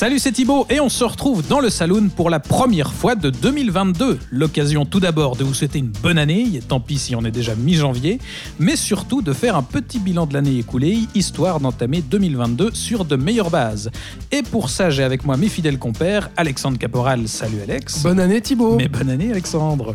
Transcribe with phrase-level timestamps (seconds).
[0.00, 3.28] Salut, c'est Thibaut et on se retrouve dans le Saloon pour la première fois de
[3.28, 4.18] 2022.
[4.30, 7.30] L'occasion tout d'abord de vous souhaiter une bonne année, et tant pis si on est
[7.30, 8.18] déjà mi-janvier,
[8.58, 13.14] mais surtout de faire un petit bilan de l'année écoulée, histoire d'entamer 2022 sur de
[13.16, 13.90] meilleures bases.
[14.32, 18.02] Et pour ça, j'ai avec moi mes fidèles compères, Alexandre Caporal, salut Alex.
[18.02, 18.76] Bonne année Thibaut.
[18.76, 19.92] Mais bonne année Alexandre.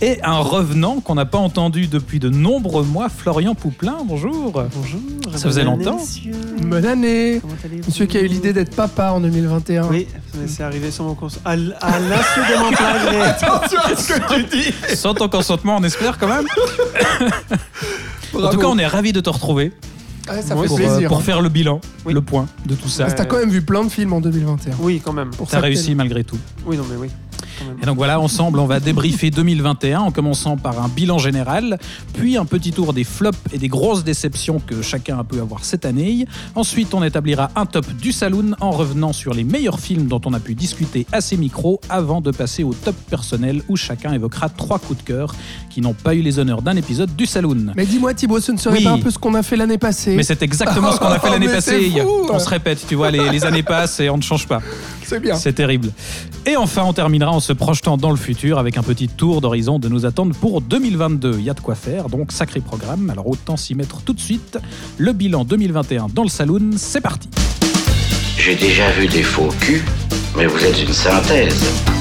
[0.00, 4.52] Et un revenant qu'on n'a pas entendu depuis de nombreux mois, Florian Pouplin, bonjour.
[4.52, 5.00] Bonjour.
[5.32, 5.98] Ça faisait année, longtemps.
[5.98, 6.30] monsieur.
[6.62, 7.38] Bonne année.
[7.40, 9.88] Comment allez-vous Monsieur qui a eu l'idée d'être papa en 2021.
[9.88, 10.06] Oui,
[10.46, 11.40] c'est arrivé sur mon constat.
[11.44, 13.20] À, l- à l'insu de mon plein gré.
[13.22, 14.96] Attention à ce que tu dis.
[14.96, 16.46] Sans ton consentement, on espère quand même.
[18.34, 19.72] En tout cas, on est ravis de te retrouver
[20.30, 21.06] Ouais, ça Moi, fait pour, plaisir.
[21.06, 22.12] euh, pour faire le bilan, Oui.
[22.12, 23.04] le point de tout ça.
[23.04, 24.74] Parce que T'as quand même vu plein de films en 2021.
[24.80, 25.30] Oui, quand même.
[25.30, 26.36] Pour T'as réussi malgré tout.
[26.66, 27.08] Oui, non, mais oui.
[27.82, 31.78] Et donc voilà, ensemble, on va débriefer 2021 en commençant par un bilan général,
[32.14, 35.64] puis un petit tour des flops et des grosses déceptions que chacun a pu avoir
[35.64, 36.26] cette année.
[36.54, 40.32] Ensuite, on établira un top du saloon en revenant sur les meilleurs films dont on
[40.34, 44.48] a pu discuter à ces micros avant de passer au top personnel où chacun évoquera
[44.48, 45.34] trois coups de cœur
[45.70, 47.72] qui n'ont pas eu les honneurs d'un épisode du saloon.
[47.76, 48.84] Mais dis-moi Thibaut, ce ne serait Oui.
[48.84, 51.18] pas un peu ce qu'on a fait l'année passée Mais c'est exactement ce qu'on a
[51.18, 51.90] fait l'année Mais passée.
[52.02, 52.26] fou.
[52.30, 54.60] On se répète, tu vois, les, les années passent et on ne change pas.
[55.08, 55.36] C'est bien.
[55.36, 55.88] C'est terrible.
[56.44, 59.78] Et enfin, on terminera en se projetant dans le futur avec un petit tour d'horizon
[59.78, 61.36] de nous attendre pour 2022.
[61.38, 63.08] Il y a de quoi faire, donc sacré programme.
[63.08, 64.58] Alors autant s'y mettre tout de suite.
[64.98, 67.30] Le bilan 2021 dans le saloon, c'est parti.
[68.36, 69.82] J'ai déjà vu des faux culs,
[70.36, 71.97] mais vous êtes une synthèse.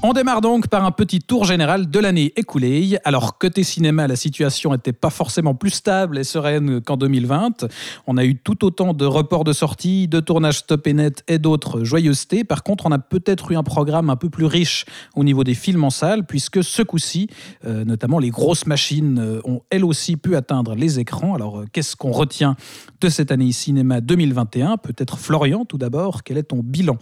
[0.00, 2.98] On démarre donc par un petit tour général de l'année écoulée.
[3.02, 7.66] Alors, côté cinéma, la situation n'était pas forcément plus stable et sereine qu'en 2020.
[8.06, 11.40] On a eu tout autant de reports de sortie, de tournages stop et net et
[11.40, 12.44] d'autres joyeusetés.
[12.44, 14.84] Par contre, on a peut-être eu un programme un peu plus riche
[15.16, 17.28] au niveau des films en salle, puisque ce coup-ci,
[17.66, 21.34] euh, notamment les grosses machines, euh, ont elles aussi pu atteindre les écrans.
[21.34, 22.54] Alors, euh, qu'est-ce qu'on retient
[23.00, 26.98] de cette année cinéma 2021 Peut-être Florian, tout d'abord, quel est ton bilan?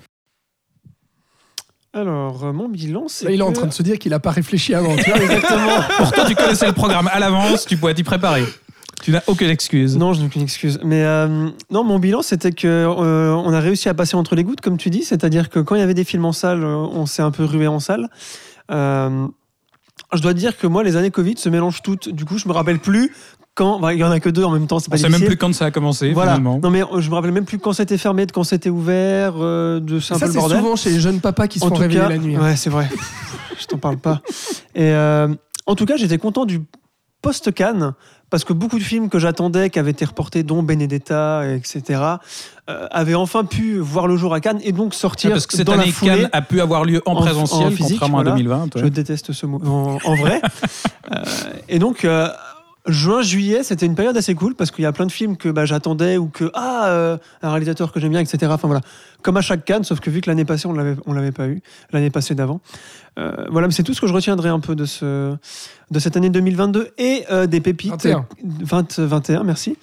[1.96, 3.24] Alors, euh, mon bilan, c'est.
[3.24, 4.94] Là, il est en train de se dire qu'il a pas réfléchi avant.
[4.96, 5.18] tu vois.
[5.22, 5.80] Exactement.
[5.96, 8.44] Pourtant, tu connaissais le programme à l'avance, tu pouvais t'y préparer.
[9.02, 9.96] Tu n'as aucune excuse.
[9.96, 10.78] non, je n'ai aucune excuse.
[10.84, 14.44] Mais euh, non, mon bilan, c'était que euh, on a réussi à passer entre les
[14.44, 15.04] gouttes, comme tu dis.
[15.04, 17.66] C'est-à-dire que quand il y avait des films en salle, on s'est un peu rué
[17.66, 18.10] en salle.
[18.70, 19.26] Euh,
[20.12, 22.08] je dois dire que moi, les années Covid se mélangent toutes.
[22.08, 23.12] Du coup, je me rappelle plus
[23.56, 23.88] quand.
[23.90, 25.36] Il y en a que deux en même temps, c'est On pas sait même plus
[25.36, 26.32] quand ça a commencé, Voilà.
[26.34, 26.60] finalement.
[26.62, 29.34] Non mais euh, je me rappelle même plus quand c'était fermé, de quand c'était ouvert,
[29.38, 30.58] euh, de c'est un Ça le c'est bordel.
[30.58, 32.36] souvent chez les jeunes papas qui se en font tout réveiller cas, la nuit.
[32.36, 32.42] hein.
[32.42, 32.88] ouais c'est vrai.
[33.58, 34.20] je t'en parle pas.
[34.74, 35.28] Et euh,
[35.66, 36.60] en tout cas j'étais content du
[37.22, 37.94] post Cannes
[38.28, 42.00] parce que beaucoup de films que j'attendais, qui avaient été reportés, dont Benedetta, etc.,
[42.68, 45.56] euh, avaient enfin pu voir le jour à Cannes et donc sortir Ouais, parce que
[45.56, 46.10] cette dans année, la foulée.
[46.22, 48.32] Cannes a pu avoir lieu en, en- présentiel, en physique, contrairement voilà.
[48.32, 48.62] à 2020.
[48.64, 48.82] ouais.
[48.82, 50.40] Je déteste ce mot en, en vrai.
[51.14, 51.22] Euh,
[51.68, 52.28] et donc, euh,
[52.86, 55.48] juin, juillet, c'était une période assez cool parce qu'il y a plein de films que
[55.48, 58.50] bah, j'attendais ou que, ah, euh, un réalisateur que j'aime bien, etc.
[58.52, 58.80] Enfin voilà,
[59.22, 61.48] comme à chaque Cannes, sauf que vu que l'année passée, on l'avait, on l'avait pas
[61.48, 61.60] eu,
[61.92, 62.60] l'année passée d'avant.
[63.18, 65.34] Euh, voilà, mais c'est tout ce que je retiendrai un peu de, ce,
[65.90, 68.06] de cette année 2022 et euh, des pépites.
[68.06, 68.26] 21.
[68.44, 69.76] 20, 21, merci.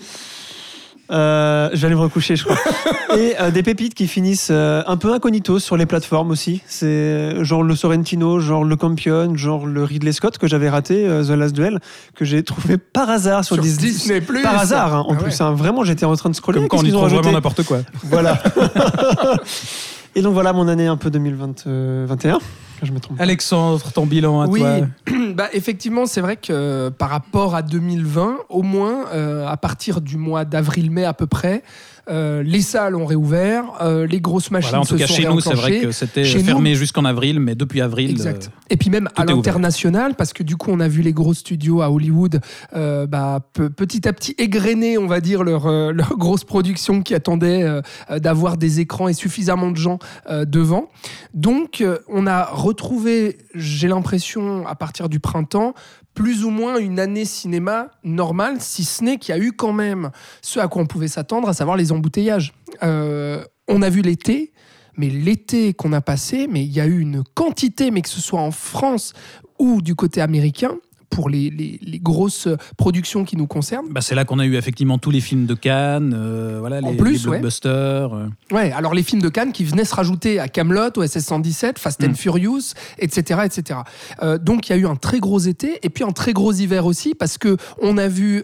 [1.14, 2.58] Euh, je vais aller me recoucher, je crois.
[3.18, 6.62] et euh, des pépites qui finissent euh, un peu incognito sur les plateformes aussi.
[6.68, 11.24] C'est genre le Sorrentino, genre le Campion, genre le Ridley Scott que j'avais raté, euh,
[11.24, 11.80] The Last Duel,
[12.16, 14.22] que j'ai trouvé par hasard sur, Sur Dis- Disney+.
[14.22, 15.40] Par hasard, hein, en Ah plus.
[15.42, 15.52] hein.
[15.54, 16.60] vraiment, j'étais en train de scroller.
[16.60, 17.80] Comme quand on y trouve vraiment n'importe quoi.
[18.04, 18.42] Voilà.
[20.16, 22.40] et donc voilà mon année un peu 2021.
[22.84, 23.18] Je me trompe.
[23.18, 23.24] pas.
[23.24, 24.88] Alexandre, ton bilan à Oui, toi
[25.34, 30.02] bah, effectivement, c'est vrai que euh, par rapport à 2020, au moins euh, à partir
[30.02, 31.64] du mois d'avril-mai à peu près,
[32.10, 35.14] euh, les salles ont réouvert, euh, les grosses machines Voilà, en tout se cas, sont
[35.16, 38.10] chez nous, c'est vrai que c'était fermé jusqu'en avril, mais depuis avril.
[38.12, 38.50] Exact.
[38.54, 41.34] euh, Et puis même à l'international, parce que du coup, on a vu les gros
[41.34, 42.42] studios à Hollywood
[42.76, 47.14] euh, bah, pe- petit à petit égrener, on va dire, leur, leur grosse production qui
[47.16, 47.66] attendait
[48.10, 50.90] d'avoir des écrans et suffisamment de gens devant.
[51.34, 55.74] Donc, on a retrouvé, j'ai l'impression, à partir du printemps,
[56.14, 59.74] plus ou moins une année cinéma normale, si ce n'est qu'il y a eu quand
[59.74, 60.12] même
[60.42, 62.54] ce à quoi on pouvait s'attendre, à savoir les embouteillages.
[62.84, 64.54] Euh, on a vu l'été,
[64.98, 68.22] mais l'été qu'on a passé, mais il y a eu une quantité, mais que ce
[68.22, 69.14] soit en France
[69.60, 70.76] ou du côté américain,
[71.14, 73.88] pour les, les- les grosses productions qui nous concernent.
[73.92, 76.92] Bah, c'est là qu'on a eu effectivement tous les films de Cannes, euh, voilà, En
[76.92, 77.30] les, plus, les ouais.
[77.40, 78.14] blockbusters.
[78.14, 78.28] euh.
[78.52, 81.78] Ouais, alors les films de Cannes qui venaient se rajouter à Camelot, au SS 117,
[81.80, 82.16] Fast and Mm.
[82.16, 83.80] Furious, etc., etc.
[84.22, 86.52] Euh, donc il y a eu un très gros été et puis un très gros
[86.52, 88.44] hiver aussi parce que on a vu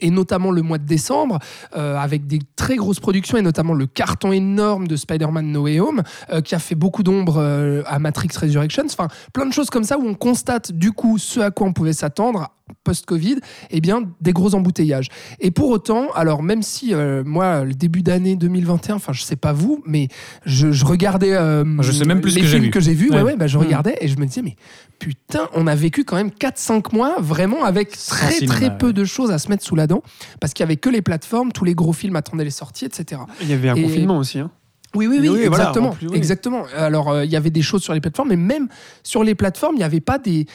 [0.00, 1.38] et notamment le mois de décembre
[1.72, 6.02] avec des très grosses productions et notamment le carton énorme de Spider-Man No Way Home
[6.44, 7.38] qui a fait beaucoup d'ombre
[7.86, 8.84] à Matrix Resurrections.
[8.86, 11.72] Enfin, plein de choses comme ça où on constate du coup ce à quoi on
[11.72, 12.50] pouvait s'attendre
[12.82, 13.36] post-Covid,
[13.70, 15.08] eh bien des gros embouteillages.
[15.40, 19.36] Et pour autant, alors même si euh, moi le début d'année 2021, enfin je sais
[19.36, 20.08] pas vous, mais
[20.46, 22.70] je, je regardais euh, Je sais même plus ce les que j'ai films vu.
[22.70, 23.16] que j'ai vus, ouais.
[23.16, 23.22] Ouais.
[23.22, 23.60] ouais, bah, je Mm.
[23.62, 24.56] regardais et je me disais mais
[24.98, 28.86] putain, on a vécu quand même 4-5 mois vraiment avec Sans très cinéma, très peu
[28.88, 28.92] ouais.
[28.92, 30.02] de choses à se mettre sous la dent
[30.40, 33.20] parce qu'il y avait que les plateformes, tous les gros films attendaient les sorties, etc.
[33.42, 34.38] Il y avait un Et- confinement aussi.
[34.38, 34.50] hein.
[34.96, 35.88] Oui, oui, oui, exactement.
[35.88, 36.16] en plus, oui.
[36.16, 36.66] exactement.
[36.76, 38.68] Alors, euh, il y avait des choses sur les plateformes, mais même
[39.02, 40.46] sur les plateformes, il n'y avait pas des,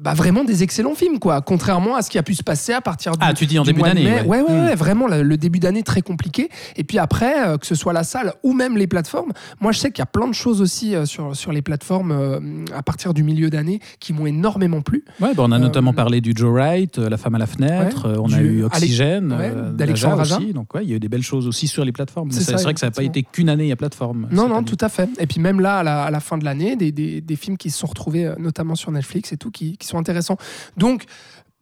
[0.00, 1.40] bah, vraiment des excellents films, quoi.
[1.40, 3.62] Contrairement à ce qui a pu se passer à partir du, Ah, tu dis en
[3.62, 4.22] début d'année, ouais.
[4.24, 4.64] Ouais, ouais, Mm.
[4.66, 6.48] ouais, vraiment, le, le début d'année très compliqué.
[6.76, 9.78] Et puis après, euh, que ce soit la salle ou même les plateformes, moi, je
[9.78, 12.40] sais qu'il y a plein de choses aussi euh, sur, sur les plateformes euh,
[12.76, 15.04] à partir du milieu d'année qui m'ont énormément plu.
[15.20, 18.16] Ouais, bah, on a notamment parlé du Joe Wright, La femme à la fenêtre, Ouais,
[18.18, 19.34] on a eu Oxygène,
[19.74, 20.52] d'Alexandre aussi.
[20.52, 22.30] Donc ouais, il y a eu des belles choses aussi sur les plateformes.
[22.32, 24.28] C'est vrai que ça n'a pas été qu'une année à plateforme.
[24.30, 24.64] Non, non, année.
[24.64, 25.08] tout à fait.
[25.18, 27.56] Et puis même là, à la, à la fin de l'année, des, des- des films
[27.56, 30.36] qui se sont retrouvés, notamment sur Netflix et tout, qui, qui sont intéressants.
[30.76, 31.04] Donc,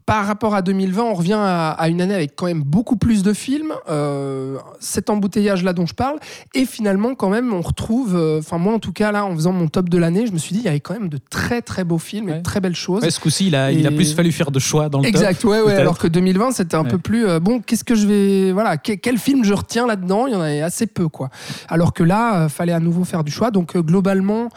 [0.06, 3.22] par rapport à 2020, on revient à, à une année avec quand même beaucoup plus
[3.22, 6.18] de films, euh, cet embouteillage-là dont je parle,
[6.54, 9.52] et finalement, quand même, on retrouve, euh, enfin moi en tout cas, là, en faisant
[9.52, 11.60] mon top de l'année, je me suis dit, il y avait quand même de très
[11.60, 13.02] très beaux films et de très belles choses.
[13.02, 15.14] Ouais, ce coup-ci, il a, il a plus fallu faire de choix dans le top.
[15.14, 15.74] Exact, ouais, ouais.
[15.74, 17.60] Alors que 2020, c'était un peu plus euh, bon.
[17.60, 20.26] Qu'est-ce que je vais, voilà, que- quel film je retiens là-dedans?
[20.26, 21.28] Il y en avait assez peu, quoi.
[21.68, 23.50] Alors que là, fallait à nouveau faire du choix.
[23.50, 24.48] Donc globalement,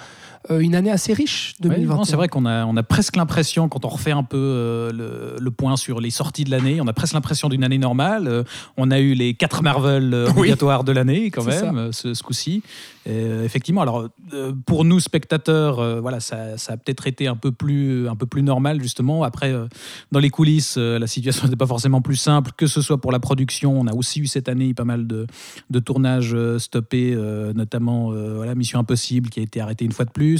[0.50, 1.96] une année assez riche Ouais, 2021.
[1.98, 4.92] non, c'est vrai qu'on a, on a presque l'impression, quand on refait un peu euh,
[4.92, 8.28] le, le point sur les sorties de l'année, on a presque l'impression d'une année normale.
[8.28, 8.44] Euh,
[8.78, 10.40] on a eu les quatre Marvel euh, Oui.
[10.40, 12.64] obligatoires de l'année, quand même, euh, ce, ce coup-ci.
[13.10, 17.36] Euh, effectivement, alors euh, pour nous spectateurs, euh, voilà, ça, ça a peut-être été un
[17.36, 19.24] peu plus, un peu plus normal justement.
[19.24, 19.66] Après, euh,
[20.12, 23.12] dans les coulisses, euh, la situation n'était pas forcément plus simple, que ce soit pour
[23.12, 23.80] la production.
[23.80, 25.26] On a aussi eu cette année pas mal de,
[25.72, 29.92] de tournages euh, stoppés, euh, notamment euh, voilà, Mission Impossible qui a été arrêtée une
[29.94, 30.31] fois de plus.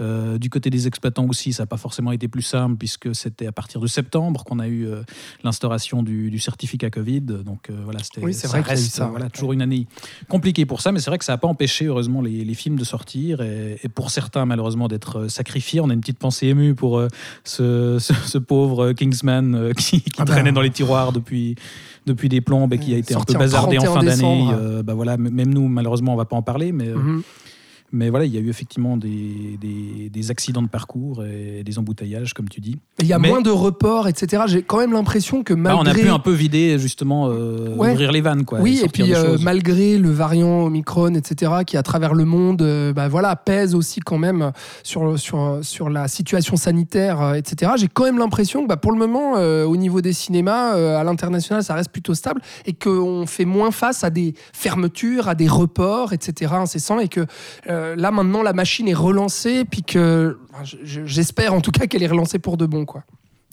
[0.00, 3.46] Euh, du côté des exploitants aussi, ça n'a pas forcément été plus simple puisque c'était
[3.46, 5.02] à partir de septembre qu'on a eu euh,
[5.44, 7.20] l'instauration du, du certificat Covid.
[7.20, 9.30] Donc euh, voilà, c'était Oui, c'est vrai reste ça, voilà, ouais.
[9.30, 9.86] toujours une année
[10.28, 12.76] compliquée pour ça, mais c'est vrai que ça n'a pas empêché heureusement les, les films
[12.78, 15.80] de sortir et, et pour certains malheureusement d'être euh, sacrifiés.
[15.80, 17.08] On a une petite pensée émue pour euh,
[17.44, 20.32] ce, ce- ce pauvre Kingsman euh, qui, qui Ah bah.
[20.32, 21.54] traînait dans les tiroirs depuis
[22.06, 24.04] depuis des plombes et qui a été un Sorti peu en bazardé en 31 fin
[24.06, 24.48] d'année.
[24.54, 27.22] Euh, bah voilà, même nous malheureusement on va pas en parler, mais euh, Mhm.
[27.92, 31.78] Mais voilà, il y a eu effectivement des, des, des accidents de parcours et des
[31.78, 32.78] embouteillages, comme tu dis.
[33.00, 34.44] Il y a Mais- moins de reports, etc.
[34.46, 37.92] J'ai quand même l'impression que malgré on a pu un peu vider, justement, euh, Ouais.
[37.92, 38.44] ouvrir les vannes.
[38.44, 42.62] Quoi, oui, et puis euh, malgré le variant Omicron, etc., qui à travers le monde,
[42.62, 44.52] euh, bah, voilà, pèse aussi quand même
[44.82, 48.92] sur, sur, sur la situation sanitaire, euh, etc., j'ai quand même l'impression que bah, pour
[48.92, 53.44] le moment, au niveau des cinémas, à l'international, ça reste plutôt stable et qu'on fait
[53.44, 57.26] moins face à des fermetures, à des reports, etc., incessants, et que
[57.76, 60.38] euh, là maintenant, la machine est relancée, puis que
[60.82, 62.84] j'espère en tout cas qu'elle est relancée pour de bon.
[62.84, 63.04] Quoi.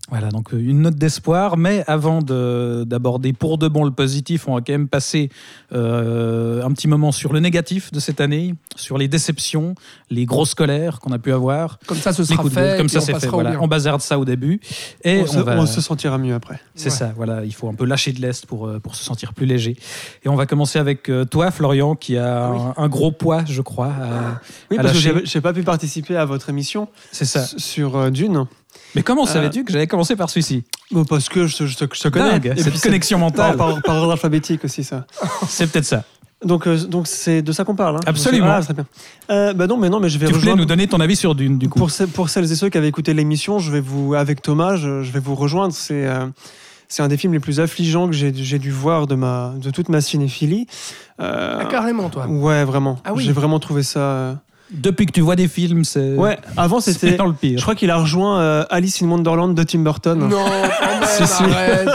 [0.09, 1.55] Voilà, donc euh, une note d'espoir.
[1.57, 5.29] Mais avant de- d'aborder pour de bon le positif, on va quand même passer
[5.71, 9.75] euh, un petit moment sur le négatif de cette année, sur les déceptions,
[10.09, 11.79] les grosses colères qu'on a pu avoir.
[11.88, 13.27] Comme ça, ce sera fait, comme ça c'est on fait.
[13.27, 13.57] Voilà.
[13.61, 14.59] On bazarde ça au début.
[15.03, 15.57] Et on, on, se, va...
[15.57, 16.59] on se sentira mieux après.
[16.75, 16.95] C'est Ouais.
[16.95, 19.45] ça, voilà, il faut un peu lâcher de l'est pour, euh, pour se sentir plus
[19.45, 19.78] léger.
[20.25, 22.59] Et on va commencer avec toi, Florian, qui a Oui.
[22.78, 23.87] un, un gros poids, je crois.
[23.87, 25.19] à- Oui, à parce que lâcher.
[25.21, 27.45] j'ai- j'ai pas pu participer à votre émission C'est ça.
[27.57, 28.45] sur Dune.
[28.95, 31.85] Mais comment Euh, savais-tu que j'allais commencer par celui-ci Bon, parce que je, je, te-
[31.95, 32.40] je te connais.
[32.40, 33.57] Dingue, Et cette puis c'est connexion par, mentale.
[33.57, 35.06] par, par ordre alphabétique aussi, ça.
[35.47, 36.04] C'est peut-être ça.
[36.45, 37.95] Donc, euh, donc c'est de ça qu'on parle.
[37.95, 38.00] hein.
[38.06, 38.47] Absolument.
[38.50, 38.85] Ah, très bien.
[39.31, 40.59] Euh, bah non, mais non, mais je vais Tu voulais rejoindre.
[40.59, 41.80] nous donner ton avis sur Dune, du coup.
[41.80, 44.76] Pour, ce- pour celles et ceux qui avaient écouté l'émission, je vais vous, avec Thomas,
[44.76, 45.73] je, je vais vous rejoindre.
[45.73, 46.26] C'est euh,
[46.90, 49.69] c'est un des films les plus affligeants que j'ai j'ai dû voir de, ma, de
[49.71, 50.68] toute ma cinéphilie.
[51.21, 52.28] Euh, Ah, carrément, toi.
[52.28, 53.00] ouais, vraiment.
[53.06, 53.23] Ah oui.
[53.23, 54.00] J'ai vraiment trouvé ça.
[54.00, 54.33] euh,
[54.71, 57.15] Depuis que tu vois des films, c'est Ouais, avant c'est c'était.
[57.15, 57.57] dans le pire.
[57.59, 60.17] Je crois qu'il a rejoint euh, Alice in Wonderland de Tim Burton.
[60.17, 61.89] Non, quand même, arrête.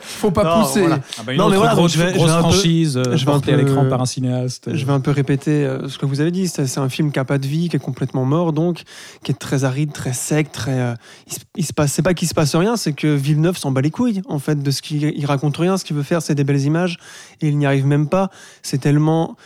[0.00, 0.80] Faut pas Non, pousser.
[0.80, 1.00] voilà.
[1.18, 2.36] Ah bah, une Non, mais autre voilà, donc grosse, je vais- je grosse vais un
[2.36, 4.74] peu- franchise euh, je vais un portée à peu- l'écran par un cinéaste.
[4.74, 6.48] Je vais un peu répéter euh, ce que vous avez dit.
[6.48, 8.84] C'est c'est un film qui n'a pas de vie, qui est complètement mort, donc,
[9.22, 10.80] qui est très aride, très sec, très.
[10.80, 10.94] euh,
[11.26, 11.92] il, se- il se passe.
[11.92, 14.62] C'est pas qu'il se passe rien, c'est que Villeneuve s'en bat les couilles en fait
[14.62, 15.76] de ce qu'il il raconte rien.
[15.76, 16.96] Ce qu'il veut faire, c'est des belles images
[17.42, 18.30] et il n'y arrive même pas.
[18.62, 19.36] C'est tellement.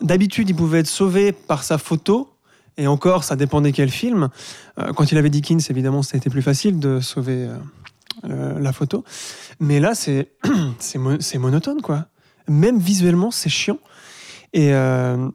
[0.00, 2.30] D'habitude, il pouvait être sauvé par sa photo.
[2.76, 4.28] Et encore, ça dépendait quel film.
[4.78, 7.48] Euh, quand il avait Dickens, évidemment, c'était plus facile de sauver
[8.24, 9.04] euh, la photo.
[9.58, 10.28] Mais là, c'est
[10.78, 12.06] c'est mo- c'est monotone, quoi.
[12.48, 13.78] Même visuellement, c'est chiant.
[14.52, 15.28] Et, euh,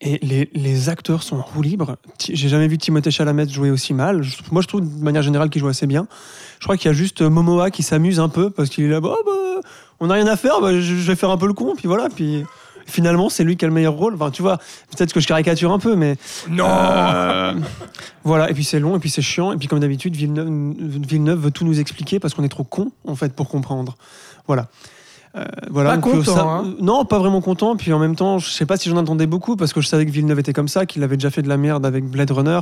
[0.00, 1.96] et les, les acteurs sont en roue libre.
[2.18, 4.22] J'ai jamais vu Timothée Chalamet jouer aussi mal.
[4.50, 6.08] Moi, je trouve de manière générale qu'il joue assez bien.
[6.58, 9.00] Je crois qu'il y a juste Momoa qui s'amuse un peu parce qu'il est là,
[9.00, 9.14] bah,
[10.00, 11.86] on n'a rien à faire, bah, je je vais faire un peu le con, puis
[11.86, 12.08] voilà.
[12.14, 12.44] Puis
[12.90, 14.14] finalement, c'est lui qui a le meilleur rôle.
[14.14, 14.58] Enfin, tu vois,
[14.94, 16.16] peut-être que je caricature un peu, mais.
[16.48, 17.54] Non Euh,
[18.24, 20.48] voilà, et puis c'est long, et puis c'est chiant, et puis comme d'habitude, Villeneuve,
[21.08, 23.96] Villeneuve veut tout nous expliquer parce qu'on est trop con en fait pour comprendre.
[24.46, 24.66] Voilà.
[25.36, 26.74] Euh, voilà Pas euh, content, ça- hein.
[26.80, 27.76] Non, pas vraiment content.
[27.76, 30.04] Puis en même temps, je sais pas si j'en attendais beaucoup parce que je savais
[30.04, 32.58] que Villeneuve était comme ça, qu'il avait déjà fait de la merde avec Blade Runner,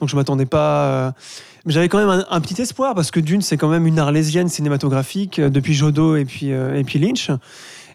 [0.00, 1.14] donc je m'attendais pas.
[1.64, 3.98] Mais j'avais quand même un, un petit espoir parce que Dune, c'est quand même une
[3.98, 7.30] arlésienne cinématographique depuis Jodo et puis euh, et puis Lynch.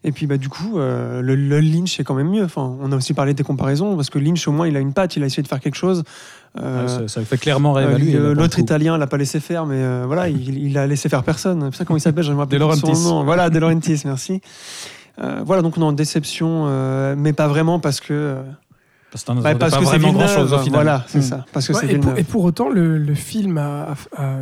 [0.07, 2.43] Et puis bah du coup, euh, le, le Lynch est quand même mieux.
[2.43, 4.93] Enfin, on a aussi parlé des comparaisons parce que Lynch au moins il a une
[4.93, 6.03] patte, il a essayé de faire quelque chose.
[6.62, 8.15] Euh, ça, ça fait clairement euh, réévaluer.
[8.15, 11.24] euh, L'autre italien l'a pas laissé faire, mais euh, voilà, il, il a laissé faire
[11.24, 11.69] personne.
[11.71, 12.95] Putain, comment il s'appelle J'aimerais De rappeler Laurentiis.
[12.95, 13.24] son nom.
[13.25, 14.41] Voilà, De Laurentiis, merci.
[15.17, 18.38] Voilà, donc non, déception, euh, mais pas vraiment parce que.
[19.15, 20.74] Parce que bah, parce pas que c'est grand chose au final.
[20.74, 21.22] Voilà, c'est Hmm.
[21.22, 21.45] ça.
[21.53, 22.19] Parce que Ouais, c'est et, pour, Villeneuve.
[22.19, 23.93] et pour autant, le, le film a,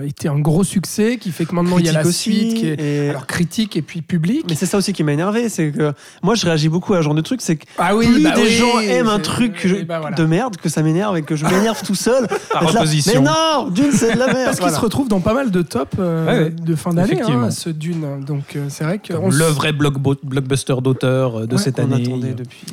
[0.04, 2.14] été un gros succès qui fait que maintenant il y a la aussi,
[2.50, 4.46] suite qui est et- alors critique et puis public.
[4.50, 7.02] Mais c'est ça aussi qui m'a énervé, c'est que moi je réagis beaucoup à ce
[7.04, 9.54] genre de truc, c'est que ah oui, plus bah des oui, gens aiment un truc
[9.54, 10.16] que je- et bah voilà.
[10.16, 12.28] de merde que ça m'énerve et que je m'énerve tout seul.
[12.52, 13.22] Par opposition.
[13.22, 14.38] Mais non, Dune c'est de la merde.
[14.46, 14.76] Parce qu'il Voilà.
[14.78, 16.50] se retrouve dans pas mal de top euh, Ouais, ouais.
[16.50, 18.24] de fin d'année, hein, ce Dune.
[18.26, 22.02] Donc euh, c'est vrai que on, le vrai blockbuster d'auteur euh, de cette On année.
[22.08, 22.64] attendait depuis.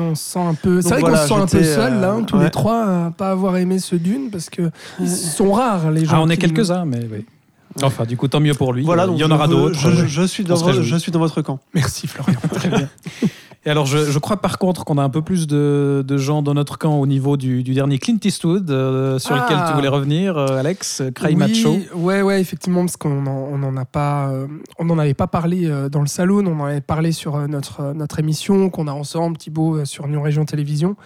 [0.00, 0.80] On se sent un peu.
[0.82, 2.44] C'est vrai voilà, qu'on se sent un peu seul là, euh, tous ouais.
[2.44, 4.70] les trois, à pas avoir aimé ce Dune parce que
[5.00, 6.12] ils sont rares les gens.
[6.16, 7.24] Ah, on est qui- quelques-uns, mais oui.
[7.82, 8.84] Enfin, du coup, tant mieux pour lui.
[8.84, 9.76] Voilà, donc Il y en aura d'autres.
[10.26, 11.58] Suis dans, je suis dans votre camp.
[11.74, 12.38] Merci Florian.
[12.52, 12.88] Très bien.
[13.66, 16.42] Et alors, je, je crois par contre qu'on a un peu plus de, de gens
[16.42, 19.44] dans notre camp au niveau du, du dernier Clint Eastwood, euh, sur Ah.
[19.44, 21.76] lequel tu voulais revenir, euh, Alex, Cry oui, Macho.
[21.94, 24.46] Ouais, ouais, effectivement, parce qu'on en, on en a pas, euh,
[24.78, 27.94] on n'en avait pas parlé euh, dans le salon, on en avait parlé sur notre
[27.94, 30.96] notre émission qu'on a ensemble, Thibaut, sur New Région Télévision.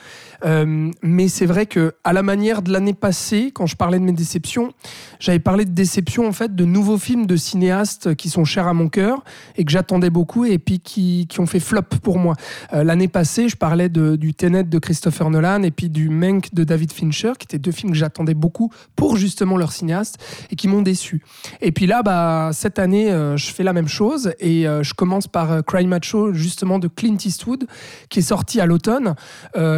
[1.03, 4.12] Mais c'est vrai que à la manière de l'année passée, quand je parlais de mes
[4.12, 4.73] déceptions,
[5.21, 8.75] j'avais parlé de déceptions en fait de nouveaux films de cinéastes qui sont chers à
[8.75, 9.23] mon cœur
[9.57, 12.35] et que j'attendais beaucoup et puis qui, qui ont fait flop pour moi.
[12.73, 16.64] Euh, L'année passée, je parlais du Tenet de Christopher Nolan et puis du Mank de
[16.64, 20.19] David Fincher, qui étaient deux films que j'attendais beaucoup pour justement leur cinéaste
[20.50, 21.23] et qui m'ont déçu.
[21.61, 24.95] Et puis là, bah, cette année, euh, je fais la même chose et euh, je
[24.95, 27.67] commence par Cry Macho, justement de Clint Eastwood,
[28.09, 29.14] qui est sorti à l'automne,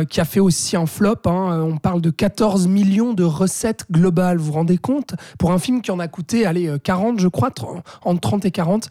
[0.09, 1.17] qui a fait aussi un flop.
[1.27, 1.61] hein.
[1.65, 5.15] On parle de 14 millions de recettes globales, vous vous rendez compte?
[5.39, 8.45] Pour un film qui en a coûté, allez, euh, 40, je crois, tr- entre 30
[8.45, 8.89] et 40.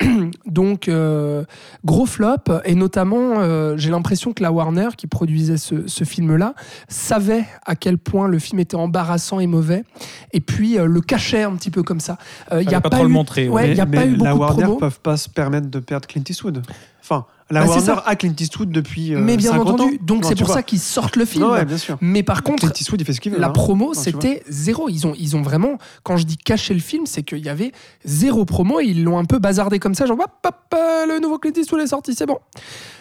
[0.46, 1.44] Donc, euh,
[1.84, 6.54] gros flop, et notamment, euh, j'ai l'impression que la Warner, qui produisait ce, ce film-là,
[6.88, 9.84] savait à quel point le film était embarrassant et mauvais,
[10.32, 12.18] et puis euh, le cachait un petit peu comme ça.
[12.52, 13.86] Il Fallait y a pas pas trop eu, le montrer, ouais, mais il y a
[13.86, 14.78] mais pas eu beaucoup la Warner promos.
[14.78, 16.62] peuvent pas se permettre de perdre Clint Eastwood.
[17.00, 19.98] Enfin, la Bah, Warner a Clint Eastwood depuis euh, mais bien 50 entendu, ans.
[20.02, 20.56] donc Non, c'est pour vois.
[20.56, 21.44] ça qu'ils sortent le film.
[21.50, 21.96] Ouais, bien sûr.
[22.00, 23.38] Mais par contre, Clint Eastwood, il fait ce qu'il veut.
[23.38, 23.50] la hein.
[23.50, 24.88] promo, c'était zéro.
[24.88, 27.72] Ils ont, ils ont vraiment, quand je dis cacher le film, c'est qu'il y avait
[28.04, 31.20] zéro promo et ils l'ont un peu bazardé comme ça, genre hop, hop, euh, le
[31.20, 32.38] nouveau Clint Eastwood est sorti, c'est bon.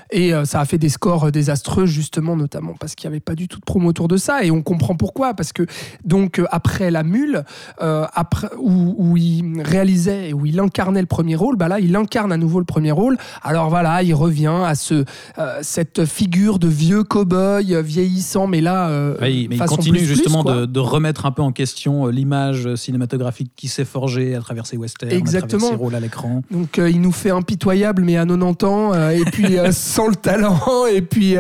[0.09, 3.19] Et euh, ça a fait des scores euh, désastreux, justement, notamment parce qu'il n'y avait
[3.19, 4.43] pas du tout de promo autour de ça.
[4.43, 5.33] Et on comprend pourquoi.
[5.33, 5.65] Parce que,
[6.05, 7.43] donc, après La Mule,
[7.81, 11.79] euh, après, où, où il réalisait et où il incarnait le premier rôle, bah là,
[11.81, 13.17] il incarne à nouveau le premier rôle.
[13.43, 15.03] Alors voilà, il revient à ce,
[15.39, 18.89] euh, cette figure de vieux cow-boy euh, vieillissant, mais là.
[18.89, 23.51] euh, Ouais, il- continue plus justement de, de remettre un peu en question l'image cinématographique
[23.55, 25.59] qui s'est forgée à travers ses westerns, à Exactement.
[25.59, 26.41] travers ses rôles à l'écran.
[26.51, 30.59] Donc il nous fait impitoyable mais à 90 ans et puis sans le talent
[30.91, 31.35] et puis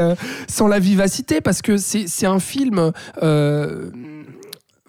[0.47, 2.91] sans la vivacité parce que c'est un film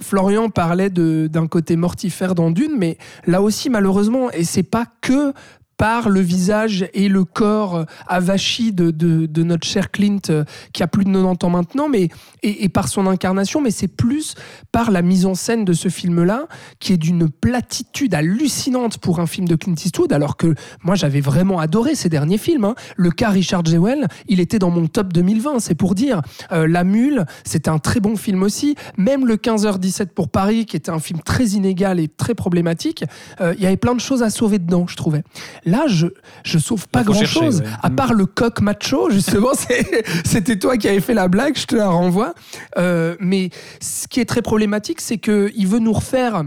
[0.01, 5.33] Florian parlait d'un côté mortifère dans Dune, mais là aussi malheureusement, et c'est pas que
[5.79, 10.45] par le visage et le corps avachi de, de- notre cher Clint, euh,
[10.75, 12.09] qui a plus de 90 ans maintenant, mais,
[12.43, 14.35] et, et par son incarnation, mais c'est plus
[14.73, 16.47] par la mise en scène de ce film-là,
[16.81, 21.21] qui est d'une platitude hallucinante pour un film de Clint Eastwood, alors que moi j'avais
[21.21, 22.65] vraiment adoré ces derniers films.
[22.65, 22.75] hein.
[22.97, 26.21] Le cas Richard Jewell, il était dans mon top 2020, c'est pour dire.
[26.53, 28.75] Euh, La Mule, c'était un très bon film aussi.
[28.97, 33.05] Même le 15h17 pour Paris, qui était un film très inégal et très problématique,
[33.41, 35.23] euh, il y avait plein de choses à sauver dedans, je trouvais.
[35.71, 36.07] Là, je,
[36.45, 37.69] je sauve pas Là, faut grand chercher, chose, ouais.
[37.83, 39.51] à part le coq macho, justement.
[40.25, 42.35] C'était toi qui avais fait la blague, je te la renvoie.
[42.77, 46.45] Euh, mais ce qui est très problématique, c'est qu'il veut nous refaire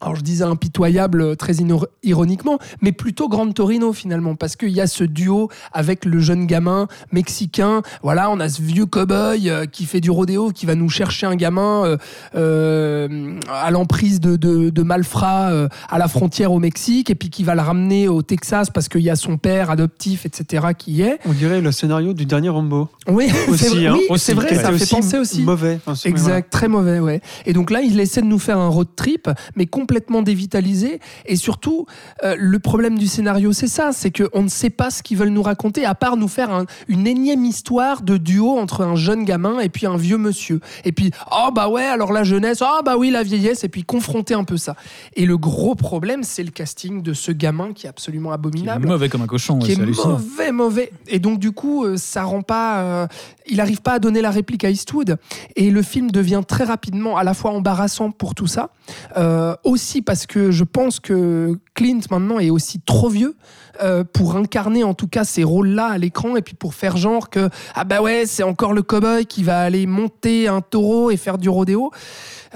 [0.00, 1.54] alors je disais impitoyable euh, très
[2.02, 6.46] ironiquement, mais plutôt Grand Torino finalement, parce qu'il y a ce duo avec le jeune
[6.46, 7.82] gamin mexicain.
[8.02, 11.26] Voilà, on a ce vieux cow-boy euh, qui fait du rodéo, qui va nous chercher
[11.26, 11.96] un gamin euh,
[12.34, 17.30] euh, à l'emprise de, de, de malfrats euh, à la frontière au Mexique, et puis
[17.30, 20.68] qui va le ramener au Texas parce qu'il y a son père adoptif, etc.
[20.76, 21.18] qui y est.
[21.26, 22.88] On dirait le scénario du dernier Rambo.
[23.06, 25.42] Oui, Aussi, c'est hein, oui, aussi, c'est vrai, ça fait penser aussi.
[25.42, 25.78] Mauvais.
[25.84, 26.42] Enfin, Exact, voilà.
[26.42, 27.20] très mauvais, ouais.
[27.46, 29.89] Et donc là, il essaie de nous faire un road trip, mais complètement
[30.22, 31.00] dévitalisé.
[31.26, 31.86] Et surtout,
[32.24, 35.28] euh, le problème du scénario, c'est ça, c'est qu'on ne sait pas ce qu'ils veulent
[35.30, 39.24] nous raconter, à part nous faire un- une énième histoire de duo entre un jeune
[39.24, 40.60] gamin et puis un vieux monsieur.
[40.84, 43.84] Et puis, oh bah ouais, alors la jeunesse, oh bah oui, la vieillesse, et puis
[43.84, 44.76] confronter un peu ça.
[45.16, 48.86] Et le gros problème, c'est le casting de ce gamin qui est absolument est abominable
[48.88, 49.76] mauvais comme un cochon, qui est
[50.12, 50.92] mauvais, mauvais.
[51.08, 52.80] Et donc, du coup, euh, ça rend pas.
[52.80, 53.06] euh,
[53.52, 55.16] il n'arrive pas à donner la réplique à Eastwood.
[55.56, 58.70] Et le film devient très rapidement à la fois embarrassant pour tout ça.
[59.16, 63.36] euh, aussi parce que je pense que Clint, maintenant, est aussi trop vieux.
[63.82, 67.30] euh, pour incarner en tout cas ces rôles-là à l'écran et puis pour faire genre
[67.30, 71.16] que ah bah ouais c'est encore le cowboy qui va aller monter un taureau et
[71.16, 71.90] faire du rodéo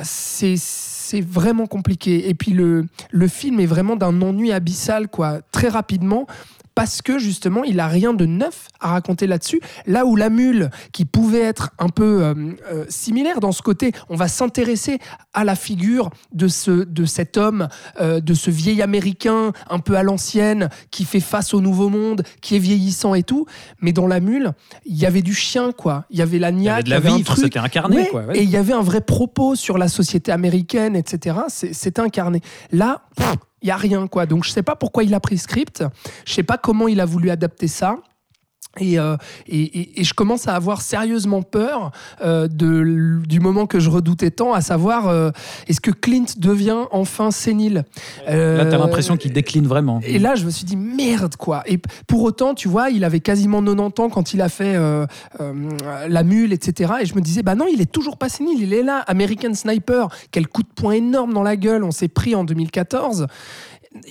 [0.03, 0.57] c'est
[1.05, 2.29] c'est vraiment compliqué.
[2.29, 6.27] Et puis le, le film est vraiment d'un ennui abyssal, quoi, très rapidement.
[6.75, 9.61] Parce que justement, il a rien de neuf à raconter là-dessus.
[9.87, 12.35] Là où la mule, qui pouvait être un peu euh,
[12.73, 14.99] euh, similaire dans ce côté, on va s'intéresser
[15.35, 17.69] à la figure de, ce, de cet homme,
[18.01, 22.23] euh, de ce vieil américain un peu à l'ancienne, qui fait face au nouveau monde,
[22.41, 23.47] qui est vieillissant et tout.
[23.81, 24.53] Mais dans la mule,
[24.85, 26.07] il y avait du chien, quoi.
[26.11, 27.23] Il y avait la Il y avait niaque, de la il y avait un vie,
[27.25, 27.57] truc.
[27.57, 28.23] incarné, Ouais, quoi.
[28.23, 28.39] ouais.
[28.39, 31.37] Et il y avait un vrai propos sur la société américaine, etc.
[31.49, 32.41] C'est- incarné.
[32.73, 34.27] Là, pff, il y a rien, quoi.
[34.27, 35.83] Donc je sais pas pourquoi il a pris script.
[36.27, 37.97] Je sais pas comment il a voulu adapter ça.
[38.81, 39.17] Et, euh,
[39.47, 43.89] et, et- et je commence à avoir sérieusement peur euh, de, du moment que je
[43.91, 45.31] redoutais tant, à savoir euh,
[45.69, 47.75] est-ce que Clint devient enfin sénile?
[47.75, 47.85] Là,
[48.27, 50.01] t'as Euh, l'impression qu'il décline vraiment.
[50.05, 51.63] et là, je me suis dit merde quoi.
[51.67, 55.07] Et pour autant, tu vois, il avait quasiment 90 ans quand il a fait euh,
[55.41, 55.53] euh,
[56.09, 56.95] la mule, etc.
[57.03, 59.05] Et je me disais bah non, il est toujours pas sénile, il est là.
[59.07, 63.27] American Sniper, quel coup de poing énorme dans la gueule, on s'est pris en 2014.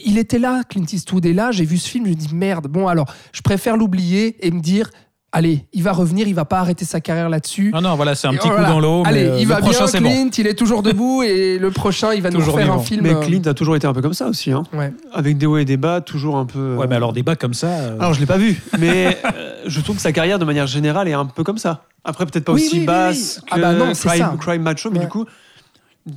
[0.05, 1.51] Il était là, Clint Eastwood est là.
[1.51, 2.67] J'ai vu ce film, je me dis merde.
[2.67, 4.89] Bon alors, je préfère l'oublier et me dire.
[5.35, 7.71] Allez, il va revenir, il va pas arrêter sa carrière là-dessus.
[7.73, 9.01] Non, non, voilà, c'est un Et petit coup dans l'eau.
[9.03, 10.07] Allez, il le va bien, prochain, bon.
[10.11, 13.01] Clint, il est toujours debout et le prochain, il va nous faire un film.
[13.01, 14.51] Mais euh, Clint a toujours été un peu comme ça aussi.
[14.51, 14.61] Hein.
[14.73, 14.93] ouais.
[15.11, 16.59] Avec des hauts et des bas, toujours un peu.
[16.59, 17.65] euh, Ouais, mais alors des bas comme ça.
[17.65, 19.17] euh, Alors, je l'ai pas vu, mais
[19.65, 21.85] je trouve que sa carrière, de manière générale, est un peu comme ça.
[22.03, 23.49] Après, peut-être pas Oui, aussi oui, basse oui.
[23.49, 25.05] que Ah bah non, Crime, Macho, mais Ouais.
[25.05, 25.25] du coup,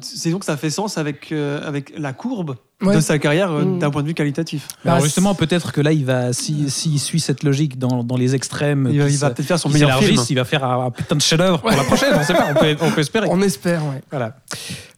[0.03, 2.95] c'est donc ça fait sens avec, euh, avec la courbe Ouais.
[2.95, 3.79] de sa carrière euh, Mm.
[3.79, 4.69] d'un point de vue qualitatif.
[4.85, 8.19] alors Bah, justement, peut-être que là, il va, si- s'il suit cette logique dans, dans
[8.19, 10.21] les extrêmes, Il va, il peut-être faire son meilleur film.
[10.29, 12.13] il va faire un, un putain de chef-d'œuvre pour la prochaine.
[12.15, 13.29] On sait pas, on peut, on peut espérer.
[13.31, 14.03] On espère, ouais.
[14.11, 14.37] Voilà.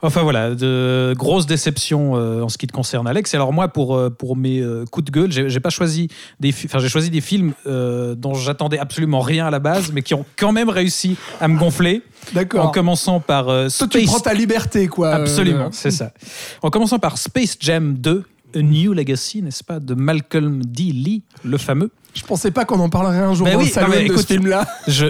[0.01, 3.35] Enfin voilà, de grosses déceptions euh, en ce qui te concerne, Alex.
[3.35, 6.09] Et alors moi, pour euh, pour mes euh, coups de gueule, j'ai pas choisi
[6.39, 9.91] des, fi- enfin j'ai choisi des films euh, dont j'attendais absolument rien à la base,
[9.93, 12.03] mais qui ont quand même réussi à me gonfler.
[12.31, 12.71] En D'accord.
[12.73, 15.11] commençant par euh, Toi, tu prends ta liberté, quoi.
[15.11, 16.13] Absolument, c'est ça.
[16.63, 18.25] En commençant par Space Jam 2,
[18.59, 20.85] A New Legacy, n'est-ce pas, de Malcolm D.
[20.85, 21.91] Lee, le fameux.
[22.15, 24.17] Je pensais pas qu'on en parlerait un jour Ben dans oui, le salon non, de
[24.17, 24.67] ce film-là.
[24.89, 25.07] Je,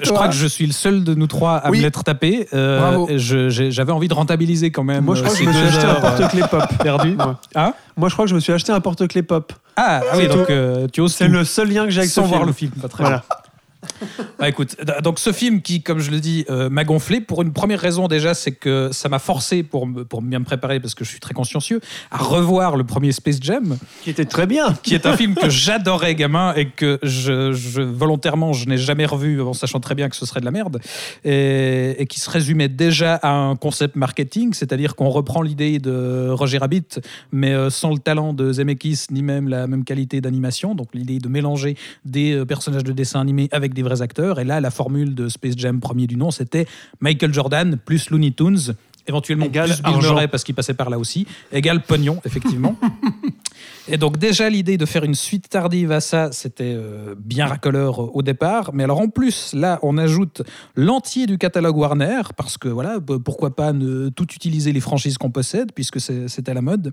[0.12, 1.78] crois que je suis le seul de nous trois à Oui.
[1.78, 2.48] me l'être tapé.
[2.52, 5.04] Euh, j'ai- J'avais envie de rentabiliser quand même.
[5.04, 6.62] Moi, je crois euh, que je me suis acheté un euh, porte-clés pop.
[6.82, 7.12] perdu.
[7.16, 7.40] Moi.
[7.54, 7.72] Hein?
[7.96, 9.52] Moi, je crois que je me suis acheté un porte-clés pop.
[9.76, 12.10] Ah, ah oui, C'est donc euh, tu oses C'est le seul lien que j'ai avec
[12.10, 12.46] sans ce voir film.
[12.48, 12.72] le film.
[12.72, 13.18] Pas très Voilà.
[13.28, 13.36] bien.
[14.38, 17.52] Bah, écoute, donc ce film qui, comme je le dis, euh, m'a gonflé pour une
[17.52, 20.94] première raison déjà, c'est que ça m'a forcé pour, me- pour bien me préparer parce
[20.96, 24.72] que je suis très consciencieux à revoir le premier Space Jam, Qui était très bien.
[24.82, 29.06] qui est un film que j'adorais gamin et que je, je- volontairement je n'ai jamais
[29.06, 30.80] revu en sachant très bien que ce serait de la merde
[31.24, 36.28] et, et qui se résumait déjà à un concept marketing, c'est-à-dire qu'on reprend l'idée de
[36.30, 40.74] Roger Rabbit mais euh, sans le talent de Zemeckis ni même la même qualité d'animation,
[40.74, 44.44] donc l'idée de mélanger des euh, personnages de dessin animé avec des vrais acteurs et
[44.44, 46.66] là la formule de Space Jam premier du nom c'était
[47.00, 48.74] Michael Jordan plus Looney Tunes
[49.06, 49.96] éventuellement plus Bill.
[50.00, 52.76] Murray parce qu'il passait par là aussi, égal pognon, effectivement.
[53.88, 58.00] Et donc déjà l'idée de faire une suite tardive à ça, c'était euh, bien racoleur
[58.00, 58.70] euh, au départ.
[58.72, 60.42] Mais alors en plus, là, on ajoute
[60.76, 63.72] l'entier du catalogue Warner, parce que voilà, pourquoi pas
[64.14, 66.92] tout utiliser les franchises qu'on possède, puisque c'est à la mode,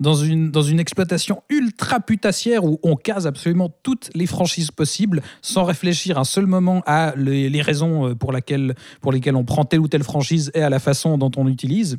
[0.00, 5.22] dans une, dans une exploitation ultra putassière où on case absolument toutes les franchises possibles,
[5.40, 9.64] sans réfléchir un seul moment à les, raisons euh, pour, laquelle, pour lesquelles on prend
[9.64, 11.98] telle ou telle franchise et à la façon dont on qu'on utilise.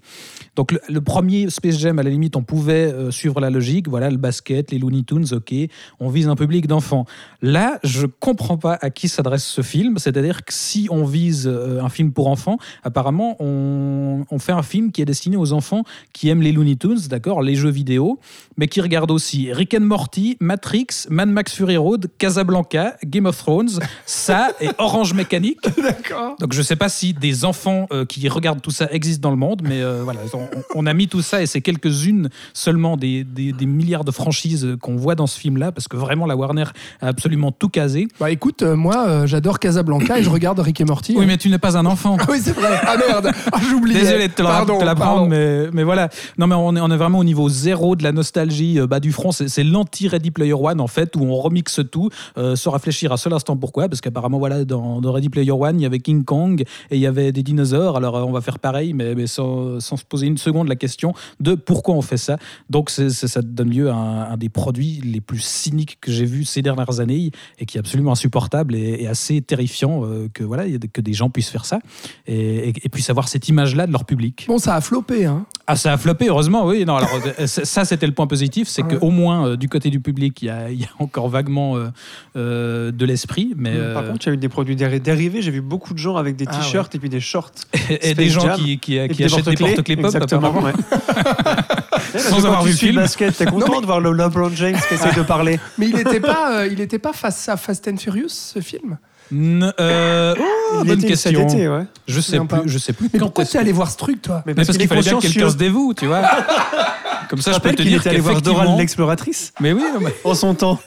[0.56, 3.88] Donc le, le premier Space Jam, à la limite, on pouvait suivre la logique.
[3.90, 5.54] Voilà, le basket, les Looney Tunes, ok,
[6.00, 7.06] on vise un public d'enfants.
[7.42, 9.98] Là, je comprends pas à qui s'adresse ce film.
[10.00, 14.64] C'est-à-dire que si on vise euh, un film pour enfants, apparemment, on, on fait un
[14.64, 15.84] film qui est destiné aux enfants
[16.14, 18.20] qui aiment les Looney Tunes, d'accord, les jeux vidéo,
[18.58, 23.38] mais qui regardent aussi Rick and Morty, Matrix, Mad Max Fury Road, Casablanca, Game of
[23.38, 23.70] Thrones,
[24.06, 25.60] ça et Orange Mécanique.
[25.82, 26.36] D'accord.
[26.40, 29.40] Donc je sais pas si des enfants euh, qui regardent tout ça existent dans le
[29.40, 33.24] monde, mais euh, voilà, on, on a mis tout ça et c'est quelques-unes seulement des,
[33.24, 36.66] des- des milliards de franchises qu'on voit dans ce film-là, parce que vraiment la Warner
[37.02, 38.08] a absolument tout casé.
[38.20, 41.16] Bah écoute, euh, moi euh, j'adore Casablanca et je regarde Rick et Morty.
[41.18, 42.18] Oui, mais tu n'es pas un enfant.
[42.20, 42.80] Ah oui, c'est vrai.
[42.86, 43.32] Ah merde.
[43.52, 44.00] Ah, j'oubliais.
[44.00, 46.10] Désolé de te l'apprendre, mais, mais voilà.
[46.38, 49.12] Non, mais on est, on est vraiment au niveau zéro de la nostalgie bas du
[49.12, 49.32] front.
[49.32, 53.18] C'est c'est l'anti-Ready Player One, en fait, où on remixe tout euh, sans réfléchir à
[53.18, 53.88] seul instant pourquoi.
[53.88, 57.00] Parce qu'apparemment, voilà, dans, dans Ready Player One, il y avait King Kong et il
[57.00, 57.96] y avait des dinosaures.
[57.96, 61.14] Alors, on va faire pareil, mais, mais sans, sans se poser une seconde la question
[61.40, 62.38] de pourquoi on fait ça.
[62.70, 66.46] Donc, ça donne lieu à un, un des produits les plus cyniques que j'ai vus
[66.46, 70.68] ces dernières années et qui est absolument insupportable et, et assez terrifiant euh, que, voilà,
[70.68, 71.80] des- que des gens puissent faire ça
[72.28, 74.46] et, et, et puissent avoir cette image-là de leur public.
[74.48, 75.46] Bon, ça a floppé, hein.
[75.68, 76.86] Ah, ça a floppé, heureusement, oui.
[76.86, 78.98] Non, alors, euh, ça, ça, c'était le point positif, c'est Ouais.
[78.98, 81.76] qu'au moins, euh, du côté du public, il y a, il y a encore vaguement
[81.78, 81.88] euh,
[82.36, 85.42] euh, de l'esprit, mais Par euh, contre, il y a eu des produits déri- dérivés.
[85.42, 87.52] J'ai vu beaucoup de gens avec des Ah, t-shirts et puis des shorts.
[87.90, 88.58] et, des gens Jam.
[88.60, 89.96] qui, qui, qui puis achètent des porte-clés.
[89.98, 90.62] pop, apparemment.
[90.64, 90.74] ouais.
[92.20, 92.96] Sans avoir tu vu le film.
[92.96, 95.60] basket, t'es content de voir le LeBron James qui essaie de parler.
[95.78, 98.98] Mais il n'était pas, euh, il était pas face à Fast and Furious, ce film.
[99.32, 101.48] N- euh, oh, Il bonne était cet question.
[101.58, 101.86] été, ouais.
[102.08, 102.64] Je sais souviens plus, pas.
[102.68, 104.54] je sais plus Mais quand pourquoi est-ce tu es allé voir ce truc, toi Mais
[104.54, 106.22] parce qu'il fallait bien que quelqu'un se dévoue, tu vois.
[107.30, 108.78] Comme ça, Je peux te qu'il dire était allé voir Dora qu'effectivement...
[108.78, 110.80] l'exploratrice Mais oui, non, mais- en son temps.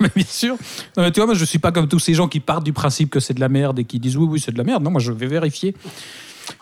[0.00, 0.56] Mais bien sûr.
[0.96, 2.72] Non, mais tu vois, moi, je suis pas comme tous ces gens qui partent du
[2.72, 4.82] principe que c'est de la merde et qui disent oui, oui, c'est de la merde.
[4.82, 5.76] Non, moi, je vais vérifier.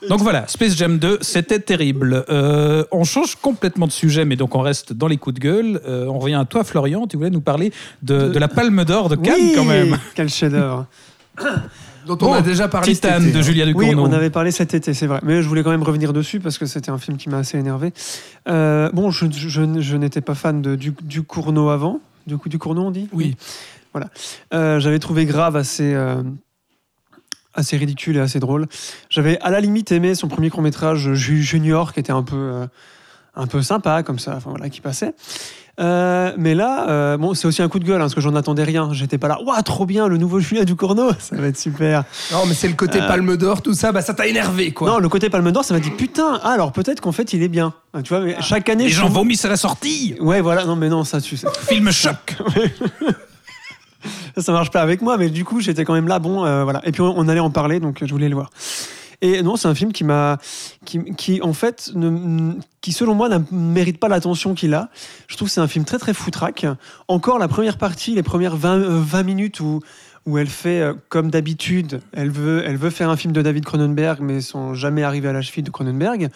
[0.09, 2.25] Donc voilà, Space Jam 2, c'était terrible.
[2.29, 5.81] Euh, on change complètement de sujet, mais donc on reste dans les coups de gueule.
[5.87, 7.07] Euh, on revient à toi, Florian.
[7.07, 9.99] Tu voulais nous parler de, De- de la Palme d'Or de Cannes, oui, quand même.
[10.15, 10.87] Quel chef-d'œuvre.
[12.07, 13.41] Dont Bon, on a déjà parlé cet Titane été, de.
[13.43, 14.03] Julia Oui, Ducournau.
[14.07, 15.21] on avait parlé cet été, c'est vrai.
[15.23, 17.57] Mais je voulais quand même revenir dessus parce que c'était un film qui m'a assez
[17.59, 17.95] énervé.
[18.47, 22.01] Euh, bon, je, je- je n'étais pas fan de du, Ducournau avant.
[22.27, 23.09] Du coup, Ducournau, on dit?
[23.13, 23.37] Oui.
[24.53, 26.17] Euh, J'avais trouvé grave assez, euh,
[27.55, 28.67] assez ridicule et assez drôle.
[29.11, 32.67] J'avais à la limite aimé son premier court-métrage Ju- Junior, qui était un peu, euh,
[33.37, 35.15] un peu sympa, comme ça, enfin, voilà, qui passait.
[35.81, 38.37] Euh, mais là, euh, bon, c'est aussi un coup de gueule, hein, parce que j'en
[38.37, 38.91] attendais rien.
[38.93, 42.05] J'étais pas là, waouh, trop bien, le nouveau Julien Ducournau, ça va être super.
[42.31, 43.09] Non, mais c'est le côté Euh.
[43.09, 44.89] Palme d'Or, tout ça, bah ça t'a énervé, quoi.
[44.89, 47.43] Non, le côté Palme d'Or, ça m'a dit putain, ah, alors peut-être qu'en fait il
[47.43, 47.75] est bien.
[47.93, 50.15] Ah, Tu vois, mais chaque année, Les gens vomissent à la sortie.
[50.21, 51.49] Ouais, voilà, non, mais non, ça, tu sais.
[51.67, 52.37] Film choc.
[54.37, 56.81] ça, marche pas avec moi, mais du coup, j'étais quand même là, bon, euh, voilà.
[56.87, 58.51] Et puis, on, allait en parler, donc euh, je voulais le voir.
[59.21, 60.05] Et non, c'est un film qui
[61.41, 61.93] en fait,
[62.83, 64.91] qui selon moi ne mérite pas l'attention qu'il a.
[65.29, 66.67] Je trouve que c'est un film très très foutraque.
[67.09, 69.81] Encore la première partie, les premières 20, euh, 20 minutes où
[70.27, 74.21] où elle fait comme d'habitude, elle veut, elle veut faire un film de David Cronenberg,
[74.23, 76.31] mais sans jamais arriver à la cheville de Cronenberg.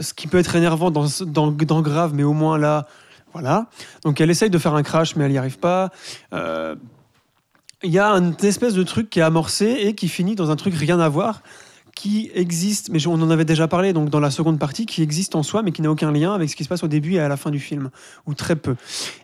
[0.00, 2.86] Ce qui peut être énervant dans, dans Grave, mais au moins là,
[3.32, 3.66] voilà.
[4.04, 5.90] Donc elle essaye de faire un crash, mais elle n'y arrive pas.
[6.32, 6.76] Euh,
[7.82, 10.56] il y a une espèce de truc qui est amorcé et qui finit dans un
[10.56, 11.42] truc rien à voir
[11.98, 15.34] qui existe, mais on en avait déjà parlé donc dans la seconde partie, qui existe
[15.34, 17.18] en soi mais qui n'a aucun lien avec ce qui se passe au début et
[17.18, 17.90] à la fin du film,
[18.26, 18.76] ou très peu.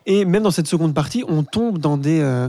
[0.06, 2.48] Et même dans cette seconde partie, on tombe dans des, euh,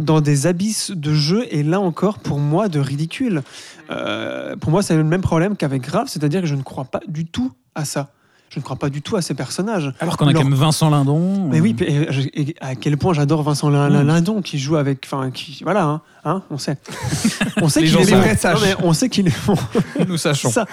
[0.00, 3.42] dans des abysses de jeu et là encore, pour moi, de ridicule.
[3.90, 7.00] Euh, pour moi, c'est le même problème qu'avec Grave, c'est-à-dire que je ne crois pas
[7.06, 8.12] du tout à ça.
[8.52, 9.92] Je ne crois pas du tout à ces personnages.
[10.00, 11.48] Alors qu'on a quand même Vincent Lindon.
[11.48, 14.02] Mais oui, et, et à quel point j'adore Vincent Lin-.
[14.02, 16.76] Lindon qui joue avec, enfin, qui, voilà, hein, hein, on sait,
[17.62, 18.44] on sait Les qu'il est.
[18.44, 19.30] Non, mais on sait qu'il
[20.08, 20.50] nous sachons.
[20.50, 20.66] Ça.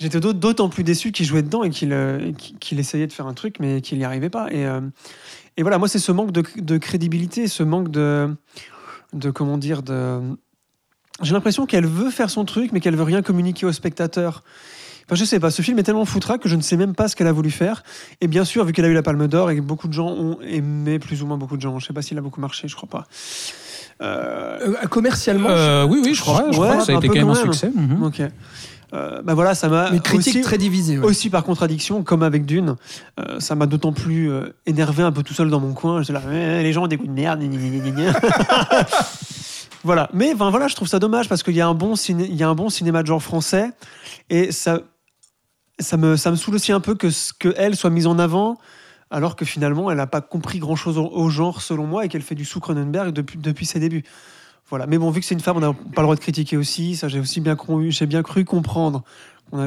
[0.00, 3.28] J'étais d'aut- d'autant plus déçu qu'il jouait dedans et qu'il euh, qu'il essayait de faire
[3.28, 4.48] un truc, mais qu'il n'y arrivait pas.
[4.50, 4.80] Et, euh,
[5.56, 8.34] et voilà, moi, c'est ce manque de, de crédibilité, ce manque de,
[9.12, 10.18] de comment dire, de.
[11.22, 14.42] J'ai l'impression qu'elle veut faire son truc, mais qu'elle veut rien communiquer au spectateur.
[15.06, 17.08] Enfin, je sais pas, ce film est tellement foutraque que je ne sais même pas
[17.08, 17.82] ce qu'elle a voulu faire.
[18.20, 20.08] Et bien sûr, vu qu'elle a eu la Palme d'Or et que beaucoup de gens
[20.08, 22.68] ont aimé, plus ou moins beaucoup de gens, je sais pas s'il a beaucoup marché,
[22.68, 23.06] je crois pas.
[24.02, 27.08] Euh, Euh, commercialement, Euh, oui, oui, je crois, je Ouais, crois que ça a été
[27.08, 27.70] quand même un succès.
[27.74, 28.02] mhm.
[28.02, 28.22] ok.
[28.92, 30.98] Euh, bah voilà, ça m'a aussi, très divisée.
[30.98, 31.04] ouais.
[31.04, 32.76] aussi par contradiction, comme avec Dune,
[33.18, 36.00] euh, ça m'a d'autant plus euh, énervé un peu tout seul dans mon coin.
[36.02, 37.40] J'étais là, Eh, les gens ont des goûts de merde.
[37.40, 38.84] gna, gna, gna, gna, gna.
[39.84, 42.26] voilà, mais enfin, voilà, je trouve ça dommage parce qu'il y a un bon ciné,
[42.28, 43.70] il y a un bon cinéma de genre français
[44.30, 44.80] et ça,
[45.78, 48.18] ça me, ça me saoule aussi un peu que ce que elle soit mise en
[48.18, 48.58] avant.
[49.10, 52.22] Alors que finalement, elle n'a pas compris grand-chose au, au genre, selon moi, et qu'elle
[52.22, 54.02] fait du sous Cronenberg depuis, depuis ses débuts.
[54.70, 54.86] Voilà.
[54.86, 56.96] Mais bon, vu que c'est une femme, on n'a pas le droit de critiquer aussi.
[56.96, 59.04] Ça, j'ai aussi bien cru, j'ai bien cru comprendre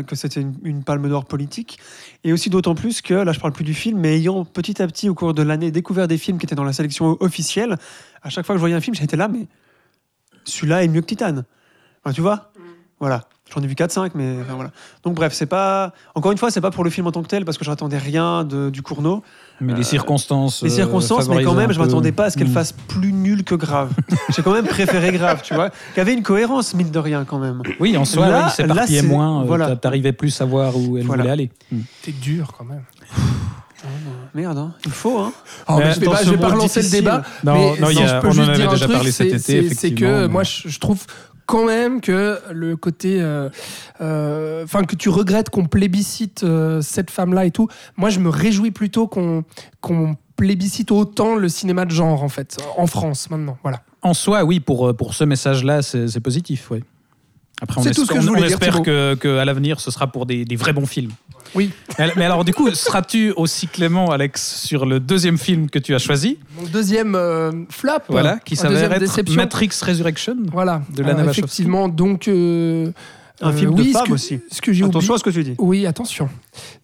[0.05, 1.79] que c'était une, une palme d'or politique.
[2.23, 4.87] Et aussi d'autant plus que, là je parle plus du film, mais ayant petit à
[4.87, 7.77] petit au cours de l'année découvert des films qui étaient dans la sélection officielle,
[8.21, 9.47] à chaque fois que je voyais un film, j'étais là, mais
[10.43, 11.43] celui-là est mieux que Titan.
[12.03, 12.51] Enfin, tu vois?
[12.99, 13.29] Voilà.
[13.53, 14.71] J'en ai vu 4-5, mais enfin, voilà.
[15.03, 15.93] Donc bref, c'est pas.
[16.15, 17.69] Encore une fois, c'est pas pour le film en tant que tel, parce que je
[17.69, 19.23] n'attendais rien de, du Cournot.
[19.61, 20.61] Mais les Euh, circonstances.
[20.63, 22.53] Les euh, circonstances, mais quand même, un je m'attendais pas à ce qu'elle Mm.
[22.53, 23.91] fasse plus nul que grave.
[24.35, 25.69] J'ai quand même préféré grave, tu vois.
[25.69, 27.61] Qu'il y avait une cohérence, mine de rien, quand même.
[27.79, 29.41] Oui, en soi, Là- oui, là, c'est- moins.
[29.41, 29.67] euh, voilà.
[29.67, 31.23] t'a- T'arrivais plus à voir où elle Voilà.
[31.23, 31.51] voulait aller.
[31.71, 31.77] Mm.
[32.03, 32.83] T'es dur quand même.
[34.33, 34.73] Merde, hein.
[34.85, 35.31] il faut, hein.
[35.69, 37.21] Oh, Mais mais je vais pas, ce je vais pas relancer le débat.
[37.43, 38.95] Non, mais non, y a- je peux on en juste avait dire un déjà truc,
[38.97, 40.99] parlé cet c'est- été, c'est- que mais- moi, je, je trouve
[41.47, 43.49] quand même que le côté, euh,
[44.01, 47.67] euh, enfin que tu regrettes qu'on plébiscite euh, cette femme-là et tout.
[47.95, 49.43] Moi, je me réjouis plutôt qu'on
[50.35, 53.57] plébiscite autant le cinéma de genre en fait, en France maintenant.
[53.63, 53.81] Voilà.
[54.03, 56.83] En soi, oui, pour, pour ce message-là, c'est positif, oui.
[57.61, 59.89] Après, on, C'est tout ce que je on dire, espère que, que à l'avenir, ce
[59.89, 61.11] sera pour des, des vrais bons films.
[61.55, 61.71] Oui.
[62.15, 65.99] Mais alors, du coup, seras-tu aussi clément, Alex, sur le deuxième film que tu as
[65.99, 69.35] choisi, Mon deuxième euh, flop, voilà, qui s'avère être déception.
[69.35, 70.81] Matrix Resurrection Voilà.
[70.93, 71.29] de Lana Euh.
[71.31, 72.27] Effectivement, donc.
[72.27, 72.91] euh,
[73.39, 74.39] Un euh, film oui, de ce femme que- aussi.
[74.51, 74.97] Ce que j'ai oublié.
[74.97, 75.55] Attention à ce que tu dis.
[75.59, 76.29] Oui, attention.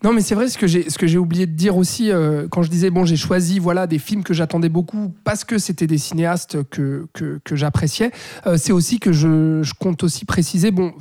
[0.04, 2.48] Non, mais c'est vrai ce que j'ai ce que j'ai oublié de dire aussi euh,
[2.50, 5.88] quand je disais bon, j'ai choisi voilà des films que j'attendais beaucoup parce que c'était
[5.88, 8.12] des cinéastes que que, que j'appréciais.
[8.46, 10.94] Euh, c'est aussi que je, je compte aussi préciser bon.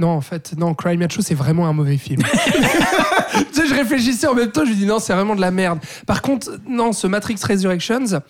[0.00, 2.22] Non, en fait, non, Cry Macho, c'est vraiment un mauvais film.
[3.32, 5.50] tu sais, je réfléchissais en même temps, je me dis non, c'est vraiment de la
[5.50, 5.80] merde.
[6.06, 8.20] Par contre, non, ce Matrix Resurrections,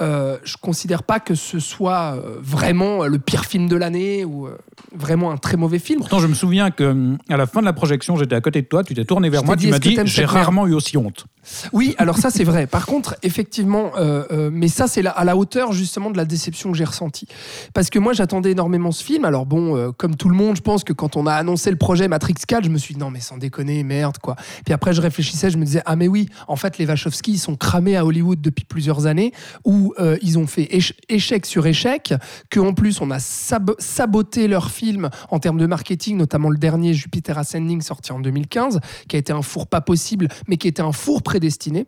[0.00, 4.46] euh, je considère pas que ce soit euh, vraiment le pire film de l'année ou
[4.46, 4.56] euh,
[4.94, 6.00] vraiment un très mauvais film.
[6.00, 8.62] Pourtant, je me souviens que hum, à la fin de la projection, j'étais à côté
[8.62, 10.66] de toi, tu t'es tourné vers Je moi, t'ai tu dit, m'as dit j'ai rarement
[10.66, 11.26] eu aussi honte.
[11.72, 12.66] Oui, alors ça c'est vrai.
[12.66, 16.70] Par contre, effectivement, euh, euh, mais ça c'est à la hauteur justement de la déception
[16.70, 17.26] que j'ai ressentie.
[17.74, 19.24] Parce que moi j'attendais énormément ce film.
[19.24, 21.76] Alors bon, euh, comme tout le monde, je pense que quand on a annoncé le
[21.76, 24.36] projet Matrix 4, je me suis dit non mais sans déconner, merde quoi.
[24.64, 27.38] Puis après je réfléchissais, je me disais ah mais oui, en fait les Wachowski ils
[27.38, 29.32] sont cramés à Hollywood depuis plusieurs années
[29.64, 32.14] où ils ont fait éche- échec sur échec,
[32.50, 36.58] que en plus on a sab- saboté leur film en termes de marketing, notamment le
[36.58, 40.68] dernier Jupiter Ascending sorti en 2015, qui a été un four pas possible, mais qui
[40.68, 41.86] était un four prédestiné.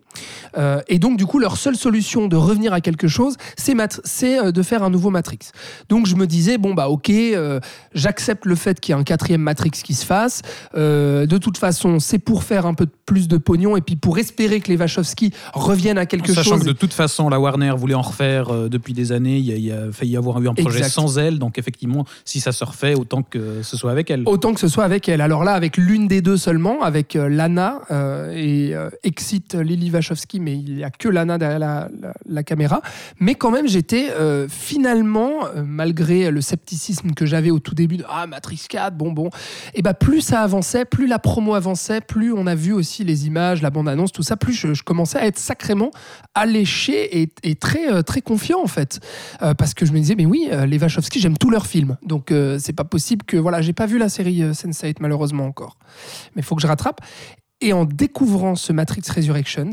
[0.57, 4.01] Euh, et donc, du coup, leur seule solution de revenir à quelque chose, c'est mat-
[4.05, 5.51] c'est, euh, de faire un nouveau Matrix.
[5.91, 7.61] Donc, je me disais, bon, bah, ok, euh,
[7.95, 10.41] j'accepte le fait qu'il y ait un quatrième Matrix qui se fasse.
[10.77, 14.17] Euh, de toute façon, c'est pour faire un peu plus de pognon et puis pour
[14.19, 16.61] espérer que les Wachowski reviennent à quelque Sachant chose.
[16.61, 19.57] que de toute façon, la Warner voulait en refaire depuis des années, il y, a,
[19.57, 20.93] il y a failli y avoir eu un projet Exact.
[20.95, 24.23] sans elle, donc effectivement, si ça se refait, autant que ce soit avec elle.
[24.25, 25.21] Autant que ce soit avec elle.
[25.21, 27.81] Alors là, avec l'une des deux seulement, avec Lana
[28.33, 28.89] et euh,
[29.35, 32.83] Exit Lily Wachowski, mais il n'y a que Lana derrière la, caméra.
[33.19, 37.97] Mais quand même, j'étais euh, finalement, euh, malgré le scepticisme que j'avais au tout début
[37.97, 39.31] de Ah, Matrix 4, bon, bon,
[39.75, 43.27] et bah plus ça avançait, plus la promo avançait, plus on a vu aussi les
[43.27, 45.91] images, la bande-annonce, tout ça, plus je, commençais à être sacrément
[46.35, 49.01] alléché et, très, euh, très confiant en fait.
[49.59, 51.97] Parce que je me disais, mais oui, les Wachowski, j'aime tous leurs films.
[52.03, 53.37] Donc c'est pas possible que.
[53.37, 55.79] Voilà, j'ai pas vu la série euh, Sense8 malheureusement encore.
[56.37, 57.01] Mais faut que je rattrape.
[57.65, 59.71] Et en découvrant ce Matrix Resurrections,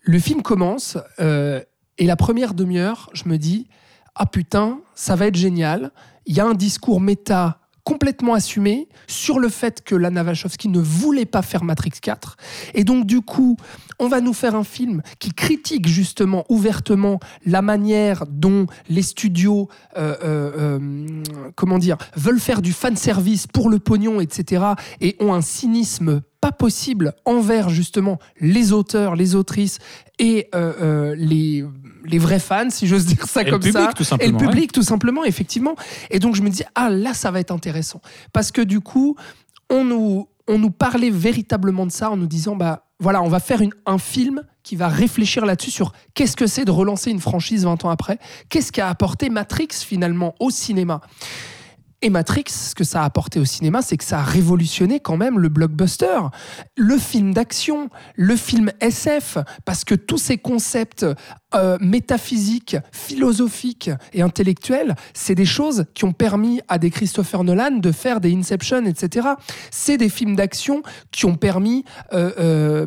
[0.00, 1.62] le film commence euh,
[1.98, 3.68] et la première demi-heure, je me dis,
[4.16, 5.92] ah putain, ça va être génial.
[6.26, 10.80] Il y a un discours méta complètement assumé sur le fait que Lana Wachowski ne
[10.80, 12.36] voulait pas faire Matrix 4.
[12.74, 13.56] Et donc, du coup,
[14.00, 19.68] on va nous faire un film qui critique justement ouvertement la manière dont les studios,
[19.96, 21.22] euh, euh,
[21.54, 24.64] comment dire, veulent faire du fan service pour le pognon, etc.
[25.00, 29.78] et ont un cynisme pas possible envers justement les auteurs, les autrices
[30.18, 31.64] et euh, euh, les,
[32.04, 33.92] les vrais fans, si j'ose dire ça Et le comme public, ça.
[33.94, 35.74] tout Et simplement, le public, tout simplement, effectivement.
[36.10, 38.00] Et donc, je me dis, ah là, ça va être intéressant.
[38.32, 39.16] Parce que du coup,
[39.68, 43.40] on nous, on nous parlait véritablement de ça en nous disant, bah voilà, on va
[43.40, 47.20] faire une- un film qui va réfléchir là-dessus sur qu'est-ce que c'est de relancer une
[47.20, 48.18] franchise 20 ans après.
[48.50, 51.00] Qu'est-ce qu'a apporté Matrix finalement au cinéma?
[52.02, 55.16] Et Matrix, ce que ça a apporté au cinéma, c'est que ça a révolutionné quand
[55.16, 56.20] même le blockbuster,
[56.76, 61.04] le film d'action, le film SF, parce que tous ces concepts
[61.54, 67.72] euh, métaphysiques, philosophiques et intellectuels, c'est des choses qui ont permis à des Christopher Nolan
[67.78, 69.28] de faire des Inception, etc.
[69.70, 72.86] C'est des films d'action qui ont permis euh, euh,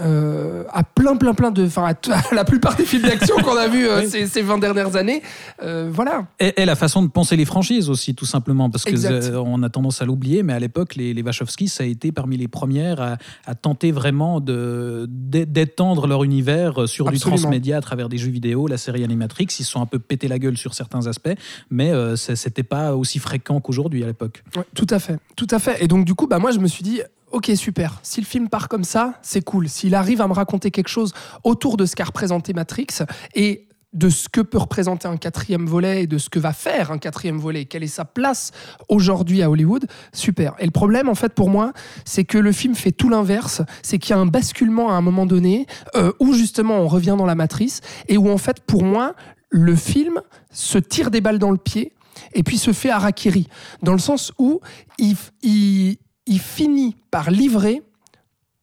[0.00, 1.66] euh, à plein, plein, plein de...
[1.66, 4.08] Enfin, à, la plupart des films d'action qu'on a vus Oui.
[4.08, 5.22] ces, ces 20 dernières années.
[5.60, 6.26] voilà.
[6.40, 9.24] Et, et la façon de penser les franchises aussi, tout simplement, parce que Exact.
[9.24, 12.10] euh, on a tendance à l'oublier, mais à l'époque, les, les Wachowski, ça a été
[12.12, 13.16] parmi les premières à,
[13.46, 17.12] à tenter vraiment d'étendre leur univers sur Absolument.
[17.12, 19.48] du transmédia à travers des jeux vidéo, la série Animatrix.
[19.58, 21.34] Ils se sont un peu pété la gueule sur certains aspects,
[21.70, 24.42] mais euh, c'était pas aussi fréquent qu'aujourd'hui à l'époque.
[24.74, 25.82] Tout à fait, tout à fait.
[25.82, 27.98] Et donc du coup, bah moi je me suis dit, ok super.
[28.02, 29.68] Si le film part comme ça, c'est cool.
[29.68, 31.12] S'il arrive à me raconter quelque chose
[31.44, 32.86] autour de ce qu'a représenté Matrix
[33.34, 36.90] et de ce que peut représenter un quatrième volet et de ce que va faire
[36.90, 38.50] un quatrième volet, quelle est sa place
[38.88, 40.54] aujourd'hui à Hollywood, super.
[40.58, 41.72] Et le problème, en fait, pour moi,
[42.04, 45.02] c'est que le film fait tout l'inverse, c'est qu'il y a un basculement à un
[45.02, 48.82] moment donné euh, où justement on revient dans la matrice et où en fait, pour
[48.84, 49.14] moi,
[49.50, 51.92] le film se tire des balles dans le pied
[52.34, 53.48] et puis se fait harakiri,
[53.82, 54.60] dans le sens où
[54.98, 57.82] il, il, il finit par livrer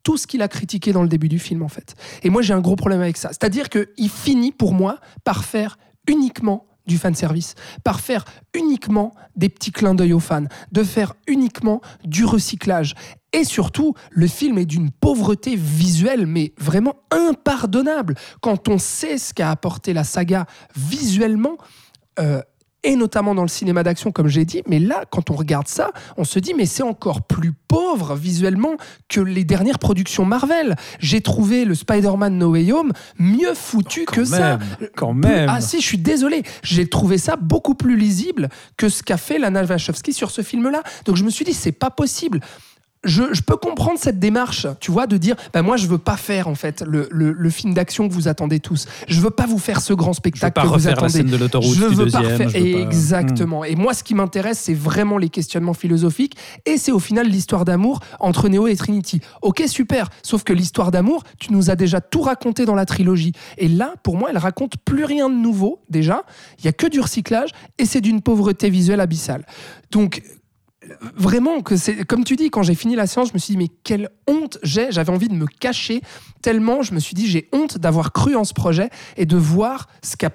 [0.09, 1.93] tout ce qu'il a critiqué dans le début du film, en fait.
[2.23, 3.27] Et moi, j'ai un gros problème avec ça.
[3.27, 9.71] C'est-à-dire qu'il finit, pour moi, par faire uniquement du fanservice, par faire uniquement des petits
[9.71, 12.95] clins d'œil aux fans, de faire uniquement du recyclage.
[13.33, 18.15] Et surtout, le film est d'une pauvreté visuelle, mais vraiment impardonnable.
[18.41, 21.59] Quand on sait ce qu'a apporté la saga visuellement,
[22.19, 22.41] euh,
[22.83, 24.61] et notamment dans le cinéma d'action, comme j'ai dit.
[24.67, 28.75] Mais là, quand on regarde ça, on se dit, mais c'est encore plus pauvre visuellement
[29.09, 30.75] que les dernières productions Marvel.
[30.99, 34.59] J'ai trouvé le Spider-Man No Way Home mieux foutu que ça.
[34.95, 35.49] quand même.
[35.49, 36.43] Ah si, je suis désolé.
[36.63, 40.83] J'ai trouvé ça beaucoup plus lisible que ce qu'a fait Lana Wachowski sur ce film-là.
[41.05, 42.39] Donc je me suis dit, c'est pas possible.
[43.05, 46.17] Je, je peux comprendre cette démarche, tu vois, de dire, bah moi je veux pas
[46.17, 48.87] faire en fait le, le- le film d'action que vous attendez tous.
[49.07, 50.97] Je veux pas vous faire ce grand Je veux spectacle pas que vous refaire la
[50.97, 51.13] attendez.
[51.13, 52.31] scène de l'autoroute Je du veux pas deuxième.
[52.33, 53.63] refaire- je veux pas- Exactement.
[53.63, 56.35] Et moi, ce qui m'intéresse, c'est vraiment les questionnements philosophiques.
[56.65, 59.21] Et c'est au final l'histoire d'amour entre Neo et Trinity.
[59.41, 60.09] Ok, super.
[60.21, 63.31] Sauf que l'histoire d'amour, tu nous as déjà tout raconté dans la trilogie.
[63.57, 66.23] Et là, pour moi, elle raconte plus rien de nouveau, déjà.
[66.59, 69.45] Il y a que du recyclage et c'est d'une pauvreté visuelle abyssale.
[69.91, 70.21] Donc,
[71.15, 73.57] vraiment, que c'est comme tu dis, quand j'ai fini la séance, je me suis dit,
[73.57, 74.91] mais quelle honte j'ai.
[74.91, 76.01] J'avais envie de me cacher
[76.41, 79.87] tellement je me suis dit, j'ai honte d'avoir cru en ce projet et de voir
[80.01, 80.31] ce qu'a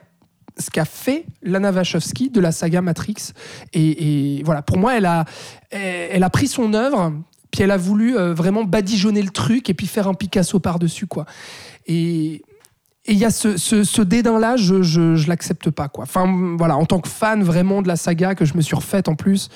[0.56, 3.32] ce qu'a fait Lana Wachowski de la saga Matrix.
[3.72, 5.24] Et, voilà, pour moi, elle a,
[5.72, 7.12] a pris son œuvre,
[7.50, 11.08] puis elle a voulu euh, vraiment badigeonner le truc et puis faire un Picasso par-dessus,
[11.08, 11.26] quoi.
[11.86, 12.42] Et
[13.06, 16.04] et il y a ce, ce, ce dédain-là, je, je, je l'accepte pas, quoi.
[16.04, 19.08] Enfin, voilà, en tant que fan vraiment de la saga que je me suis refaite
[19.08, 19.48] en plus,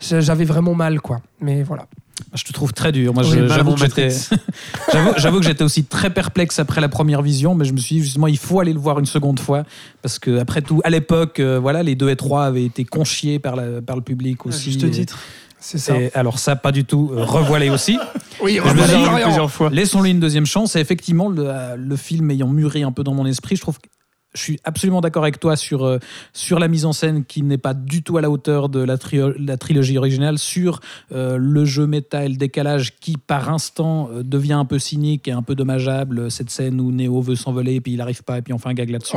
[0.00, 1.20] j'a- j'avais vraiment mal, quoi.
[1.40, 1.86] Mais voilà.
[2.34, 3.14] Je te trouve très dur.
[3.14, 4.28] Moi, Oui, j'avoue que j'étais, Matrix.
[4.92, 7.96] j'avoue, j'avoue que j'étais aussi très perplexe après la première vision, mais je me suis
[7.96, 9.64] dit justement, il faut aller le voir une seconde fois
[10.02, 13.38] parce que après tout, à l'époque, euh, voilà, les 2 et 3 avaient été conchiés
[13.38, 14.70] par, la- par le public aussi.
[14.72, 15.18] Juste Et- titre.
[15.60, 15.96] C'est ça.
[15.96, 17.10] et alors ça, pas du tout.
[17.12, 17.98] Euh, revoilez aussi.
[18.42, 19.68] Oui, Je me plusieurs fois.
[19.68, 20.74] Laissons-lui une deuxième chance.
[20.74, 23.78] Et effectivement, le, euh, le film ayant mûri un peu dans mon esprit, je trouve
[23.78, 23.88] que
[24.34, 25.98] je suis absolument d'accord avec toi sur, euh,
[26.32, 28.96] sur la mise en scène qui n'est pas du tout à la hauteur de la,
[28.96, 30.80] trilogie originale, sur
[31.12, 35.26] euh, le jeu méta et le décalage qui, par instant, euh, devient un peu cynique
[35.26, 36.30] et un peu dommageable.
[36.30, 38.68] Cette scène où Neo veut s'envoler et puis il n'arrive pas et puis on fait
[38.68, 39.16] un gag là-dessus.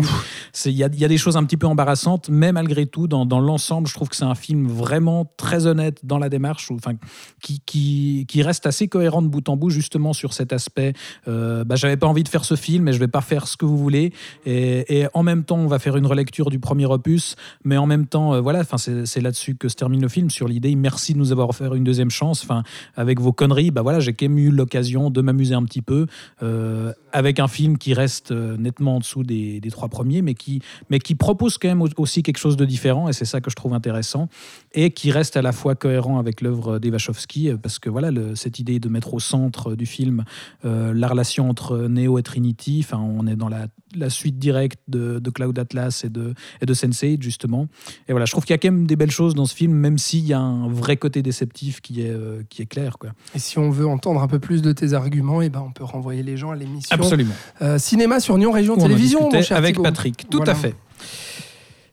[0.66, 3.08] Il y a, il y a des choses un petit peu embarrassantes, mais malgré tout,
[3.08, 6.72] dans, dans l'ensemble, je trouve que c'est un film vraiment très honnête dans la démarche,
[6.72, 6.94] ou- enfin,
[7.42, 10.94] qui, qui, qui reste assez cohérent de bout en bout, justement sur cet aspect.
[11.28, 13.66] Bah, J'avais pas envie de faire ce film, mais je vais pas faire ce que
[13.66, 14.14] vous voulez.
[14.46, 17.86] Et, et en même temps, on va faire une relecture du premier opus, mais en
[17.86, 21.20] même temps, euh, voilà, c'est là-dessus que se termine le film, sur l'idée, merci de
[21.20, 22.44] nous avoir offert une deuxième chance.
[22.44, 22.64] Enfin,
[22.96, 26.08] avec vos conneries, bah voilà, j'ai quand même eu l'occasion de m'amuser un petit peu
[26.42, 30.62] euh, avec un film qui reste euh, nettement en dessous des, trois premiers, mais qui,
[30.90, 33.50] mais qui propose quand même au- aussi quelque chose de différent, et c'est ça que
[33.50, 34.30] je trouve intéressant,
[34.74, 38.80] et qui reste à la fois cohérent avec l'œuvre euh, parce que voilà, cette idée
[38.80, 40.24] de mettre au centre du film
[40.64, 45.58] la relation entre Neo et Trinity, on est dans la suite directe de, de Cloud
[45.60, 47.68] Atlas et de, et de Sense8, justement.
[48.08, 49.74] Et voilà, je trouve qu'il y a quand même des belles choses dans ce film,
[49.74, 52.98] même s'il y a un vrai côté déceptif qui est, euh, qui est clair.
[53.00, 53.10] Quoi.
[53.36, 55.84] Et si on veut entendre un peu plus de tes arguments, eh ben, on peut
[55.84, 57.34] renvoyer les gens à l'émission Absolument.
[57.62, 59.82] euh, Cinéma sur Nyon Région Télévision, mon cher avec.
[59.82, 60.54] Patrick, tout Voilà.
[60.54, 60.76] à fait.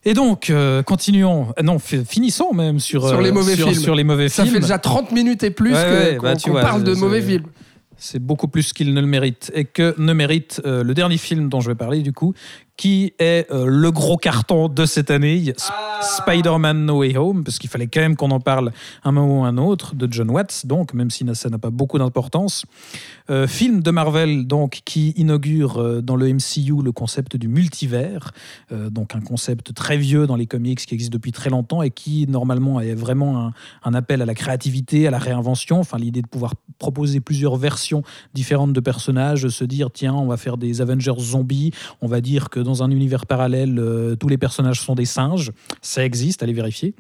[0.05, 3.81] Et donc, euh, continuons, non, fi- finissons même sur, Sur les mauvais sur, films.
[3.83, 4.55] sur les mauvais Ça films.
[4.55, 6.85] fait déjà 30 minutes et plus Ouais, que- ouais, qu'on bah, tu qu'on vois, parle
[6.85, 7.45] de mauvais films.
[7.99, 9.53] C'est beaucoup plus qu'il ne le mérite.
[9.55, 12.33] Et que ne mérite euh, le dernier film dont je vais parler, du coup,
[12.81, 17.59] qui est euh, le gros carton de cette année, Sp- Spider-Man No Way Home, parce
[17.59, 18.73] qu'il fallait quand même qu'on en parle
[19.05, 21.99] un moment ou un autre, de John Watts, donc, même si ça n'a pas beaucoup
[21.99, 22.65] d'importance.
[23.29, 28.33] Euh, film de Marvel, donc, qui inaugure euh, dans le MCU le concept du multivers,
[28.71, 32.27] donc un concept très vieux dans les comics qui existe depuis très longtemps et qui,
[32.29, 33.53] normalement, est vraiment un,
[33.85, 38.03] un appel à la créativité, à la réinvention, enfin, l'idée de pouvoir proposer plusieurs versions
[38.33, 42.49] différentes de personnages, se dire, tiens, on va faire des Avengers zombies, on va dire
[42.49, 45.53] que dans un univers parallèle, euh, tous les personnages sont des singes,
[45.83, 46.95] ça existe, allez vérifier.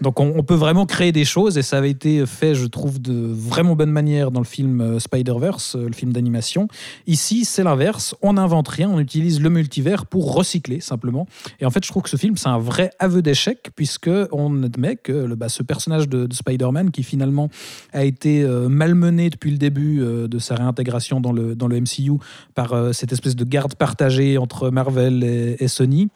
[0.00, 3.12] Donc on, peut vraiment créer des choses et ça avait été fait, je trouve, de
[3.12, 6.66] vraiment bonne manière dans le film euh, Spider-Verse, euh, le film d'animation.
[7.06, 8.14] Ici, c'est l'inverse.
[8.22, 11.26] On n'invente rien, on utilise le multivers pour recycler simplement.
[11.60, 14.62] Et en fait, je trouve que ce film, c'est un vrai aveu d'échec puisque on
[14.62, 17.48] admet que bah, ce personnage de, de Spider-Man qui finalement
[17.92, 22.12] a été euh, malmené depuis le début de sa réintégration dans le, dans le MCU
[22.54, 25.22] par cette espèce de garde partagée entre Marvel
[25.58, 26.08] et Sony.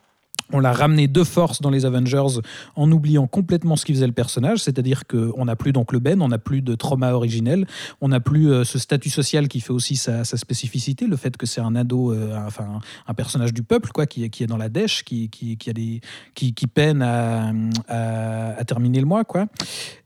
[0.53, 2.41] On l'a ramené de force dans les Avengers
[2.77, 6.23] en oubliant complètement ce qui faisait le personnage, c'est-à-dire qu'on n'a plus donc le Ben,
[6.23, 7.67] on n'a plus de trauma originel,
[8.01, 11.47] on n'a plus euh, ce statut social qui fait aussi sa, spécificité, le fait que
[11.47, 15.03] c'est un ado, euh, enfin un, personnage du peuple quoi, qui, est- dans la dèche,
[15.05, 15.31] qui,
[15.67, 16.01] a des,
[16.35, 17.53] qui, peine à,
[17.89, 19.47] à- à terminer le mois, quoi.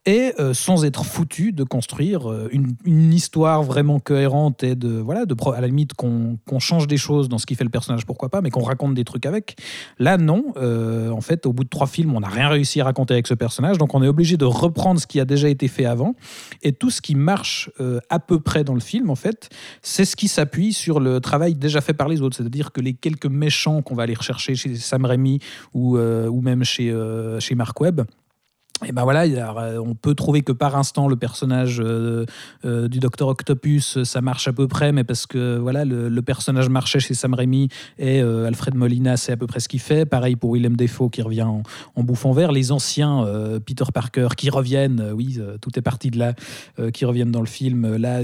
[0.06, 5.26] Et euh, sans être foutu de construire euh, une, histoire vraiment cohérente et de voilà,
[5.26, 8.30] de à la limite qu'on change des choses dans ce qui fait le personnage, pourquoi
[8.30, 9.56] pas, mais qu'on raconte des trucs avec.
[9.98, 10.54] Là, non.
[10.56, 13.26] Euh, en fait, au bout de trois films, on n'a rien réussi à raconter avec
[13.26, 16.14] ce personnage, donc on est obligé de reprendre ce qui a déjà été fait avant.
[16.62, 17.70] Et tout ce qui marche
[18.08, 19.50] à peu près dans le film, en fait,
[19.82, 22.36] c'est ce qui s'appuie sur le travail déjà fait par les autres.
[22.36, 25.40] C'est-à-dire que les quelques méchants qu'on va aller rechercher chez Sam Raimi
[25.74, 26.94] ou, ou même chez,
[27.40, 28.02] chez Mark Webb,
[28.86, 32.24] et ben voilà, a- on peut trouver que par instant le personnage euh,
[32.64, 36.68] euh, du Docteur Octopus, ça marche à peu près, mais parce que voilà, le, personnage
[36.68, 37.68] marchait chez Sam Raimi
[37.98, 40.04] et euh, Alfred Molina, c'est à peu près ce qu'il fait.
[40.04, 41.62] Pareil pour Willem Dafoe qui revient en,
[41.96, 42.52] en bouffon vert.
[42.52, 46.34] Les anciens euh, Peter Parker qui reviennent, euh, oui, euh, tout est parti de là,
[46.78, 47.96] euh, qui reviennent dans le film.
[47.96, 48.20] Là,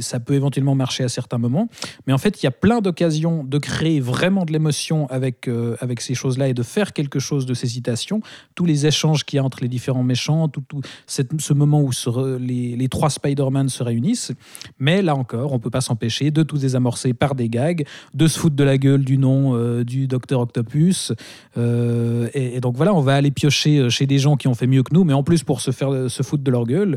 [0.00, 1.68] ça peut éventuellement marcher à certains moments,
[2.06, 5.76] mais en fait, il y a plein d'occasions de créer vraiment de l'émotion avec euh,
[5.80, 8.20] avec ces choses-là et de faire quelque chose de ces citations.
[8.54, 11.90] Tous les échanges qu'il y a entre les différents méchants, tout, tout ce moment où
[12.38, 14.32] les, les trois Spider-Man se réunissent.
[14.78, 17.84] Mais là encore, on peut pas s'empêcher de tout désamorcer par des gags,
[18.14, 21.12] de se foutre de la gueule du nom euh, du Docteur Octopus.
[21.56, 24.66] Euh, et, donc voilà, on va aller piocher euh, chez des gens qui ont fait
[24.66, 26.96] mieux que nous, mais en plus pour se faire se foutre de leur gueule.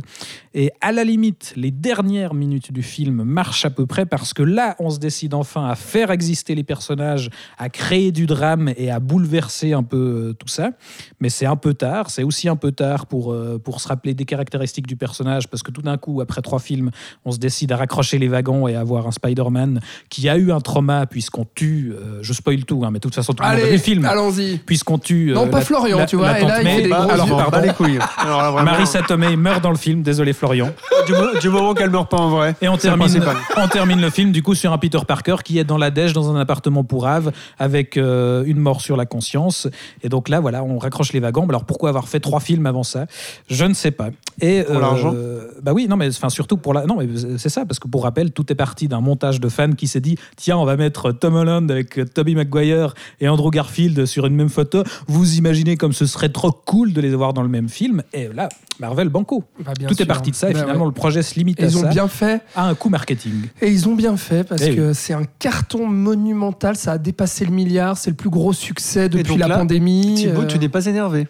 [0.54, 4.44] Et à la limite, les dernières minutes du film marchent à peu près parce que
[4.44, 8.92] là, on se décide enfin à faire exister les personnages, à créer du drame et
[8.92, 10.72] à bouleverser un peu tout ça.
[11.20, 12.10] Mais c'est un peu tard.
[12.10, 15.64] C'est aussi un peu tard pour, euh, pour se rappeler des caractéristiques du personnage parce
[15.64, 16.92] que tout d'un coup, après trois films,
[17.26, 19.80] on se décide à raccrocher les wagons et à avoir un Spider-Man
[20.10, 21.94] qui a eu un trauma puisqu'on tue.
[21.96, 23.72] euh, je spoil tout, hein, mais de toute façon, tout le monde a vu Allez,
[23.74, 24.06] le film.
[24.06, 24.58] allez-y.
[24.60, 25.32] Puisqu'on tue.
[25.32, 26.82] euh, Non, pas Florian, tu vois, la et là, il fait May.
[26.84, 27.34] des Bah, gros Alors, yeux.
[27.36, 27.68] bah, pardon.
[27.68, 28.00] les couilles.
[28.18, 28.72] Alors là, vraiment,
[29.08, 30.02] Tomei meurt dans le film.
[30.04, 30.72] Désolé, Florian.
[31.08, 32.56] du, mo- du moment qu'elle meurt pas en vrai.
[32.62, 33.22] Et on termine,
[33.58, 36.14] on termine le film du coup sur un Peter Parker qui est dans la dèche
[36.14, 39.68] dans un appartement pourrave avec euh, une mort sur la conscience.
[40.04, 41.48] Et donc là, voilà, on raccroche les wagons.
[41.50, 43.06] Alors pourquoi avoir fait trois films avant ça
[43.50, 44.10] Je ne sais pas.
[44.42, 45.14] Et Pour l'argent
[45.62, 46.86] Bah oui, non, mais enfin surtout pour la.
[46.86, 47.08] Non, mais
[47.38, 50.00] c'est ça parce que pour rappel, tout est parti d'un montage de fans qui s'est
[50.02, 54.36] dit tiens, on va mettre Tom Holland avec Tobey Maguire et Andrew Garfield sur une
[54.36, 54.84] même photo.
[55.08, 58.02] Vous imaginez comme ce serait trop cool de les avoir dans le même film.
[58.14, 59.44] Et là, Marvel Banco.
[59.64, 60.50] Bah, bien tout est parti de ça.
[60.50, 60.90] Et Bah finalement, ouais.
[60.90, 62.42] le projet se limite Et à ils ont ça, bien fait.
[62.56, 63.34] à un coup marketing.
[63.62, 64.76] Et ils ont bien fait parce Eh oui.
[64.76, 66.76] que c'est un carton monumental.
[66.76, 67.98] Ça a dépassé le milliard.
[67.98, 70.16] C'est le plus gros succès depuis donc la là, pandémie.
[70.16, 71.28] Thibaut, euh, tu n'es pas énervé.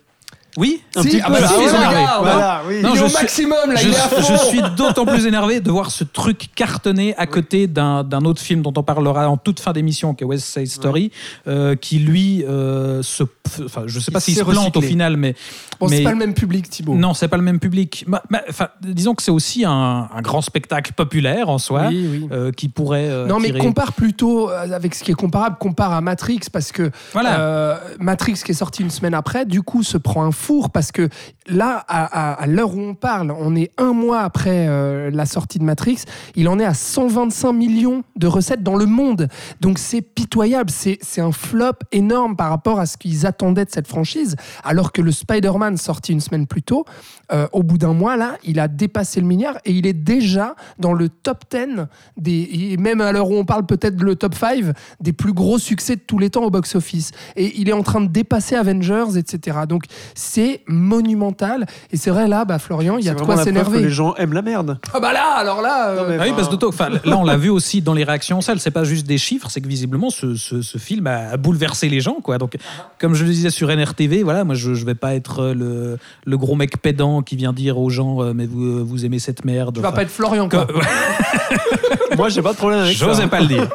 [0.57, 1.33] Oui, Un Si, petit ah peu.
[1.33, 2.61] bah Ah si, regarde, voilà, voilà.
[2.67, 2.81] oui.
[2.81, 3.75] Non, il est je au suis- maximum là.
[3.75, 4.21] je, il est à fond.
[4.33, 8.61] je suis d'autant plus énervé de voir ce truc cartonné à côté d'un autre film
[8.61, 11.11] dont on parlera en toute fin d'émission, qui est West Side Story,
[11.47, 13.23] euh, qui lui euh, se.
[13.65, 14.87] Enfin, je sais pas Il s'il se plante au recyclé.
[14.87, 15.35] final, mais.
[15.79, 16.93] Bon, mais- c'est pas le même public, Thibaut.
[16.95, 18.05] Non, c'est pas le même public.
[18.07, 19.71] Ma- Enfin, disons que c'est aussi un,
[20.13, 21.89] un grand spectacle populaire en soi,
[22.31, 23.09] euh, qui pourrait.
[23.27, 27.79] Non, mais compare plutôt avec ce qui est comparable, compare à Matrix, parce que Voilà.
[27.99, 31.07] Matrix, qui est sorti une semaine après, du coup, se prend un four, parce que
[31.47, 35.63] là, à, l'heure où on parle, on est un mois après euh, la sortie de
[35.63, 35.99] Matrix,
[36.35, 39.29] il en est à 125 millions de recettes dans le monde.
[39.61, 43.71] Donc c'est pitoyable, c'est c'est un flop énorme par rapport à ce qu'ils attendaient de
[43.71, 46.85] cette franchise, alors que le Spider-Man sorti une semaine plus tôt,
[47.31, 50.55] euh, au bout d'un mois, là, il a dépassé le milliard et il est déjà
[50.77, 51.85] dans le top 10
[52.17, 55.57] des, et même à l'heure où on parle peut-être le top 5 des plus gros
[55.57, 57.11] succès de tous les temps au box-office.
[57.35, 59.59] Et il est en train de dépasser Avengers, etc.
[59.67, 59.85] Donc
[60.33, 61.65] c'est monumental.
[61.91, 63.53] Et c'est vrai, là, bah, Florian, il y a C'est de vraiment quoi la preuve
[63.53, 63.85] que s'énerver.
[63.87, 64.79] les gens aiment la merde.
[64.93, 65.89] Ah bah là, alors là...
[65.89, 68.03] euh, Non, mais- Ah oui, parce que enfin, là, on l'a vu aussi dans les
[68.03, 68.59] réactions en salle.
[68.59, 71.99] C'est pas juste des chiffres, c'est que visiblement, ce, ce- ce film a, bouleversé les
[72.01, 72.15] gens.
[72.23, 72.37] Quoi.
[72.39, 72.55] Donc,
[72.99, 76.37] comme je le disais sur NRTV, voilà, moi, je, je vais pas être le, le
[76.37, 79.75] gros mec pédant qui vient dire aux gens, euh, mais vous, vous aimez cette merde.
[79.75, 80.65] Tu vas Enfin, pas être Florian, quoi.
[80.65, 80.73] que-
[82.17, 83.05] Moi, j'ai pas de problème avec ça.
[83.05, 83.67] J'osais pas le dire.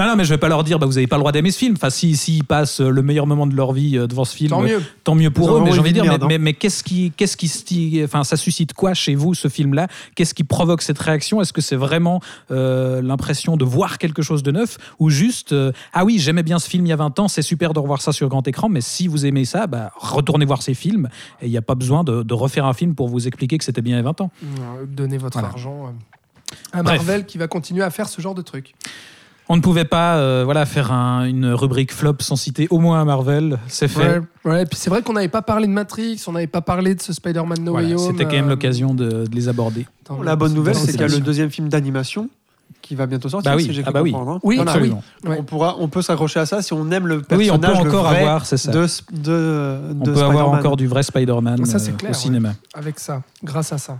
[0.00, 1.50] Non, non, mais je vais pas leur dire, bah, vous avez pas le droit d'aimer
[1.50, 1.74] ce film.
[1.76, 4.62] Enfin, si, s'ils passent le meilleur moment de leur vie euh, devant ce film, Tant
[4.62, 4.82] mieux.
[5.04, 5.60] tant mieux pour eux.
[5.62, 8.38] Mais j'ai envie de dire, mais, merde, mais, mais qu'est-ce qui, qu'est-ce qui, enfin, ça
[8.38, 9.88] suscite quoi chez vous ce film-là?
[10.14, 11.42] Qu'est-ce qui provoque cette réaction?
[11.42, 12.20] Est-ce que c'est vraiment
[12.50, 16.58] euh, l'impression de voir quelque chose de neuf ou juste, euh, ah oui, j'aimais bien
[16.58, 18.70] ce film il y a 20 ans, c'est super de revoir ça sur grand écran,
[18.70, 21.10] mais si vous aimez ça, bah, retournez voir ces films
[21.42, 23.64] et il n'y a pas besoin de, de refaire un film pour vous expliquer que
[23.64, 24.30] c'était bien il y a 20 ans.
[24.88, 25.48] Donnez votre Voilà.
[25.52, 25.92] argent
[26.72, 26.96] à Bref.
[26.96, 28.74] Marvel qui va continuer à faire ce genre de truc.
[29.52, 33.00] On ne pouvait pas euh, voilà, faire un- une rubrique flop sans citer au moins
[33.00, 34.20] un Marvel, c'est fait.
[34.44, 36.94] Ouais, ouais, puis c'est vrai qu'on n'avait pas parlé de Matrix, on n'avait pas parlé
[36.94, 38.06] de ce Spider-Man No Voilà, Way Home.
[38.12, 39.86] C'était quand même euh, l'occasion de, de les aborder.
[40.22, 42.30] La bonne nouvelle, c'est qu'il y a le deuxième film d'animation
[42.80, 43.50] qui va bientôt sortir.
[43.50, 44.12] Bah oui, si j'ai ah cru bah oui.
[44.12, 44.40] comprendre, hein.
[44.44, 44.72] Oui, Voilà.
[44.78, 45.36] Ouais.
[45.40, 47.88] On, pourra, on peut s'accrocher à ça si on aime le Oui, personnage on peut
[47.88, 48.70] encore avoir, c'est ça.
[48.70, 50.58] de, de, on de peut avoir Spider-Man.
[50.60, 52.18] encore du vrai Spider-Man Ça, c'est euh, clair, au ouais.
[52.20, 52.52] cinéma.
[52.72, 53.98] Avec ça, grâce à ça.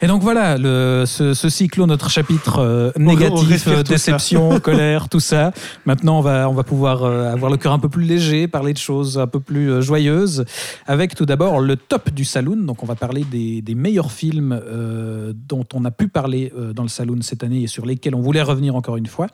[0.00, 5.08] Et donc voilà, le, ce, ce cyclo, notre chapitre euh, on négatif, tout déception, colère,
[5.08, 5.52] tout ça.
[5.86, 8.72] Maintenant, on va, on va pouvoir euh, avoir le cœur un peu plus léger, parler
[8.72, 10.44] de choses un peu plus euh, joyeuses,
[10.86, 12.56] avec tout d'abord le top du saloon.
[12.56, 16.72] Donc on va parler des, des meilleurs films euh, dont on a pu parler euh,
[16.72, 19.26] dans le saloon cette année et sur lesquels on voulait revenir encore une fois.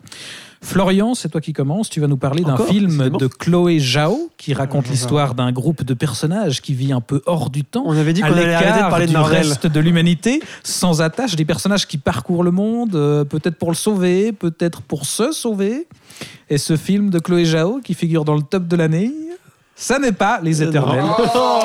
[0.63, 1.89] Florian, c'est toi qui commences.
[1.89, 4.93] Tu vas nous parler d'un film de Chloé Zhao qui raconte Zhao.
[4.93, 8.21] l'histoire d'un groupe de personnages qui vit un peu hors du temps On avait dit
[8.21, 11.97] qu'on allait arrêter de parler de du reste de l'humanité, sans attache, des personnages qui
[11.99, 15.87] parcourent le monde, euh, peut-être pour le sauver, peut-être pour se sauver.
[16.51, 19.13] Et ce film de Chloé Zhao, qui figure dans le top de l'année,
[19.75, 21.05] ça n'est pas Les Éternels.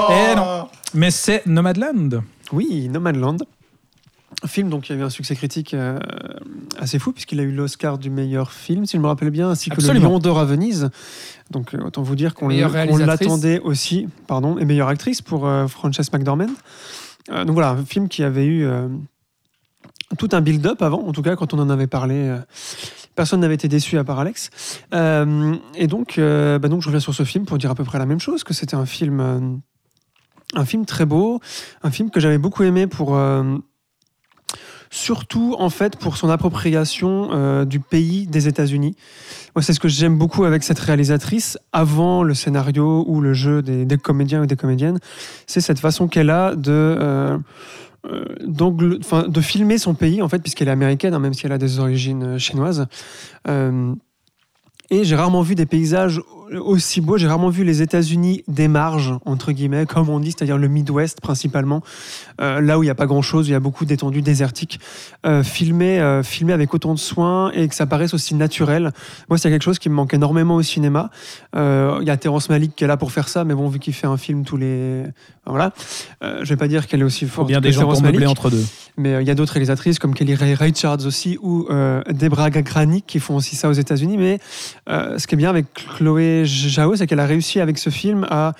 [0.09, 2.21] Eh non, mais c'est Nomadland.
[2.53, 3.43] Oui, Nomadland.
[4.43, 5.97] Un film donc, qui a eu un succès critique euh,
[6.77, 9.69] assez fou, puisqu'il a eu l'Oscar du meilleur film, si je me rappelle bien, ainsi
[9.69, 10.07] que Absolument.
[10.07, 10.89] le Lion d'Or à Venise.
[11.51, 16.11] Donc euh, autant vous dire qu'on l'attendait aussi, pardon, et meilleure actrice pour euh, Frances
[16.11, 16.53] McDormand.
[17.29, 18.67] Donc voilà, un film qui avait eu
[20.19, 22.37] tout un build-up avant, en tout cas quand on en avait parlé.
[23.15, 24.51] Personne n'avait été déçu à part Alex.
[24.93, 28.05] Et donc, bah donc, je reviens sur ce film pour dire à peu près la
[28.05, 29.59] même chose, que c'était un film,
[30.53, 31.39] un film très beau,
[31.81, 33.17] un film que j'avais beaucoup aimé pour,
[34.89, 38.95] surtout en fait pour son appropriation euh, du pays des États-Unis.
[39.61, 43.97] C'est ce que j'aime beaucoup avec cette réalisatrice, avant le scénario ou le jeu des,
[43.97, 44.99] comédiens ou des comédiennes,
[45.47, 47.37] c'est cette façon qu'elle a de euh,
[48.05, 51.79] euh, filmer son pays en fait, puisqu'elle est américaine, hein, même si elle a des
[51.79, 52.85] origines chinoises.
[54.91, 56.21] Et j'ai rarement vu des paysages
[56.53, 57.17] aussi beaux.
[57.17, 61.21] J'ai rarement vu les États-Unis des marges, entre guillemets, comme on dit, c'est-à-dire le Midwest
[61.21, 61.81] principalement,
[62.41, 64.79] euh, là où il n'y a pas grand-chose, il y a beaucoup d'étendues désertiques,
[65.25, 68.91] euh, filmé, euh, filmé avec autant de soin et que ça paraisse aussi naturel.
[69.29, 71.09] Moi, c'est quelque chose qui me manque énormément au cinéma.
[71.55, 73.79] Euh, Il y a Terrence Malick qui est là pour faire ça, mais bon, vu
[73.79, 75.03] qu'il fait un film tous les...
[75.45, 75.73] voilà.
[76.21, 78.27] Je vais pas dire qu'elle est aussi forte bien que des gens Terrence pour Malick.
[78.27, 78.65] entre deux.
[78.97, 81.67] Mais il y a d'autres réalisatrices comme Kelly Ray Richards aussi ou
[82.09, 84.17] Debra Granik qui font aussi ça aux États-Unis.
[84.17, 84.39] Mais
[84.87, 88.53] ce qui est bien avec Chloé Zhao, c'est qu'elle a réussi avec ce film à,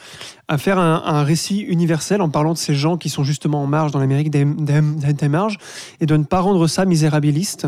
[0.58, 4.00] faire un, récit universel en parlant de ces gens qui sont justement en marge dans
[4.00, 4.46] l'Amérique des,
[5.28, 5.58] marges
[6.00, 7.68] et de ne pas rendre ça misérabiliste.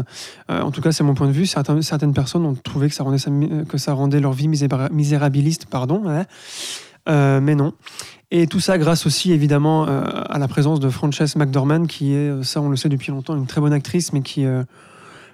[0.50, 1.46] Euh, en tout cas, c'est mon point de vue.
[1.46, 2.96] Certaines personnes ont trouvé que
[3.78, 6.04] ça rendait, leur vie miséra- misérabiliste, pardon.
[6.06, 6.24] ouais.
[7.10, 7.74] Euh, mais non.
[8.30, 12.44] Et tout ça grâce aussi évidemment euh, à la présence de Frances McDormand, qui est,
[12.44, 14.46] ça on le sait depuis longtemps, une très bonne actrice, mais qui,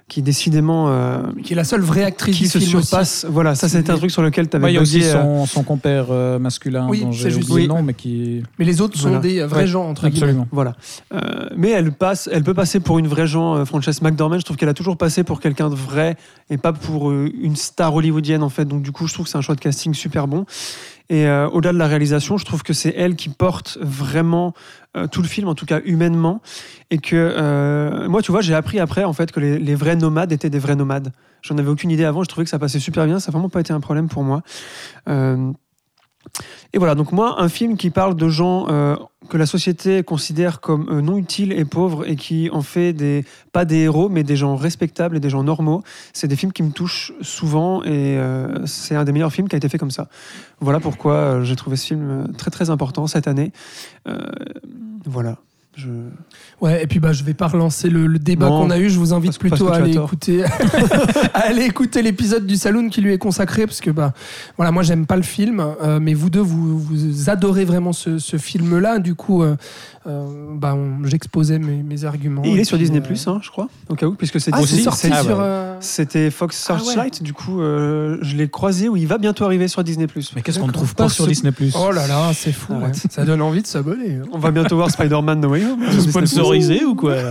[0.10, 2.88] qui décidément euh, Qui est la seule vraie actrice qui du se film aussi.
[2.88, 3.26] surpasse.
[3.30, 5.46] Voilà, ça c'est un truc sur lequel tu avais il y a aussi euh, son,
[5.46, 7.62] son compère euh, masculin Oui, dont c'est j'ai juste- oublié oui.
[7.64, 8.44] le nom, mais qui...
[8.60, 9.22] Mais les autres sont Voilà.
[9.22, 9.68] des vrais Ouais.
[9.68, 10.18] gens, entre guillemets.
[10.28, 10.48] Absolument.
[10.52, 10.76] Voilà.
[11.14, 14.38] Euh, mais elle, passe, elle peut passer pour une vraie gens, euh, Frances McDormand.
[14.40, 16.18] Je trouve qu'elle a toujours passé pour quelqu'un de vrai
[16.50, 18.66] et pas pour euh, une star hollywoodienne, en fait.
[18.66, 20.46] Donc, du coup, je trouve que c'est un choix de casting super bon.
[21.10, 24.54] Et euh, au-delà de la réalisation, je trouve que c'est elle qui porte vraiment
[24.96, 26.42] euh, tout le film, en tout cas humainement.
[26.92, 29.96] Et que euh, moi, tu vois, j'ai appris après, en fait, que les, les vrais
[29.96, 31.12] nomades étaient des vrais nomades.
[31.42, 32.24] J'en avais aucune idée avant.
[32.24, 33.20] Je trouvais que ça passait super bien.
[33.20, 34.42] Ça n'a vraiment pas été un problème pour moi.
[36.74, 38.96] Et voilà, donc moi, un film qui parle de gens euh,
[39.30, 43.26] que la société considère comme euh, non utiles et pauvres et qui en fait des,
[43.52, 46.64] pas des héros, mais des gens respectables et des gens normaux, c'est des films qui
[46.64, 49.92] me touchent souvent et euh, c'est un des meilleurs films qui a été fait comme
[49.92, 50.08] ça.
[50.60, 53.52] Voilà pourquoi j'ai trouvé ce film très très important cette année.
[55.06, 55.38] Voilà.
[56.64, 58.90] Ouais, et puis bah, je vais pas relancer le, le débat qu'on a eu.
[58.90, 60.44] Je vous invite plutôt parce à aller écouter,
[61.34, 64.14] à aller écouter l'épisode du Saloon qui lui est consacré, parce que bah,
[64.58, 68.18] voilà, moi j'aime pas le film, euh, mais vous deux vous, vous adorez vraiment ce,
[68.18, 69.00] ce film-là.
[69.00, 69.56] Du coup, euh,
[70.08, 72.44] euh, bah, j'exposais mes, mes arguments.
[72.44, 74.14] Et il et est sur puis, Disney euh, Plus, hein, je crois, au cas où,
[74.16, 75.38] puisque c'est Ah, sorti Ah, sur.
[75.38, 75.44] ouais.
[75.44, 76.80] euh, C'était Fox Ah ouais.
[76.80, 80.32] Searchlight, du coup, euh, je l'ai croisé où il va bientôt arriver sur Disney Plus.
[80.36, 81.52] Mais qu'est-ce qu'on ne trouve pas Pas sur ce- Disney+.
[81.76, 82.74] Oh là là, c'est fou.
[82.74, 82.92] Ouais.
[83.10, 84.20] Ça donne envie de s'abonner.
[84.24, 84.28] hein.
[84.32, 85.84] On va bientôt voir Spider-Man No Way Home.
[86.54, 86.78] sur Disney+.
[86.78, 87.16] Sponsorisé ou quoi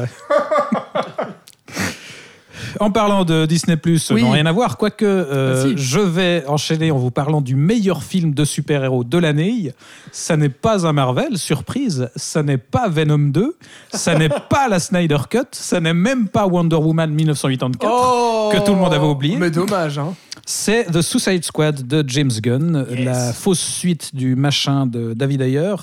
[2.81, 4.23] en parlant de Disney Plus, Oui.
[4.23, 8.35] non rien à voir, quoique euh, je vais enchaîner en vous parlant du meilleur film
[8.35, 9.73] de super-héros de l'année.
[10.11, 13.57] Ça n'est pas un Marvel, surprise, ça n'est pas Venom 2,
[13.93, 17.91] ça n'est pas la Snyder Cut, ça n'est même pas Wonder Woman 1984.
[17.93, 19.37] Oh que tout le monde avait oublié.
[19.37, 20.15] Mais dommage, hein.
[20.45, 23.05] C'est The Suicide Squad de James Gunn, Yes.
[23.05, 25.75] la fausse suite du machin de David Ayer.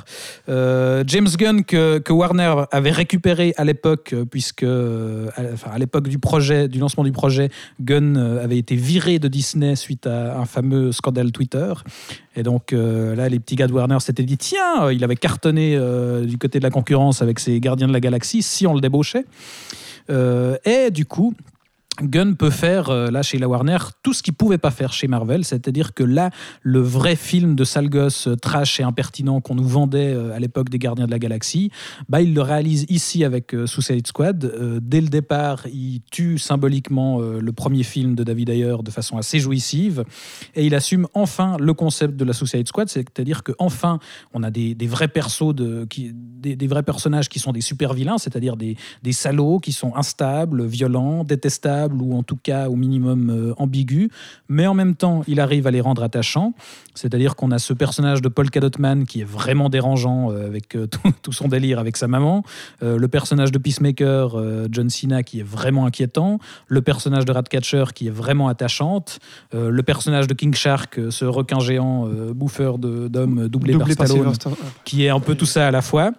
[0.49, 5.71] Euh, James Gunn que, que Warner avait récupéré à l'époque, euh, puisque euh, à, enfin,
[5.71, 7.49] à l'époque du projet, du lancement du projet,
[7.79, 11.73] Gunn avait été viré de Disney suite à un fameux scandale Twitter.
[12.35, 15.75] Et donc euh, là, les petits gars de Warner s'étaient dit tiens, il avait cartonné
[15.77, 18.81] euh, du côté de la concurrence avec ses Gardiens de la Galaxie, si on le
[18.81, 19.25] débauchait.
[20.65, 21.35] Et du coup,
[22.03, 25.07] Gunn peut faire, euh, là, chez la Warner, tout ce qu'il pouvait pas faire chez
[25.07, 25.43] Marvel.
[25.45, 26.29] C'est-à-dire que là,
[26.61, 30.39] le vrai film de sale gosse, euh, trash et impertinent qu'on nous vendait euh, à
[30.39, 31.71] l'époque des Gardiens de la Galaxie,
[32.07, 34.79] bah, il le réalise ici avec Suicide Squad.
[34.81, 39.39] Dès le départ, il tue symboliquement le premier film de David Ayer de façon assez
[39.39, 40.03] jouissive.
[40.55, 42.89] Et il assume enfin le concept de la Suicide Squad.
[42.89, 43.99] C'est-à-dire qu'enfin,
[44.33, 48.17] on a des, vrais persos, de, des, des vrais personnages qui sont des super vilains,
[48.17, 53.29] c'est-à-dire des, des salauds qui sont instables, violents, détestables ou en tout cas au minimum
[53.29, 54.09] euh, ambigus.
[54.47, 56.53] Mais en même temps, il arrive à les rendre attachants.
[56.95, 60.87] C'est-à-dire qu'on a ce personnage de Paul Cadotman qui est vraiment dérangeant euh, avec euh,
[60.91, 62.43] tout, tout son délire avec sa maman.
[62.83, 64.35] Euh, le personnage de Peacemaker,
[64.71, 66.39] John Cena, qui est vraiment inquiétant.
[66.67, 69.19] Le personnage de Ratcatcher qui est vraiment attachante.
[69.53, 74.33] Le personnage de King Shark, ce requin géant bouffeur d'hommes doublé, Doublé par par Stallone
[74.33, 74.49] Sylvester.
[74.85, 76.11] qui est un peu tout ça à la fois.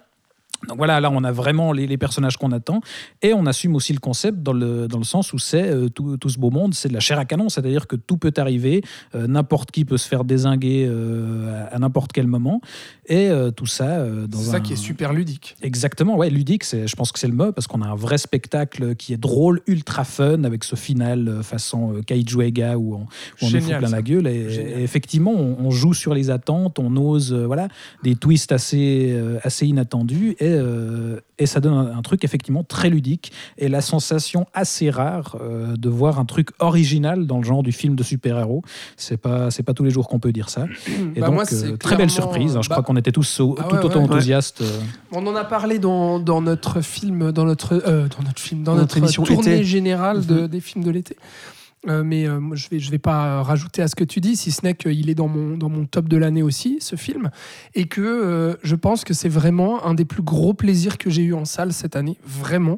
[0.67, 2.81] Donc voilà, là on a vraiment les, les personnages qu'on attend
[3.21, 6.17] et on assume aussi le concept dans le, dans le sens où c'est euh, tout,
[6.17, 8.83] tout ce beau monde, c'est de la chair à canon, c'est-à-dire que tout peut arriver,
[9.15, 12.61] euh, n'importe qui peut se faire désinguer euh, à, à n'importe quel moment
[13.07, 14.51] et tout ça dans C'est un...
[14.53, 15.55] ça qui est super ludique.
[15.61, 18.17] Exactement, ouais, ludique, c'est, je pense que c'est le mot, parce qu'on a un vrai
[18.17, 22.99] spectacle qui est drôle, ultra fun, avec ce final façon euh, Kaiju Ega où on,
[22.99, 23.01] où
[23.41, 23.95] on nous fout Génial, plein ça.
[23.97, 24.27] la gueule.
[24.27, 24.79] Et, Génial.
[24.79, 27.67] et effectivement, on, on joue sur les attentes, on ose, voilà,
[28.03, 32.89] des twists assez, assez inattendus, et, euh, et ça donne un, un truc effectivement très
[32.89, 37.63] ludique, et la sensation assez rare euh, de voir un truc original dans le genre
[37.63, 38.63] du film de super-héros.
[38.97, 40.65] C'est pas, c'est pas tous les jours qu'on peut dire ça.
[41.15, 42.55] Et Bah, donc, moi, euh, très belle surprise.
[42.57, 42.61] hein.
[42.61, 44.05] Je bah, crois qu'on était tous au- ah tout ouais, autant ouais.
[44.05, 44.63] enthousiastes.
[45.11, 48.81] On en a parlé dans, dans notre film, dans notre, dans notre film, dans Notre
[48.81, 49.63] notre, émission tournée été.
[49.63, 50.47] générale de- Mhm.
[50.47, 51.15] des films de l'été.
[51.87, 54.51] Euh, mais euh, je vais, je vais pas rajouter à ce que tu dis, si
[54.51, 57.31] ce n'est qu'il est dans mon, dans mon top de l'année aussi, ce film,
[57.73, 61.23] et que euh, je pense que c'est vraiment un des plus gros plaisirs que j'ai
[61.23, 62.77] eu en salle cette année, vraiment.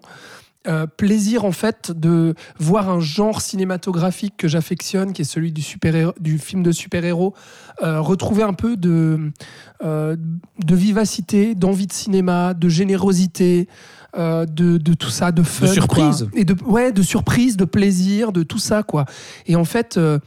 [0.65, 5.61] Euh, plaisir en fait de voir un genre cinématographique que j'affectionne, qui est celui du,
[5.61, 7.33] super du film de super-héros,
[7.81, 9.33] euh, retrouver un peu de,
[9.83, 10.15] euh,
[10.63, 13.67] de vivacité, d'envie de cinéma, de générosité,
[14.17, 15.67] euh, de, de tout ça, de fun.
[15.67, 16.27] surprise.
[16.29, 16.39] quoi.
[16.39, 18.83] Et de, ouais, de surprise, de plaisir, de tout ça.
[18.83, 19.05] quoi.
[19.47, 20.19] Et en fait, euh,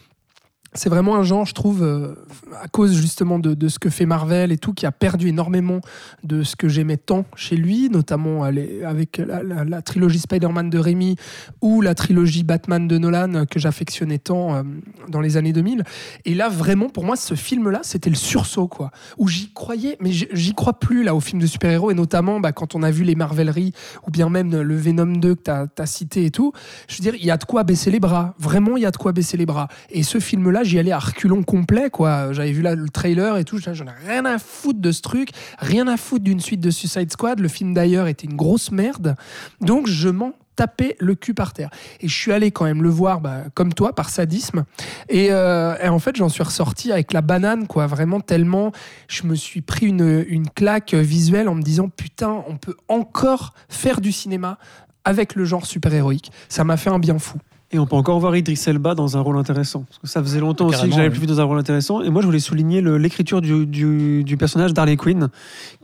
[0.76, 2.14] c'est vraiment un genre, je trouve, euh,
[2.62, 5.80] à cause justement de, de ce que fait Marvel et tout, qui a perdu énormément
[6.22, 11.16] de ce que j'aimais tant chez lui, notamment avec la, trilogie Spider-Man de Rémi
[11.60, 14.62] ou la trilogie Batman de Nolan euh, que j'affectionnais tant euh,
[15.08, 15.84] dans les années 2000.
[16.24, 18.90] Et là, vraiment, pour moi, ce film-là, c'était le sursaut, quoi.
[19.18, 22.52] Où j'y croyais, mais j'y- crois plus, là, aux films de super-héros, et notamment bah,
[22.52, 23.72] quand on a vu les Marveleries,
[24.06, 26.52] ou bien même le Venom 2 que tu as, cité et tout.
[26.88, 28.34] Je veux dire, il y a de quoi baisser les bras.
[28.38, 29.68] Vraiment, il y a de quoi baisser les bras.
[29.90, 32.32] Et ce film-là, j'y allais à reculons complet, quoi.
[32.32, 33.58] J'avais vu là le trailer et tout.
[33.58, 35.30] J'en ai rien à foutre de ce truc.
[35.58, 37.40] Rien à foutre d'une suite de Suicide Squad.
[37.40, 39.16] Le film d'ailleurs était une grosse merde.
[39.60, 41.70] Donc, je m'en tapais le cul par terre.
[42.00, 44.64] Et je suis allé quand même le voir, bah, comme toi, par sadisme.
[45.08, 47.86] Et, euh, en fait, j'en suis ressorti avec la banane, quoi.
[47.86, 48.72] Vraiment tellement,
[49.08, 53.52] je me suis pris une, une claque visuelle en me disant, putain, on peut encore
[53.68, 54.58] faire du cinéma
[55.04, 56.32] avec le genre super-héroïque.
[56.48, 57.38] Ça m'a fait un bien fou.
[57.72, 59.84] Et on peut encore voir Idris Elba dans un rôle intéressant.
[59.88, 62.00] Parce que ça faisait longtemps aussi que j'avais plus vu dans un rôle intéressant.
[62.02, 65.28] Et moi, je voulais souligner l'écriture du, du- du personnage d'Harley Quinn,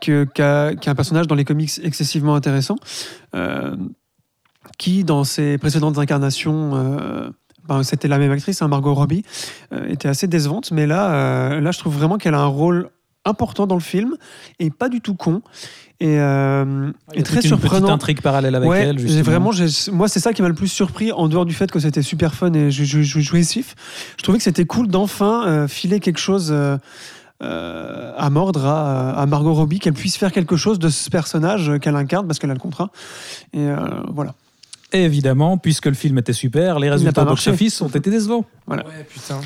[0.00, 2.76] qui, est un personnage dans les comics excessivement intéressant,
[3.34, 3.74] euh,
[4.78, 7.30] qui, dans ses précédentes incarnations, euh,
[7.66, 9.24] ben, c'était la même actrice, hein, Margot Robbie,
[9.72, 10.70] euh, était assez décevante.
[10.70, 12.90] Mais là, là, je trouve vraiment qu'elle a un rôle
[13.24, 14.16] important dans le film
[14.58, 15.42] et pas du tout con.
[16.00, 17.88] Et, euh, Il y a et très une petite surprenant.
[17.92, 18.98] intrigue parallèle avec ouais, elle.
[18.98, 19.22] justement.
[19.22, 19.50] vraiment,
[19.92, 22.34] moi c'est ça qui m'a le plus surpris en dehors du fait que c'était super
[22.34, 23.76] fun et jou- jou- jou- jouissif.
[24.16, 26.76] Je trouvais que c'était cool d'enfin euh, filer quelque chose euh,
[27.44, 31.70] euh, à mordre à, à Margot Robbie, qu'elle puisse faire quelque chose de ce personnage
[31.80, 32.90] qu'elle incarne parce qu'elle a le contrat.
[33.52, 33.76] Et euh,
[34.12, 34.34] voilà.
[34.92, 38.44] Et évidemment, puisque le film était super, les résultats box-office ont été décevants.
[38.66, 38.84] Voilà.
[38.86, 39.40] Ouais, putain.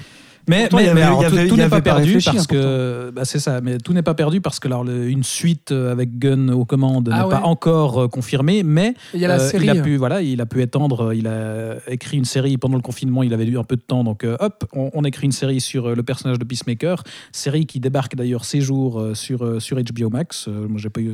[0.48, 2.54] Mais, Pourtant, mais, il y mais avait- alors, tout- tout n'est pas perdu parce pourtant.
[2.54, 3.60] que bah, c'est ça.
[3.60, 6.64] Mais tout n'est pas perdu parce que alors le- une suite euh, avec Gunn aux
[6.64, 9.64] commandes Ah n'est pas encore euh, confirmée, mais Il y a la euh, série.
[9.66, 11.12] il a pu voilà, il a pu étendre.
[11.14, 13.22] Il a écrit une série pendant le confinement.
[13.22, 15.60] Il avait eu un peu de temps, donc euh, hop, on, on écrit une série
[15.60, 19.58] sur euh, le personnage de Peacemaker, série qui débarque d'ailleurs ces jours euh, sur euh,
[19.60, 20.46] sur HBO Max.
[20.48, 21.10] Euh, moi, j'ai pas eu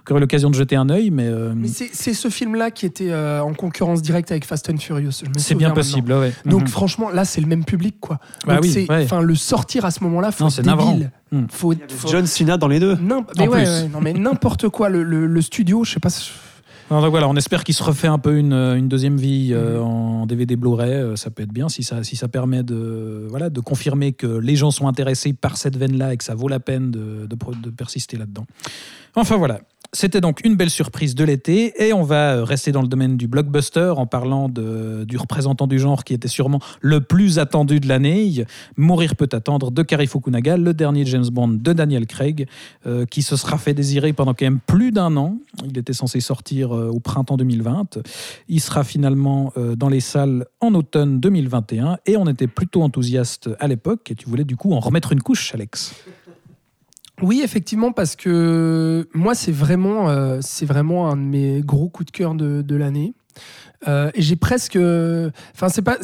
[0.00, 2.86] encore eu l'occasion de jeter un œil, mais, euh, Mais c'est c'est ce film-là qui
[2.86, 5.10] était euh, en concurrence directe avec Fast and Furious.
[5.24, 6.12] je me c'est bien possible.
[6.12, 6.32] ouais.
[6.44, 6.68] Donc Mhm.
[6.68, 8.18] franchement, là, c'est le même public, quoi.
[8.46, 9.04] Bah Donc oui, c'est, ouais.
[9.04, 11.10] enfin, le sortir à ce moment-là, faut Non, être c'est débile.
[11.32, 11.44] Hmm.
[11.50, 12.96] Faut, faut- John Cena dans les deux.
[13.38, 14.88] Mais ouais, ouais, non, mais n'importe quoi.
[14.88, 16.10] Le, le- le studio, je sais pas.
[16.88, 19.78] Non, donc voilà, on espère qu'il se refait un peu une, une deuxième vie euh,
[19.80, 19.84] Mhm.
[19.84, 20.92] en DVD Blu-ray.
[20.92, 24.26] euh, ça peut être bien si ça, si ça permet de, voilà, de confirmer que
[24.28, 27.34] les gens sont intéressés par cette veine-là et que ça vaut la peine de, de
[27.34, 28.46] pro- de persister là-dedans.
[29.16, 29.58] Enfin voilà.
[29.96, 33.16] C'était donc une belle surprise de l'été et on va euh, rester dans le domaine
[33.16, 37.88] du blockbuster en parlant du représentant du genre qui était sûrement le plus attendu de
[37.88, 38.44] l'année.
[38.76, 42.46] Mourir peut attendre de Kari Fukunaga, le dernier James Bond de Daniel Craig,
[42.86, 45.38] euh, qui se sera fait désirer pendant quand même plus d'un an.
[45.64, 47.98] Il était censé sortir euh, au printemps 2020.
[48.48, 53.66] Il sera finalement dans les salles en automne 2021 et on était plutôt enthousiaste à
[53.66, 55.94] l'époque et tu voulais du coup en remettre une couche, Alex.
[57.22, 62.06] Oui, effectivement, parce que moi, c'est vraiment, euh, c'est vraiment un de mes gros coups
[62.12, 63.14] de cœur de, de l'année.
[63.88, 64.76] Euh, et j'ai presque,
[65.54, 65.96] enfin, c'est pas,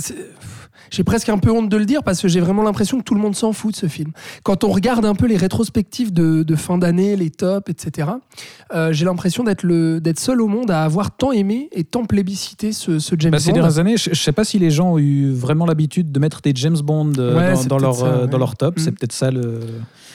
[0.90, 3.14] j'ai presque un peu honte de le dire parce que j'ai vraiment l'impression que tout
[3.14, 4.12] le monde s'en fout de ce film.
[4.42, 8.08] Quand on regarde un peu les rétrospectives de, de fin d'année, les tops, etc.,
[8.74, 12.04] euh, j'ai l'impression d'être le, d'être seul au monde à avoir tant aimé et tant
[12.04, 13.54] plébiscité ce, ce James Bah, ces Bond.
[13.56, 16.42] dernières années, je ne sais pas si les gens ont eu vraiment l'habitude de mettre
[16.42, 18.28] des James Bond Ouais, dans, dans leur, ça, ouais.
[18.28, 18.78] dans leur top.
[18.78, 18.94] C'est Mm.
[18.94, 19.60] peut-être ça le,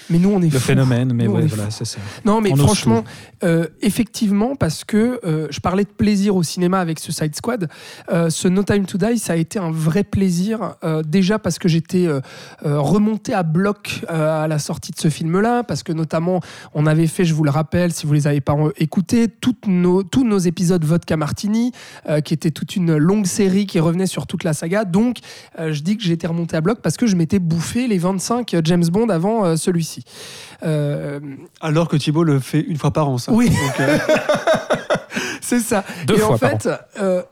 [0.10, 1.14] Mais nous, on est le phénomène.
[1.14, 2.00] Mais Nous, ouais, voilà, c'est ça.
[2.26, 3.04] Non, mais On franchement,
[3.44, 7.70] euh, effectivement, parce que euh, je parlais de plaisir au cinéma avec ce Side Squad,
[8.12, 10.76] euh, ce No Time to Die, ça a été un vrai plaisir.
[11.06, 12.08] déjà parce que j'étais
[12.64, 16.42] remonté à bloc à la sortie de ce film-là, parce que notamment,
[16.74, 20.04] on avait fait, je vous le rappelle, si vous les avez pas écoutés, toutes nos,
[20.04, 21.72] tous nos épisodes Vodka Martini,
[22.24, 24.86] qui était toute une longue série qui revenait sur toute la saga.
[24.86, 25.18] Donc,
[25.58, 28.86] je dis que j'étais remonté à bloc parce que je m'étais bouffé les 25 James
[28.86, 29.56] Bond avant euh,
[30.64, 31.20] Euh,
[31.62, 33.32] Alors que Thibaut le fait une fois par an, ça.
[33.32, 33.52] Oui.
[33.80, 33.98] Euh,
[35.42, 35.84] C'est ça.
[36.06, 36.70] Deux et fois en par fait,
[37.00, 37.24] euh,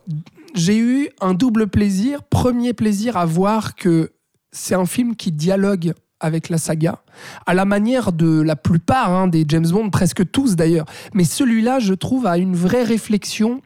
[0.54, 2.24] j'ai eu un double plaisir.
[2.24, 4.12] Premier plaisir à voir que
[4.52, 7.00] c'est un film qui dialogue avec la saga,
[7.46, 10.86] à la manière de la plupart hein, des James Bond, presque tous d'ailleurs.
[11.14, 13.62] Mais celui-là, je trouve, a une vraie réflexion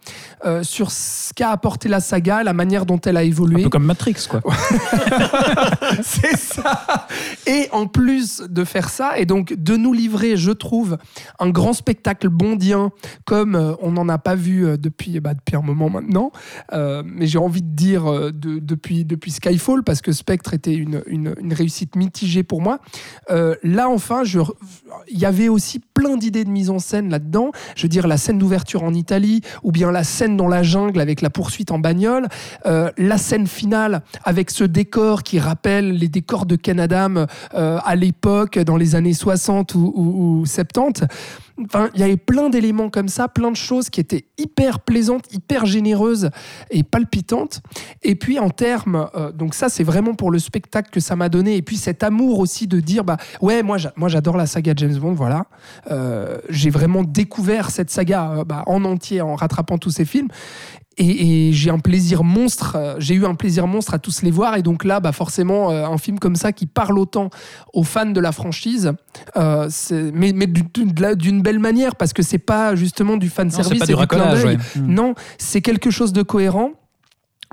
[0.45, 3.64] euh, sur ce qu'a apporté la saga, la manière dont elle a Un évolué.
[3.64, 4.41] peu comme Matrix, quoi.
[6.04, 7.08] C'est ça.
[7.47, 10.97] Et en plus de faire ça, et donc de nous livrer, je trouve,
[11.39, 12.91] un grand spectacle bondien,
[13.26, 16.32] comme euh, on n'en a pas vu euh, depuis, bah, depuis un moment maintenant.
[16.74, 21.02] Euh, mais j'ai envie de dire de- depuis, depuis Skyfall, parce que Spectre était une,
[21.08, 22.80] une- une réussite mitigée pour moi.
[23.32, 24.40] Euh, là, enfin, je
[25.08, 27.52] il y avait aussi plein d'idées de mise en scène là-dedans.
[27.76, 31.02] Je veux dire, la scène d'ouverture en Italie, ou bien la scène dans la jungle
[31.02, 32.28] avec la poursuite en bagnole,
[32.66, 37.80] euh, la scène finale avec ce décor qui rappelle les décors de Ken Adam euh,
[37.84, 41.04] à l'époque, dans les années 60 ou, ou- ou 70.
[41.66, 45.26] Enfin, il y avait plein d'éléments comme ça, plein de choses qui étaient hyper plaisantes,
[45.34, 46.30] hyper généreuses
[46.72, 47.60] et palpitantes.
[48.02, 51.28] Et puis en termes, euh, donc ça c'est vraiment pour le spectacle que ça m'a
[51.28, 51.58] donné.
[51.58, 54.95] Et puis cet amour aussi de dire, bah ouais, moi moi j'adore la saga James
[54.97, 55.47] Bond, voilà.
[55.90, 60.28] Euh, J'ai vraiment découvert cette saga euh, bah, en entier en rattrapant tous ces films.
[61.02, 64.32] Et, et j'ai un plaisir monstre, euh, j'ai eu un plaisir monstre à tous les
[64.32, 64.58] voir.
[64.58, 67.30] Et donc là, bah forcément, un film comme ça qui parle autant
[67.74, 68.92] aux fans de la franchise,
[69.38, 73.64] euh, c'est- mais, d'une belle manière, parce que c'est pas justement du fan Non, c'est
[73.64, 74.44] service racolage.
[74.44, 74.58] d'œil.
[74.58, 74.82] ouais.
[74.82, 76.72] Non, c'est quelque chose de cohérent.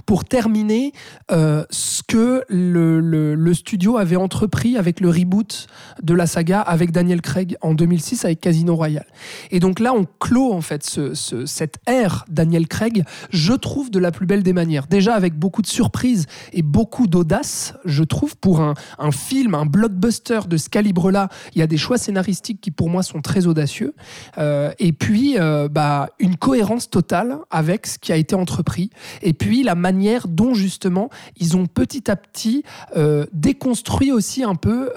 [0.06, 0.92] Pour terminer,
[1.32, 5.66] euh, ce que le, studio avait entrepris avec le reboot
[6.02, 9.06] de la saga avec Daniel Craig en 2006 avec Casino Royale.
[9.50, 13.90] Et donc là, on clôt en fait ce- ce- cette ère Daniel Craig, je trouve
[13.90, 14.86] de la plus belle des manières.
[14.86, 19.66] Déjà avec beaucoup de surprises et beaucoup d'audace, je trouve, pour un, un film, un
[19.66, 23.46] blockbuster de ce calibre-là, il y a des choix scénaristiques qui pour moi sont très
[23.46, 23.94] audacieux.
[24.38, 28.90] Euh, et puis, euh, bah, une cohérence totale avec ce qui a été entrepris.
[29.22, 29.95] Et puis, la manière
[30.26, 32.64] dont, justement, ils ont petit à petit
[32.96, 34.90] euh, déconstruit aussi un peu.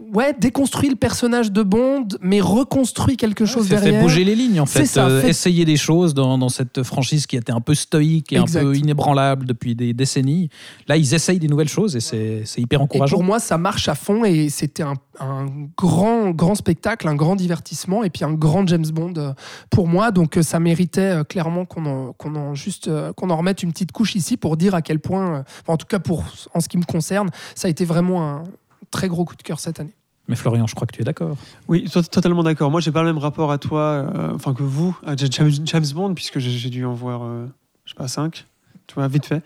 [0.00, 4.02] Ouais, déconstruit le personnage de Bond, mais reconstruit quelque chose Ça fait derrière.
[4.02, 7.26] bouger les lignes en fait, ça, Euh, fait- essayer des choses dans, dans cette franchise
[7.26, 8.60] qui était un peu stoïque et Exact.
[8.60, 10.48] un peu inébranlable depuis des décennies.
[10.88, 13.16] Là, ils essayent des nouvelles choses et c'est hyper Et encourageant.
[13.16, 17.36] pour moi, ça marche à fond et c'était un, un grand, grand spectacle, un grand
[17.36, 19.32] divertissement et puis un grand James Bond euh,
[19.70, 20.10] pour moi.
[20.10, 23.72] Donc euh, ça méritait euh, clairement qu'on en, qu'on en juste qu'on en remette une
[23.72, 26.24] petite couche ici pour dire à quel point, en tout cas pour
[26.54, 28.44] en ce qui me concerne, ça a été vraiment un
[28.90, 29.94] très gros coup de cœur cette année.
[30.28, 31.36] Mais Florian, je crois que tu es d'accord.
[31.68, 32.70] Oui, to- totalement d'accord.
[32.70, 36.14] Moi, j'ai pas le même rapport à toi, euh, enfin que vous, à James, Bond,
[36.14, 37.46] puisque j'ai dû en voir, euh,
[37.84, 38.44] je sais pas, 5,
[38.88, 39.42] tu vois, vite fait.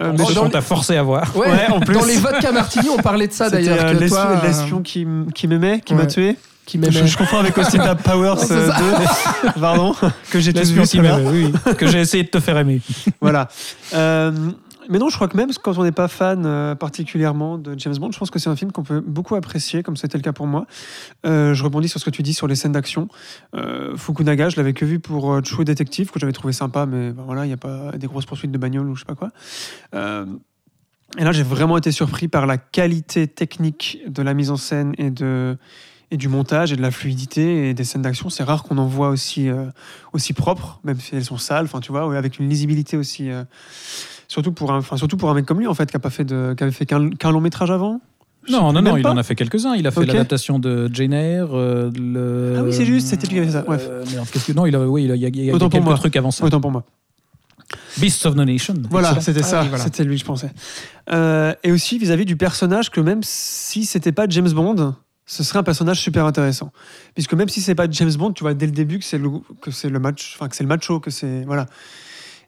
[0.00, 1.36] Euh, je- on t'a forcé à voir.
[1.36, 1.94] Ouais, Ouais, en plus.
[1.94, 3.78] Dans les vodka martini, on parlait de ça d'ailleurs.
[3.86, 6.06] euh, l'espion euh, l'espion qui, qui m'aimait, qui m'a Ouais.
[6.08, 6.36] tué.
[6.66, 9.50] qui Je, je confonds avec Austin Powers C'est euh, ça.
[9.54, 9.94] 2, pardon,
[10.30, 11.52] que j'ai tous vu qui oui.
[11.76, 12.80] que j'ai essayé de te faire aimer.
[13.20, 13.48] Voilà.
[14.88, 17.96] Mais non, je crois que même quand on n'est pas fan euh, particulièrement de James
[17.96, 20.32] Bond, je pense que c'est un film qu'on peut beaucoup apprécier, comme c'était le cas
[20.32, 20.66] pour moi.
[21.26, 23.08] Euh, je rebondis sur ce que tu dis sur les scènes d'action.
[23.54, 27.24] Euh, Fukunaga, je l'avais que vu pour True Detective, que j'avais trouvé sympa, mais ben
[27.24, 29.30] voilà, il n'y a pas des grosses poursuites de bagnole ou je sais pas quoi.
[31.16, 34.94] Et là, j'ai vraiment été surpris par la qualité technique de la mise en scène
[34.98, 35.56] et de
[36.10, 38.28] et du montage et de la fluidité et des scènes d'action.
[38.28, 39.66] C'est rare qu'on en voit aussi euh,
[40.12, 41.68] aussi propres, même si elles sont sales.
[41.82, 43.30] Tu vois, avec une lisibilité aussi.
[44.34, 46.10] Surtout pour un, enfin surtout pour un mec comme lui en fait, qui a pas
[46.10, 48.00] fait de, qui avait fait qu'un long métrage avant.
[48.50, 49.12] Non, non, non, il pas.
[49.12, 49.74] en a fait quelques-uns.
[49.74, 50.06] Il a fait Ok.
[50.08, 51.48] l'adaptation de Jane Eyre.
[51.56, 52.56] euh, le...
[52.58, 53.62] Ah oui, c'est juste, c'était lui qui avait fait ça.
[53.62, 53.86] Bref.
[53.88, 54.52] Euh, merde, que...
[54.52, 55.94] Non, il a, oui, il a, il y a- il a quelques moi.
[55.94, 56.44] trucs avant ça.
[56.44, 56.84] Autant pour moi.
[57.98, 58.74] Beasts of the Nation.
[58.90, 59.62] Voilà, c'était Ah ça.
[59.62, 59.84] oui, voilà.
[59.84, 60.50] C'était lui je pensais.
[61.10, 64.94] Euh, et aussi vis-à-vis du personnage que même si c'était pas James Bond,
[65.26, 66.70] ce serait un personnage super intéressant.
[67.14, 69.30] Puisque même si c'est pas James Bond, tu vois dès le début que c'est le
[69.62, 71.64] que c'est le match, enfin que c'est le macho, que c'est voilà.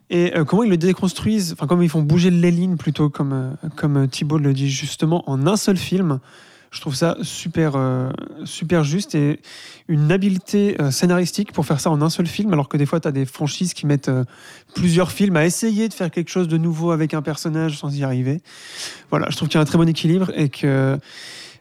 [0.09, 3.33] Et euh, comment ils le déconstruisent, enfin comment ils font bouger les lignes plutôt comme
[3.33, 6.19] euh, comme euh, Thibault le dit justement en un seul film.
[6.71, 7.77] Je trouve ça super
[8.43, 9.39] super juste et
[9.87, 13.07] une habileté scénaristique pour faire ça en un seul film, alors que des fois tu
[13.07, 14.11] as des franchises qui mettent
[14.75, 18.03] plusieurs films à essayer de faire quelque chose de nouveau avec un personnage sans y
[18.03, 18.41] arriver.
[19.11, 20.99] Voilà, je trouve qu'il y a un très bon équilibre et que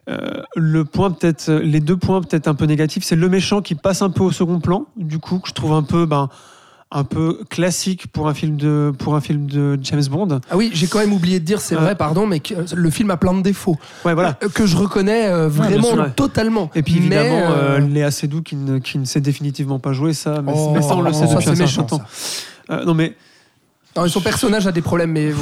[0.08, 4.02] le point peut-être, les deux points peut-être un peu négatifs, c'est le méchant qui passe
[4.02, 6.28] un peu au second plan, du coup que je trouve un peu, ben,
[6.92, 10.40] un peu classique pour un film de, pour un film de James Bond.
[10.50, 11.80] Ah oui, j'ai quand même oublié de dire, c'est Ouais.
[11.82, 13.76] vrai, pardon, mais que euh, le film a plein de défauts.
[14.04, 14.38] Ouais, voilà.
[14.44, 16.10] Euh, Que je reconnais euh, vraiment ouais.
[16.14, 16.70] totalement.
[16.76, 19.92] Et puis évidemment, Mais, euh, euh, Léa Seydoux qui ne, qui ne sait définitivement pas
[19.92, 22.02] jouer ça, mais, oh, mais ça on le sait depuis c'est un certain méchant, temps.
[22.12, 22.44] ça.
[22.74, 23.16] Euh, non mais
[23.96, 25.32] Non, son personnage a des problèmes, mais.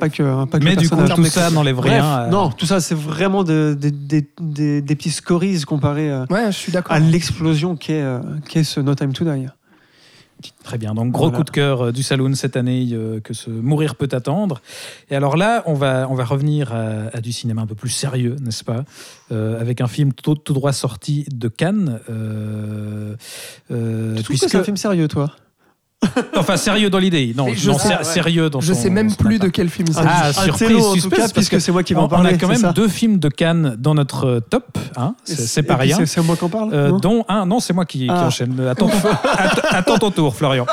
[0.00, 2.04] pas que, hein, pas que Mais du coup, tout ça n'enlève Bref, rien.
[2.04, 6.24] à- non, tout ça c'est vraiment de- de- des- des- des petits scories comparé euh,
[6.30, 6.94] Ouais, je suis d'accord.
[6.96, 9.48] à l'explosion qu'est euh, qu'est ce No Time to Die.
[10.62, 10.94] Très bien.
[10.94, 11.38] Donc, gros Voilà.
[11.38, 14.60] coup de cœur euh, du Saloon cette année euh, que ce Mourir peut attendre.
[15.10, 17.88] Et alors là, on va, on va revenir à, à du cinéma un peu plus
[17.90, 18.84] sérieux, n'est-ce pas?
[19.32, 22.00] Euh, Avec un film tout, tout droit sorti de Cannes.
[22.10, 23.16] euh,
[23.70, 25.32] euh, Tu trouves puisque- que c'est un film sérieux, toi?
[26.36, 27.34] Enfin, sérieux dans l'idée.
[27.36, 28.04] Non, je non, sais- ouais.
[28.04, 30.06] sérieux dans Je son- sais même plus de quel film il s'agit.
[30.08, 32.30] Ah, Un surprise, tout cas, puisque que c'est moi qui vais en parler.
[32.30, 34.78] on a quand même ça deux films de Cannes dans notre euh, top.
[34.96, 35.98] Hein, c'est pas rien.
[36.06, 38.26] c'est- moi qui en parle Euh, dont un, non, c'est moi qui, qui Ah.
[38.26, 38.58] enchaîne.
[38.68, 38.88] Attends,
[39.24, 40.66] att- attends ton tour, Florian.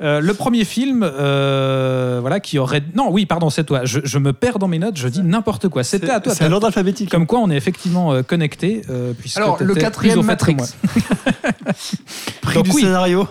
[0.00, 2.82] Euh, le premier film, euh, voilà, qui aurait.
[2.94, 3.80] Non, oui, pardon, c'est toi.
[3.84, 5.82] Je, je me perds dans mes notes, je dis n'importe quoi.
[5.82, 6.34] C'était à toi.
[6.34, 7.10] C'est à l'ordre alphabétique.
[7.10, 8.82] Comme quoi, on est effectivement euh, connecté.
[8.90, 10.56] euh, Alors, le quatrième Matrix.
[12.42, 12.82] prix Donc du oui.
[12.82, 13.26] scénario.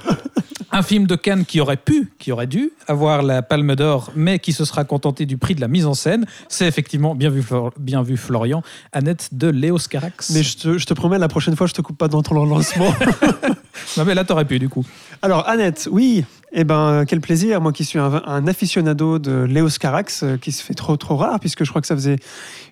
[0.78, 4.38] Un film de Cannes qui aurait pu, qui aurait dû avoir la Palme d'Or, mais
[4.38, 6.28] qui se sera contenté du prix de la mise en scène.
[6.49, 8.61] C'est effectivement, bien vu, Flor- bien vu Florian,
[8.93, 10.30] Annette de Léos Carax.
[10.30, 12.45] Mais je te, je te promets, la prochaine fois, je te coupe pas dans ton
[12.45, 12.93] lancement.
[13.97, 14.86] Non, mais là, t'aurais pu, du coup.
[15.21, 16.23] Alors, Annette, oui.
[16.53, 17.59] Eh ben, quel plaisir.
[17.59, 21.17] Moi qui suis un, un aficionado de Léos Carax, euh, qui se fait trop, trop
[21.17, 22.15] rare, puisque je crois que ça faisait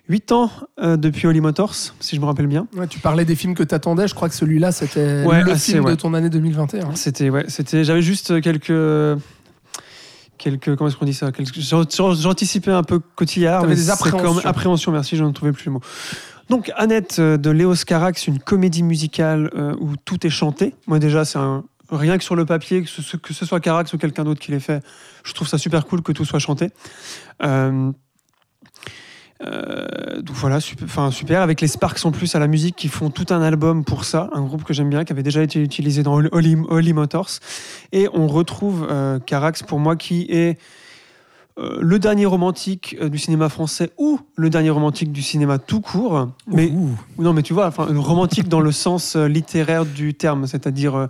[0.08, 0.50] 8 ans
[0.80, 2.66] euh, depuis Holly Motors, si je me rappelle bien.
[2.74, 4.08] Ouais, tu parlais des films que t'attendais.
[4.08, 6.94] Je crois que celui-là, c'était Ouais, le assez, film de ton année 2021.
[6.94, 8.72] C'était, ouais, c'était, j'avais juste quelques.
[10.38, 11.32] Quelques, comment est-ce qu'on dit ça?
[11.32, 13.66] Quelques- J'anticipais un peu Cotillard.
[13.66, 14.34] Mais des appréhensions.
[14.34, 15.80] comme- appréhensions, merci, je ne trouvais plus le mot.
[16.48, 20.74] Donc, Annette euh, de Léos Carax, une comédie musicale euh, où tout est chanté.
[20.86, 21.38] Moi, déjà, c'est.
[21.88, 24.82] Rien que sur le papier, que ce, soit Carax ou quelqu'un d'autre qui l'ait fait,
[25.22, 26.70] je trouve ça super cool que tout soit chanté.
[27.44, 27.92] Euh,
[30.20, 33.26] donc voilà, super, super, avec les Sparks en plus à la musique qui font tout
[33.30, 36.20] un album pour ça, un groupe que j'aime bien, qui avait déjà été utilisé dans
[36.32, 37.30] Holly, Motors.
[37.92, 38.88] Et on retrouve
[39.24, 40.58] Carax pour moi qui est
[41.58, 45.80] euh, le dernier romantique euh, du cinéma français ou le dernier romantique du cinéma tout
[45.80, 46.28] court.
[46.46, 46.90] Mais Ouh.
[47.18, 51.08] non, mais tu vois, enfin, romantique dans le sens euh, littéraire du terme, c'est-à-dire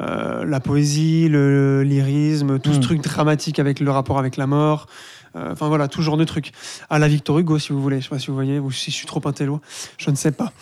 [0.00, 2.82] euh, la poésie, le lyrisme, tout ce Mm.
[2.82, 4.86] truc dramatique avec le rapport avec la mort,
[5.34, 6.52] Enfin voilà, tout genre de trucs.
[6.90, 8.00] À la Victor Hugo, si vous voulez.
[8.00, 9.62] Je sais pas si vous voyez, ou si je suis trop intello,
[9.96, 10.52] je ne sais pas.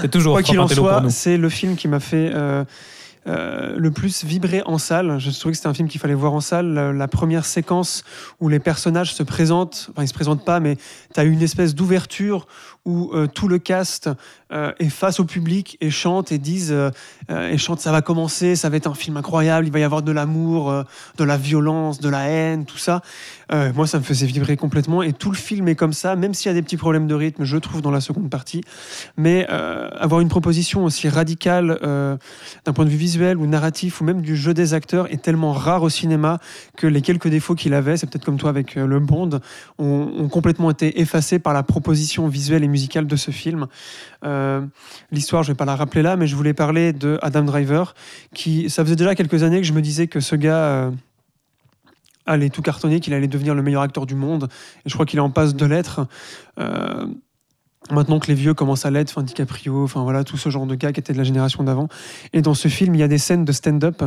[0.00, 2.32] C'est toujours Quoi qu'il en soit, c'est le film qui m'a fait
[3.28, 5.18] euh, le plus vibrer en salle.
[5.18, 6.72] Je trouvais que c'était un film qu'il fallait voir en salle.
[6.96, 8.04] La, première séquence
[8.40, 10.76] où les personnages se présentent, enfin ils se présentent pas, mais
[11.12, 12.46] tu as une espèce d'ouverture
[12.84, 14.08] où euh, tout le cast
[14.52, 16.74] euh, est face au public et chante et disent
[17.28, 20.02] et chante ça va commencer, ça va être un film incroyable, il va y avoir
[20.02, 20.84] de l'amour,
[21.16, 23.02] de la violence, de la haine, tout ça.
[23.52, 26.34] Euh, moi, ça me faisait vibrer complètement et tout le film est comme ça, même
[26.34, 28.62] s'il y a des petits problèmes de rythme, je trouve dans la seconde partie.
[29.16, 32.16] Mais euh, avoir une proposition aussi radicale euh,
[32.64, 35.52] d'un point de vue visuel ou narratif ou même du jeu des acteurs est tellement
[35.52, 36.38] rare au cinéma
[36.76, 39.40] que les quelques défauts qu'il avait, c'est peut-être comme toi avec le Bond,
[39.78, 43.66] ont, complètement été effacés par la proposition visuelle et musicale de ce film.
[45.10, 47.94] L'histoire, je vais pas la rappeler là, mais je voulais parler de Adam Driver,
[48.34, 50.90] qui, ça faisait déjà quelques années que je me disais que ce gars
[52.28, 54.48] allait tout cartonner, qu'il allait devenir le meilleur acteur du monde,
[54.84, 56.06] et je crois qu'il est en passe de l'être.
[56.60, 57.06] Euh,
[57.90, 60.74] Maintenant que les vieux commencent à l'être, enfin DiCaprio, enfin voilà, tout ce genre de
[60.74, 61.88] gars qui étaient de la génération d'avant.
[62.34, 64.02] Et dans ce film, il y a des scènes de stand-up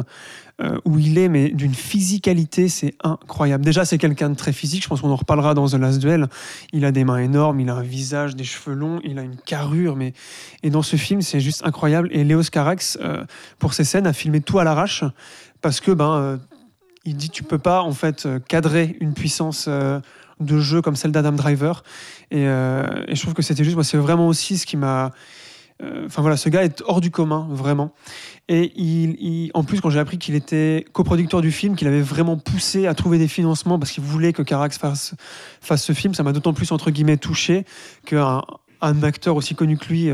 [0.61, 3.65] euh, où il est, mais d'une physicalité, c'est incroyable.
[3.65, 6.27] Déjà, c'est quelqu'un de très physique, je pense qu'on en reparlera dans The Last Duel.
[6.73, 9.37] Il a des mains énormes, il a un visage, des cheveux longs, il a une
[9.37, 10.13] carrure, mais.
[10.61, 12.09] Et dans ce film, c'est juste incroyable.
[12.11, 13.23] Et Léos Carax, euh,
[13.57, 15.03] pour ces scènes, a filmé tout à l'arrache,
[15.61, 16.39] parce que, ben.
[17.05, 19.99] Il dit tu peux pas en fait euh, cadrer une puissance euh,
[20.39, 21.83] de jeu comme celle d'Adam Driver.
[22.29, 25.11] Et, euh, et je trouve que c'était juste moi c'est vraiment aussi ce qui m'a
[26.05, 27.91] enfin voilà ce gars est hors du commun vraiment.
[28.47, 32.37] Et il, en plus quand j'ai appris qu'il était coproducteur du film qu'il avait vraiment
[32.37, 35.15] poussé à trouver des financements parce qu'il voulait que Carax fasse,
[35.59, 37.65] fasse ce film ça m'a d'autant plus entre guillemets touché
[38.05, 38.43] qu'un
[38.81, 40.11] un acteur aussi connu que lui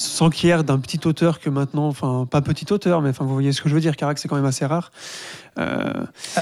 [0.00, 3.60] s'enquiert d'un petit auteur que maintenant, enfin pas petit auteur, mais enfin vous voyez ce
[3.60, 4.90] que je veux dire, Carax c'est quand même assez rare.
[5.58, 5.92] Euh,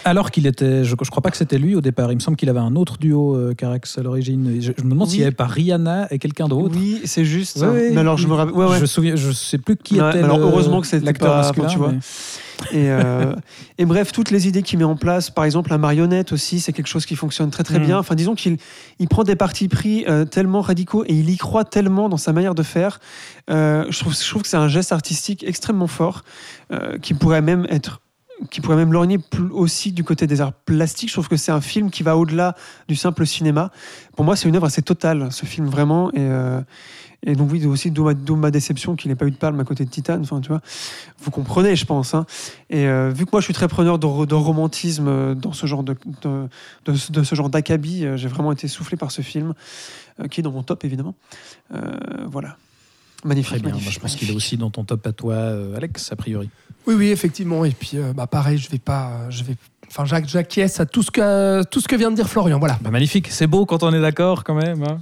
[0.04, 2.12] Alors qu'il était, je, crois pas que c'était lui au départ.
[2.12, 4.59] Il me semble qu'il avait un autre duo, euh, Carax, à l'origine.
[4.61, 6.74] Je, je me demande s'il n'y avait pas Rihanna et quelqu'un d'autre.
[6.78, 7.56] Oui, c'est juste.
[7.59, 8.54] Ouais, mais alors je me rappelle.
[8.54, 8.78] Ouais.
[8.78, 10.02] Je souviens, je sais plus qui était.
[10.22, 11.66] alors le- heureusement que c'était l'acteur pas- masculin.
[11.68, 11.92] tu vois.
[11.92, 11.98] mais-
[12.72, 13.34] Et, euh,
[13.78, 16.72] et bref, toutes les idées qu'il met en place, par exemple la marionnette aussi, c'est
[16.72, 17.84] quelque chose qui fonctionne très très Mm.
[17.86, 17.98] bien.
[17.98, 18.56] Enfin, disons qu'il
[18.98, 22.32] il prend des partis pris euh, tellement radicaux et il y croit tellement dans sa
[22.32, 22.98] manière de faire.
[23.48, 26.24] Euh, je, trouve, je trouve que c'est un geste artistique extrêmement fort
[27.00, 28.00] qui pourrait même être
[28.51, 29.18] qui pourrait même lorgner
[29.51, 31.09] aussi du côté des arts plastiques.
[31.09, 32.55] Je trouve que c'est un film qui va au-delà
[32.89, 33.70] du simple cinéma.
[34.16, 36.11] Pour moi, c'est une œuvre assez totale, ce film, vraiment.
[36.12, 36.61] Et, euh,
[37.26, 39.84] et donc, oui, aussi, d'où ma, déception qu'il n'ait pas eu de palme à côté
[39.84, 40.20] de Titan.
[40.20, 40.61] Enfin, tu vois,
[41.20, 42.14] vous comprenez, je pense.
[42.14, 42.26] hein.
[42.70, 45.53] Et euh, vu que moi, je suis très preneur de, ro- de romantisme euh, dans
[45.53, 46.47] ce genre de, de,
[46.84, 49.55] de ce- de ce genre d'acabit, j'ai vraiment été soufflé par ce film,
[50.20, 51.14] euh, qui est dans mon top, évidemment.
[52.26, 52.57] Voilà.
[53.24, 53.51] Magnifique.
[53.55, 53.70] Très bien.
[53.70, 55.36] magnifique, Moi, je pense qu'il est aussi dans ton top à toi,
[55.76, 56.51] Alex, a priori.
[56.87, 57.64] Oui, oui, effectivement.
[57.64, 59.55] Et puis, euh, bah, pareil, je vais pas, euh, je vais,
[59.89, 62.59] enfin, j'ac- j'acquiesce à tout ce que, tout ce que vient de dire Florian.
[62.59, 62.79] Voilà.
[62.81, 64.83] Bah, magnifique, c'est beau quand on est d'accord quand même.
[64.85, 65.01] hein.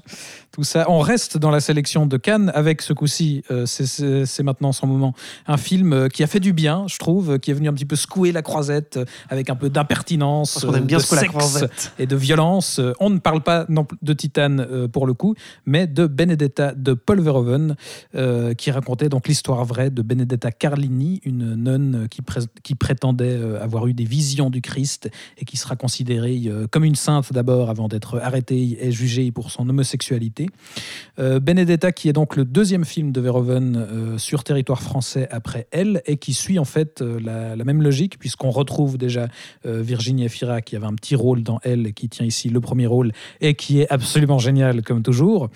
[0.56, 0.86] Tout ça.
[0.88, 5.12] On reste dans la sélection de Cannes avec ce coup-ci, euh, c'est- maintenant son moment.
[5.46, 7.74] Un film euh, qui a fait du bien, je trouve, euh, qui est venu un
[7.74, 8.98] petit peu secouer la croisette
[9.28, 11.64] avec un peu d'impertinence, de la sexe
[11.98, 12.80] et de violence.
[13.00, 15.34] On ne parle pas non plus de Titane pour le coup,
[15.66, 17.76] mais de Benedetta de Paul Verhoeven,
[18.14, 23.38] euh, qui racontait donc l'histoire vraie de Benedetta Carlini, une nonne qui, pré- qui prétendait
[23.60, 27.88] avoir eu des visions du Christ et qui sera considérée comme une sainte d'abord avant
[27.88, 30.45] d'être arrêtée et jugée pour son homosexualité.
[31.18, 35.66] Euh, Benedetta, qui est donc le deuxième film de Verhoeven euh, sur territoire français après
[35.70, 39.28] Elle, et qui suit en fait euh, la, même logique, puisqu'on retrouve déjà
[39.64, 42.86] Virginie Efira, qui avait un petit rôle dans Elle, et qui tient ici le premier
[42.86, 45.48] rôle, et qui est absolument génial comme toujours.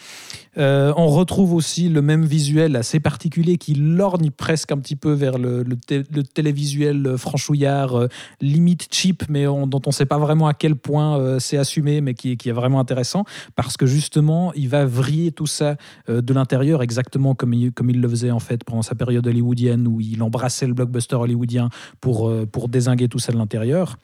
[0.58, 5.12] Euh, on retrouve aussi le même visuel assez particulier qui lorgne presque un petit peu
[5.12, 8.08] vers le, le té- le télévisuel euh, franchouillard, euh,
[8.40, 12.00] limite cheap, mais on- dont on ne sait pas vraiment à quel point c'est assumé,
[12.00, 13.24] mais qui, est vraiment intéressant,
[13.54, 15.76] parce que justement, il va vriller tout ça
[16.08, 20.22] de l'intérieur, exactement comme il, le faisait en fait pendant sa période hollywoodienne, où il
[20.22, 21.68] embrassait le blockbuster hollywoodien
[22.00, 23.96] pour, pour désinguer tout ça de l'intérieur.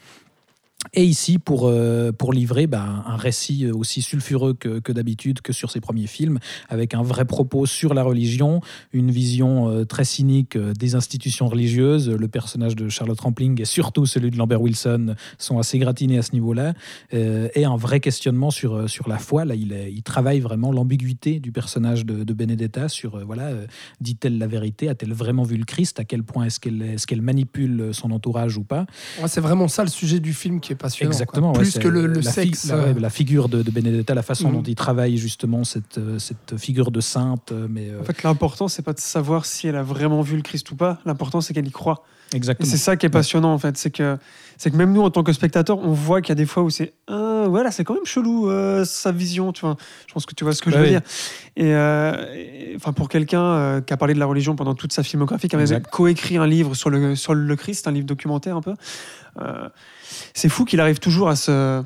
[0.94, 5.52] Et ici, pour, euh, pour livrer bah, un récit aussi sulfureux que, que d'habitude, que
[5.52, 8.60] sur ses premiers films, avec un vrai propos sur la religion,
[8.92, 12.08] une vision euh, très cynique euh, des institutions religieuses.
[12.08, 16.22] Le personnage de Charlotte Rampling et surtout celui de Lambert Wilson sont assez gratinés à
[16.22, 16.74] ce niveau-là.
[17.12, 19.44] Et un vrai questionnement sur, sur la foi.
[19.44, 23.50] Là, il, travaille vraiment l'ambiguïté du personnage de, de Benedetta sur, voilà,
[24.00, 24.88] dit-elle la vérité?
[24.88, 25.98] A-t-elle vraiment vu le Christ?
[26.00, 28.86] À quel point est-ce qu'elle est, manipule son entourage ou pas?
[29.26, 31.10] C'est vraiment ça le sujet du film qui est passionnant.
[31.12, 31.52] Exactement.
[31.52, 32.68] ouais, Plus que le, le la fi- sexe.
[32.68, 34.54] la, euh, la figure de, de Benedetta, la façon Mhm.
[34.56, 37.52] dont il travaille justement cette, euh, cette figure de sainte.
[37.52, 40.36] euh, Mais euh, En fait, l'important, c'est pas de savoir si elle a vraiment vu
[40.36, 40.98] le Christ ou pas.
[41.04, 42.04] L'important, c'est qu'elle y croit.
[42.32, 42.68] Et Exactement.
[42.68, 44.18] c'est ça qui est passionnant en fait, c'est que
[44.58, 46.64] c'est que même nous en tant que spectateurs, on voit qu'il y a des fois
[46.64, 49.76] où c'est ah, voilà, c'est quand même chelou euh, sa vision, tu vois.
[50.08, 50.90] Je pense que tu vois ce que je Bah veux oui.
[50.94, 51.02] dire.
[51.56, 54.92] Et, euh, et, enfin pour quelqu'un euh, qui a parlé de la religion pendant toute
[54.92, 55.88] sa filmographie, qui avait Exact.
[55.88, 58.74] coécrit un livre sur le sur le Christ, un livre documentaire un peu.
[60.34, 61.82] C'est fou qu'il arrive toujours à se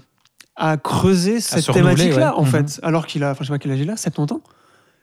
[0.57, 2.39] à creuser cette thématique-là ouais.
[2.41, 2.51] en Mhm.
[2.51, 4.41] fait, alors qu'il a, enfin je sais pas quel âge il a, 70 ans.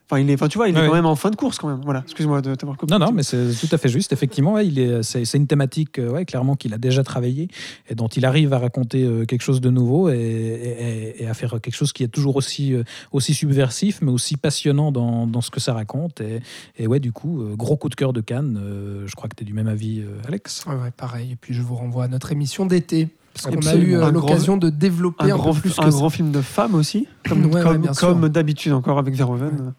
[0.09, 0.87] Enfin il est, enfin tu vois, il est Ouais.
[0.87, 1.81] quand même en fin de course quand même.
[1.83, 2.93] Voilà, excuse-moi de t'avoir coupé.
[2.93, 4.13] Non, non, mais c'est tout à fait juste.
[4.13, 7.49] Effectivement, ouais, il est, c'est, c'est une thématique, euh, ouais, clairement, qu'il a déjà travaillé
[7.89, 11.33] et dont il arrive à raconter euh, quelque chose de nouveau et, et- et à
[11.33, 15.41] faire quelque chose qui est toujours aussi, euh, aussi subversif, mais aussi passionnant dans, dans
[15.41, 16.21] ce que ça raconte.
[16.21, 16.39] Et,
[16.77, 18.59] et ouais, du coup, gros coup de cœur de Cannes.
[19.05, 20.65] Je crois que tu es du même avis, Alex.
[20.67, 21.33] Ouais, ouais, pareil.
[21.33, 23.09] Et puis je vous renvoie à notre émission d'été.
[23.41, 25.89] Parce qu'on a eu euh, l'occasion de développer un, un, grand, peu plus un que
[25.89, 27.61] grand film de femmes aussi, Ouais,
[27.99, 29.73] comme d'habitude encore avec Verhoeven.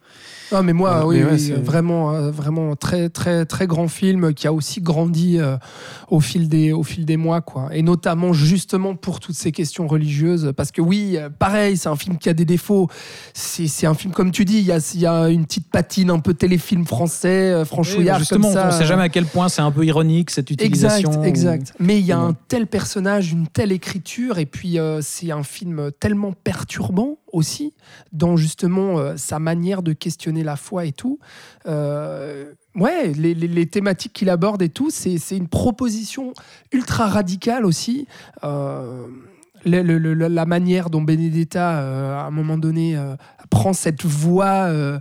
[0.53, 3.88] Ah mais moi, Voilà, oui, mais oui, c'est- vraiment, euh, vraiment très, très, très grand
[3.88, 5.57] film qui a aussi grandi euh,
[6.09, 7.68] au fil des, au fil des mois, quoi.
[7.72, 11.96] Et notamment justement pour toutes ces questions religieuses, parce que oui, euh, pareil, c'est un
[11.96, 12.88] film qui a des défauts.
[13.34, 16.18] C'est un film comme tu dis, il y a, y a une petite patine un
[16.20, 18.64] peu téléfilm français, franchouillard Oui, justement, comme ça.
[18.64, 21.11] on ne sait jamais à quel point c'est un peu ironique cette utilisation.
[21.24, 21.72] Exact, exact.
[21.78, 25.42] Mais il y a un tel personnage, une telle écriture, et puis euh, c'est un
[25.42, 27.74] film tellement perturbant aussi
[28.12, 31.18] dans justement euh, sa manière de questionner la foi et tout.
[31.66, 36.32] Euh, ouais, les, les- les thématiques qu'il aborde et tout, c'est c'est une proposition
[36.72, 38.06] ultra radicale aussi.
[38.44, 39.06] Euh,
[39.64, 43.16] le- le- le- la manière dont Benedetta, euh, à un moment donné, euh,
[43.50, 45.00] prend cette voix euh,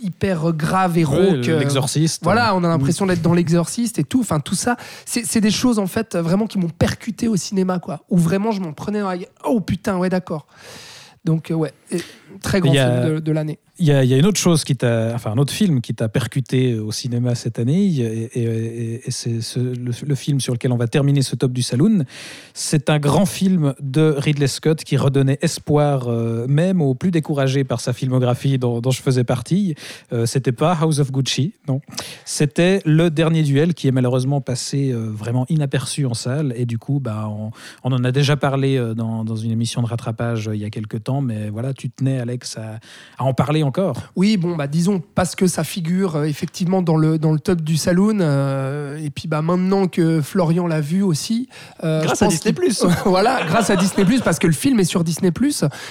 [0.00, 1.46] hyper grave et rauque.
[1.58, 2.22] L'exorciste.
[2.24, 4.20] voilà, on a l'impression d'être dans l'exorciste et tout.
[4.20, 7.80] Enfin, tout ça, c'est c'est des choses en fait vraiment qui m'ont percuté au cinéma,
[7.80, 8.00] quoi.
[8.08, 9.18] Où vraiment je m'en prenais dans la.
[9.44, 10.46] Oh putain, ouais, d'accord.
[11.24, 11.72] Donc euh, ouais,
[12.42, 13.58] très grand a- film de, de l'année.
[13.78, 15.80] Il y, a, il y a une autre chose qui t'a, enfin un autre film
[15.80, 20.14] qui t'a percuté au cinéma cette année, et, et- et- et c'est ce- le, le
[20.14, 22.04] film sur lequel on va terminer ce top du saloon.
[22.54, 27.64] C'est un grand film de Ridley Scott qui redonnait espoir euh, même aux plus découragés
[27.64, 29.74] par sa filmographie dont, dont je faisais partie.
[30.12, 31.80] Euh, c'était pas House of Gucci, non.
[32.24, 36.78] C'était le dernier duel qui est malheureusement passé euh, vraiment inaperçu en salle, et du
[36.78, 37.50] coup, bah, on,
[37.84, 40.70] on en a déjà parlé euh, dans, dans une émission de rattrapage il y a
[40.70, 42.78] quelques temps, mais voilà, tu tenais Alex à,
[43.18, 43.96] à en parler encore.
[44.16, 47.60] Oui, bon, bah disons parce que ça figure euh, effectivement dans le, dans le top
[47.60, 48.18] du saloon.
[48.20, 51.48] euh, et puis bah maintenant que Florian l'a vu aussi.
[51.84, 52.54] euh, Grâce à Disney+.
[52.54, 55.30] qu'il- voilà, grâce à Disney parce que le film est sur Disney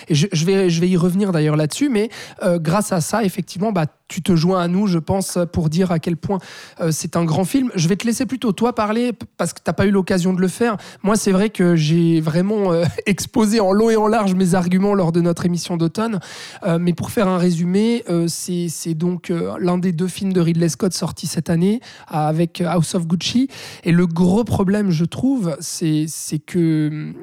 [0.07, 2.09] Et je, je vais, je vais y revenir d'ailleurs là-dessus, mais
[2.43, 5.93] euh, grâce à ça, effectivement, bah tu te joins à nous, je pense, pour dire
[5.93, 6.39] à quel point
[6.81, 7.71] euh, c'est un grand film.
[7.75, 10.49] Je vais te laisser plutôt toi parler parce que t'as pas eu l'occasion de le
[10.49, 10.75] faire.
[11.01, 14.93] Moi, c'est vrai que j'ai vraiment euh, exposé en long et en large mes arguments
[14.95, 16.19] lors de notre émission d'automne.
[16.63, 20.93] Euh, mais pour faire un résumé, c'est donc l'un des deux films de Ridley Scott
[20.93, 23.47] sortis cette année avec House of Gucci.
[23.85, 27.13] Et le gros problème, je trouve, c'est c'est que hum,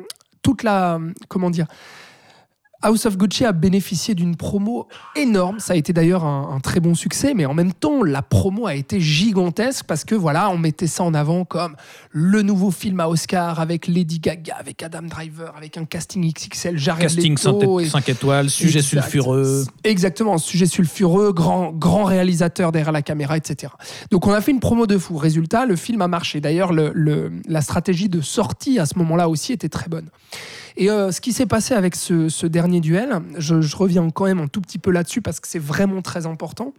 [0.41, 0.99] toute la.
[1.29, 1.67] Comment dire
[2.81, 5.59] House of Gucci a bénéficié d'une promo énorme.
[5.59, 8.69] Ça a été d'ailleurs un, un très bon succès, mais en même temps, la promo
[8.69, 11.75] a été gigantesque parce que voilà, on mettait ça en avant comme
[12.13, 16.79] le nouveau film à Oscar avec Lady Gaga, avec Adam Driver, avec un casting XXL,
[16.79, 19.03] Jared Casting Leto 5, et- étoiles, sujet Exact.
[19.03, 19.65] sulfureux.
[19.83, 23.73] Exactement, sujet sulfureux, grand, grand réalisateur derrière la caméra, etc.
[24.13, 25.17] Donc on a fait une promo de fou.
[25.17, 26.41] Résultat, le film a marché.
[26.41, 30.07] D'ailleurs, le, le- la stratégie de sortie à ce moment-là aussi était très bonne.
[30.81, 34.39] Et euh, ce qui s'est passé avec ce, dernier duel, je, je reviens quand même
[34.39, 36.73] un tout petit peu là-dessus parce que c'est vraiment très important.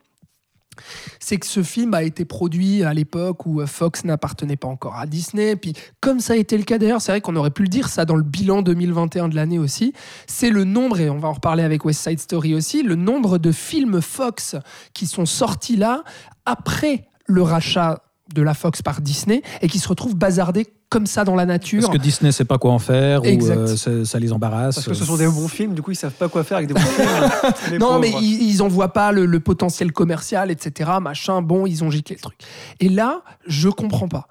[1.20, 4.96] C'est que ce film a été produit à l'époque où euh, Fox n'appartenait pas encore
[4.96, 5.58] à Disney.
[5.58, 7.90] Puis, comme ça a été le cas d'ailleurs, c'est vrai qu'on aurait pu le dire
[7.90, 9.92] ça dans le bilan 2021 de l'année aussi.
[10.28, 13.38] C'est le nombre, et on va en reparler avec West Side Story aussi, le nombre
[13.38, 14.56] de films Fox
[14.94, 16.06] qui sont sortis là
[16.46, 18.02] après le rachat
[18.34, 21.82] de la Fox par Disney et qui se retrouvent bazardés comme ça dans la nature.
[21.82, 23.56] Parce que Disney sait pas quoi en faire Exact.
[23.56, 24.76] ou euh, ça, ça les embarrasse.
[24.76, 26.68] Parce que ce sont des bons films, du coup ils savent pas quoi faire avec
[26.68, 27.80] des bons films.
[27.80, 28.00] Non, pauvres.
[28.00, 30.90] mais ils, ils en voient pas le, le potentiel commercial, etc.
[31.02, 32.38] Machin, bon, ils ont giclé le truc.
[32.80, 34.28] Et là, je comprends pas.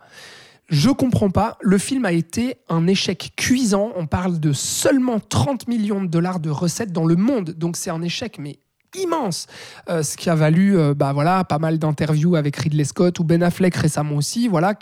[0.69, 1.57] Je comprends pas.
[1.63, 3.91] Le film a été un échec cuisant.
[3.97, 7.51] On parle de seulement 30 millions de dollars de recettes dans le monde.
[7.57, 8.59] Donc c'est un échec, mais
[8.95, 9.47] immense,
[9.89, 13.25] Euh, ce qui a valu euh, bah voilà pas mal d'interviews avec Ridley Scott ou
[13.25, 14.75] Ben Affleck récemment aussi, voilà,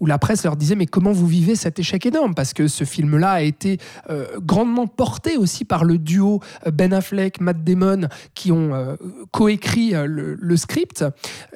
[0.00, 2.34] où la presse leur disait mais comment vous vivez cet échec énorme?
[2.34, 3.78] Parce que ce film-là a été
[4.10, 6.40] euh, grandement porté aussi par le duo
[6.72, 8.96] Ben Affleck, Matt Damon qui ont
[9.30, 11.04] coécrit le, le script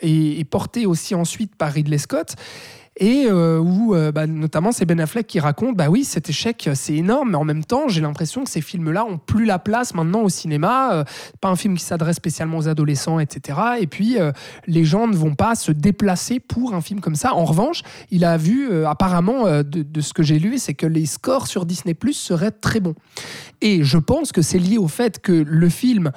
[0.00, 2.36] et porté aussi ensuite par Ridley Scott.
[3.00, 6.68] Et euh, où euh, bah, notamment c'est Ben Affleck qui raconte bah oui cet échec
[6.68, 9.58] euh, c'est énorme mais en même temps j'ai l'impression que ces films-là ont plus la
[9.58, 11.04] place maintenant au cinéma
[11.40, 14.18] pas un film qui s'adresse spécialement aux adolescents etc et puis
[14.66, 17.34] les gens ne vont pas se déplacer pour un film comme ça.
[17.34, 21.06] En revanche il a vu apparemment de, de ce que j'ai lu c'est que les
[21.06, 22.94] scores sur Disney Plus seraient très bons.
[23.62, 26.12] Et je pense que c'est lié au fait que le film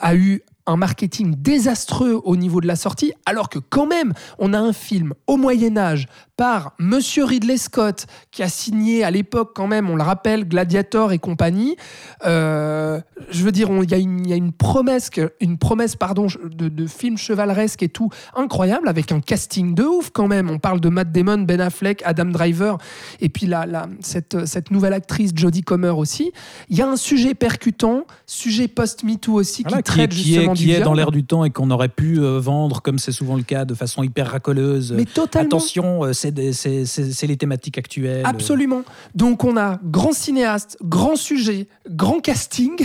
[0.00, 4.52] a eu un marketing désastreux au niveau de la sortie, alors que quand même, on
[4.52, 6.06] a un film au Moyen Âge
[6.40, 11.12] par Monsieur Ridley Scott, qui a signé à l'époque quand même, on le rappelle, Gladiator
[11.12, 11.76] et compagnie.
[12.24, 12.98] Euh,
[13.30, 15.10] je veux dire, il y, a une- il y a une promesse,
[15.40, 20.08] une promesse pardon, de, de film chevaleresque et tout incroyable, avec un casting de ouf
[20.14, 20.48] quand même.
[20.48, 22.78] On parle de Matt Damon, Ben Affleck, Adam Driver,
[23.20, 23.66] et puis la-
[24.00, 26.32] cette, cette nouvelle actrice Jodie Comer aussi.
[26.70, 30.36] Il y a un sujet percutant, sujet post-MeToo aussi, Voilà, qui qui, est, traite qui
[30.36, 32.98] est- qui du est dans l'air du temps et qu'on aurait pu euh, vendre, comme
[32.98, 34.92] c'est souvent le cas, de façon hyper racoleuse.
[34.96, 35.46] Mais totalement.
[35.48, 38.22] Attention, euh, c'est c'est les thématiques actuelles.
[38.24, 38.82] Absolument.
[39.14, 42.76] Donc on a grand cinéaste, grand sujet, grand casting.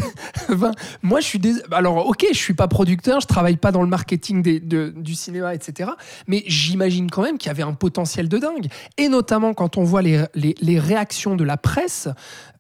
[1.01, 1.41] Moi je suis
[1.71, 5.91] alors ok, je suis pas producteur, je travaille pas dans le marketing du cinéma, etc.
[6.27, 8.67] Mais j'imagine quand même qu'il y avait un potentiel de dingue.
[8.97, 12.09] Et notamment quand on voit les réactions de la presse.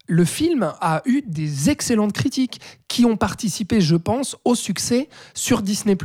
[0.07, 5.61] Le film a eu des excellentes critiques qui ont participé, je pense, au succès sur
[5.61, 5.97] Disney+.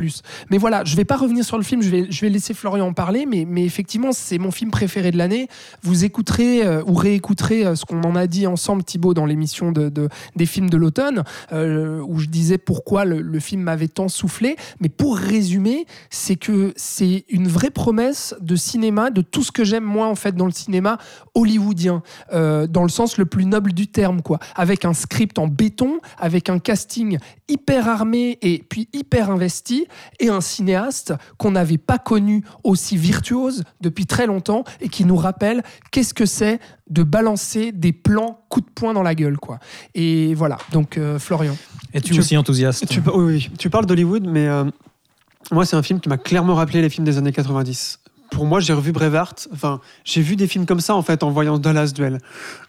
[0.50, 3.26] Mais voilà, je vais pas revenir sur le film, je vais, laisser Florian en parler,
[3.26, 5.48] mais, effectivement, c'est mon film préféré de l'année.
[5.82, 9.72] Vous écouterez euh, ou réécouterez euh, ce qu'on en a dit ensemble, Thibaut, dans l'émission
[9.72, 13.88] de, de- des films de l'automne, euh, où je disais pourquoi le, le film m'avait
[13.88, 14.56] tant soufflé.
[14.80, 19.64] Mais pour résumer, c'est que c'est une vraie promesse de cinéma, de tout ce que
[19.64, 20.98] j'aime moi en fait dans le cinéma
[21.34, 22.02] hollywoodien,
[22.32, 24.38] dans le sens le plus noble du terme, quoi.
[24.54, 27.18] Avec un script en béton, avec un casting
[27.48, 29.86] hyper armé et puis hyper investi,
[30.20, 35.16] et un cinéaste qu'on n'avait pas connu aussi virtuose depuis très longtemps et qui nous
[35.16, 39.58] rappelle qu'est-ce que c'est de balancer des plans coup de poing dans la gueule, quoi.
[39.96, 40.58] Et voilà.
[40.70, 41.56] Donc euh, Florian.
[41.92, 42.86] Es-tu Tu- aussi enthousiaste?
[42.86, 44.64] Tu, oui, oui, tu parles d'Hollywood, mais euh,
[45.50, 47.98] moi, c'est un film qui m'a clairement rappelé les films des années 90.
[48.40, 49.48] Pour moi, j'ai revu Braveheart.
[49.52, 52.16] Enfin, j'ai vu des films comme ça en fait en voyant Dallas Duel.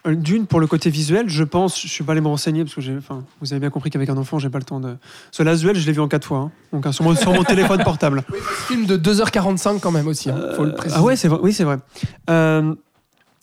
[0.06, 1.80] Euh, D'une pour le côté visuel, je pense.
[1.80, 2.94] Je suis pas allé me renseigner parce que j'ai.
[2.94, 4.96] Enfin, vous avez bien compris qu'avec un enfant, j'ai pas le temps de.
[5.30, 6.38] Ce Last Duel, je l'ai vu en quatre fois.
[6.40, 6.50] hein.
[6.74, 8.22] donc hein, sur mon, sur mon téléphone portable.
[8.68, 10.94] Film de 2h45 quand même aussi, hein, faut le préciser.
[11.00, 11.38] Ah ouais, c'est vrai.
[11.42, 11.78] Oui, c'est vrai.
[12.28, 12.74] Euh,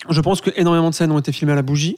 [0.08, 1.98] je pense que énormément de scènes ont été filmées à la bougie.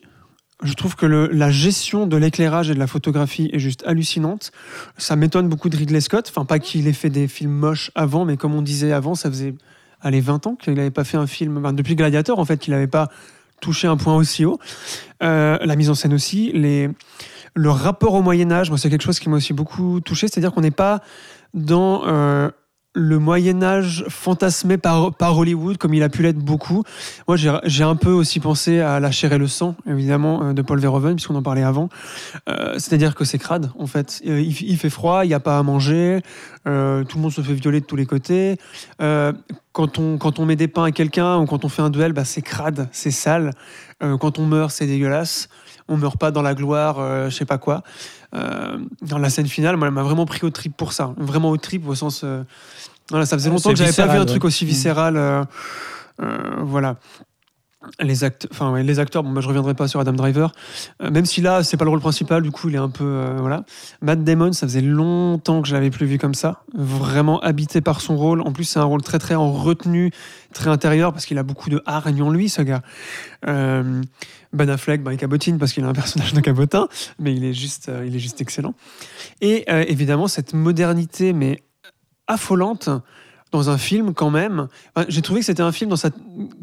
[0.63, 4.53] Je trouve que le- la gestion de l'éclairage et de la photographie est juste hallucinante.
[4.97, 6.27] Ça m'étonne beaucoup de Ridley Scott.
[6.29, 9.29] Enfin, pas qu'il ait fait des films moches avant, mais comme on disait avant, ça
[9.29, 9.55] faisait
[10.01, 11.61] allez, 20 ans qu'il n'avait pas fait un film.
[11.73, 13.09] depuis Gladiator, en fait, qu'il n'avait pas
[13.59, 14.59] touché un point aussi haut.
[15.23, 16.51] Euh, la mise en scène aussi.
[16.53, 16.89] Les,
[17.53, 20.27] le rapport au Moyen-Âge, moi, c'est quelque chose qui m'a aussi beaucoup touché.
[20.27, 21.01] C'est-à-dire qu'on n'est pas
[21.53, 22.05] dans.
[22.05, 22.49] euh,
[22.93, 26.83] le Moyen Âge fantasmé par, Hollywood, comme il a pu l'être beaucoup.
[27.27, 30.61] Moi, j'ai un peu aussi pensé à La chair et le sang, évidemment, euh, de
[30.61, 31.89] Paul Verhoeven, puisqu'on en parlait avant.
[32.49, 34.21] Euh, C'est-à-dire que c'est crade, en fait.
[34.25, 36.21] Euh, Il, fait froid, il n'y a pas à manger,
[36.65, 38.57] tout le monde se fait violer de tous les côtés.
[38.99, 42.13] Quand, on, quand on met des pains à quelqu'un ou quand on fait un duel,
[42.13, 43.51] bah, c'est crade, c'est sale.
[43.99, 45.47] Quand on meurt, c'est dégueulasse.
[45.87, 47.83] On meurt pas dans la gloire, je sais pas quoi.
[48.33, 51.13] Euh, dans la scène finale, moi, elle m'a vraiment pris au trip pour ça.
[51.17, 52.21] Vraiment au trip au sens.
[52.23, 52.43] euh,
[53.09, 54.47] voilà, ça faisait longtemps que j'avais pas vu un truc ouais.
[54.47, 54.67] aussi Mm.
[54.69, 55.17] viscéral.
[55.17, 55.43] euh,
[56.61, 56.95] voilà.
[57.99, 60.51] Les, acte- enfin, ouais, les acteurs, bon, bah, je reviendrai pas sur Adam Driver,
[61.01, 63.03] Euh, même si là, c'est pas le rôle principal, du coup, il est un peu.
[63.03, 63.63] euh, voilà.
[64.03, 66.61] Matt Damon, ça faisait longtemps que je l'avais plus vu comme ça.
[66.75, 68.41] Vraiment habité par son rôle.
[68.41, 70.11] En plus, c'est un rôle très, très en retenue,
[70.53, 72.83] très intérieur, parce qu'il a beaucoup de hargne en lui, ce gars.
[73.47, 74.01] Euh,
[74.53, 76.87] ben Affleck, ben, il cabotine parce qu'il a un personnage de cabotin,
[77.19, 78.73] mais il est juste, euh, il est juste excellent.
[79.39, 81.61] Et euh, évidemment, cette modernité, mais
[82.27, 82.89] affolante,
[83.51, 84.67] dans un film quand même.
[85.09, 85.93] J'ai trouvé que c'était un film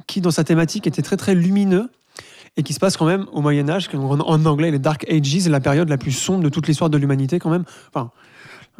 [0.07, 1.91] qui, dans sa thématique, était très très lumineux
[2.57, 5.61] et qui se passe quand même au Moyen Âge, en, anglais les Dark Ages, la
[5.61, 7.65] période la plus sombre de toute l'histoire de l'humanité quand même.
[7.93, 8.11] Enfin,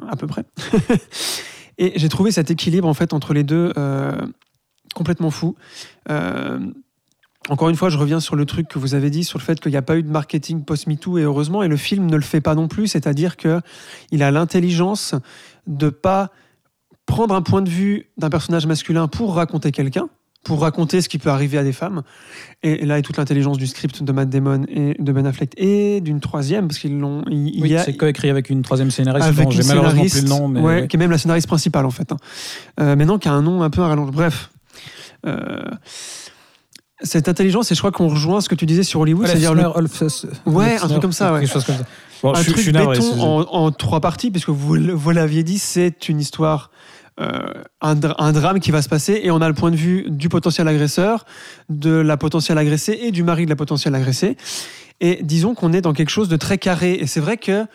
[0.09, 0.45] à peu près.
[1.79, 4.17] et j'ai trouvé cet équilibre en fait entre les deux euh,
[4.95, 5.55] complètement fou.
[7.49, 9.59] Encore une fois, je reviens sur le truc que vous avez dit, sur le fait
[9.61, 12.23] qu'il n'y a pas eu de marketing post-MeToo, et heureusement, et le film ne le
[12.23, 15.15] fait pas non plus, c'est-à-dire qu'il a l'intelligence
[15.67, 16.31] de pas
[17.07, 20.09] prendre un point de vue d'un personnage masculin pour raconter quelqu'un,
[20.45, 22.03] pour raconter ce qui peut arriver à des femmes.
[22.63, 26.03] Et là est toute l'intelligence du script de Matt Damon et de Ben Affleck, et
[26.03, 27.25] d'une troisième, parce qu'ils l'ont...
[27.31, 30.49] Il, Oui, c'est coécrit avec une troisième scénariste avec j'ai malheureusement plus le nom.
[30.49, 30.89] Mais ouais, ouais.
[30.89, 32.13] qui est même la scénariste principale en fait.
[32.13, 32.17] hein.
[32.81, 34.11] Euh, mais non, qui a un nom un peu à rallonge.
[34.11, 34.51] Bref.
[35.27, 35.63] Euh,
[37.03, 39.63] cette intelligence, et je crois qu'on rejoint ce que tu disais sur Hollywood, c'est-à-dire le,
[40.47, 41.47] Ouais, un truc comme ça, ouais.
[41.47, 41.87] Chose comme ça.
[42.23, 45.11] Bon, un je, truc je suis navré, béton en, en trois parties, puisque vous, vous
[45.11, 46.71] l'aviez dit, c'est une histoire
[47.21, 50.07] euh, un, un drame qui va se passer et on a le point de vue
[50.09, 51.25] du potentiel agresseur,
[51.69, 54.37] de la potentielle agressée et du mari de la potentielle agressée.
[55.01, 56.95] Et disons qu'on est dans quelque chose de très carré.
[56.95, 57.67] Et c'est vrai que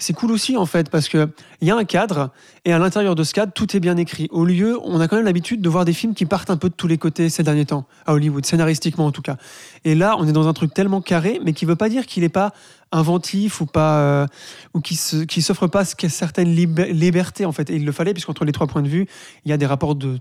[0.00, 1.28] c'est cool aussi en fait parce que
[1.60, 2.30] il y a un cadre
[2.64, 4.28] et à l'intérieur de ce cadre tout est bien écrit.
[4.30, 6.68] Au lieu, on a quand même l'habitude de voir des films qui partent un peu
[6.70, 9.36] de tous les côtés ces derniers temps à Hollywood, scénaristiquement en tout cas.
[9.84, 12.22] Et là, on est dans un truc tellement carré, mais qui veut pas dire qu'il
[12.22, 12.52] n'est pas
[12.92, 14.26] inventif ou pas euh,
[14.74, 17.70] ou qui s'offre pas certaines lib- libertés en fait.
[17.70, 19.06] Et il le fallait puisqu'entre les trois points de vue,
[19.44, 20.18] il y a des rapports de,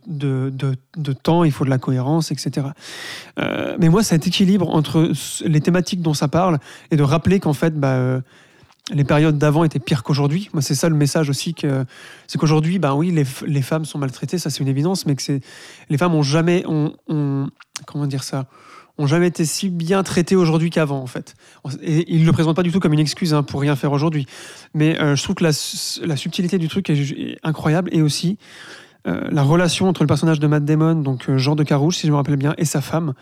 [1.23, 2.67] temps, il faut de la cohérence, etc.
[3.39, 5.11] Euh, mais moi, cet équilibre entre
[5.45, 6.59] les thématiques dont ça parle
[6.91, 8.21] et de rappeler qu'en fait, bah, euh,
[8.89, 10.49] les périodes d'avant étaient pires qu'aujourd'hui.
[10.53, 11.55] Moi, c'est ça le message aussi
[12.27, 15.41] c'est qu'aujourd'hui, ben oui, les, femmes sont maltraitées, ça c'est une évidence, mais que c'est
[15.89, 16.63] les femmes ont jamais,
[17.85, 18.45] comment dire ça,
[18.97, 21.35] ont jamais été si bien traitées aujourd'hui qu'avant en fait.
[21.81, 24.25] Et ils le présentent pas du tout comme une excuse hein, pour rien faire aujourd'hui.
[24.73, 28.37] Mais euh, je trouve que la, subtilité du truc est, est incroyable et aussi
[29.07, 32.05] euh, la relation entre le personnage de Matt Damon, donc euh, Jean de Carouge, si
[32.07, 33.13] je me rappelle bien, et sa femme,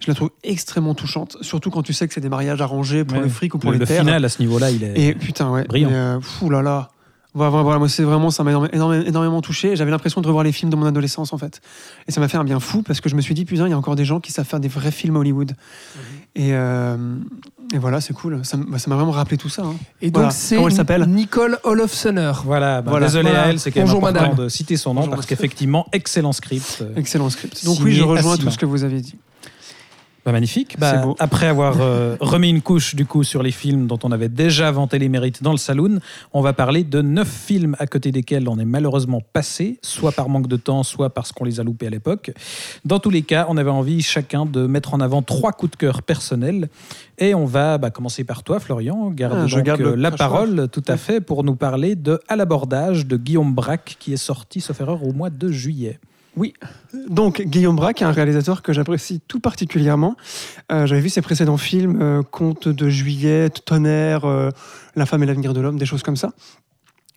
[0.00, 3.18] je la trouve extrêmement touchante, surtout quand tu sais que c'est des mariages arrangés pour
[3.18, 3.24] Ouais.
[3.24, 4.00] le fric ou pour le, les le terres.
[4.00, 4.98] final à ce niveau-là, il est.
[4.98, 5.64] Et putain, ouais.
[5.64, 5.90] Brillant.
[5.90, 6.90] Mais, euh, fou là là.
[7.34, 9.76] Voilà, voilà, voilà, moi, c'est vraiment, ça m'a énormément touché.
[9.76, 11.60] J'avais l'impression de revoir les films de mon adolescence, en fait.
[12.08, 13.70] Et ça m'a fait un bien fou parce que je me suis dit, putain, il
[13.72, 15.52] y a encore des gens qui savent faire des vrais films à Hollywood.
[16.38, 16.96] Et, euh,
[17.74, 18.44] et voilà, c'est cool.
[18.44, 19.62] Ça bah, ça m'a vraiment rappelé tout ça.
[19.62, 19.74] hein.
[20.02, 20.30] Et donc, Voilà.
[20.30, 21.02] c'est Comment elle s'appelle?
[21.06, 22.32] Nicole Olofsener.
[22.44, 23.06] Voilà, bah, Voilà.
[23.06, 23.44] désolé Voilà.
[23.44, 24.44] à elle, c'est quand même Bonjour, important madame.
[24.44, 26.84] de citer son nom Bonjour, parce qu'effectivement, excellent script.
[26.94, 27.64] Excellent script.
[27.64, 29.14] Donc oui, je rejoins tout ce que vous avez dit.
[30.26, 30.76] Bah, magnifique.
[30.76, 31.14] Bah, beau.
[31.20, 34.72] Après avoir euh, remis une couche du coup sur les films dont on avait déjà
[34.72, 36.00] vanté les mérites dans le saloon,
[36.32, 40.28] on va parler de neuf films à côté desquels on est malheureusement passé, soit par
[40.28, 42.32] manque de temps, soit parce qu'on les a loupés à l'époque.
[42.84, 45.76] Dans tous les cas, on avait envie chacun de mettre en avant trois coups de
[45.76, 46.70] cœur personnels.
[47.18, 49.10] Et on va bah, commencer par toi, Florian.
[49.10, 52.20] Garde Ah, je donc, garde euh, la parole, tout à fait, pour nous parler de
[52.26, 56.00] À l'abordage de Guillaume Braque, qui est sorti, sauf erreur, au mois de juillet.
[57.08, 60.16] Donc, Guillaume Braque est un réalisateur que j'apprécie tout particulièrement.
[60.70, 64.50] Euh, J'avais vu ses précédents films, euh, Conte de juillet, Tonnerre, euh,
[64.96, 66.30] La femme et l'avenir de l'homme, des choses comme ça.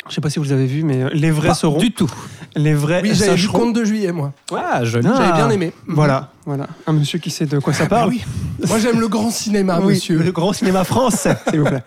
[0.07, 1.77] Je sais pas si vous avez vu, mais euh, les vrais Pas seront.
[1.77, 2.09] du tout.
[2.55, 3.47] Les vrais Oui, j'avais vu.
[3.49, 4.33] Compte de juillet, moi.
[4.55, 5.05] Ah, joli.
[5.07, 5.13] Ah.
[5.17, 5.73] J'avais bien aimé.
[5.87, 6.67] Voilà, voilà.
[6.87, 8.09] Un monsieur qui sait de quoi ça Ah, parle.
[8.09, 8.23] oui.
[8.67, 10.17] Moi, j'aime le grand cinéma, Oui, monsieur.
[10.23, 11.83] Le grand cinéma français, s'il vous plaît.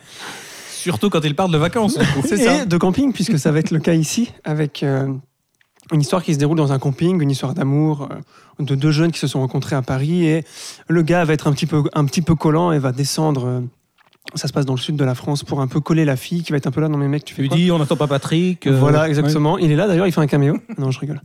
[0.71, 1.97] Surtout quand il parle de vacances.
[2.25, 2.65] C'est Et ça.
[2.67, 5.09] de camping, puisque ça va être le cas ici, avec euh,
[5.93, 9.13] une histoire qui se déroule dans un camping, une histoire d'amour euh, de deux jeunes
[9.13, 10.27] qui se sont rencontrés à Paris.
[10.27, 10.45] Et
[10.89, 13.47] le gars va être un petit peu, un petit peu collant et va descendre.
[13.47, 13.61] euh,
[14.35, 16.43] ça se passe dans le sud de la France pour un peu coller la fille
[16.43, 16.89] qui va être un peu là.
[16.89, 18.67] Non, mais mec, tu Tu fais lui quoi dis, on n'attend pas Patrick.
[18.67, 19.09] euh, Voilà, ouais.
[19.09, 19.59] exactement.
[19.59, 20.57] Il est là d'ailleurs, il fait un caméo.
[20.79, 21.21] non, je rigole.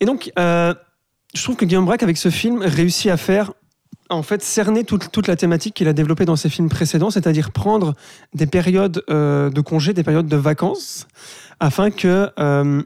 [0.00, 3.52] Et donc, je trouve que Guillaume Braque, avec ce film, réussit à faire,
[4.10, 7.52] en fait, cerner toute, toute la thématique qu'il a développée dans ses films précédents, c'est-à-dire
[7.52, 7.94] prendre
[8.34, 11.06] des périodes euh, de congés, des périodes de vacances,
[11.60, 12.30] afin que.
[12.38, 12.82] euh,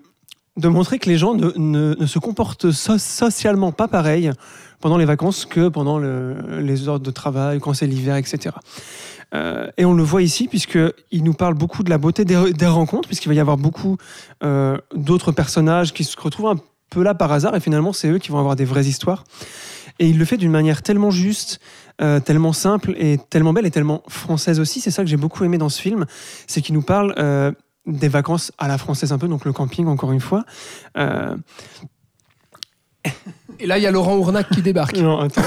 [0.56, 4.30] de montrer que les gens ne, se comportent so- socialement pas pareil
[4.80, 8.54] pendant les vacances que pendant le- les heures de travail, quand c'est l'hiver, etc.
[9.34, 13.08] Euh, et on le voit ici, puisqu'il nous parle beaucoup de la beauté des, rencontres,
[13.08, 13.96] puisqu'il va y avoir beaucoup
[14.44, 16.56] euh, d'autres personnages qui se retrouvent un
[16.90, 19.24] peu là par hasard, et finalement, c'est eux qui vont avoir des vraies histoires.
[19.98, 21.58] Et il le fait d'une manière tellement juste,
[22.00, 24.80] euh, tellement simple, et tellement belle, et tellement française aussi.
[24.80, 26.06] C'est ça que j'ai beaucoup aimé dans ce film,
[26.46, 27.14] c'est qu'il nous parle
[27.86, 30.44] des vacances à la française un peu, donc le camping, encore une fois.
[30.96, 31.36] Euh,
[33.58, 34.96] Et là, il y a Laurent Ournac qui débarque.
[34.98, 35.42] non, attends,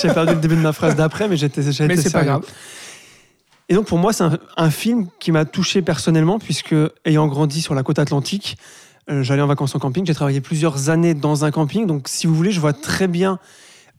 [0.00, 2.44] j'ai perdu le début de ma phrase d'après, mais j'étais Mais c'est pas grave.
[3.68, 7.62] Et donc pour moi, c'est un, un film qui m'a touché personnellement, puisque ayant grandi
[7.62, 8.56] sur la côte atlantique,
[9.10, 10.06] euh, j'allais en vacances en camping.
[10.06, 13.38] J'ai travaillé plusieurs années dans un camping, donc si vous voulez, je vois très bien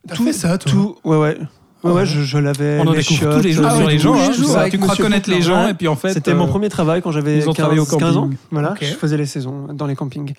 [0.07, 0.97] T'as fait ça, toi tout.
[1.03, 1.37] Ouais, ouais.
[1.83, 2.79] Ouais, je, je l'avais.
[2.79, 4.13] On en les découvre tous les jours Ah sur les gens.
[4.15, 4.69] hein, jours tout ça.
[4.69, 5.71] Tu crois Monsieur connaître les gens Ouais.
[5.71, 6.11] et puis en fait.
[6.13, 8.29] C'était euh, mon premier travail quand j'avais ils ont 15, travaillé au 15 ans.
[8.51, 10.33] Voilà, je faisais les saisons dans les campings.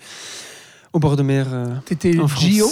[0.93, 1.47] Au bord de mer.
[1.51, 2.13] euh, T'étais.
[2.37, 2.67] Gio,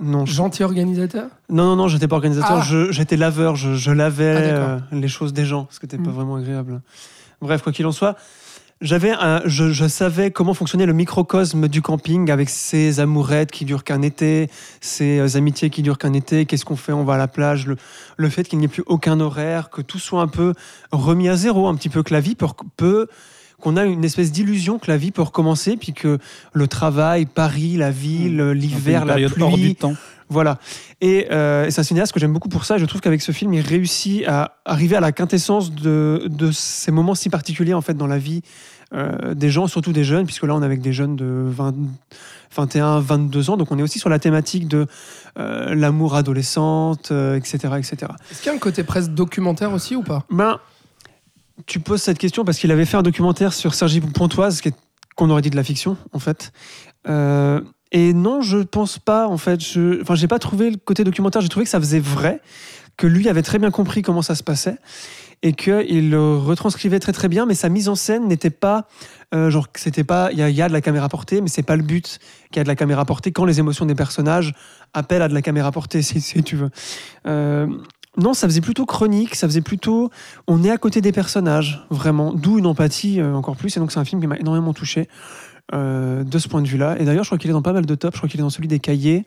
[0.00, 2.86] Non, je- gentil organisateur non, non, non, j'étais pas organisateur, Ah.
[2.90, 6.10] j'étais laveur, je, je lavais Ah, euh, les choses des gens, ce qui n'était pas
[6.10, 6.14] Mm.
[6.14, 6.80] vraiment agréable.
[7.40, 8.16] Bref, quoi qu'il en soit,
[8.80, 13.64] j'avais un- je, je savais comment fonctionnait le microcosme du camping avec ses amourettes qui
[13.64, 14.48] durent qu'un été,
[14.80, 17.66] ses euh, amitiés qui durent qu'un été, qu'est-ce qu'on fait, on va à la plage,
[17.66, 17.76] le,
[18.16, 20.54] le fait qu'il n'y ait plus aucun horaire, que tout soit un peu
[20.92, 22.46] remis à zéro, un petit peu que la vie peut,
[22.76, 23.08] peut
[23.60, 26.18] qu'on a une espèce d'illusion que la vie peut recommencer, puis que
[26.52, 29.94] le travail, Paris, la ville, l'hiver, une la pluie, hors du temps.
[30.28, 30.58] Voilà.
[31.00, 32.76] Et, euh, et c'est un cinéaste que j'aime beaucoup pour ça.
[32.76, 36.50] Et je trouve qu'avec ce film, il réussit à arriver à la quintessence de, de
[36.50, 38.42] ces moments si particuliers en fait dans la vie
[38.94, 41.74] euh, des gens, surtout des jeunes, puisque là on est avec des jeunes de 20,
[42.56, 43.56] 21, 22 ans.
[43.58, 44.86] Donc on est aussi sur la thématique de
[45.38, 48.12] euh, l'amour adolescente, euh, etc., etc.
[48.30, 50.24] Est-ce qu'il y a un côté presque documentaire aussi ou pas?
[50.30, 50.58] Ben,
[51.66, 54.62] tu poses cette question parce qu'il avait fait un documentaire sur Sergi Pontoise
[55.16, 56.52] qu'on aurait dit de la fiction, en fait.
[57.92, 59.60] Et non, je pense pas, en fait.
[59.60, 61.40] Je, enfin, j'ai pas trouvé le côté documentaire.
[61.42, 62.40] J'ai trouvé que ça faisait vrai,
[62.96, 64.76] que lui avait très bien compris comment ça se passait
[65.42, 68.88] et qu'il le retranscrivait très très bien, mais sa mise en scène n'était pas
[69.34, 71.46] euh, genre c'était pas il y, a- il y a de la caméra portée, mais
[71.48, 72.18] c'est pas le but
[72.50, 74.52] qu'il y a de la caméra portée quand les émotions des personnages
[74.94, 76.70] appellent à de la caméra portée, si, si tu veux.
[77.28, 77.68] Euh,
[78.16, 80.10] non, ça faisait plutôt chronique, ça faisait plutôt
[80.48, 83.76] on est à côté des personnages, vraiment, d'où une empathie euh, encore plus.
[83.76, 85.08] Et donc c'est un film qui m'a énormément touché.
[85.74, 86.96] Euh, de ce point de vue-là.
[86.98, 88.14] Et d'ailleurs, je crois qu'il est dans pas mal de tops.
[88.14, 89.24] Je crois qu'il est dans celui des cahiers.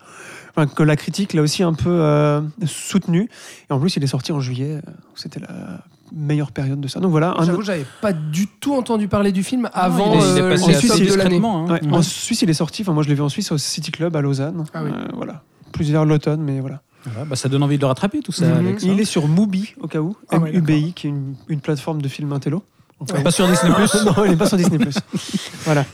[0.56, 3.30] Enfin, que la critique l'a aussi un peu euh, soutenu.
[3.70, 4.82] Et en plus, il est sorti en juillet.
[5.16, 5.82] C'était la
[6.14, 7.00] meilleure période de ça.
[7.00, 10.32] Donc voilà, un, J'avoue, j'avais pas du tout entendu parler du film avant il est,
[10.34, 11.42] il est euh, de l'année.
[11.44, 11.66] hein.
[11.70, 11.94] Ouais, Ouais.
[11.94, 12.82] En Suisse, il est sorti.
[12.82, 14.66] Enfin, moi, je l'ai vu en Suisse au City Club à Lausanne.
[14.74, 14.92] Ah oui.
[14.94, 15.44] Euh, voilà.
[15.72, 16.82] Plus vers l'automne, mais voilà.
[17.06, 18.58] Voilà, bah, ça donne envie de le rattraper tout ça, Mhm.
[18.58, 18.84] Alex.
[18.84, 18.88] hein.
[18.92, 20.16] Il est sur Mubi, au cas où.
[20.30, 22.62] Ah ouais, UBI, qui est une, une plateforme de film intello.
[23.00, 23.72] Enfin, Pas sur Disney+.
[24.06, 24.78] non, il n'est pas sur Disney+.
[25.66, 25.86] voilà.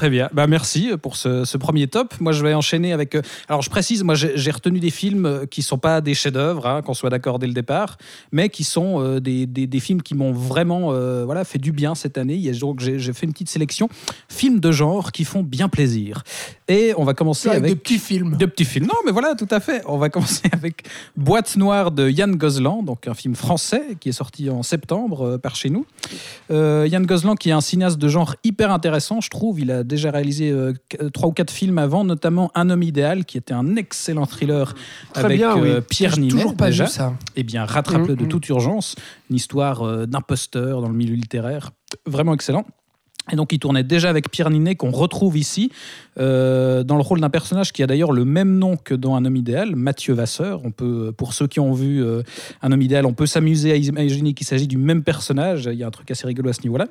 [0.00, 0.30] Très bien.
[0.32, 2.14] Bah, merci pour ce, premier top.
[2.20, 3.14] Moi, je vais enchaîner avec.
[3.14, 3.20] euh,
[3.50, 6.80] Alors, je précise, moi, j'ai retenu des films euh, qui sont pas des chefs-d'œuvre, hein,
[6.80, 7.98] qu'on soit d'accord dès le départ,
[8.32, 10.94] mais qui sont euh, des, des- films qui m'ont vraiment
[11.26, 12.50] voilà, fait du bien cette année.
[12.52, 13.90] Donc, j'ai fait une petite sélection.
[14.30, 16.22] Films de genre qui font bien plaisir.
[16.72, 17.74] Et on va commencer Avec avec.
[17.74, 18.36] de petits films.
[18.36, 18.86] De petits films.
[18.86, 19.82] Non, mais voilà, tout à fait.
[19.86, 20.84] On va commencer avec
[21.16, 25.38] Boîte noire de Yann Gozlan, donc un film français qui est sorti en septembre euh,
[25.38, 25.84] par chez nous.
[26.52, 29.58] Euh, Yann Gozlan, qui est un cinéaste de genre hyper intéressant, je trouve.
[29.58, 30.72] Il a déjà réalisé euh,
[31.12, 34.74] trois ou quatre films avant, notamment Un homme idéal, qui était un excellent thriller
[35.12, 35.70] Très avec bien, oui.
[35.88, 36.30] Pierre Ninet.
[36.30, 36.84] toujours pas déjà.
[36.84, 37.14] vu ça.
[37.34, 38.28] Eh bien, rattrape-le de Mhm.
[38.28, 38.94] toute urgence.
[39.28, 41.72] Une histoire d'imposteur dans le milieu littéraire.
[42.06, 42.64] Vraiment excellent.
[43.32, 45.70] Et donc, il tournait déjà avec Pierre Ninet, qu'on retrouve ici,
[46.18, 49.24] euh, dans le rôle d'un personnage qui a d'ailleurs le même nom que dans Un
[49.24, 50.60] homme idéal, Mathieu Vasseur.
[50.64, 52.22] On peut, pour ceux qui ont vu euh,
[52.62, 55.68] Un homme idéal, on peut s'amuser à imaginer qu'il s'agit du même personnage.
[55.72, 56.86] Il y a un truc assez rigolo à ce niveau-là.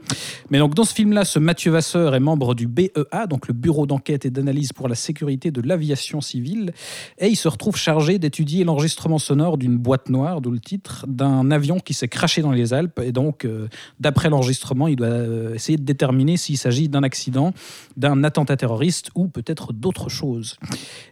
[0.50, 3.86] Mais donc, dans ce film-là, ce Mathieu Vasseur est membre du BEA, donc le Bureau
[3.86, 6.74] d'enquête et d'analyse pour la sécurité de l'aviation civile.
[7.18, 11.52] Et il se retrouve chargé d'étudier l'enregistrement sonore d'une boîte noire, d'où le titre, d'un
[11.52, 13.00] avion qui s'est craché dans les Alpes.
[13.04, 13.68] Et donc, euh,
[14.00, 17.54] d'après l'enregistrement, il doit euh, essayer de déterminer s'il s'agit d'un accident,
[17.98, 20.58] d'un attentat terroriste ou peut-être d'autre chose.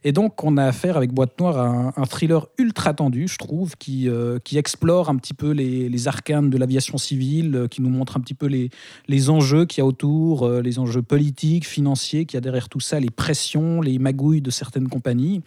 [0.04, 3.76] Et donc, on a affaire avec Boîte Noire à un, thriller ultra tendu, je trouve,
[3.78, 7.82] qui, euh, qui explore un petit peu les, les arcanes de l'aviation civile, euh, qui
[7.82, 8.70] nous montre un petit peu les,
[9.08, 12.70] les enjeux qu'il y a autour, euh, les enjeux politiques, financiers, qu'il y a derrière
[12.70, 15.42] tout ça, les pressions, les magouilles de certaines compagnies.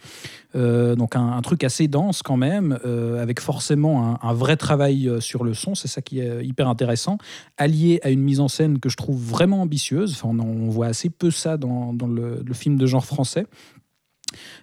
[0.53, 2.77] Donc un, truc assez dense quand même,
[3.19, 7.17] avec forcément un, vrai travail sur le son, c'est ça qui est hyper intéressant,
[7.57, 10.13] allié à une mise en scène que je trouve vraiment ambitieuse.
[10.13, 13.45] Enfin, on, voit assez peu ça dans, le, film de genre français.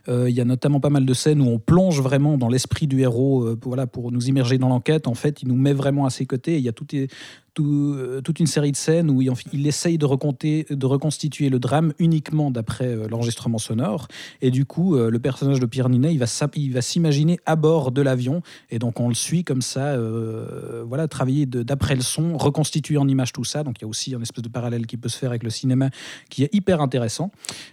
[0.08, 2.86] Euh, Il y a notamment pas mal de scènes où on plonge vraiment dans l'esprit
[2.86, 5.06] du héros euh, voilà, pour nous immerger dans l'enquête.
[5.06, 6.56] En fait, il nous met vraiment à ses côtés.
[6.56, 6.86] Il y a tout,
[7.60, 12.50] euh, toute une série de scènes où il, essaye de, de reconstituer le drame uniquement
[12.50, 14.08] d'après euh, l'enregistrement sonore.
[14.42, 18.02] Et du coup, euh, le personnage de Pierre Ninet, il va, s'imaginer à bord de
[18.02, 18.42] l'avion.
[18.70, 19.96] Et donc, on le suit comme ça,
[20.86, 23.62] voilà, travailler d'après le son, reconstituer en image tout ça.
[23.62, 25.50] Donc, il y a aussi un espèce de parallèle qui peut se faire avec le
[25.50, 25.90] cinéma
[26.30, 27.30] qui est hyper intéressant.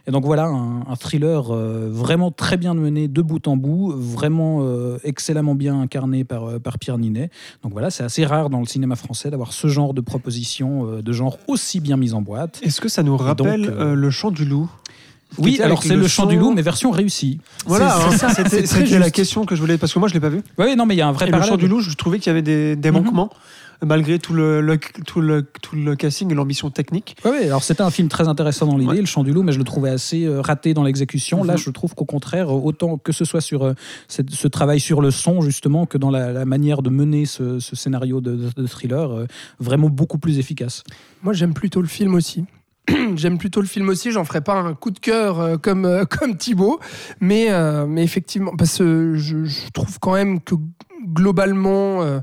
[0.08, 4.98] Et donc, voilà, un, thriller vraiment très bien mené de bout en bout, vraiment euh,
[5.04, 7.30] excellemment bien incarné par, par Pierre Ninet.
[7.64, 11.02] Donc, voilà, c'est assez rare dans le cinéma français d'avoir ce genre de proposition, euh,
[11.02, 12.60] de genre aussi bien mise en boîte.
[12.64, 14.70] Est-ce que ça nous rappelle euh, euh, le chant du loup?
[15.38, 17.40] Oui, alors c'est le le chant du loup, mais version réussie.
[17.66, 18.30] Voilà, C'est- hein,
[18.66, 20.42] c'était la question que je voulais, parce que moi je l'ai pas vu.
[20.58, 22.20] Oui, non, mais il y a un vrai Et le chant du loup, je trouvais
[22.20, 23.04] qu'il y avait des, des Mhm.
[23.04, 23.30] manquements,
[23.84, 27.16] malgré tout le, le- tout, le, tout le casting et l'ambition technique.
[27.26, 29.00] Oui, alors c'était un film très intéressant dans l'idée, Ouais.
[29.00, 31.44] Le Chant du Loup, mais je le trouvais assez euh, raté dans l'exécution.
[31.44, 31.60] Là, Mhm.
[31.60, 33.74] je trouve qu'au contraire, euh, autant que ce soit sur euh,
[34.08, 37.60] cette- ce travail sur le son, justement, que dans la, la manière de mener ce,
[37.60, 39.28] ce scénario de, de- de thriller, euh,
[39.60, 40.84] vraiment beaucoup plus efficace.
[41.24, 42.46] Moi, j'aime plutôt le film aussi.
[43.16, 44.12] J'aime plutôt le film aussi.
[44.12, 46.80] J'en ferai pas un coup de cœur comme comme Thibaut,
[47.20, 50.54] mais euh, mais effectivement, parce que je, je trouve quand même que
[51.14, 52.04] globalement.
[52.04, 52.20] euh,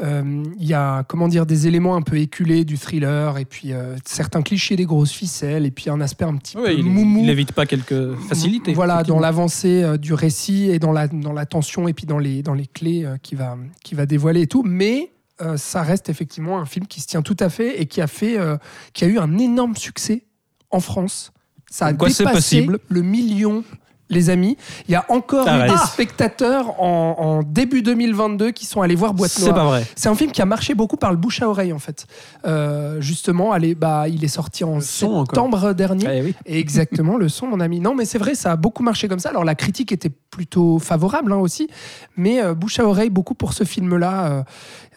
[0.00, 3.96] il y a comment dire des éléments un peu éculés du thriller et puis euh,
[4.04, 7.24] certains clichés des grosses ficelles et puis un aspect un petit peu il, moumou.
[7.24, 8.74] il évite pas quelques facilités.
[8.74, 12.18] voilà dans l'avancée euh, du récit et dans la dans la tension et puis dans
[12.18, 14.62] les dans les clés euh, qui va qui va dévoiler et tout.
[14.64, 15.10] Mais
[15.40, 18.08] euh, ça reste effectivement un film qui se tient tout à fait et qui a
[18.08, 18.56] fait euh,
[18.92, 20.24] qui a eu un énorme succès
[20.70, 21.32] en France.
[21.70, 23.62] Ça a dépassé le million
[24.10, 24.56] les amis.
[24.88, 29.14] Il y a encore eu des spectateurs en, en début 2022 qui sont allés voir
[29.14, 29.54] Boîte C'est Noire.
[29.54, 29.86] pas vrai.
[29.96, 32.06] C'est un film qui a marché beaucoup par le bouche à oreille en fait.
[32.46, 34.82] Euh, justement, allez, bah, il est sorti en encore.
[34.82, 36.06] septembre dernier.
[36.10, 36.34] Eh oui.
[36.46, 37.80] Exactement, le son, mon ami.
[37.80, 39.28] Non, mais c'est vrai, ça a beaucoup marché comme ça.
[39.30, 41.68] Alors la critique était plutôt favorable hein, aussi,
[42.16, 44.26] mais euh, bouche à oreille beaucoup pour ce film-là.
[44.32, 44.42] euh,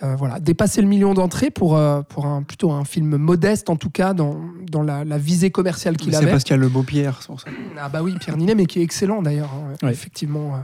[0.03, 3.75] euh, voilà, dépasser le million d'entrées pour, euh, pour un, plutôt un film modeste en
[3.75, 4.37] tout cas dans,
[4.71, 6.31] dans la, la visée commerciale qu'il C'est avait.
[6.31, 7.47] parce qu'il y a le beau Pierre, c'est pour ça.
[7.79, 9.51] Ah bah oui, Pierre Ninet, mais qui est excellent d'ailleurs.
[9.53, 9.91] hein, Ouais.
[9.91, 10.63] Effectivement.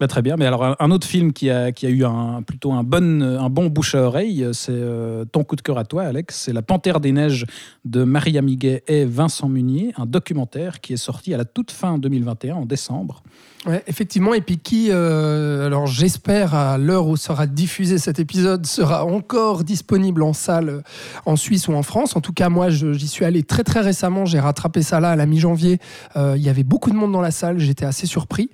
[0.00, 0.04] Euh.
[0.04, 0.36] Bah, très bien.
[0.36, 3.50] Mais alors, un- autre film qui a, qui a eu un, plutôt un bon, un
[3.50, 6.36] bon bouche à oreille, c'est euh, ton coup de cœur à toi, Alex.
[6.44, 7.44] C'est La Panthère des Neiges
[7.84, 11.98] de Maria Miguet et Vincent Munier, un documentaire qui est sorti à la toute fin
[11.98, 13.22] 2021, en décembre.
[13.66, 18.64] Ouais, effectivement, et puis qui, euh, alors j'espère à l'heure où sera diffusé cet épisode,
[18.64, 20.80] sera encore disponible en salle euh,
[21.26, 22.16] en Suisse ou en France.
[22.16, 24.24] En tout cas, moi, j'y suis allé très très récemment.
[24.24, 25.78] J'ai rattrapé ça là à la mi-janvier.
[26.16, 27.58] Euh, Il y avait beaucoup de monde dans la salle.
[27.58, 28.48] J'étais assez surpris.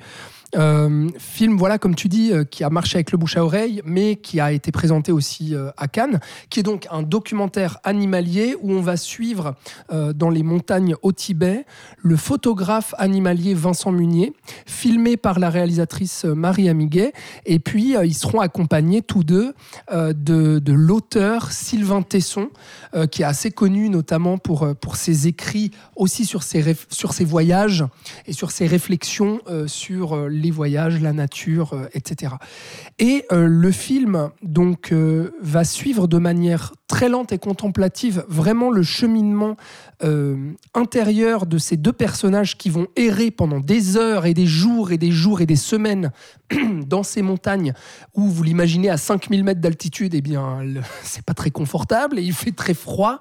[0.54, 3.82] Euh, film, voilà, comme tu dis, euh, qui a marché avec le bouche à oreille,
[3.84, 6.20] mais qui a été présenté aussi euh, à Cannes,
[6.50, 9.54] qui est donc un documentaire animalier où on va suivre
[9.90, 11.64] dans les montagnes au Tibet
[11.98, 14.32] le photographe animalier Vincent Munier,
[14.66, 17.12] filmé par la réalisatrice Marie Amiguet,
[17.44, 19.54] et puis ils seront accompagnés tous deux
[19.92, 22.48] de, l'auteur Sylvain Tesson,
[23.10, 27.84] qui est assez connu notamment pour, pour ses écrits, aussi sur ses, sur ses voyages
[28.26, 32.34] et sur ses réflexions sur euh, les voyages, la nature, euh, etc.
[32.98, 38.70] Et euh, le film donc euh, va suivre de manière très lente et contemplative vraiment
[38.70, 39.56] le cheminement
[40.04, 44.92] euh, intérieur de ces deux personnages qui vont errer pendant des heures et des jours
[44.92, 46.12] et des jours et des semaines
[46.86, 47.72] dans ces montagnes
[48.14, 50.60] où vous l'imaginez à 5000 mètres d'altitude, eh bien
[51.02, 53.18] c'est pas très confortable et il fait très froid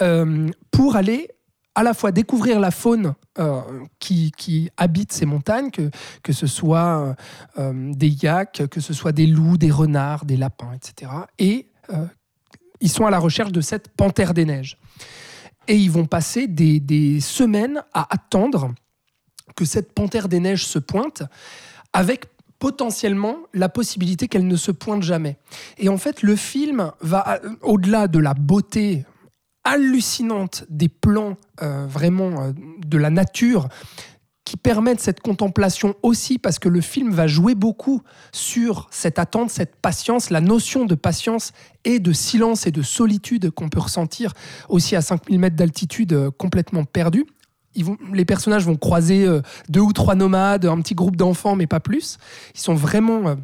[0.00, 1.28] euh, pour aller
[1.74, 3.60] à la fois découvrir la faune euh,
[3.98, 5.90] qui, qui habite ces montagnes, que,
[6.22, 7.16] que ce soit
[7.58, 11.10] euh, des yaks, que ce soit des loups, des renards, des lapins, etc.
[11.38, 12.06] Et euh,
[12.80, 14.78] ils sont à la recherche de cette panthère des neiges.
[15.68, 18.74] Et ils vont passer des, des semaines à attendre
[19.56, 21.22] que cette panthère des neiges se pointe,
[21.92, 22.26] avec
[22.58, 25.36] potentiellement la possibilité qu'elle ne se pointe jamais.
[25.78, 29.04] Et en fait, le film va, au-delà de la beauté
[29.64, 32.52] hallucinante des plans euh, vraiment euh,
[32.86, 33.68] de la nature,
[34.44, 38.02] qui permettent cette contemplation aussi parce que le film va jouer beaucoup
[38.32, 41.52] sur cette attente, cette patience, la notion de patience
[41.84, 44.34] et de silence et de solitude qu'on peut ressentir
[44.68, 47.24] aussi à 5000 mètres d'altitude euh, complètement perdu.
[48.12, 49.26] Les personnages vont croiser
[49.70, 52.18] deux ou trois nomades, un petit groupe d'enfants, mais pas plus.
[52.54, 53.34] Ils sont vraiment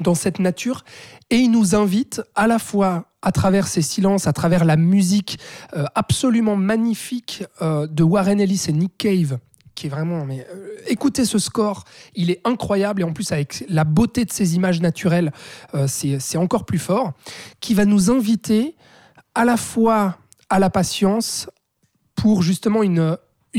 [0.00, 0.84] dans cette nature
[1.30, 5.38] et ils nous invitent à la fois à travers ces silences, à travers la musique
[5.74, 9.38] euh, absolument magnifique euh, de Warren Ellis et Nick Cave,
[9.74, 10.24] qui est vraiment.
[10.24, 14.32] Mais euh, écoutez ce score, il est incroyable et en plus avec la beauté de
[14.32, 15.32] ces images naturelles,
[15.88, 17.14] c'est encore plus fort,
[17.60, 18.76] qui va nous inviter
[19.34, 20.18] à la fois
[20.48, 21.50] à la patience
[22.14, 23.18] pour justement une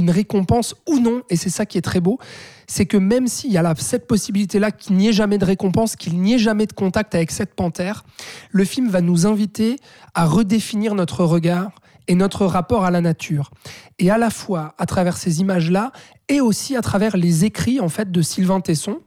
[0.09, 2.19] récompense ou non, et c'est ça qui est très beau,
[2.67, 6.19] c'est que même s'il y a cette possibilité-là qu'il n'y ait jamais de récompense, qu'il
[6.19, 8.03] n'y ait jamais de contact avec cette panthère,
[8.51, 9.77] le film va nous inviter
[10.13, 11.71] à redéfinir notre regard
[12.09, 13.51] et notre rapport à la nature.
[13.99, 15.91] Et à la fois à travers ces images-là,
[16.29, 18.99] et aussi à travers les écrits en fait de Sylvain Tesson,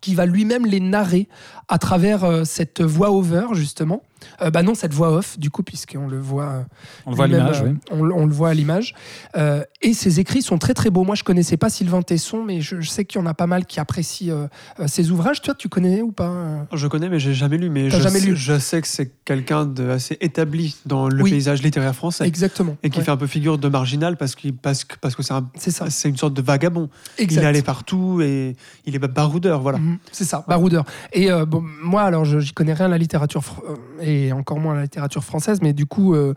[0.00, 1.28] qui va lui-même les narrer
[1.68, 4.02] à travers euh, cette voix-over, justement.
[4.42, 6.62] Euh, bah non, cette voix off, du coup, puisqu'on le voit euh,
[7.06, 7.76] On le voit à l'image, euh, oui.
[7.90, 8.94] on, on le voit à l'image.
[9.36, 11.04] Euh, et ses écrits sont très très beaux.
[11.04, 13.46] Moi, je connaissais pas Sylvain Tesson, mais je, je sais qu'il y en a pas
[13.46, 14.46] mal qui apprécient euh,
[14.80, 15.40] euh, ses ouvrages.
[15.42, 17.70] Toi, tu connais ou pas euh Je connais, mais j'ai jamais lu.
[17.70, 21.30] Mais je, jamais sais, lu je sais que c'est quelqu'un d'assez établi dans le Oui.
[21.30, 22.26] paysage littéraire français.
[22.26, 22.76] Exactement.
[22.82, 25.22] Et qui Ouais, fait un peu figure de marginal parce, qu'il parce, que, parce que
[25.22, 25.90] c'est un- C'est ça.
[25.90, 26.88] c'est une sorte de vagabond.
[27.18, 27.40] Exact.
[27.40, 28.56] Il est allé partout et
[28.86, 29.78] il est baroudeur, voilà.
[29.78, 30.84] Mhm, c'est ça, baroudeur.
[31.12, 33.76] Et euh, bon, moi, alors, je j'y connais rien à la littérature euh,
[34.14, 36.34] et encore moins la littérature française, mais du coup, euh,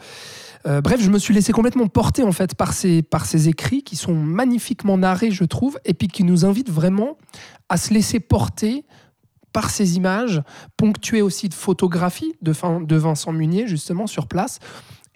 [0.66, 4.16] euh, bref, je me suis laissé complètement porter en fait par ces écrits qui sont
[4.16, 7.18] magnifiquement narrés, je trouve, et puis qui nous invitent vraiment
[7.70, 8.86] à se laisser porter
[9.54, 10.44] par ces images,
[10.76, 12.54] ponctuées aussi de photographies de,
[12.86, 14.60] de Vincent Munier, justement, sur place.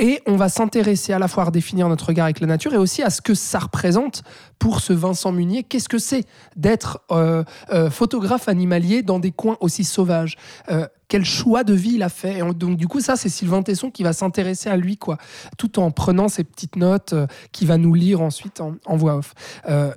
[0.01, 2.77] Et on va s'intéresser à la fois à redéfinir notre regard avec la nature et
[2.77, 4.23] aussi à ce que ça représente
[4.57, 5.61] pour ce Vincent Munier.
[5.61, 6.25] Qu'est-ce que c'est
[6.55, 10.37] d'être euh, euh, photographe animalier dans des coins aussi sauvages?
[10.71, 12.39] Euh, Quel choix de vie il a fait?
[12.39, 15.17] Et on- Donc du coup, ça, c'est Sylvain Tesson qui va s'intéresser à lui, quoi,
[15.59, 19.35] tout en prenant ses petites notes euh, qu'il va nous lire ensuite en, voix off.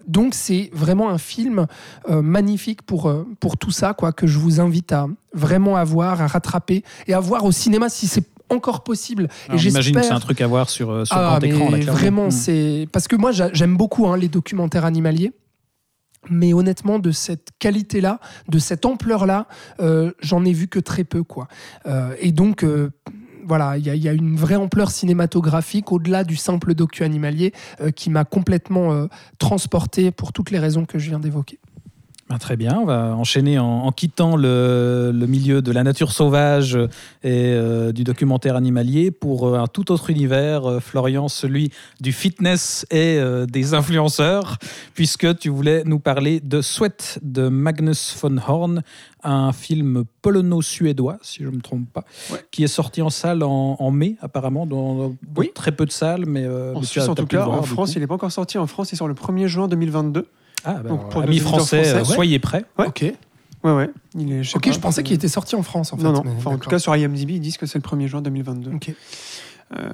[0.06, 1.66] Donc c'est vraiment un film
[2.08, 3.10] magnifique pour,
[3.40, 7.14] pour tout ça, quoi, que je vous invite à vraiment à voir, à rattraper et
[7.14, 9.28] à voir au cinéma si c'est encore possible.
[9.48, 11.70] Alors, et J'imagine que c'est un truc à voir sur, euh, sur ah, grand écran.
[11.70, 12.30] là, vraiment, Mm.
[12.30, 15.32] c'est parce que moi j'a- j'aime beaucoup hein, les documentaires animaliers.
[16.30, 18.18] mais honnêtement, de cette qualité-là,
[18.48, 19.46] de cette ampleur-là,
[19.80, 21.22] euh, j'en ai vu que très peu.
[21.22, 21.48] quoi.
[21.84, 22.88] Euh, et donc, euh,
[23.46, 27.52] voilà, il y, y a une vraie ampleur cinématographique au-delà du simple docu animalier
[27.94, 29.06] qui m'a complètement
[29.38, 31.58] transporté pour toutes les raisons que je viens d'évoquer.
[32.30, 36.10] Ben, très bien, on va enchaîner en, en quittant le, le milieu de la nature
[36.10, 36.74] sauvage
[37.22, 41.70] et euh, du documentaire animalier pour euh, un tout autre univers, euh, Florian, celui
[42.00, 44.56] du fitness et euh, des influenceurs,
[44.94, 48.82] puisque tu voulais nous parler de Sweat de Magnus von Horn,
[49.22, 52.42] un film polono-suédois, si je ne me trompe pas, Ouais.
[52.50, 55.50] qui est sorti en salle en, en mai, apparemment, dans, Oui.
[55.54, 56.24] très peu de salles.
[56.26, 58.32] Mais, En mais Suisse, as- en tout cas, voir, en France, il n'est pas encore
[58.32, 58.56] sorti.
[58.56, 60.26] En France, il sort le 1er juin 2022.
[60.64, 62.14] Ah, ben, donc pour amis français, français, euh, ouais.
[62.14, 62.64] soyez prêts.
[62.78, 62.86] Ouais.
[62.86, 63.04] Ok,
[63.64, 63.90] Ouais, ouais.
[64.14, 65.92] Il est, je ok, pas, je pensais qu'il était sorti en France.
[65.92, 66.22] En fait, Non, non.
[66.24, 68.72] mais Enfin, en tout cas, sur IMDb, ils disent que c'est le 1er juin 2022.
[68.74, 68.92] Ok.
[69.74, 69.88] Euh,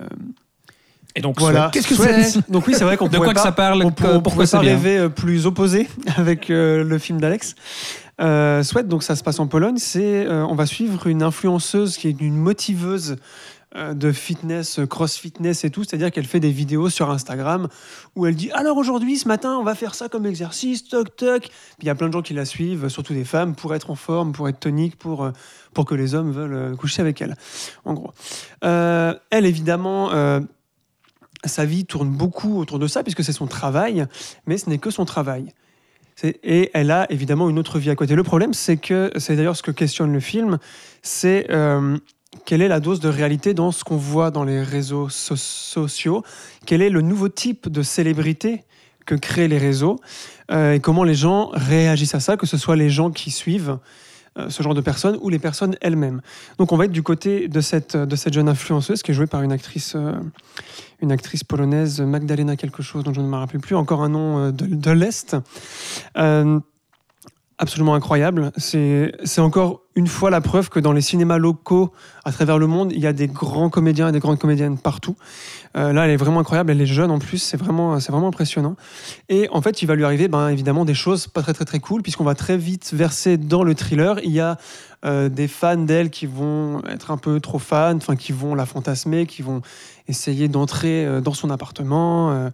[1.16, 1.70] Et donc, voilà.
[1.72, 2.24] Qu'est-ce que Sweat.
[2.24, 4.14] c'est Donc oui, c'est vrai qu'on De quoi que pas- ça parle on que- pour-
[4.14, 7.54] on Pourquoi bien rêver euh, plus opposé avec euh, le film d'Alex.
[8.20, 9.76] Euh, Sweat, donc ça se passe en Pologne.
[9.78, 13.16] C'est, euh, on va suivre une influenceuse qui est une motiveuse euh,
[13.76, 15.84] de fitness, euh, cross fitness et tout.
[15.84, 17.68] C'est-à-dire qu'elle fait des vidéos sur Instagram
[18.16, 21.48] où elle dit alors aujourd'hui, ce matin, on va faire ça comme exercice, toc toc.
[21.80, 23.94] Il y a plein de gens qui la suivent, surtout des femmes, pour être en
[23.94, 25.30] forme, pour être tonique, pour euh,
[25.72, 27.36] pour que les hommes veulent euh, coucher avec elle.
[27.84, 28.12] En gros,
[28.62, 30.10] elle évidemment.
[31.44, 34.06] sa vie tourne beaucoup autour de ça, puisque c'est son travail,
[34.46, 35.54] mais ce n'est que son travail.
[36.22, 38.14] Et elle a évidemment une autre vie à côté.
[38.14, 40.58] Le problème, c'est que, c'est d'ailleurs ce que questionne le film,
[41.02, 41.46] c'est
[42.44, 46.22] quelle est la dose de réalité dans ce qu'on voit dans les réseaux so- sociaux,
[46.66, 48.64] quel est le nouveau type de célébrité
[49.06, 49.96] que créent les réseaux,
[50.50, 53.78] euh, et comment les gens réagissent à ça, que ce soit les gens qui suivent
[54.38, 56.20] euh, ce genre de personnes ou les personnes elles-mêmes?
[56.58, 59.26] Donc on va être du côté de cette, de cette jeune influenceuse qui est jouée
[59.26, 60.12] par une actrice, euh,
[61.00, 64.50] une actrice polonaise, Magdalena quelque chose dont je ne me rappelle plus, encore un nom
[64.50, 65.36] de, de l'Est.
[67.62, 68.52] Absolument incroyable.
[68.56, 71.92] C'est encore une fois la preuve que dans les cinémas locaux
[72.24, 75.14] à travers le monde, il y a des grands comédiens et des grandes comédiennes partout.
[75.76, 76.72] Euh, là, elle est vraiment incroyable.
[76.72, 77.38] Elle est jeune en plus.
[77.38, 78.76] C'est vraiment, c'est vraiment impressionnant.
[79.28, 81.80] Et en fait, il va lui arriver, ben, évidemment, des choses pas très très très
[81.80, 84.18] cool, puisqu'on va très vite verser dans le thriller.
[84.24, 84.58] Il y a
[85.04, 88.66] euh, des fans d'elle qui vont être un peu trop fans, enfin qui vont la
[88.66, 89.62] fantasmer, qui vont
[90.08, 92.50] essayer d'entrer euh, dans son appartement,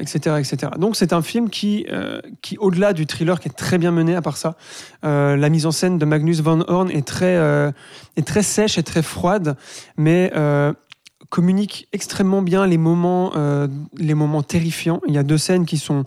[0.00, 0.72] etc., etc.
[0.78, 1.86] Donc c'est un film qui,
[2.40, 4.56] qui au-delà du thriller, qui est très bien mené, à part ça,
[5.02, 7.34] la mise en scène de Magnus Van Horn est très,
[8.16, 9.56] est très sèche et très froide,
[9.96, 10.32] mais
[11.32, 15.00] communique extrêmement bien les moments, euh, les moments terrifiants.
[15.08, 16.04] Il y a deux scènes qui sont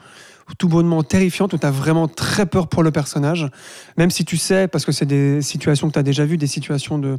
[0.58, 3.50] tout bonnement terrifiantes où tu as vraiment très peur pour le personnage,
[3.98, 6.48] même si tu sais, parce que c'est des situations que tu as déjà vues, des
[6.48, 7.18] situations de,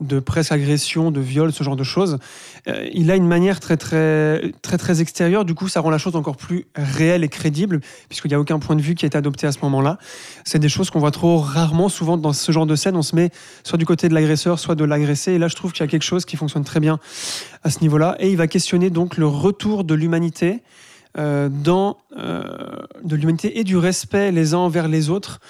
[0.00, 2.18] de presque agression, de viol, ce genre de choses.
[2.66, 5.98] Euh, il a une manière très très très très extérieure, du coup ça rend la
[5.98, 9.14] chose encore plus réelle et crédible, puisqu'il n'y a aucun point de vue qui est
[9.14, 9.98] adopté à ce moment-là.
[10.44, 13.14] C'est des choses qu'on voit trop rarement, souvent dans ce genre de scène, on se
[13.14, 13.30] met
[13.62, 15.90] soit du côté de l'agresseur, soit de l'agressé, et là je trouve qu'il y a
[15.90, 16.98] quelque chose qui fonctionne très bien
[17.62, 20.62] à ce niveau-là, et il va questionner donc le retour de l'humanité
[21.16, 22.42] dans euh,
[23.02, 25.40] de l'humanité et du respect les uns envers les autres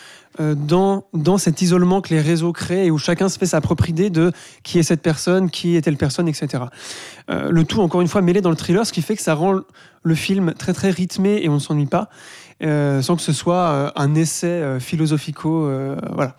[0.41, 3.61] euh, dans, dans cet isolement que les réseaux créent et où chacun se fait sa
[3.61, 4.32] propre idée de
[4.65, 6.65] qui est cette personne, qui est telle personne, etc.
[7.31, 9.35] Euh, le tout, encore une fois, mêlé dans le thriller, ce qui fait que ça
[9.35, 9.61] rend
[10.03, 12.09] le film très très rythmé et on ne s'ennuie pas,
[12.65, 15.66] euh, sans que ce soit euh, un essai euh, philosophico.
[15.66, 16.36] euh, voilà.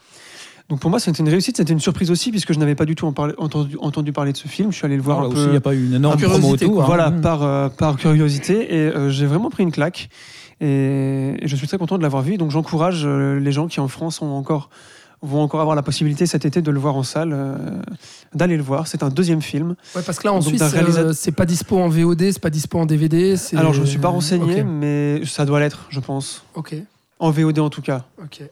[0.70, 2.96] Donc pour moi, c'était une réussite, c'était une surprise aussi, puisque je n'avais pas du
[2.96, 4.72] tout en entendu, entendu parler de ce film.
[4.72, 5.94] Je suis allé le voir Voilà, un aussi, peu il n'y a pas eu une
[5.94, 6.82] énorme Par promo curiosité, autour.
[6.82, 6.86] hein.
[6.88, 7.22] voilà, Mm.
[7.22, 8.74] par, euh, par curiosité.
[8.76, 10.10] Et euh, j'ai vraiment pris une claque.
[10.62, 12.38] Et, et je suis très content de l'avoir vu.
[12.38, 14.70] Donc j'encourage euh, les gens qui en France ont encore,
[15.22, 17.56] vont encore avoir la possibilité cet été de le voir en salle, euh,
[18.34, 18.88] d'aller le voir.
[18.88, 19.76] C'est un deuxième film.
[19.96, 22.40] Ouais, parce que là en Donc, Suisse, réalisateur- euh, c'est pas dispo en VOD, c'est
[22.42, 23.36] pas dispo en DVD.
[23.56, 26.44] Alors je ne me suis pas renseigné, mais ça doit l'être, je pense.
[26.56, 26.74] Ok,
[27.20, 28.04] En VOD en tout cas.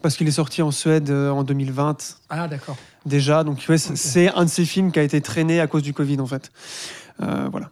[0.01, 2.77] Parce qu'il est sorti en Suède euh, en 2020 Ah d'accord.
[3.05, 3.43] déjà.
[3.43, 6.19] Donc ouais, c'est un de ces films qui a été traîné à cause du Covid
[6.21, 6.51] en fait.
[7.21, 7.69] Euh, voilà.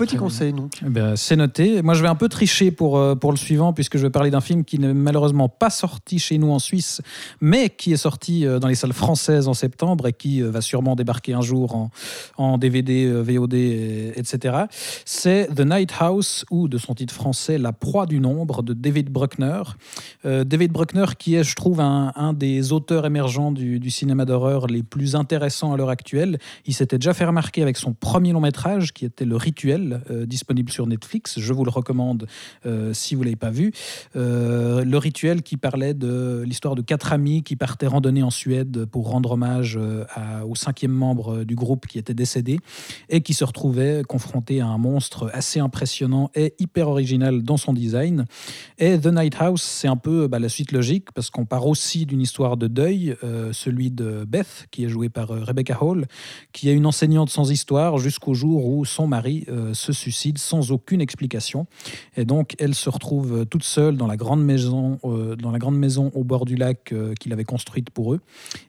[0.00, 0.72] Petit conseil donc.
[0.84, 1.82] Eh ben, c'est noté.
[1.82, 4.30] Moi, je vais un peu tricher pour, euh, pour le suivant, puisque je vais parler
[4.30, 7.02] d'un film qui n'est malheureusement pas sorti chez nous en Suisse,
[7.40, 10.60] mais qui est sorti euh, dans les salles françaises en septembre et qui euh, va
[10.62, 11.90] sûrement débarquer un jour en,
[12.38, 14.64] en DVD, VOD, et- etc.
[15.04, 19.10] C'est The Night House, ou de son titre français, La proie du nombre, de David
[19.10, 19.62] Bruckner.
[20.24, 24.66] David Bruckner, qui est, je trouve, un, un des auteurs émergents du, du cinéma d'horreur
[24.66, 26.38] les plus intéressants à l'heure actuelle.
[26.66, 30.26] Il s'était déjà fait remarquer avec son premier long métrage, qui était Le Rituel, Euh,
[30.26, 31.38] disponible sur Netflix.
[31.38, 32.26] Je vous le recommande
[32.66, 33.72] euh, si vous ne l'avez pas vu.
[34.16, 38.84] Euh, le Rituel qui parlait de l'histoire de quatre amis qui partaient randonner en Suède
[38.86, 39.78] pour rendre hommage
[40.46, 42.58] au cinquième membre du groupe qui était décédé
[43.08, 47.72] et qui se retrouvaient confrontés à un monstre assez impressionnant et hyper original dans son
[47.72, 48.26] design.
[48.78, 52.06] Et The Night House, c'est un peu bah, la suite logique parce qu'on part aussi
[52.06, 53.16] d'une histoire de deuil,
[53.52, 56.06] celui de Beth, qui est jouée par Rebecca Hall,
[56.52, 60.70] qui est une enseignante sans histoire jusqu'au jour où son mari euh, se suicide sans
[60.70, 61.66] aucune explication.
[62.16, 65.58] Et donc, elle se retrouve euh, toute seule dans la grande maison, euh, dans la
[65.58, 68.20] grande maison au bord du lac euh, qu'il avait construite pour eux.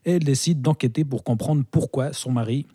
[0.06, 2.66] Et elle décide d'enquêter pour comprendre pourquoi son mari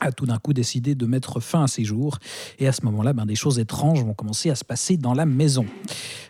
[0.00, 2.18] a tout d'un coup décidé de mettre fin à ses jours.
[2.58, 5.26] Et à ce moment-là, ben, des choses étranges vont commencer à se passer dans la
[5.26, 5.66] maison.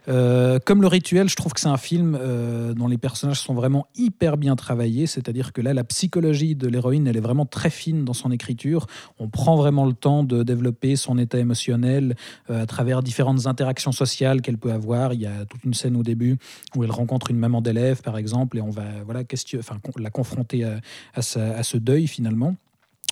[0.08, 3.54] Euh, comme le rituel, je trouve que c'est un film euh, dont les personnages sont
[3.54, 5.06] vraiment hyper bien travaillés.
[5.06, 8.86] C'est-à-dire que là, la psychologie de l'héroïne, elle est vraiment très fine dans son écriture.
[9.18, 12.16] On prend vraiment le temps de développer son état émotionnel
[12.50, 15.14] euh, à travers différentes interactions sociales qu'elle peut avoir.
[15.14, 16.36] Il y a toute une scène au début
[16.76, 19.60] où elle rencontre une maman d'élève, par exemple, et on va voilà, question-
[19.96, 20.80] la confronter à,
[21.14, 21.22] à
[21.62, 22.56] ce deuil finalement.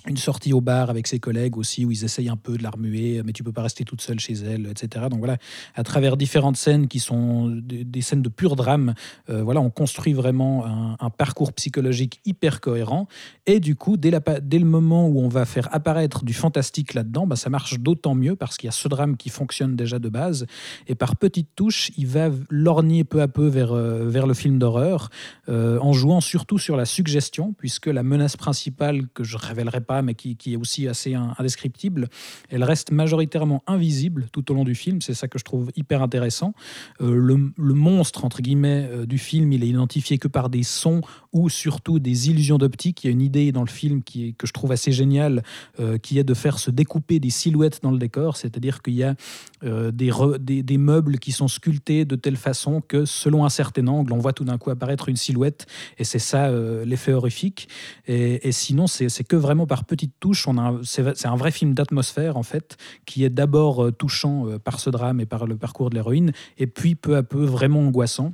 [0.07, 2.71] Une sortie au bar avec ses collègues aussi, où ils essayent un peu de la
[2.71, 5.05] remuer, mais tu peux pas rester toute seule chez elle, etc.
[5.09, 5.37] Donc voilà,
[5.75, 8.95] à travers différentes scènes qui sont des, scènes de pur drame,
[9.29, 10.65] euh, voilà, on construit vraiment
[10.99, 13.07] un, parcours psychologique hyper cohérent.
[13.45, 17.35] Et du coup, dès, le moment où on va faire apparaître du fantastique là-dedans, bah,
[17.35, 20.47] ça marche d'autant mieux parce qu'il y a ce drame qui fonctionne déjà de base.
[20.87, 24.59] Et par petites touches, il va lorgner peu à peu vers, euh, vers le film
[24.59, 25.09] d'horreur,
[25.49, 29.92] euh, en jouant surtout sur la suggestion, puisque la menace principale, que je révélerai pas,
[30.01, 32.07] mais qui, est aussi assez in- indescriptible,
[32.49, 35.01] elle reste majoritairement invisible tout au long du film.
[35.01, 36.53] C'est ça que je trouve hyper intéressant.
[37.01, 40.63] Euh, le, le monstre, entre guillemets, euh, du film, il est identifié que par des
[40.63, 41.01] sons
[41.33, 43.03] ou surtout des illusions d'optique.
[43.03, 45.43] Il y a une idée dans le film que je trouve assez géniale,
[45.79, 49.03] euh, qui est de faire se découper des silhouettes dans le décor, c'est-à-dire qu'il y
[49.03, 49.15] a
[49.63, 54.19] euh, des, meubles qui sont sculptés de telle façon que selon un certain angle, on
[54.19, 55.65] voit tout d'un coup apparaître une silhouette,
[55.97, 57.67] et c'est ça euh, l'effet horrifique.
[58.07, 60.47] Et, et sinon, c'est que vraiment par petites touches,
[60.83, 65.25] c'est un vrai film d'atmosphère en fait, qui est d'abord touchant par ce drame et
[65.25, 68.33] par le parcours de l'héroïne, et puis peu à peu vraiment angoissant.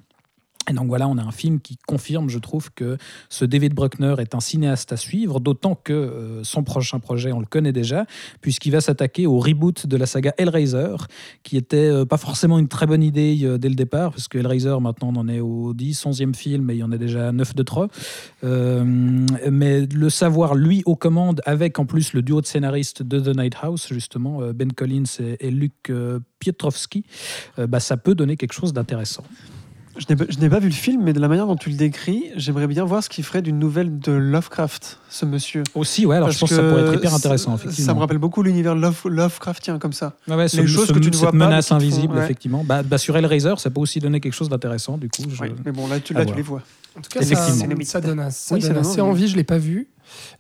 [0.70, 2.98] Et donc voilà, on a un film qui confirme, je trouve, que
[3.30, 7.40] ce David Bruckner est un cinéaste à suivre, d'autant que euh, son prochain projet, on
[7.40, 8.06] le connaît déjà,
[8.41, 10.96] puisqu'il va s'attaquer au reboot de la saga Hellraiser,
[11.41, 14.38] qui était euh, pas forcément une très bonne idée euh, dès le départ, parce que
[14.38, 17.32] Hellraiser, maintenant, on en est au 10, 11e film, et il y en a déjà
[17.32, 17.88] 9 de trop.
[18.44, 23.36] Mais le savoir, lui, aux commandes, avec en plus le duo de scénaristes de The
[23.36, 25.04] Night House, justement, Ben Collins
[25.40, 25.91] et, Luc
[26.40, 27.04] Pietrowski,
[27.58, 29.24] bah, ça peut donner quelque chose d'intéressant.
[30.00, 30.16] Je n'ai
[30.50, 32.86] pas- pas vu le film, mais de la manière dont tu le décris, j'aimerais bien
[32.86, 35.64] voir ce qu'il ferait d'une nouvelle de Lovecraft, ce monsieur.
[35.76, 37.86] Aussi, ouais, alors je pense que ça pourrait être hyper intéressant, ça- effectivement.
[37.86, 40.16] Ça me rappelle beaucoup l'univers Love- Lovecraftien, comme ça.
[40.28, 42.16] Ouais, ouais, ce- les choses ce- que tu ne vois cette pas, menace font- invisible,
[42.16, 42.24] ouais.
[42.24, 42.64] effectivement.
[42.66, 45.24] Bah, bah, sur Hellraiser, ça peut aussi donner quelque chose d'intéressant, du coup.
[45.30, 46.62] je- mais bon, là, tu, là, les vois.
[46.98, 49.12] En tout cas, ça, ça donne, ça Oui, donne assez envie.
[49.12, 49.28] envie.
[49.28, 49.88] Je l'ai pas vu,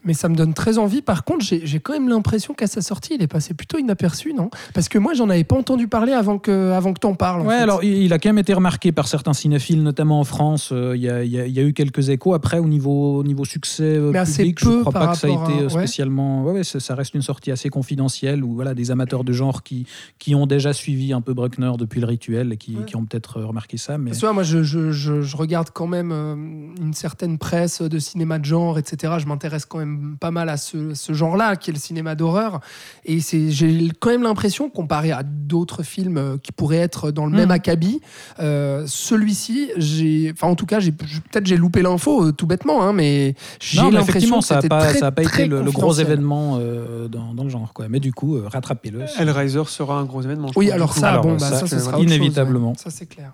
[0.03, 1.01] mais ça me donne très envie.
[1.01, 4.49] Par contre, j'ai quand même l'impression qu'à sa sortie, il est passé plutôt inaperçu, non?
[4.73, 7.41] Parce que moi, j'en avais pas entendu parler avant que, avant que t'en parles.
[7.41, 7.61] Ouais, fait.
[7.61, 10.69] alors il a quand même été remarqué par certains cinéphiles, notamment en France.
[10.71, 12.33] Euh, Il y, a- il y a- il y a eu quelques échos.
[12.33, 15.17] Après, au niveau, au niveau succès euh, Mais public, peu je crois par pas que
[15.17, 16.43] ça a été à- euh, spécialement.
[16.43, 19.85] Ouais, ouais, ça, reste une sortie assez confidentielle où voilà, des amateurs de genre qui,
[20.17, 23.77] qui ont déjà suivi un peu Bruckner depuis le rituel et qui, ont peut-être remarqué
[23.77, 23.97] ça.
[23.97, 24.11] Mais...
[24.11, 27.99] Parce que, ouais, moi, je, je- je- je regarde quand même une certaine presse de
[27.99, 29.13] cinéma de genre, etc.
[29.19, 32.59] Je m'intéresse quand même pas mal à ce, ce genre-là, qui est le cinéma d'horreur.
[33.05, 37.25] Et c'est- j'ai quand même l'impression, comparé à d'autres films euh, qui pourraient être dans
[37.25, 37.51] le même Mhm.
[37.51, 38.01] acabit,
[38.39, 42.93] euh, celui-ci, j'ai, enfin, en tout cas, peut-être j'ai loupé l'info euh, tout bêtement, hein,
[42.93, 45.93] mais j'ai l'impression que ça n'a pas, très, ça a pas été le, le gros
[45.93, 47.73] événement euh, dans, dans le genre.
[47.73, 47.87] Quoi.
[47.89, 49.01] Mais du coup, euh, rattrapez-le.
[49.17, 50.47] Hellraiser sera un gros événement.
[50.49, 52.69] je Oui, alors ça, Alors, bon, ça, bah, ça, ce euh, sera chose, inévitablement.
[52.69, 52.75] ouais.
[52.77, 53.33] Ça, c'est clair.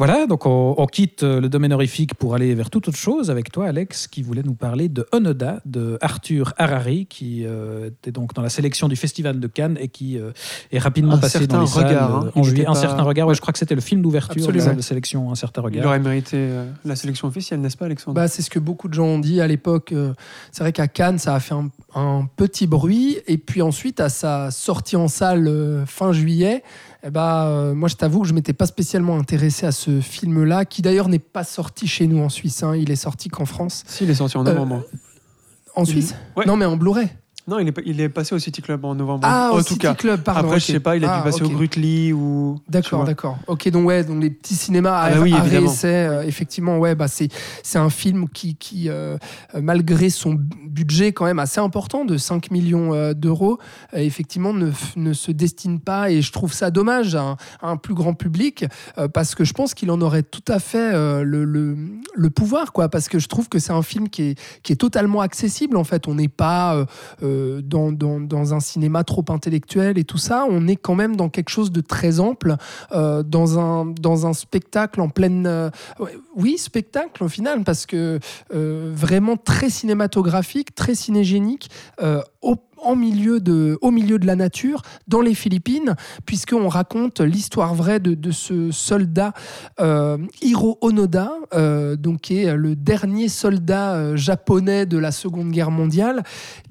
[0.00, 3.30] Voilà, donc on, on quitte euh, le domaine horrifique pour aller vers toute autre chose
[3.30, 8.10] avec toi, Alex, qui voulait nous parler de Onoda, de Arthur Harari, qui euh, était
[8.10, 10.30] donc dans la sélection du Festival de Cannes et qui euh,
[10.72, 12.24] est rapidement Un passé dans les salles regard, hein.
[12.34, 12.66] euh, en Il juillet.
[12.66, 15.60] Un certain regard, ouais, je crois que c'était le film d'ouverture de sélection Un certain
[15.60, 15.86] Il regard.
[15.88, 18.14] aurait mérité euh, la sélection officielle, n'est-ce pas, Alexandre?
[18.14, 19.92] Bah, c'est ce que beaucoup de gens ont dit à l'époque.
[19.92, 20.14] Euh,
[20.50, 23.18] C'est vrai qu'à Cannes, ça a fait un, un petit bruit.
[23.26, 26.62] Et puis ensuite, à sa sortie en salle euh, fin juillet,
[27.02, 30.64] eh bah, euh, moi, je t'avoue que je m'étais pas spécialement intéressé à ce film-là,
[30.64, 32.62] qui d'ailleurs n'est pas sorti chez nous en Suisse.
[32.62, 32.74] hein.
[32.76, 33.84] Il est sorti qu'en France.
[33.86, 34.84] Si, il est sorti en Euh, novembre.
[35.76, 36.44] En Suisse Ouais.
[36.46, 37.08] Non, mais en Blu-ray.
[37.50, 39.20] Non, il est, il est passé au City Club en novembre.
[39.24, 39.94] Ah, en au tout City cas.
[39.94, 40.40] Club, pardon.
[40.42, 40.60] Après, ok.
[40.62, 42.60] je sais pas, il a Ah, dû passer au Grutli ou.
[42.68, 43.38] D'accord, d'accord.
[43.48, 45.66] Ok, donc ouais, donc les petits cinémas à, Ah bah oui, à évidemment.
[45.66, 47.28] réessai, euh, effectivement, ouais, bah c'est
[47.64, 49.18] c'est un film qui, qui euh,
[49.56, 53.58] euh, malgré son budget quand même assez important de 5 millions euh, d'euros,
[53.92, 57.76] effectivement ne, ne se destine pas et je trouve ça dommage à un, à un
[57.76, 58.64] plus grand public
[59.12, 61.76] parce que je pense qu'il en aurait tout à fait le, le,
[62.14, 62.88] le pouvoir, quoi.
[62.88, 65.76] Parce que je trouve que c'est un film qui est qui est totalement accessible.
[65.76, 66.84] En fait, on n'est pas euh,
[67.40, 70.46] euh, dans, un cinéma trop intellectuel et tout ça.
[70.48, 72.56] On est quand même dans quelque chose de très ample,
[72.92, 75.46] euh, dans, un, dans un spectacle en pleine.
[75.46, 75.70] euh,
[76.36, 78.18] oui, spectacle au final, parce que
[78.50, 81.70] vraiment très cinématographique, très cinégénique,
[82.42, 82.56] au,
[82.96, 85.94] milieu de, au milieu de la nature, dans les Philippines,
[86.26, 89.32] puisqu'on raconte l'histoire vraie de, ce soldat
[89.80, 95.50] euh, Hiro Onoda, euh, donc qui est le dernier soldat euh, japonais de la Seconde
[95.50, 96.22] Guerre mondiale,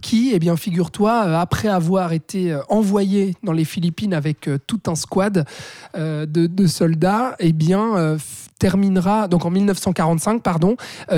[0.02, 5.46] qui, eh bien, figure-toi, après avoir été envoyé dans les Philippines avec tout un squad
[5.96, 8.18] de, soldats, eh bien,
[8.60, 10.76] terminera, donc en 1945, pardon,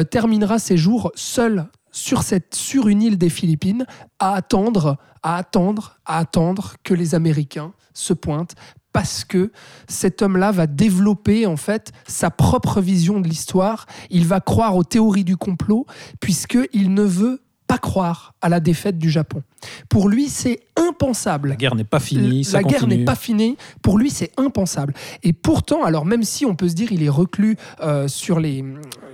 [0.10, 3.86] terminera ses jours seul sur, cette, sur une île des Philippines
[4.20, 8.56] à attendre, à attendre, à attendre que les Américains se pointent
[8.94, 9.52] parce que
[9.88, 13.86] cet homme-là va développer en fait sa propre vision de l'histoire.
[14.10, 15.86] Il va croire aux théories du complot
[16.20, 19.44] puisqu'il ne veut pas croire à la défaite du Japon.
[19.90, 21.50] Pour lui, c'est impensable.
[21.50, 23.58] La guerre n'est pas finie, ça La guerre n'est pas finie.
[23.82, 24.94] Pour lui, c'est impensable.
[25.24, 28.64] Et pourtant, alors même si on peut se dire il est reclus euh, sur, les,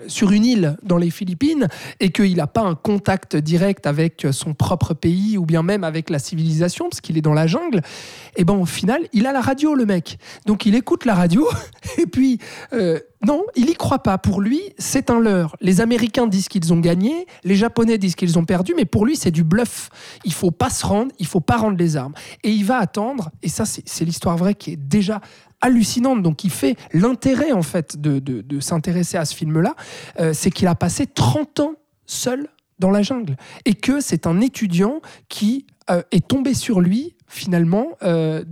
[0.08, 1.68] sur une île dans les Philippines
[2.00, 6.10] et qu'il n'a pas un contact direct avec son propre pays ou bien même avec
[6.10, 7.82] la civilisation, parce qu'il est dans la jungle,
[8.36, 10.18] et ben au final, il a la radio, le mec.
[10.46, 11.48] Donc il écoute la radio
[11.98, 12.40] et puis
[12.74, 14.18] euh, non, il y croit pas.
[14.18, 15.56] Pour lui, c'est un leurre.
[15.60, 19.17] Les Américains disent qu'ils ont gagné, les Japonais disent qu'ils ont perdu, mais pour lui,
[19.18, 19.90] c'est du bluff.
[20.24, 22.14] Il faut pas se rendre, il faut pas rendre les armes.
[22.44, 25.20] Et il va attendre, et ça, c'est l'histoire vraie qui est déjà
[25.62, 29.76] hallucinante, donc qui fait l'intérêt, en fait, de, de- de s'intéresser à ce film-là,
[30.20, 31.74] euh, c'est qu'il a passé 30 ans
[32.06, 32.48] seul
[32.80, 33.36] dans la jungle.
[33.66, 38.44] Et que c'est un étudiant qui euh, est tombé sur lui, finalement, euh,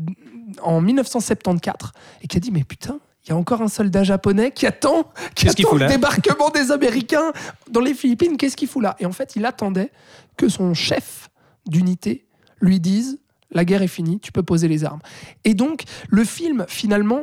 [0.64, 4.52] en 1974, et qui a dit, mais putain, il y a encore un soldat japonais
[4.52, 7.31] qui attend, qui le débarquement des Américains
[7.72, 8.38] dans les Philippines.
[8.38, 8.95] Qu'est-ce qu'il fout là?
[8.99, 9.91] Et en fait, il attendait
[10.38, 11.30] que son chef
[11.65, 12.26] d'unité
[12.61, 13.19] lui dise
[13.52, 14.99] la guerre est finie, tu peux poser les armes.
[15.43, 17.22] Et donc, le film, finalement,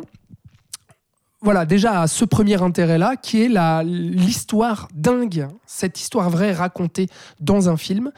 [1.40, 7.08] voilà, déjà a ce premier intérêt-là, qui est la- l'histoire dingue, cette histoire vraie racontée
[7.40, 8.12] dans un film,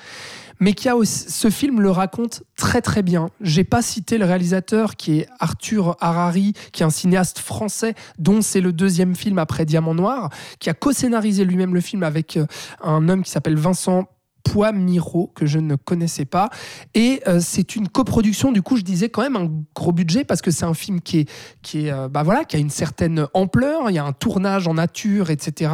[0.60, 3.30] mais qui a ce film le raconte très très bien.
[3.40, 8.42] J'ai pas cité le réalisateur qui est Arthur Harari, qui est un cinéaste français dont
[8.42, 12.46] c'est le deuxième film après Diamant Noir, qui a co-scénarisé lui-même le film avec euh,
[12.82, 14.06] un homme qui s'appelle Vincent
[14.44, 16.50] Poimiro, que je ne connaissais pas.
[16.94, 20.42] Et euh, c'est une coproduction, du coup, je disais quand même un gros budget parce
[20.42, 21.30] que c'est un film qui est,
[21.62, 23.90] qui est, euh, bah voilà, qui a une certaine ampleur.
[23.90, 25.72] Il y a un tournage en nature, etc.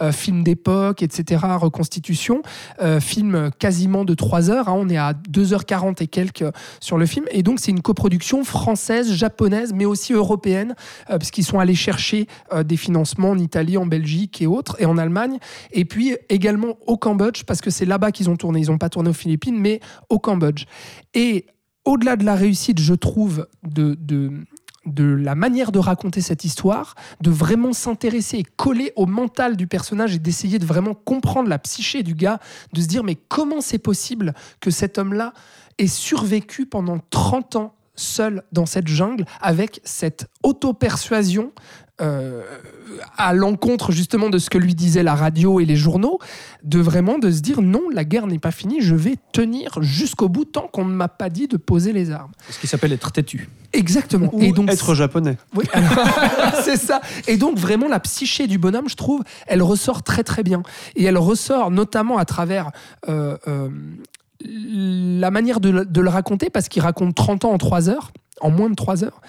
[0.00, 1.44] Euh, film d'époque, etc.
[1.54, 2.42] Reconstitution.
[3.00, 4.68] Film quasiment de 3 heures.
[4.68, 4.74] hein.
[4.76, 6.44] on est à 2h40 et quelques
[6.80, 7.24] sur le film.
[7.30, 10.74] Et donc, c'est une coproduction française, japonaise, mais aussi européenne,
[11.08, 12.26] parce qu'ils sont allés chercher
[12.64, 15.38] des financements en Italie, en Belgique et autres, et en Allemagne.
[15.72, 18.60] Et puis également au Cambodge, parce que c'est qu'ils ont tourné.
[18.60, 20.64] Ils n'ont pas tourné aux Philippines, mais au Cambodge.
[21.14, 21.46] Et
[21.84, 24.32] au-delà de la réussite, je trouve, de, de,
[24.86, 29.66] de la manière de raconter cette histoire, de vraiment s'intéresser et coller au mental du
[29.66, 32.40] personnage et d'essayer de vraiment comprendre la psyché du gars,
[32.72, 35.32] de se dire mais comment c'est possible que cet homme-là
[35.78, 41.52] ait survécu pendant 30 ans seul dans cette jungle avec cette auto-persuasion
[42.00, 42.42] euh,
[43.16, 46.18] à l'encontre justement de ce que lui disaient la radio et les journaux,
[46.64, 50.28] de vraiment de se dire non, la guerre n'est pas finie, je vais tenir jusqu'au
[50.28, 52.32] bout tant qu'on ne m'a pas dit de poser les armes.
[52.50, 53.48] Ce qui s'appelle être têtu.
[53.72, 54.30] Exactement.
[54.32, 55.36] Ou et donc être japonais.
[55.54, 55.64] oui,
[56.64, 57.00] c'est ça.
[57.28, 60.62] Et donc vraiment la psyché du bonhomme, je trouve, elle ressort très très bien.
[60.96, 62.70] Et elle ressort notamment à travers
[63.08, 63.68] euh, euh,
[64.44, 68.70] la manière de, le- raconter, parce qu'il raconte 30 ans en 3 heures, en moins
[68.70, 69.20] de 3 heures.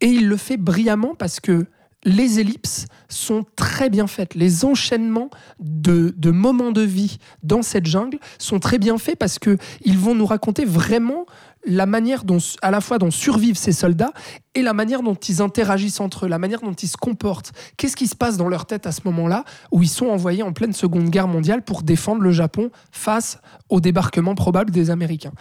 [0.00, 1.66] Et il le fait brillamment parce que
[2.04, 4.34] les ellipses sont très bien faites.
[4.34, 5.28] Les enchaînements
[5.58, 9.98] de, de moments de vie dans cette jungle sont très bien faits parce que ils
[9.98, 11.26] vont nous raconter vraiment
[11.66, 14.12] la manière dont, à la fois dont survivent ces soldats
[14.54, 17.52] et la manière dont ils interagissent entre eux, la manière dont ils se comportent.
[17.76, 20.52] Qu'est-ce qui se passe dans leur tête à ce moment-là où ils sont envoyés en
[20.52, 23.38] pleine Seconde Guerre mondiale pour défendre le Japon face
[23.68, 25.32] au débarquement probable des Américains?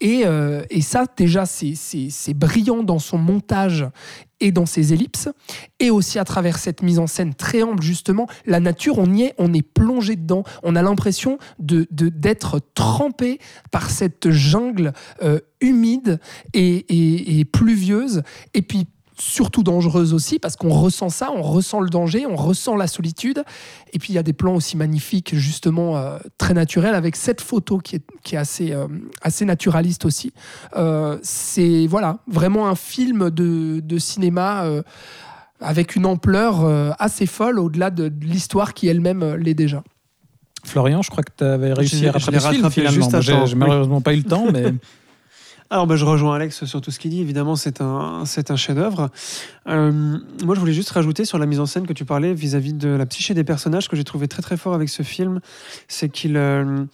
[0.00, 3.86] Et, euh, et ça, déjà, c'est- brillant dans son montage
[4.40, 5.28] et dans ses ellipses,
[5.80, 9.22] et aussi à travers cette mise en scène très ample, justement, la nature, on y
[9.22, 10.44] est, on est plongé dedans.
[10.62, 13.38] On a l'impression de d'être trempé
[13.70, 14.92] par cette jungle
[15.22, 16.20] euh, humide
[16.54, 18.22] et, et, et pluvieuse,
[18.54, 18.86] et puis
[19.18, 23.42] surtout dangereuse aussi, parce qu'on ressent ça, on ressent le danger, on ressent la solitude.
[23.92, 27.40] Et puis il y a des plans aussi magnifiques, justement euh, très naturels, avec cette
[27.40, 28.86] photo qui est, qui est assez, euh,
[29.22, 30.32] assez naturaliste aussi.
[30.76, 34.64] Euh, c'est voilà, vraiment un film de, de cinéma
[35.60, 36.64] avec une ampleur
[36.98, 39.82] assez folle, au-delà de, de l'histoire qui elle-même l'est déjà.
[40.64, 43.08] Florian, je crois que tu avais réussi à rattraper ce film finalement.
[43.20, 43.58] J'ai temps, j'ai oui.
[43.58, 44.74] malheureusement pas eu le temps, mais
[45.70, 47.20] Alors, bah, je rejoins Alex sur tout ce qu'il dit.
[47.20, 49.10] Évidemment, c'est un, c'est un chef-d'œuvre.
[49.68, 52.72] Euh, moi, je voulais juste rajouter sur la mise en scène que tu parlais vis-à-vis
[52.72, 55.40] de la psyché des personnages, que j'ai trouvé très très fort avec ce film,
[55.86, 56.84] c'est qu'il euh,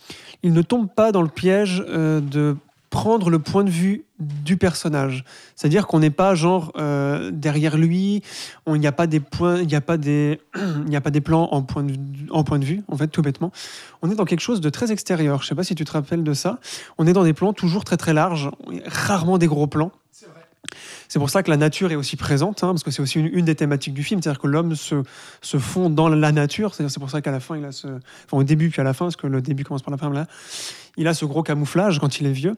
[0.43, 2.57] il ne tombe pas dans le piège euh, de
[2.95, 5.25] prendre le point de vue du personnage.
[5.57, 8.23] C'est-à-dire qu'on n'est pas genre euh, derrière lui,
[8.67, 11.01] on- il n'y a pas des points, il n'y a pas des, il n'y a
[11.01, 11.99] pas des plans en point de vue,
[12.31, 13.51] en point de vue, en fait, tout bêtement.
[14.01, 15.43] On est dans quelque chose de très extérieur.
[15.43, 16.61] Je sais pas si tu te rappelles de ça.
[16.97, 18.49] On est dans des plans toujours très très larges,
[18.87, 19.91] rarement des gros plans.
[21.09, 23.27] C'est pour ça que la nature est aussi présente, hein, parce que c'est aussi une,
[23.27, 25.03] une des thématiques du film, c'est-à-dire que l'homme se,
[25.43, 26.75] se fond dans la nature.
[26.75, 28.85] C'est-à-dire c'est pour ça qu'à la fin, il a ce, enfin au début puis à
[28.85, 30.27] la fin, parce que le début commence par la fin, là,
[30.97, 32.55] il a ce gros camouflage quand il est vieux.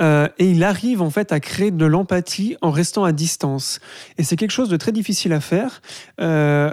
[0.00, 3.80] Euh, et il arrive en fait à créer de l'empathie en restant à distance.
[4.18, 5.80] Et c'est quelque chose de très difficile à faire,
[6.20, 6.72] euh,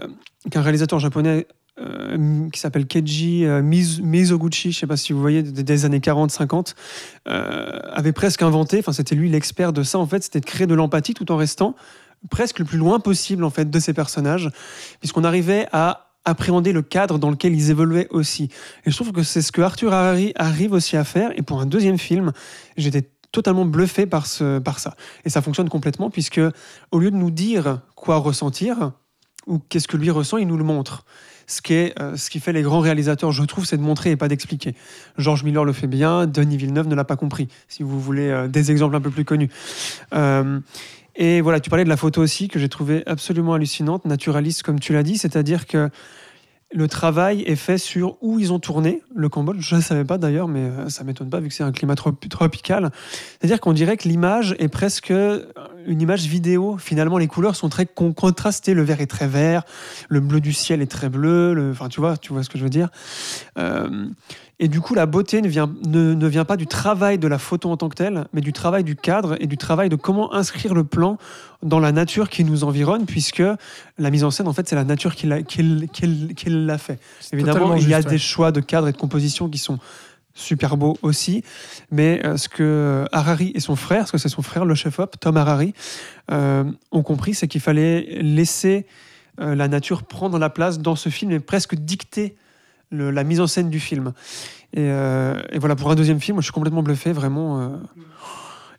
[0.52, 1.48] qu'un réalisateur japonais
[1.80, 5.86] euh, qui s'appelle Keiji euh, Miz- Mizoguchi, je ne sais pas si vous voyez, des,
[5.86, 6.76] années 40-50,
[7.28, 10.68] euh, avait presque inventé, enfin c'était lui l'expert de ça en fait, c'était de créer
[10.68, 11.76] de l'empathie tout en restant
[12.30, 14.50] presque le plus loin possible en fait de ces personnages,
[15.00, 18.50] puisqu'on arrivait à appréhender le cadre dans lequel ils évoluaient aussi.
[18.86, 21.32] Et je trouve que c'est ce que Arthur Harari arrive aussi à faire.
[21.38, 22.32] Et pour un deuxième film,
[22.78, 24.95] j'étais totalement bluffé par, ce, par ça.
[25.26, 26.41] Et ça fonctionne complètement, puisque
[26.91, 28.91] au lieu de nous dire quoi ressentir,
[29.48, 31.04] ou qu'est-ce que lui ressent, il nous le montre.
[31.45, 34.12] Ce qui, est, euh, ce qui fait les grands réalisateurs, je trouve, c'est de montrer
[34.12, 34.76] et pas d'expliquer.
[35.18, 38.48] George Miller le fait bien, Denis Villeneuve ne l'a pas compris, si vous voulez euh,
[38.48, 39.50] des exemples un peu plus connus.
[40.14, 40.62] Euh,
[41.15, 44.80] et voilà, tu parlais de la photo aussi, que j'ai trouvé absolument hallucinante, naturaliste, comme
[44.80, 45.90] tu l'as dit, c'est-à-dire que
[46.76, 49.60] le travail est fait sur où ils ont tourné le Cambodge.
[49.60, 51.94] Je ne savais pas d'ailleurs, mais euh, ça m'étonne pas vu que c'est un climat
[51.94, 52.90] trop- tropical.
[53.40, 55.14] C'est-à-dire qu'on dirait que l'image est presque
[55.85, 56.77] une image vidéo.
[56.80, 58.73] Finalement, les couleurs sont très con- contrastées.
[58.73, 59.61] Le vert est très vert,
[60.10, 61.53] le bleu du ciel est très bleu.
[61.53, 62.90] le- Enfin, tu vois, tu vois ce que je veux dire.
[63.60, 64.07] Euh,
[64.64, 67.38] et du coup, la beauté ne vient, ne, ne vient pas du travail de la
[67.38, 70.34] photo en tant que telle, mais du travail du cadre et du travail de comment
[70.34, 71.18] inscrire le plan
[71.64, 73.44] dans la nature qui nous environne, puisque
[73.98, 76.77] la mise en scène, en fait, c'est la nature qui l'a qui qui qui l'a
[76.77, 76.98] fait.
[77.34, 78.14] Évidemment, il y a juste, ouais.
[78.14, 79.80] des choix de cadre et de composition qui sont
[80.34, 81.44] super beaux aussi,
[81.91, 85.19] mais euh, ce que Harari et son frère, parce que c'est son frère, le chef-op,
[85.19, 85.73] Tom Harari,
[86.31, 86.64] euh,
[86.94, 88.85] ont compris, c'est qu'il fallait laisser
[89.41, 92.38] euh, la nature prendre la place dans ce film et presque dicter
[92.91, 94.14] le- la mise en scène du film.
[94.73, 97.60] Et, euh, et voilà, pour un deuxième film, je suis complètement bluffé, vraiment.
[97.61, 97.69] euh.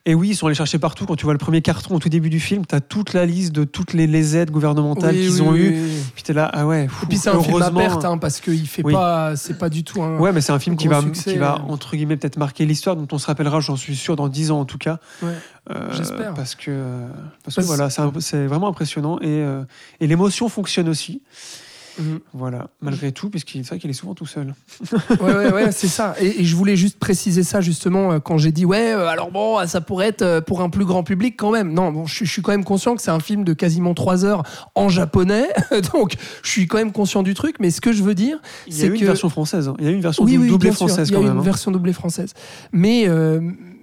[0.07, 1.07] Et oui, ils sont allés chercher partout.
[1.07, 3.25] Quand tu vois le premier carton au tout début du film, tu as toute la
[3.25, 5.71] liste de toutes les, les aides gouvernementales Oui, qu'ils oui, ont eues.
[5.83, 6.03] oui.
[6.15, 6.85] Puis t'es là, ah ouais.
[6.85, 9.71] Et fou, puis c'est un film à perte, hein, parce qu'il fait pas, c'est pas
[9.71, 10.19] du tout un.
[10.19, 11.73] Ouais, mais c'est un film un qui va, succès, qui va euh.
[11.73, 14.61] entre guillemets peut-être marquer l'histoire, dont on se rappellera, j'en suis sûr, dans 10 ans
[14.61, 14.99] en tout cas.
[15.23, 15.33] Ouais,
[15.71, 16.35] Euh, j'espère.
[16.35, 17.07] Parce que,
[17.43, 19.63] parce que voilà, c'est vraiment impressionnant et, euh,
[20.01, 21.23] et l'émotion fonctionne aussi.
[21.99, 22.21] Mhm.
[22.33, 24.55] Voilà, malgré tout, puisqu'il c'est vrai qu'il est souvent tout seul.
[25.21, 26.15] Ouais, ouais, ouais, c'est ça.
[26.21, 29.31] Et, et je voulais juste préciser ça justement euh, quand j'ai dit ouais, euh, alors
[29.31, 31.73] bon, ça pourrait être euh, pour un plus grand public quand même.
[31.73, 33.95] Non, bon, je, suis- je suis quand même conscient que c'est un film de quasiment
[33.95, 34.43] trois heures
[34.75, 35.49] en japonais,
[35.93, 37.57] donc je suis quand même conscient du truc.
[37.61, 39.69] Mais ce que je veux dire, Il y a c'est eu une que version française.
[39.69, 39.75] hein.
[39.79, 41.19] Il y a eu une version oui, oui, doublée bien sûr, française il y a
[41.19, 41.35] quand eu même.
[41.37, 41.45] une hein.
[41.45, 42.33] version doublée française.
[42.73, 43.41] Mais mais,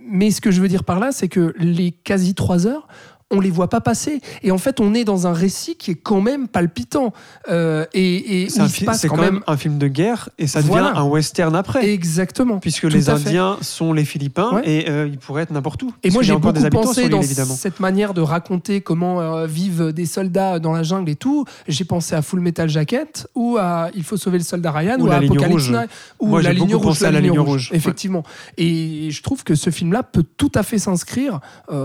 [0.10, 2.88] mais ce que je veux dire par là, c'est que les quasi trois heures,
[3.32, 4.22] on les voit pas passer.
[4.44, 7.14] Et en fait, on est dans un récit qui est quand même palpitant.
[7.50, 9.34] Euh, et et C'est un fi- quand quand même.
[9.36, 10.98] même un film de guerre et ça devient Voilà.
[10.98, 11.90] un western après.
[11.90, 12.60] Exactement.
[12.60, 13.12] Puisque Tout les fait.
[13.12, 14.62] Indiens sont les Philippins Ouais.
[14.70, 15.92] et euh, ils pourraient être n'importe où.
[16.04, 17.54] Et moi, j'ai beaucoup des pensé dans évidemment.
[17.56, 21.46] cette manière de raconter comment euh, vivent des soldats dans la jungle et tout.
[21.68, 25.10] J'ai pensé à Full Metal Jacket ou à Il faut sauver le soldat Ryan Ou
[25.12, 25.70] à Apocalypse.
[25.70, 25.80] Now
[26.20, 27.00] ou Moi, la ligne rouge.
[27.02, 27.70] La Ligne Rouge.
[27.74, 28.24] Effectivement.
[28.58, 31.40] Et je trouve que ce film-là peut tout à fait s'inscrire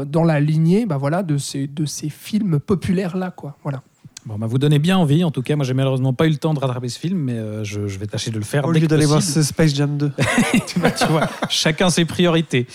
[0.06, 3.56] dans la lignée, bah voilà, de ces de ces films populaires là, quoi.
[3.62, 3.82] Voilà.
[4.26, 5.22] Bon, bah, vous donnez bien envie.
[5.22, 7.34] En tout cas, moi, j'ai malheureusement pas eu le temps de rattraper ce film, mais
[7.34, 9.72] euh, je, je vais tâcher de le faire Au dès lieu d'aller voir ce Space
[9.72, 10.10] Jam 2.
[10.78, 12.66] Bah, tu vois, chacun ses priorités.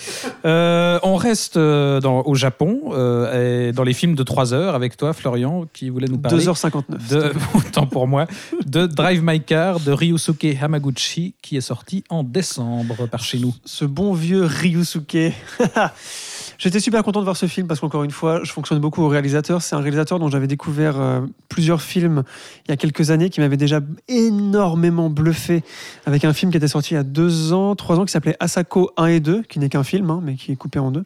[0.46, 4.74] Euh, on reste euh, dans, au Japon, euh, et dans les films de 3 heures,
[4.74, 7.10] avec toi, Florian, qui voulait nous parler 2h59.
[7.10, 8.26] de, autant pour moi,
[8.64, 13.54] de Drive My Car de Ryusuke Hamaguchi, qui est sorti en décembre par chez nous.
[13.66, 15.34] Ce bon vieux Ryusuke.
[16.62, 19.08] J'étais super content de voir ce film parce qu'encore une fois, je fonctionne beaucoup au
[19.08, 19.62] réalisateur.
[19.62, 22.22] C'est un réalisateur dont j'avais découvert euh, plusieurs films
[22.64, 25.64] il y a quelques années qui m'avait déjà énormément bluffé
[26.06, 28.36] avec un film qui était sorti il y a deux ans, trois ans qui s'appelait
[28.38, 31.02] Asako 1 et 2, qui n'est qu'un film, hein, mais qui est coupé en deux.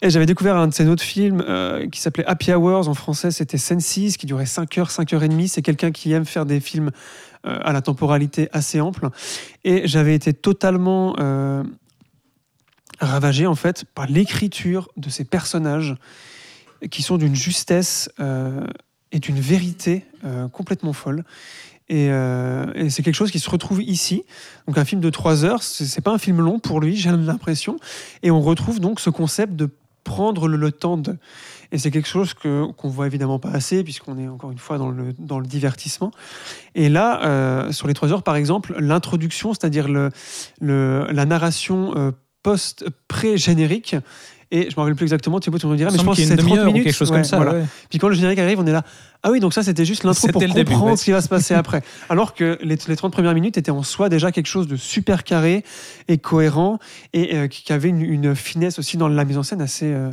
[0.00, 2.88] Et j'avais découvert un de ses autres films euh, qui s'appelait Happy Hours.
[2.88, 5.48] En français, c'était Senses, qui durait 5 heures, 5 heures et demie.
[5.48, 6.92] C'est quelqu'un qui aime faire des films
[7.44, 9.10] euh, à la temporalité assez ample.
[9.64, 11.14] Et j'avais été totalement
[13.00, 15.96] ravagé, en fait, par l'écriture de ces personnages
[16.90, 18.66] qui sont d'une justesse euh,
[19.12, 21.24] et d'une vérité euh, complètement folle.
[21.88, 24.24] Et, euh, et c'est quelque chose qui se retrouve ici.
[24.66, 27.76] Donc un film de 3 heures, c'est pas un film long pour lui, j'ai l'impression.
[28.22, 29.68] Et on retrouve donc ce concept de
[30.04, 31.16] prendre le, temps de.
[31.70, 34.76] Et c'est quelque chose que qu'on voit évidemment pas assez, puisqu'on est encore une fois
[34.76, 36.10] dans le, dans le divertissement.
[36.74, 40.10] Et là, sur les 3 heures, par exemple, l'introduction, c'est-à-dire le,
[40.60, 42.12] le, la narration
[42.42, 43.96] post pré-générique.
[44.54, 46.36] Et je me rappelle plus exactement, Thibaut, tu me diras, mais je pense que c'est
[46.36, 46.84] qu'il y a 30 une demi-heure ou minutes.
[46.84, 47.36] quelque chose Ouais, comme ça.
[47.36, 47.52] voilà.
[47.54, 47.64] ouais.
[47.88, 48.82] Puis quand le générique arrive, on est là.
[49.22, 50.94] Ah oui, donc ça c'était juste l'intro pour comprendre début, ouais.
[50.98, 51.80] ce qui va se passer après.
[52.10, 55.24] Alors que les, les 30 premières minutes étaient en soi déjà quelque chose de super
[55.24, 55.64] carré
[56.08, 56.78] et cohérent
[57.14, 59.86] et euh, qui qui avait une, une finesse aussi dans la mise en scène assez,
[59.90, 60.10] euh,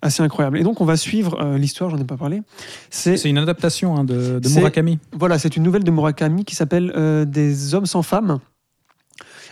[0.00, 0.56] assez incroyable.
[0.56, 2.40] Et donc on va suivre euh, l'histoire, j'en ai pas parlé.
[2.88, 4.98] C'est une adaptation hein, de, de Murakami.
[5.12, 8.38] voilà, c'est une nouvelle de Murakami qui s'appelle Des hommes sans femmes,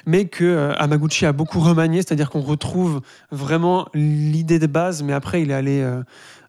[0.06, 3.00] mais que euh, Hamaguchi a beaucoup remanié, c'est-à-dire qu'on retrouve
[3.30, 6.02] vraiment l'idée de base, mais après il est allé euh,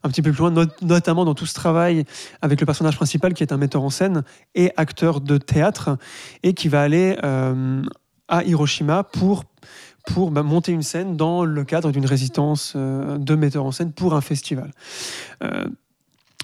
[0.04, 2.06] un petit peu plus loin, not- notamment dans tout ce travail
[2.42, 4.24] avec le personnage principal qui est un metteur en scène
[4.54, 5.98] et acteur de théâtre,
[6.44, 7.82] et qui va aller euh,
[8.28, 9.44] à Hiroshima pour
[10.08, 13.92] pour bah, monter une scène dans le cadre d'une résidence euh, de metteur en scène
[13.92, 14.70] pour un festival.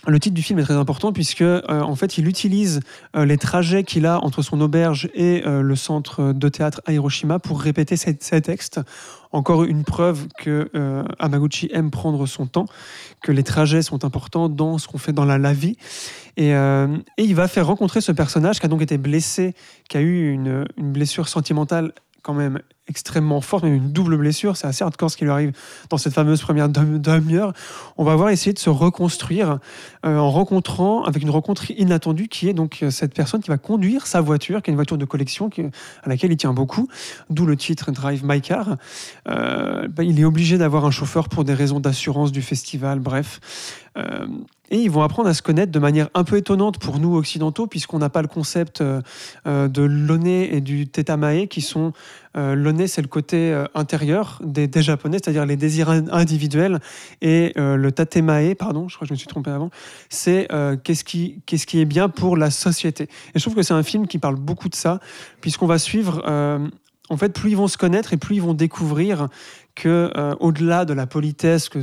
[0.08, 2.80] Le titre du film est très important puisque euh, en fait il utilise
[3.16, 6.94] euh, les trajets qu'il a entre son auberge et euh, le centre de théâtre à
[6.94, 8.80] Hiroshima pour répéter ses, textes.
[9.32, 10.70] Encore une preuve que
[11.18, 12.66] Hamaguchi aime prendre son temps,
[13.24, 15.78] que les trajets sont importants dans ce qu'on fait dans la, la vie.
[16.36, 16.52] Et,
[17.18, 19.54] il va faire rencontrer ce personnage qui a donc été blessé,
[19.88, 24.58] qui a eu une blessure sentimentale quand même extrêmement forte, même une double blessure.
[24.58, 25.54] C'est assez hardcore ce qui lui arrive
[25.90, 27.54] dans cette fameuse première demi- demi-heure.
[27.98, 29.60] On va voir essayer de se reconstruire
[30.06, 33.58] euh, en rencontrant, avec une rencontre inattendue, qui est donc euh, cette personne qui va
[33.58, 35.50] conduire sa voiture, qui est une voiture de collection
[36.04, 36.88] à laquelle il tient beaucoup,
[37.30, 38.76] d'où le titre Drive My Car.
[39.30, 43.40] Euh, bah, il est obligé d'avoir un chauffeur pour des raisons d'assurance du festival, bref.
[44.72, 47.68] Et ils vont apprendre à se connaître de manière un peu étonnante pour nous occidentaux,
[47.68, 49.02] puisqu'on n'a pas le concept euh,
[49.46, 51.92] euh, de l'one et du tetamae, qui sont
[52.38, 56.80] euh, l'one, c'est le côté intérieur des, japonais, c'est-à-dire les désirs in- individuels,
[57.22, 59.70] et le tatemae, pardon, je crois que je me suis trompé avant,
[60.10, 60.48] c'est
[60.84, 61.42] qu'est-ce qui,
[61.74, 63.04] est bien pour la société.
[63.04, 65.00] Et je trouve que c'est un film qui parle beaucoup de ça,
[65.42, 66.24] puisqu'on va suivre.
[67.10, 69.28] en fait, plus ils vont se connaître et plus ils vont découvrir
[69.76, 71.80] que, au-delà de la politesse que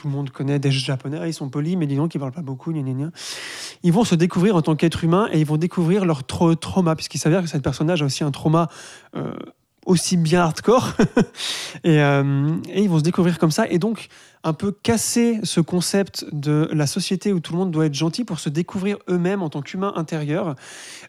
[0.00, 2.40] tout le monde connaît des Japonais, ils sont polis, mais dis donc, ils parlent pas
[2.40, 3.10] beaucoup, gna, gna, gna.
[3.82, 6.96] Ils vont se découvrir en tant qu'être humain et ils vont découvrir leur tra- trauma,
[6.96, 8.68] puisqu'il s'avère que ce personnage a aussi un trauma
[9.14, 9.34] euh,
[9.84, 10.94] aussi bien hardcore.
[11.84, 14.08] et, euh, et ils vont se découvrir comme ça et donc
[14.42, 18.24] un peu casser ce concept de la société où tout le monde doit être gentil
[18.24, 20.54] pour se découvrir eux-mêmes en tant qu'humains intérieurs.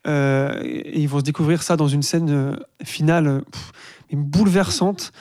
[0.05, 3.43] Euh, et ils vont se découvrir ça dans une scène finale
[4.15, 5.11] bouleversante.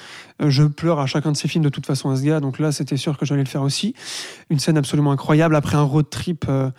[0.43, 2.59] Euh, je pleure à chacun de ces films de toute façon à ce gars, donc
[2.59, 3.95] là c'était sûr que j'allais le faire aussi.
[4.51, 6.71] Une scène absolument incroyable après un road trip euh,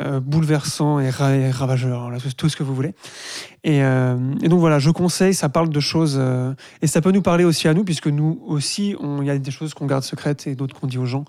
[0.00, 2.94] euh, bouleversant et, ra- et ravageur, là, tout, ce que vous voulez.
[3.62, 6.20] Et, et donc voilà, je conseille, ça parle de choses,
[6.82, 9.50] et ça peut nous parler aussi à nous, puisque nous aussi, il y a des
[9.52, 11.24] choses qu'on garde secrètes et d'autres qu'on dit aux gens.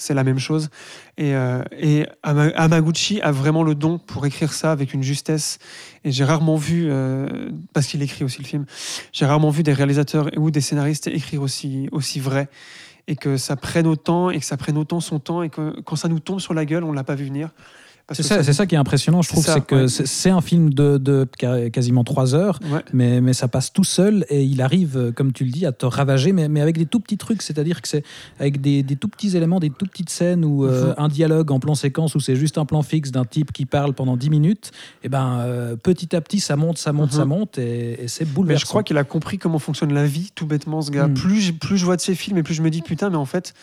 [0.00, 0.70] C'est la même chose.
[1.18, 5.58] Et, euh, et Ama- Hamaguchi a vraiment le don pour écrire ça avec une justesse.
[6.04, 8.64] Et j'ai rarement vu, euh, parce qu'il écrit aussi le film,
[9.12, 12.48] j'ai rarement vu des réalisateurs ou des scénaristes écrire aussi, aussi vrai.
[13.08, 15.96] Et que ça prenne autant, et que ça prenne autant son temps, et que quand
[15.96, 17.50] ça nous tombe sur la gueule, on ne l'a pas vu venir.
[18.12, 19.88] C'est ça, ça qui est impressionnant, je trouve, c'est que ouais.
[19.88, 21.26] c'est- un film de,
[21.72, 22.80] quasiment trois heures, Ouais.
[22.92, 25.72] mais, mais ça passe tout seul et il arrive, euh, comme tu le dis, à
[25.72, 28.04] te ravager, mais, mais avec des tout petits trucs, c'est-à-dire que c'est
[28.38, 30.94] avec des, des tout petits éléments, des tout petites scènes ou euh, Mhm.
[30.98, 33.92] un dialogue en plan séquence où c'est juste un plan fixe d'un type qui parle
[33.94, 34.72] pendant 10 minutes,
[35.02, 37.18] et ben euh, petit à petit ça monte, ça monte, Mhm.
[37.18, 38.60] ça monte et, et c'est Mais bouleversant.
[38.60, 41.06] je crois qu'il a compris comment fonctionne la vie, tout bêtement, ce gars.
[41.08, 41.14] Mm.
[41.14, 43.16] Plus, je- plus je vois de ses films et plus je me dis, putain, mais
[43.16, 43.54] en fait,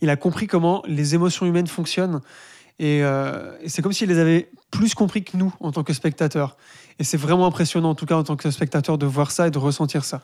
[0.00, 2.20] il a compris comment les émotions humaines fonctionnent.
[2.78, 5.92] Et, euh, et c'est comme s'il les avait plus compris que nous en tant que
[5.92, 6.56] spectateurs.
[6.98, 9.50] Et c'est vraiment impressionnant, en tout cas en tant que spectateur, de voir ça et
[9.50, 10.20] de ressentir ça.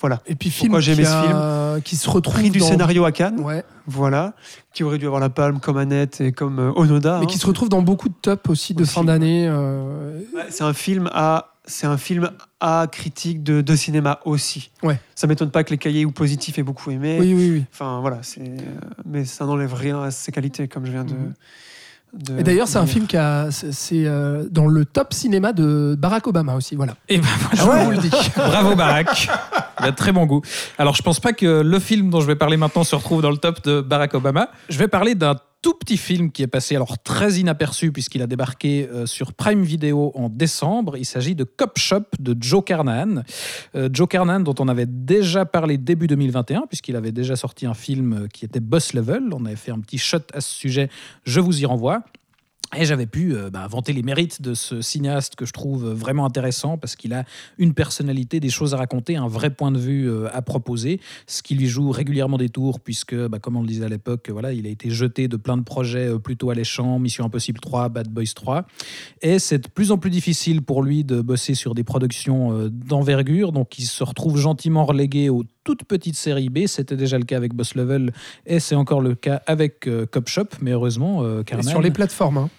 [0.00, 0.20] Voilà.
[0.26, 3.10] Et puis film Pourquoi qui, ce a- qui se retrouve Prix du dans- scénario à
[3.10, 3.64] Cannes, Ouais.
[3.86, 4.34] voilà,
[4.72, 7.18] qui aurait dû avoir la palme comme Annette et comme euh, Onoda.
[7.18, 7.26] mais hein.
[7.26, 9.48] qui se retrouve dans beaucoup de tops aussi de Aussi, fin d'année.
[9.48, 12.30] euh, Ouais, C'est un film à c'est un film
[12.60, 14.70] à critique de, de cinéma aussi.
[14.82, 14.98] Ouais.
[15.14, 17.18] Ça m'étonne pas que les cahiers ou positifs aient beaucoup aimé.
[17.20, 17.64] Oui, oui, oui.
[17.72, 18.56] Enfin voilà, euh,
[19.04, 21.12] mais ça n'enlève rien à ses qualités comme je viens de.
[21.12, 21.34] Mhm.
[22.14, 25.94] De Et d'ailleurs, c'est un film qui a, c'est- euh, dans le top cinéma de
[25.98, 26.74] Barack Obama aussi.
[26.76, 26.94] Voilà.
[27.08, 27.84] Et ben Je voilà.
[27.84, 28.10] vous le dis.
[28.36, 29.28] Bravo Barack.
[29.80, 30.42] Il a très bon goût.
[30.78, 33.30] Alors je pense pas que le film dont je vais parler maintenant se retrouve dans
[33.30, 34.48] le top de Barack Obama.
[34.68, 38.26] Je vais parler d'un tout petit film qui est passé alors très inaperçu puisqu'il a
[38.26, 40.96] débarqué euh, sur Prime Video en décembre.
[40.96, 43.22] Il s'agit de Cop Shop de Joe Carnahan.
[43.74, 47.74] Euh, Joe Carnahan dont on avait déjà parlé début 2021 puisqu'il avait déjà sorti un
[47.74, 49.24] film euh, qui était Boss Level.
[49.32, 50.88] On avait fait un petit shot à ce sujet.
[51.24, 52.02] Je vous y renvoie.
[52.76, 56.26] Et j'avais pu euh, bah, vanter les mérites de ce cinéaste que je trouve vraiment
[56.26, 57.24] intéressant parce qu'il a
[57.56, 61.42] une personnalité, des choses à raconter, un vrai point de vue euh, à proposer, ce
[61.42, 64.52] qui lui joue régulièrement des tours puisque, bah, comme on le disait à l'époque, voilà,
[64.52, 68.08] il a été jeté de plein de projets euh, plutôt alléchants, Mission Impossible 3, Bad
[68.10, 68.66] Boys 3.
[69.22, 72.68] Et c'est de plus en plus difficile pour lui de bosser sur des productions euh,
[72.68, 76.66] d'envergure, donc il se retrouve gentiment relégué aux toutes petites séries B.
[76.66, 78.12] C'était déjà le cas avec Boss Level
[78.44, 81.80] et c'est encore le cas avec euh, Cop Shop, mais heureusement, euh, Et Carnahan- sur
[81.80, 82.36] les plateformes.
[82.38, 82.50] hein.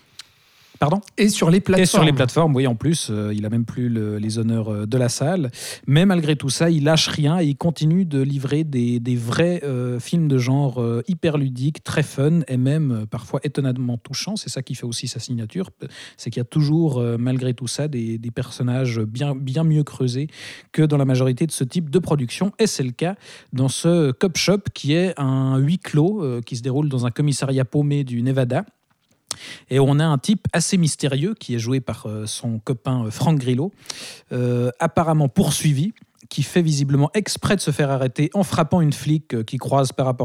[0.80, 1.84] Pardon Et sur les plateformes.
[1.84, 4.70] et sur les plateformes, oui, en plus, euh, il a même plus le- les honneurs
[4.70, 5.52] euh, de la salle.
[5.88, 9.62] Mais malgré tout ça, il lâche rien et il continue de livrer des, des vrais
[9.66, 14.38] euh, films de genre euh, hyper ludiques, très fun et même parfois étonnamment touchants.
[14.38, 15.70] C'est ça qui fait aussi sa signature.
[16.16, 20.28] C'est qu'il y a toujours, malgré tout ça, des, des personnages bien, bien mieux creusés
[20.72, 22.54] que dans la majorité de ce type de production.
[22.58, 23.16] Et c'est le cas
[23.52, 27.66] dans ce Cop Shop qui est un huis clos qui se déroule dans un commissariat
[27.66, 28.64] paumé du Nevada.
[29.70, 33.11] Et on a un type assez mystérieux qui est joué par euh, son copain euh,
[33.11, 33.72] Frank Grillo,
[34.32, 35.94] euh, apparemment poursuivi,
[36.30, 40.16] qui fait visiblement exprès de se faire arrêter en frappant une flic qui croise par,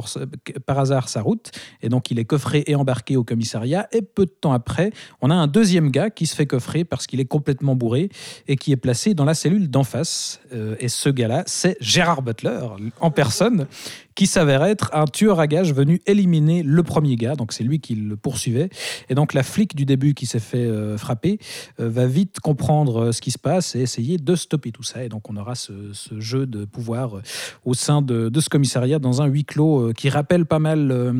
[0.79, 1.51] hasard sa route.
[1.81, 3.89] Et donc il est coffré et embarqué au commissariat.
[3.91, 4.93] Et peu de temps après,
[5.23, 8.11] on a un deuxième gars qui se fait coffrer parce qu'il est complètement bourré
[8.49, 10.41] et qui est placé dans la cellule d'en face.
[10.79, 12.61] Et ce gars-là, c'est Gérard Butler
[13.01, 13.67] en personne
[14.15, 17.35] qui s'avère être un tueur à gages venu éliminer le premier gars.
[17.35, 18.71] Donc c'est lui qui le poursuivait.
[19.09, 21.39] Et donc la flic du début qui s'est fait euh, frapper
[21.81, 25.05] euh, va vite comprendre euh, ce qui se passe et essayer de stopper tout ça.
[25.05, 25.73] Et donc on aura ce,
[26.19, 27.21] jeu de pouvoir
[27.65, 31.13] au sein de, ce commissariat dans un huis clos qui rappelle pas mal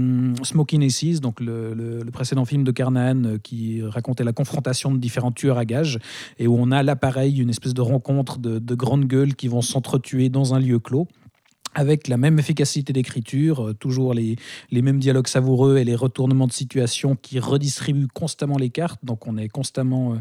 [0.43, 5.59] Smoking Aces, donc le, précédent film de Carnahan qui racontait la confrontation de différents tueurs
[5.59, 5.99] à gages
[6.39, 9.49] et où on a là pareil une espèce de rencontre de, de grandes gueules qui
[9.49, 11.09] vont s'entretuer dans un lieu clos
[11.75, 14.37] avec la même efficacité d'écriture, euh, toujours les,
[14.71, 19.37] mêmes dialogues savoureux et les retournements de situation qui redistribuent constamment les cartes, donc on
[19.37, 20.17] est constamment euh,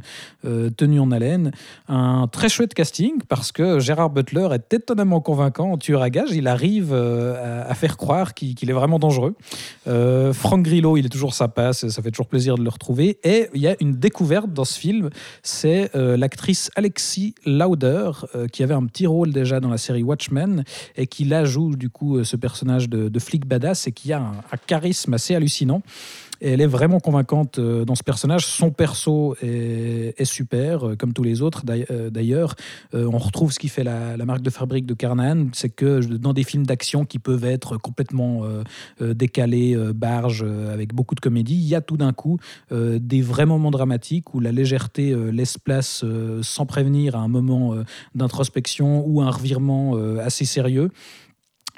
[0.46, 1.52] euh, tenu en haleine.
[1.88, 6.32] Un très chouette casting parce que Gérard Butler est étonnamment convaincant en tueur à gage,
[6.32, 9.36] il arrive à, faire croire qu'il est vraiment dangereux.
[9.88, 13.20] Euh, Frank Grillo, il est toujours sympa, ça fait toujours plaisir de le retrouver.
[13.24, 15.10] Et il y a une découverte dans ce film,
[15.42, 18.12] c'est l'actrice Alexis Lauder,
[18.52, 20.64] qui avait un petit rôle déjà dans la série Watchmen,
[20.96, 24.22] et qui joue du coup euh, ce personnage de, de flic badass et qui a
[24.22, 25.82] un, charisme assez hallucinant.
[26.42, 28.46] Elle est vraiment convaincante euh, dans ce personnage.
[28.46, 32.56] Son perso est, super, euh, comme tous les autres d'ail- d'ailleurs.
[32.94, 36.34] On retrouve ce qui fait la, la marque de fabrique de Carnahan, c'est que dans
[36.34, 38.44] des films d'action qui peuvent être complètement
[39.00, 42.38] décalés, barges, avec beaucoup de comédie, il y a tout d'un coup
[42.72, 46.04] des vrais moments dramatiques où la légèreté laisse place
[46.42, 47.76] sans prévenir à un moment
[48.16, 50.92] d'introspection ou un revirement assez sérieux.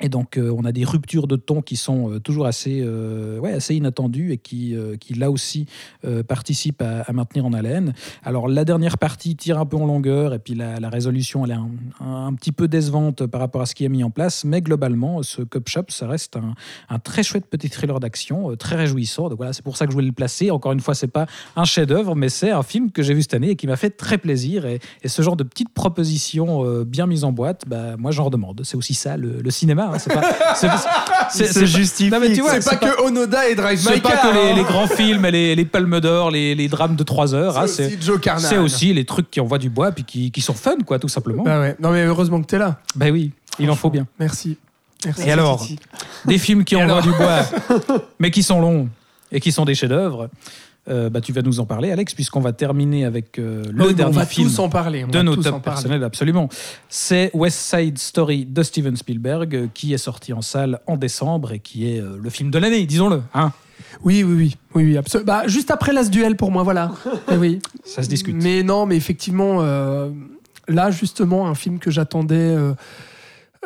[0.01, 3.39] Et donc, euh, on a des ruptures de ton qui sont euh, toujours assez, euh,
[3.39, 5.67] ouais, assez inattendues et qui, qui là aussi,
[6.27, 7.93] participent à, maintenir en haleine.
[8.23, 12.03] Alors, la dernière partie tire un peu en longueur et puis la, résolution, elle est
[12.03, 14.43] un, petit peu décevante par rapport à ce qui est mis en place.
[14.43, 16.53] Mais globalement, ce Cup Shop, ça reste un,
[16.89, 19.29] un très chouette petit thriller d'action, très réjouissant.
[19.29, 20.51] Donc voilà, c'est pour ça que je voulais le placer.
[20.51, 23.33] Encore une fois, c'est pas un chef-d'œuvre, mais c'est un film que j'ai vu cette
[23.33, 24.65] année et qui m'a fait très plaisir.
[24.65, 28.61] Et, ce genre de petites propositions bien mises en boîte, bah, moi j'en redemande.
[28.63, 29.84] C'est aussi ça le cinéma.
[29.93, 29.99] Hein.
[29.99, 30.21] C'est pas.
[30.55, 30.67] c'est-
[31.29, 32.09] c'est- se c'est- justifie.
[32.11, 34.27] Non, mais tu vois, C'est pas que Onoda et Drive c'est My pas Car, que
[34.35, 34.55] les, hein.
[34.55, 37.57] les grands films et les, les palmes d'or, les, les drames de 3 heures.
[37.57, 40.31] hein, C'est C'est aussi Joe c'est aussi les trucs qui envoient du bois puis qui,
[40.31, 41.43] qui sont fun, quoi, tout simplement.
[41.43, 41.75] Bah ouais.
[41.79, 42.77] Non mais heureusement que t'es là.
[42.95, 44.05] Ben oui, il en faut bien.
[44.19, 44.57] Merci.
[45.05, 45.21] Merci.
[45.27, 45.65] Et alors.
[46.25, 47.41] Des films qui envoient du bois,
[48.19, 48.89] mais qui sont longs
[49.31, 50.29] et qui sont des chefs-d'œuvre.
[50.87, 53.87] Euh, bah, tu vas nous en parler, Alex, puisqu'on va terminer avec euh, le Oh,
[53.89, 55.03] on dernier va film tous en parler.
[55.03, 56.47] On de va nos top personnels, absolument.
[56.89, 61.53] C'est West Side Story de Steven Spielberg, euh, qui est sorti en salle en décembre
[61.53, 63.23] et qui est euh, le film de l'année, disons-le.
[63.33, 63.51] Hein
[64.03, 65.25] Oui, oui, oui, oui, oui absolument.
[65.25, 66.91] Bah, juste après l'As Duel pour moi, voilà.
[67.31, 67.59] Eh oui.
[67.83, 68.35] Ça se discute.
[68.35, 69.61] Mais non, mais effectivement,
[70.67, 72.55] là justement, un film que j'attendais,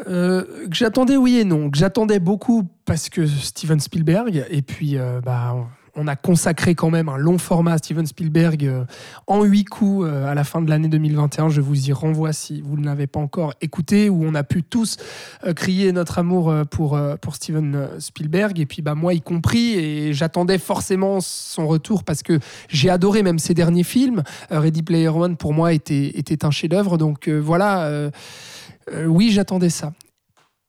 [0.07, 4.97] euh, que j'attendais oui et non, que j'attendais beaucoup parce que Steven Spielberg, et puis
[4.97, 5.55] euh, bah,
[5.99, 8.85] on a consacré quand même un long format à Steven Spielberg euh,
[9.27, 11.49] en huit coups euh, à la fin de l'année 2021.
[11.49, 14.63] Je vous y renvoie si vous ne l'avez pas encore écouté, où on a pu
[14.63, 14.97] tous
[15.45, 20.13] euh, crier notre amour pour, pour Steven Spielberg, et puis bah, moi y compris, et
[20.13, 22.39] j'attendais forcément son retour parce que
[22.69, 24.23] j'ai adoré même ses derniers films.
[24.49, 28.09] Ready Player One pour moi était, était un chef-d'œuvre, donc voilà.
[29.05, 29.91] oui, j'attendais ça.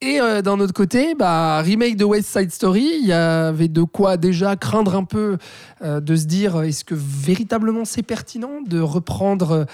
[0.02, 3.82] Et euh, d'un autre côté, bah, remake de West Side Story, il y avait de
[3.82, 5.36] quoi déjà craindre un peu
[5.82, 9.66] euh, de se dire est-ce que véritablement c'est pertinent de reprendre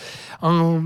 [0.43, 0.83] un,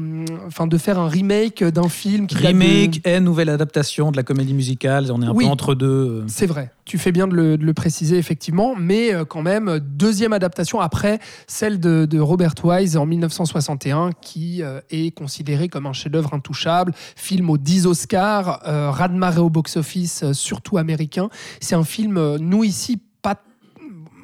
[0.47, 4.53] enfin de faire un remake d'un film qui remake et nouvelle adaptation de la comédie
[4.53, 6.25] musicale, on est un peu entre deux.
[6.27, 6.71] C'est vrai.
[6.91, 11.79] Tu fais bien de le, préciser, effectivement, mais euh, quand même, deuxième adaptation après celle
[11.79, 17.59] de, Robert Wise en 1961, qui euh, est considéré comme un chef-d'œuvre intouchable, film aux
[17.59, 21.29] 10 Oscars, euh, Radmaré au box-office, surtout américain.
[21.61, 23.01] C'est un film, nous ici,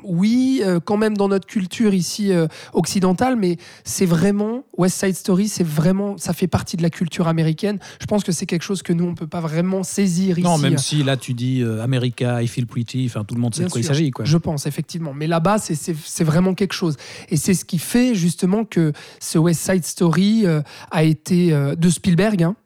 [0.06, 5.14] oui, euh, quand même dans notre culture ici euh, occidentale, mais c'est vraiment West Side
[5.14, 7.78] Story, c'est vraiment, ça fait partie de la culture américaine.
[8.00, 10.46] Je pense que c'est quelque chose que nous on peut pas vraiment saisir ici.
[10.46, 13.54] Non, même si là tu dis euh, America, I feel pretty, enfin tout le monde
[13.54, 14.24] sait de quoi il s'agit, quoi.
[14.24, 16.96] Je pense effectivement, mais là-bas c'est vraiment quelque chose,
[17.28, 20.44] et c'est ce qui fait justement que ce West Side Story
[20.90, 22.42] a été de Spielberg.
[22.42, 22.56] Hein,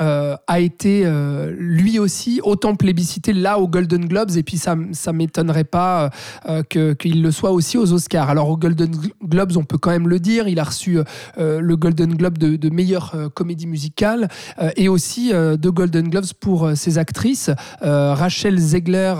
[0.00, 4.74] euh, a été euh, lui aussi autant plébiscité là aux Golden Globes et puis ça
[4.92, 6.10] ça m'étonnerait pas
[6.48, 8.30] euh, qu'il le soit aussi aux Oscars.
[8.30, 8.90] Alors aux Golden
[9.22, 10.98] Globes, on peut quand même le dire, il a reçu
[11.36, 14.28] le Golden Globe de, meilleure comédie musicale
[14.76, 17.50] et aussi deux Golden Globes pour ses actrices.
[17.80, 19.14] Rachel Zegler,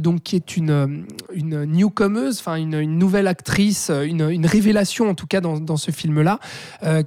[0.00, 5.14] donc qui est une une newcomer, enfin une, une, nouvelle actrice, une, une, révélation en
[5.14, 6.38] tout cas dans, dans ce film-là,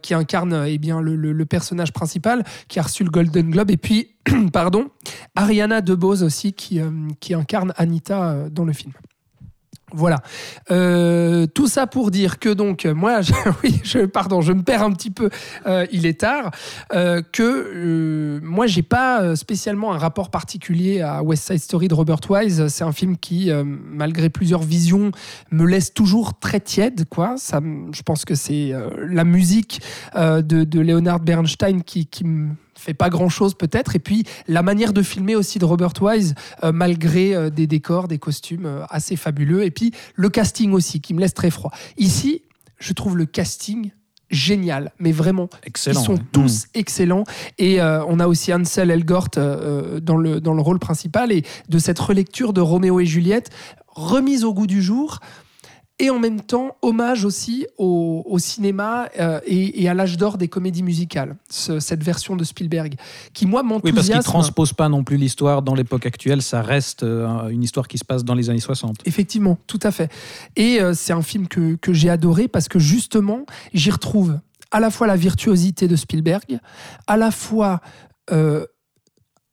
[0.02, 3.72] qui incarne eh bien le, personnage principal, qui a reçu le Golden Globe.
[3.72, 4.16] Et puis,
[4.54, 4.88] pardon,
[5.36, 6.90] Ariana DeBose aussi, qui, euh,
[7.32, 8.94] incarne Anita euh, dans le film.
[9.92, 10.22] Voilà.
[10.70, 13.34] Euh, tout ça pour dire que donc moi, je,
[13.64, 13.82] oui,
[14.14, 15.30] pardon, je me perds un petit peu.
[15.92, 16.52] il est tard.
[16.92, 22.68] que moi, j'ai pas spécialement un rapport particulier à West Side Story de Robert Wise.
[22.68, 25.12] C'est un film qui, malgré plusieurs visions,
[25.50, 27.06] me laisse toujours très tiède.
[27.10, 27.36] Quoi.
[27.38, 28.72] Je pense que c'est
[29.08, 29.82] la musique
[30.16, 32.50] de, de, Leonard Bernstein qui, qui me
[32.80, 33.96] fait pas grand chose peut-être.
[33.96, 38.08] Et puis la manière de filmer aussi de Robert Wise, euh, malgré euh, des décors,
[38.08, 39.64] des costumes euh, assez fabuleux.
[39.64, 41.72] Et puis le casting aussi, qui me laisse très froid.
[41.98, 42.44] Ici,
[42.80, 43.92] je trouve le casting
[44.30, 46.70] génial, mais vraiment, Excellent, ils sont tous mmh.
[46.76, 47.24] excellents.
[47.58, 51.32] Et on a aussi Ansel Elgort dans, le, dans le rôle principal.
[51.32, 53.50] Et de cette relecture de Roméo et Juliette,
[53.88, 55.20] remise au goût du jour,
[56.00, 60.84] et en même temps hommage aussi au, cinéma euh, et, à l'âge d'or des comédies
[60.84, 62.96] musicales, cette version de Spielberg,
[63.34, 63.86] qui moi m'enthousiasme.
[63.86, 67.50] Oui, parce qu'il ne transpose pas non plus l'histoire dans l'époque actuelle, ça reste euh,
[67.50, 68.98] une histoire qui se passe dans les années 60.
[69.06, 70.10] Effectivement, tout à fait.
[70.56, 74.40] Et euh, c'est un film que, que j'ai adoré parce que justement, j'y retrouve
[74.72, 76.60] à la fois la virtuosité de Spielberg,
[77.08, 77.82] à la fois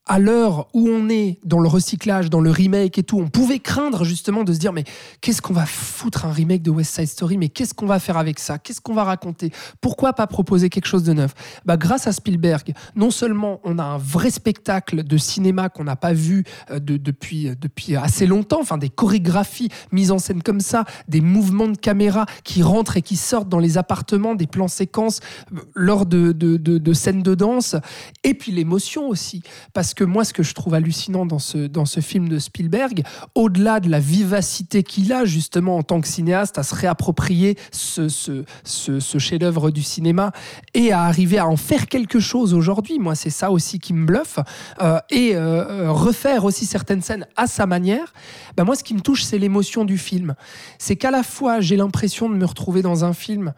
[0.06, 3.58] à l'heure où on est dans le recyclage, dans le remake et tout, on pouvait
[3.58, 4.84] craindre justement de se dire mais
[5.20, 7.38] qu'est-ce qu'on va foutre un remake de West Side Story?
[7.38, 8.58] Mais qu'est-ce qu'on va faire avec ça?
[8.58, 9.50] Qu'est-ce qu'on va raconter?
[9.80, 11.34] Pourquoi pas proposer quelque chose de neuf?
[11.64, 15.96] Bah, Grâce à Spielberg, non seulement on a un vrai spectacle de cinéma qu'on n'a
[15.96, 20.60] pas vu euh, depuis, euh, depuis assez longtemps, enfin des chorégraphies mises en scène comme
[20.60, 24.68] ça, des mouvements de caméra qui rentrent et qui sortent dans les appartements, des plans
[24.68, 25.20] séquences
[25.52, 27.74] euh, lors de scènes de danse,
[28.22, 29.42] et puis l'émotion aussi.
[29.72, 33.02] Parce que moi, ce que je trouve hallucinant dans ce, dans ce film de Spielberg,
[33.34, 38.08] au-delà de la vivacité qu'il a justement en tant que cinéaste à se réapproprier ce,
[38.08, 40.30] ce, ce, chef-d'œuvre du cinéma
[40.74, 44.06] et à arriver à en faire quelque chose aujourd'hui, moi, c'est ça aussi qui me
[44.06, 44.38] bluffe,
[44.82, 48.12] euh, et euh, refaire aussi certaines scènes à sa manière,
[48.56, 50.34] ben moi, ce qui me touche, c'est l'émotion du film.
[50.78, 53.54] C'est qu'à la fois, j'ai l'impression de me retrouver dans un film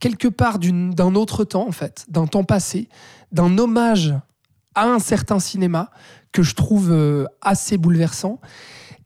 [0.00, 2.88] quelque part d'un autre temps, en fait, d'un temps passé,
[3.32, 4.14] d'un hommage
[4.74, 5.90] à un certain cinéma
[6.32, 8.40] que je trouve euh, assez bouleversant.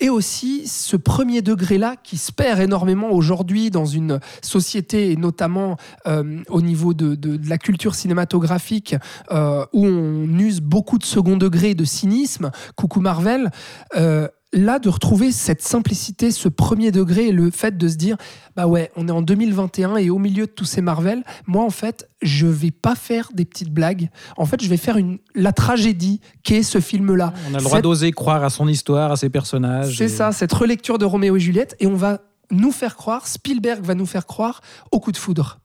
[0.00, 5.76] Et aussi ce premier degré-là qui se perd énormément aujourd'hui dans une société, et notamment
[6.06, 7.18] euh, au niveau de,
[7.48, 8.94] la culture cinématographique,
[9.32, 12.52] euh, où on use beaucoup de second degré de cynisme.
[12.76, 13.50] Coucou Marvel
[14.52, 18.16] là de retrouver cette simplicité, ce premier degré et le fait de se dire
[18.56, 21.70] bah ouais, on est en 2021 et au milieu de tous ces Marvel, moi en
[21.70, 24.08] fait, je vais pas faire des petites blagues.
[24.36, 27.32] En fait, je vais faire une la tragédie qu'est ce film là.
[27.50, 29.96] On a le droit d'oser croire à son histoire, à ses personnages.
[29.98, 32.20] C'est ça, cette relecture de Roméo et Juliette et on va
[32.50, 35.60] nous faire croire, Spielberg va nous faire croire au coup de foudre.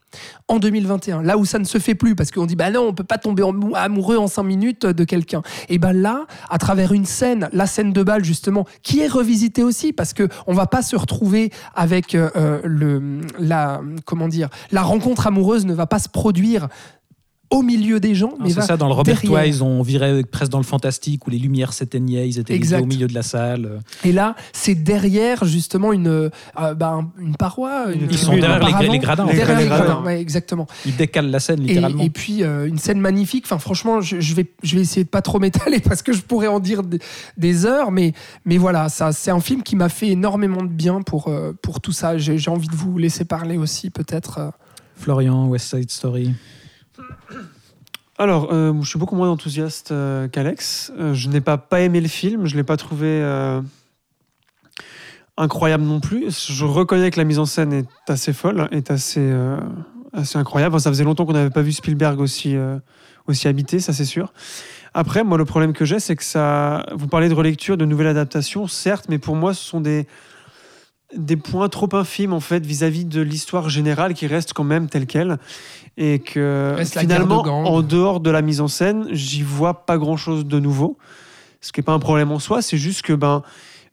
[0.47, 1.21] En 2021.
[1.21, 3.17] Là où ça ne se fait plus, parce qu'on dit, bah non, on peut pas
[3.17, 3.43] tomber
[3.75, 5.41] amoureux en cinq minutes de quelqu'un.
[5.69, 9.63] Et ben là, à travers une scène, la scène de bal justement, qui est revisitée
[9.63, 14.49] aussi, parce que on va pas se retrouver avec euh, euh, le, la, comment dire,
[14.71, 16.67] la rencontre amoureuse ne va pas se produire
[17.53, 19.43] au milieu des gens, mais C'est ça, dans le Robert derrière.
[19.45, 22.81] Wise, on virait presque dans le fantastique où les lumières s'éteignaient, ils étaient Exact.
[22.81, 23.79] au milieu de la salle.
[24.03, 26.29] Et là, c'est derrière justement une, euh,
[26.75, 27.91] bah, un- une paroi.
[27.93, 29.35] Une, Ils sont derrière les- gradins, en fait.
[29.35, 29.85] Derrière les Les gradins.
[29.85, 30.67] gradins, ouais, exactement.
[30.85, 32.03] Ils décalent la scène Et, littéralement.
[32.03, 33.45] et puis euh, une scène magnifique.
[33.45, 36.21] Enfin, franchement, je, je vais, je vais essayer de pas trop m'étaler parce que je
[36.21, 36.99] pourrais en dire des,
[37.37, 38.13] des heures, mais,
[38.45, 41.81] mais voilà, ça, c'est un film qui m'a fait énormément de bien pour, euh, pour
[41.81, 42.17] tout ça.
[42.17, 44.37] J'ai, j'ai envie de vous laisser parler aussi, peut-être.
[44.39, 44.49] euh.
[44.95, 46.31] Florian, West Side Story.
[48.17, 50.91] Alors, euh, je suis beaucoup moins enthousiaste euh, qu'Alex.
[50.99, 53.23] Euh, je n'ai pas, pas aimé le film, je ne l'ai pas trouvé
[55.35, 56.51] incroyable non plus.
[56.51, 59.33] Je reconnais que la mise en scène est assez folle, est assez,
[60.13, 60.79] assez incroyable.
[60.79, 62.55] Ça faisait longtemps qu'on n'avait pas vu Spielberg aussi,
[63.25, 64.31] aussi habité, ça c'est sûr.
[64.93, 66.85] Après, moi, le problème que j'ai, c'est que ça.
[66.93, 70.05] Vous parlez de relecture, de nouvelle adaptation, certes, mais pour moi, ce sont des
[71.15, 75.05] des points trop infimes en fait vis-à-vis de l'histoire générale qui reste quand même telle
[75.05, 75.37] quelle.
[75.97, 80.17] Et que de finalement en dehors de la mise en scène j'y vois pas grand
[80.17, 80.97] chose de nouveau.
[81.61, 83.43] Ce qui est pas un problème en soi c'est juste que ben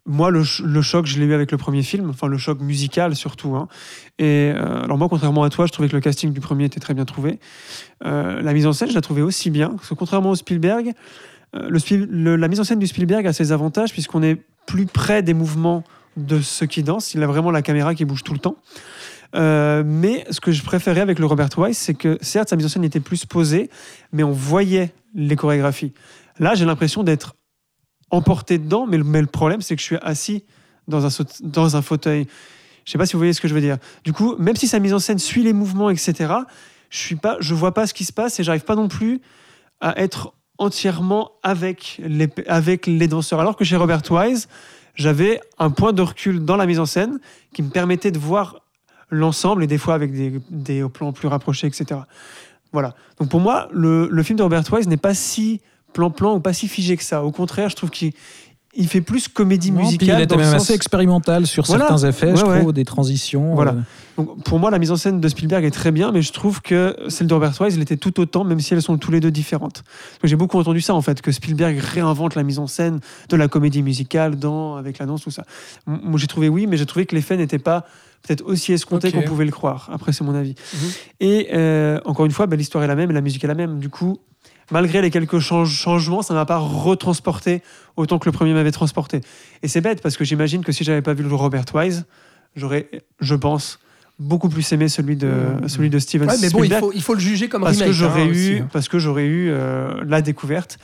[0.06, 2.58] moi le, ch- le choc je l'ai eu avec le premier film enfin le choc
[2.60, 3.68] musical surtout hein.
[4.18, 6.80] et euh, alors moi contrairement à toi je trouvais que le casting du premier était
[6.80, 7.38] très bien trouvé.
[8.06, 9.68] Euh, la mise en scène je la trouvais aussi bien.
[9.68, 10.92] Parce que contrairement au Spielberg
[11.54, 11.68] euh,
[12.08, 15.34] le- la mise en scène du Spielberg a ses avantages puisqu'on est plus près des
[15.34, 15.84] mouvements
[16.24, 17.14] de ceux qui dansent.
[17.14, 18.56] Il a vraiment la caméra qui bouge tout le temps.
[19.34, 22.66] Euh, mais ce que je préférais avec le Robert Wise, c'est que certes, sa mise
[22.66, 23.70] en scène était plus posée,
[24.12, 25.92] mais on voyait les chorégraphies.
[26.38, 27.36] Là, j'ai l'impression d'être
[28.10, 30.44] emporté dedans, mais le, problème, c'est que je suis assis
[30.88, 32.26] dans un, saut- dans un fauteuil.
[32.84, 33.78] Je sais pas si vous voyez ce que je veux dire.
[34.04, 36.34] Du coup, même si sa mise en scène suit les mouvements, etc.,
[36.88, 39.20] je suis pas, je vois pas ce qui se passe et j'arrive pas non plus
[39.80, 43.38] à être entièrement avec les, avec les danseurs.
[43.38, 44.48] Alors que chez Robert Wise,
[44.94, 47.18] j'avais un point de recul dans la mise en scène
[47.54, 48.60] qui me permettait de voir
[49.10, 52.00] l'ensemble et des fois avec des, des plans plus rapprochés, etc.
[52.72, 52.94] Voilà.
[53.18, 55.60] Donc pour moi, le, le film de Robert Wise n'est pas si
[55.92, 57.24] plan-plan ou pas si figé que ça.
[57.24, 58.12] Au contraire, je trouve qu'il
[58.74, 60.20] il fait plus comédie Non, musicale.
[60.20, 61.88] il était même sens- assez expérimental sur Voilà.
[61.88, 63.54] certains effets, je Ouais, trouve, des transitions.
[63.54, 63.72] Voilà.
[63.72, 63.80] euh,
[64.16, 66.60] Donc, pour moi, la mise en scène de Spielberg est très bien, mais je trouve
[66.62, 69.18] que celle de Robert Wise, elle était tout autant, même si elles sont tous les
[69.20, 69.82] deux différentes.
[70.22, 73.48] J'ai beaucoup entendu ça, en fait, que Spielberg réinvente la mise en scène de la
[73.48, 75.44] comédie musicale dans, avec la danse, tout ça.
[75.86, 77.86] Moi, j'ai trouvé oui, mais j'ai trouvé que l'effet n'était pas
[78.26, 79.88] peut-être aussi escompté qu'on pouvait le croire.
[79.92, 80.54] Après, c'est mon avis.
[80.74, 80.80] Mhm.
[81.20, 83.54] Et euh, encore une fois, ben, l'histoire est la même et la musique est la
[83.54, 83.78] même.
[83.78, 84.18] Du coup,
[84.70, 87.62] malgré les quelques change- changements, ça ne m'a pas retransporté
[87.96, 89.20] autant que le premier m'avait transporté.
[89.62, 92.04] Et c'est bête, parce que j'imagine que si j'avais pas vu le Robert Wise,
[92.56, 92.88] j'aurais,
[93.20, 93.78] je pense,
[94.18, 95.28] beaucoup plus aimé celui de,
[95.62, 95.68] Mhm.
[95.68, 97.88] celui de Steven Ouais, mais bon, il faut, il faut le juger comme parce remake.
[97.88, 98.68] que j'aurais hein, eu, hein.
[98.72, 100.78] parce que j'aurais eu euh, la découverte.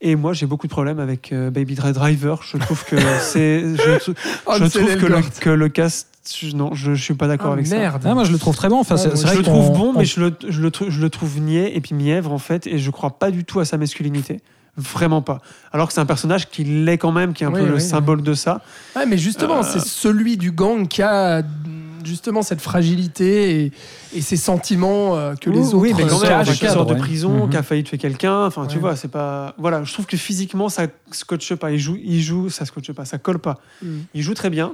[0.00, 2.42] Et moi, j'ai beaucoup de problèmes avec euh, Baby Driver.
[2.42, 6.08] Je trouve que c'est, je, trouve que le, que le cast,
[6.54, 7.76] non, je, je suis pas d'accord Ah, avec ça.
[7.76, 8.02] merde.
[8.04, 8.78] Ah, moi, je le trouve très bon.
[8.80, 10.60] Enfin, Ouais, c'est moi, c'est Je vrai le trouve bon, on- mais je le, je,
[10.60, 13.30] le, trou- je le trouve niais et puis mièvre en fait, et je crois pas
[13.30, 14.40] du tout à sa masculinité.
[14.76, 15.40] Vraiment pas.
[15.72, 17.74] Alors que c'est un personnage qui l'est quand même, qui est un Oui, peu le
[17.76, 18.60] oui, symbole de ça.
[18.96, 21.42] Ouais, mais justement, Euh, c'est celui du gang qui a
[22.04, 23.72] justement cette fragilité et,
[24.14, 26.94] et ces sentiments euh, que les oui, autres oui, mais quand même, qui sort de
[26.94, 26.98] Ouais.
[26.98, 27.50] prison, Mhm.
[27.50, 28.44] qui a failli tuer quelqu'un.
[28.46, 28.80] Enfin, tu Ouais.
[28.80, 29.54] vois, c'est pas.
[29.58, 31.70] Voilà, je trouve que physiquement, ça scotche pas.
[31.70, 33.58] Il joue, il joue, ça scotche pas, ça colle pas.
[33.82, 33.86] Mm.
[34.14, 34.72] Il joue très bien.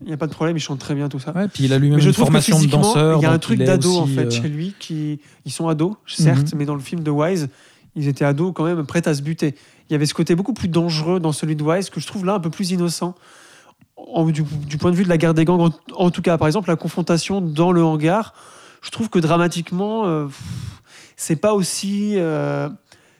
[0.00, 1.32] Il n'y a pas de problème, il chante très bien tout ça.
[1.32, 3.18] Ouais, puis il a lui-même une formation de danseur.
[3.18, 5.94] il y a un truc d'ado en fait euh, chez lui qui ils sont ados,
[6.06, 6.58] certes, Mhm.
[6.58, 7.48] mais dans le film de Wise,
[7.96, 9.56] ils étaient ados quand même prêts à se buter.
[9.88, 12.24] Il y avait ce côté beaucoup plus dangereux dans celui de Wise que je trouve
[12.24, 13.14] là un peu plus innocent.
[13.96, 16.38] En- du, du point de vue de la guerre des gangs, en, en tout cas,
[16.38, 18.34] par exemple, la confrontation dans le hangar,
[18.82, 20.26] je trouve que dramatiquement, euh,
[21.16, 22.68] c'est pas aussi, euh,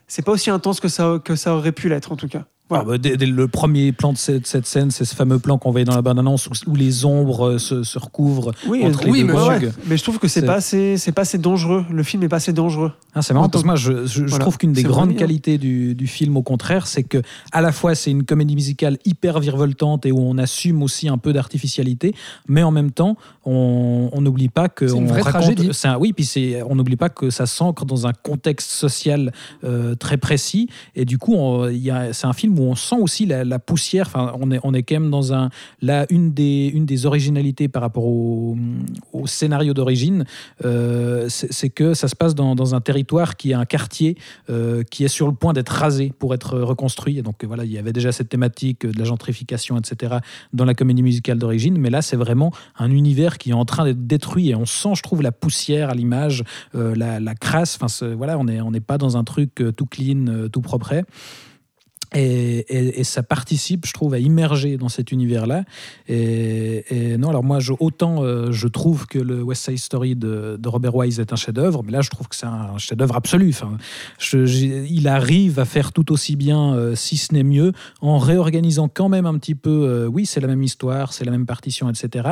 [0.06, 2.44] c'est pas aussi intense que ça que ça aurait pu l'être en tout cas.
[2.68, 2.84] Voilà.
[2.86, 5.56] Ah bah, dès- dès le premier plan de cette, cette scène, c'est ce fameux plan
[5.58, 9.02] qu'on voyait dans la bande-annonce où, où les ombres euh, se, se recouvrent Oui, entre
[9.02, 11.22] euh, les oui, deux mais ouais, mais je trouve que c'est pas assez, c'est pas
[11.22, 11.84] assez dangereux.
[11.90, 12.92] Le film est pas assez dangereux.
[13.14, 14.38] Ah, c'est marrant En parce que moi je, je- je Voilà.
[14.44, 15.18] trouve qu'une des grandes bien.
[15.18, 17.22] qualités du, du film au contraire c'est que
[17.52, 21.18] à la fois c'est une comédie musicale hyper virevoltante et où on assume aussi un
[21.18, 22.14] peu d'artificialité
[22.48, 26.62] mais en même temps on n'oublie pas que on vraie raconte- un- oui puis c'est
[26.62, 29.32] on n'oublie pas que ça s'ancre dans un contexte social
[29.64, 31.34] euh, très précis et du coup
[31.68, 34.06] il c'est un film film où on sent aussi la, poussière.
[34.08, 35.50] Enfin, on est, quand même dans un.
[35.80, 38.56] Là, une des, une des originalités par rapport au,
[39.26, 40.24] scénario d'origine,
[40.64, 44.16] euh, c'est que ça se passe dans, un territoire qui est un quartier
[44.50, 47.18] euh, qui est sur le point d'être rasé pour être reconstruit.
[47.18, 50.16] Et donc voilà, il y avait déjà cette thématique de la gentrification, etc.,
[50.52, 51.78] dans la comédie musicale d'origine.
[51.78, 54.94] Mais là, c'est vraiment un univers qui est en train d'être détruit et on sent,
[54.94, 56.44] je trouve, la poussière à l'image,
[56.74, 57.78] euh, la, crasse.
[57.80, 60.88] Enfin, voilà, on n'est pas dans un truc tout clean, tout propre.
[62.14, 65.64] Et, ça participe, je trouve, à immerger dans cet univers-là.
[66.08, 70.94] Et, non, alors moi, autant euh, je trouve que le West Side Story de, Robert
[70.94, 73.50] Wise est un chef-d'œuvre, mais là, je trouve que c'est un chef-d'œuvre absolu.
[73.50, 73.76] Enfin,
[74.34, 79.08] il arrive à faire tout aussi bien, euh, si ce n'est mieux, en réorganisant quand
[79.08, 79.86] même un petit peu.
[79.88, 82.28] Euh, oui, c'est la même histoire, c'est la même partition, etc.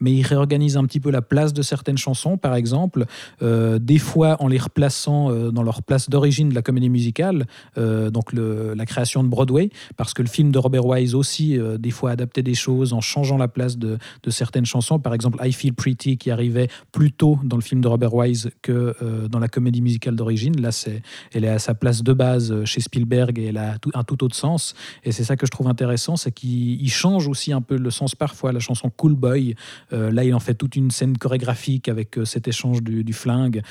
[0.00, 3.06] Mais il réorganise un petit peu la place de certaines chansons, par exemple,
[3.40, 7.46] des fois en les replaçant dans leur place d'origine de la comédie musicale.
[7.76, 11.90] donc la création de Broadway, parce que le film de Robert Wise aussi, euh, des
[11.90, 13.98] fois, adaptait des choses en changeant la place de,
[14.28, 14.98] certaines chansons.
[14.98, 18.50] Par exemple, I Feel Pretty, qui arrivait plus tôt dans le film de Robert Wise
[18.62, 20.60] que euh, dans la comédie musicale d'origine.
[20.60, 21.02] Là, c'est,
[21.32, 24.24] elle est à sa place de base euh, chez Spielberg et elle a un tout
[24.24, 24.74] autre sens.
[25.04, 28.14] Et c'est ça que je trouve intéressant, c'est qu'il change aussi un peu le sens
[28.14, 28.52] parfois.
[28.52, 29.54] La chanson Cool Boy,
[29.90, 33.62] là, il en fait toute une scène chorégraphique avec cet échange du, flingue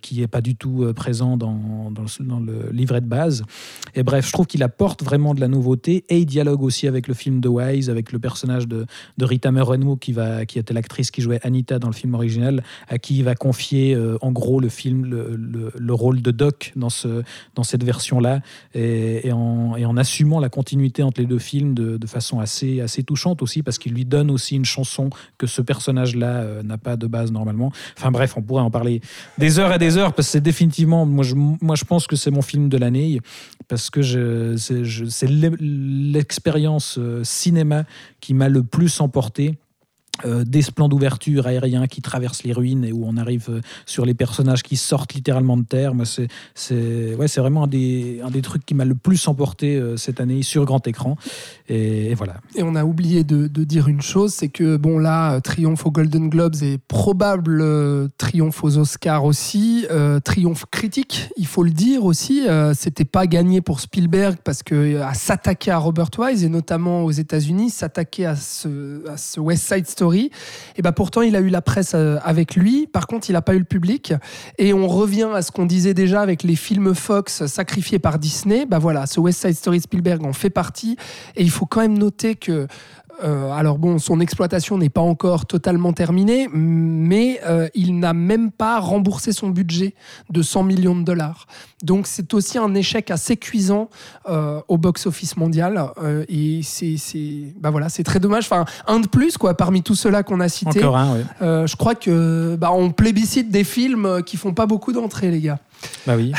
[0.00, 3.44] qui n'est pas du tout présent dans, dans, le, dans, le, livret de base.
[3.94, 6.88] Et bref, je trouve qu'il a porte vraiment de la nouveauté et il dialogue aussi
[6.88, 8.86] avec le film de Wise, avec le personnage de,
[9.20, 12.96] Rita Moreno qui, va, qui était l'actrice qui jouait Anita dans le film original, à
[12.96, 16.88] qui il va confier euh, en gros le film, le, le, rôle de Doc dans,
[16.88, 17.22] ce,
[17.56, 18.40] dans cette version-là
[18.72, 22.40] et, et, en, et, en, assumant la continuité entre les deux films de, de façon
[22.40, 26.62] assez, assez touchante aussi parce qu'il lui donne aussi une chanson que ce personnage-là euh,
[26.62, 27.70] n'a pas de base normalement.
[27.98, 29.02] Enfin bref, on pourrait en parler
[29.36, 32.16] des heures et des heures parce que c'est définitivement, moi je, moi je pense que
[32.16, 33.20] c'est mon film de l'année
[33.68, 34.56] parce que je,
[35.08, 37.84] c'est l'expérience euh, cinéma
[38.20, 39.58] qui m'a le plus emporté
[40.26, 44.04] euh, des plans d'ouverture aériens qui traversent les ruines et où on arrive euh, sur
[44.04, 45.92] les personnages qui sortent littéralement de terre.
[46.54, 50.20] C'est ouais, vraiment un des, un des trucs qui m'a le plus emporté euh, cette
[50.20, 51.16] année sur grand écran.
[51.68, 52.36] Et, voilà.
[52.54, 56.28] Et on a oublié de, dire une chose, c'est que bon là, triomphe aux Golden
[56.28, 57.62] Globes et probable
[58.18, 59.86] triomphe aux Oscars aussi,
[60.24, 62.46] triomphe critique, il faut le dire aussi.
[62.74, 67.70] C'était pas gagné pour Spielberg parce que s'attaquer à Robert Wise et notamment aux États-Unis,
[67.70, 69.99] s'attaquer à ce, à ce West Side Story
[70.76, 72.86] et ben pourtant, il a eu la presse euh, avec lui.
[72.86, 74.14] Par contre, il n'a pas eu le public.
[74.58, 78.66] Et on revient à ce qu'on disait déjà avec les films Fox sacrifiés par Disney.
[78.66, 80.96] Ben voilà, ce West Side Story Spielberg en fait partie.
[81.36, 82.66] Et il faut quand même noter que
[83.22, 88.50] euh, alors bon, son exploitation n'est pas encore totalement terminée, mais euh, il n'a même
[88.50, 89.94] pas remboursé son budget
[90.30, 91.46] de 100 millions de dollars.
[91.82, 93.88] Donc c'est aussi un échec assez cuisant
[94.28, 95.82] euh, au box-office mondial.
[96.28, 96.96] et c'est,
[97.60, 98.44] bah voilà, c'est très dommage.
[98.44, 100.80] Enfin, un de plus quoi, parmi tous ceux-là qu'on a cités.
[100.80, 101.24] Encore un, oui.
[101.40, 105.58] je crois que bah, on plébiscite des films qui font pas beaucoup d'entrées, les gars.
[106.06, 106.32] Bah oui.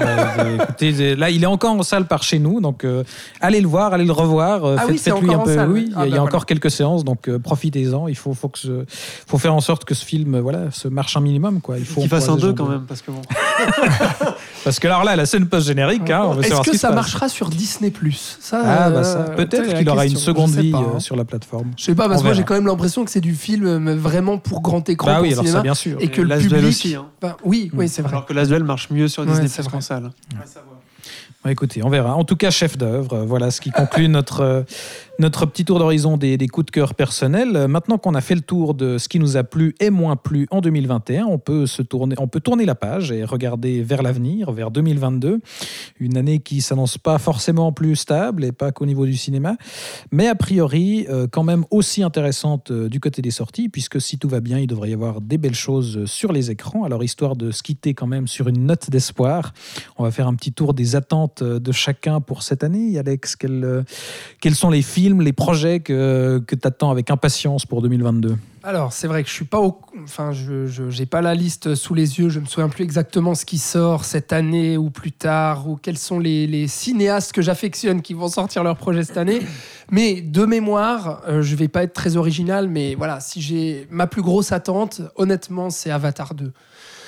[0.00, 3.04] Bah, écoutez, là, il est encore en salle par chez nous, donc euh,
[3.40, 4.64] allez le voir, allez le revoir.
[4.64, 5.54] Euh, ah oui, c'est encore un peu.
[5.54, 8.08] Salle, oui, il y a, ah bah encore quelques séances, donc euh, profitez-en.
[8.08, 8.86] Il faut, faut, que
[9.26, 11.78] faut faire en sorte que ce film, voilà, se marche un minimum, quoi.
[11.78, 13.22] Il faut qu'il fasse un deux quand même, parce que bon.
[14.68, 18.36] parce que alors là, la scène post-générique, hein, Est-ce que ça marchera sur Disney Plus?
[18.38, 21.00] Ça, ah, bah ça peut-être qu'il aura une seconde vie hein.
[21.00, 21.70] sur la plateforme.
[21.78, 24.36] Je sais pas, parce que moi j'ai quand même l'impression que c'est du film vraiment
[24.36, 25.96] pour grand écran, bah oui, alors ça, bien sûr.
[26.00, 26.94] et que le public aussi.
[26.94, 27.06] Hein.
[27.44, 28.12] Oui, oui, c'est vrai.
[28.12, 30.10] Alors que Last Duel marche mieux sur Disney Plus qu'en salle.
[31.48, 32.14] écoutez, on verra.
[32.14, 33.24] En tout cas, chef d'œuvre.
[33.26, 34.66] Voilà ce qui conclut notre
[35.18, 37.66] notre petit tour d'horizon des, coups de cœur personnels.
[37.66, 40.46] Maintenant qu'on a fait le tour de ce qui nous a plu et moins plu
[40.52, 44.52] en 2021, on peut, se tourner, on peut tourner la page et regarder vers l'avenir,
[44.52, 45.40] vers 2022.
[45.98, 49.56] Une année qui s'annonce pas forcément plus stable et pas qu'au niveau du cinéma,
[50.12, 54.18] mais a priori euh, quand même aussi intéressante euh, du côté des sorties, puisque si
[54.18, 56.84] tout va bien, il devrait y avoir des belles choses sur les écrans.
[56.84, 59.52] Alors histoire de se quitter quand même sur une note d'espoir,
[59.96, 62.96] on va faire un petit tour des attentes de chacun pour cette année.
[62.98, 63.82] Alex, quels, euh,
[64.40, 68.36] quels sont les films les projets que, que tu attends avec impatience pour 2022
[68.68, 69.80] alors, c'est vrai que je suis pas au...
[70.02, 72.28] Enfin, je n'ai pas la liste sous les yeux.
[72.28, 75.96] Je me souviens plus exactement ce qui sort cette année ou plus tard, ou quels
[75.96, 79.40] sont les, cinéastes que j'affectionne qui vont sortir leur projet cette année.
[79.90, 84.06] Mais de mémoire, euh, je vais pas être très original, mais voilà, si j'ai ma
[84.06, 86.52] plus grosse attente, honnêtement, c'est Avatar 2.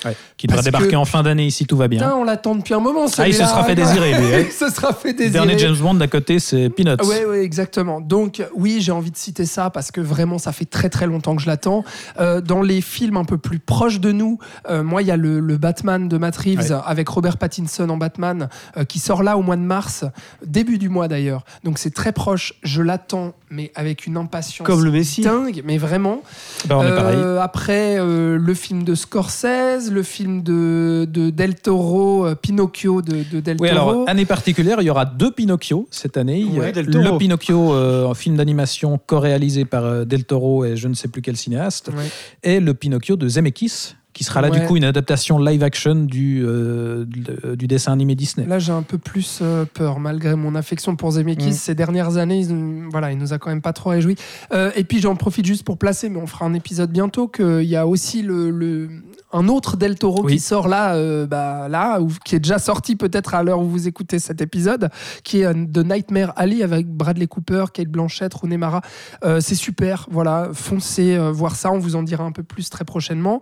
[0.05, 1.99] Ouais, qui devrait débarquer que- en fin d'année si tout va bien.
[1.99, 3.05] Putain, on l'attend depuis un moment.
[3.17, 4.39] Ah, il se sera fait désirer, lui, hein.
[4.47, 5.31] il se sera fait Le désirer.
[5.45, 6.95] dernier James Bond d'à côté, c'est Peanuts.
[7.03, 8.01] Oui, oui, exactement.
[8.01, 11.35] Donc, oui, j'ai envie de citer ça parce que vraiment, ça fait très très longtemps
[11.35, 11.83] que je l'attends.
[12.19, 15.17] Euh, dans les films un peu plus proches de nous, euh, moi, il y a
[15.17, 16.77] le, le Batman de Matt Reeves Ouais.
[16.85, 20.05] avec Robert Pattinson en Batman euh, qui sort là au mois de mars,
[20.45, 21.43] début du mois d'ailleurs.
[21.63, 22.53] Donc, c'est très proche.
[22.63, 25.21] Je l'attends, mais avec une impatience Comme le Messi.
[25.21, 26.21] dingue, mais vraiment.
[26.69, 27.17] On est pareil.
[27.19, 33.23] Euh, après, le film de Scorsese, le film de, de Del Toro, euh, Pinocchio de,
[33.31, 33.89] de Del Oui, Toro.
[33.91, 36.45] alors, année particulière, il y aura deux Pinocchio cette année.
[36.61, 37.03] A Del Toro.
[37.13, 41.07] le Pinocchio, euh, en film d'animation co-réalisé par euh, Del Toro et je ne sais
[41.07, 42.05] plus quel cinéaste, Ouais.
[42.43, 44.59] et le Pinocchio de Zemeckis, qui sera là Ouais.
[44.59, 48.45] du coup une adaptation live-action du, euh, du dessin animé Disney.
[48.47, 51.49] Là, j'ai un peu plus euh, peur, malgré mon affection pour Zemeckis.
[51.49, 51.53] Mm.
[51.53, 54.15] Ces dernières années, il, voilà, il nous a quand même pas trop réjouis.
[54.53, 57.63] Euh, et puis, j'en profite juste pour placer, mais on fera un épisode bientôt, qu'il
[57.63, 58.89] y a aussi le, le-
[59.33, 60.33] un autre Del Toro Oui.
[60.33, 63.65] qui sort là, euh, bah, là ou qui est déjà sorti peut-être à l'heure où
[63.69, 64.89] vous écoutez cet épisode,
[65.23, 68.81] qui est euh, The Nightmare Alley avec Bradley Cooper, Kate Blanchett, Rooney Mara.
[69.23, 72.69] Euh, c'est super, voilà, foncez euh, voir ça, on vous en dira un peu plus
[72.69, 73.39] très prochainement.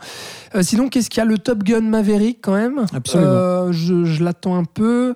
[0.60, 2.86] Euh, sinon, qu'est-ce qu'il y a Le Top Gun Maverick quand même.
[2.94, 3.32] Absolument.
[3.32, 5.16] Euh, je je l'attends un peu.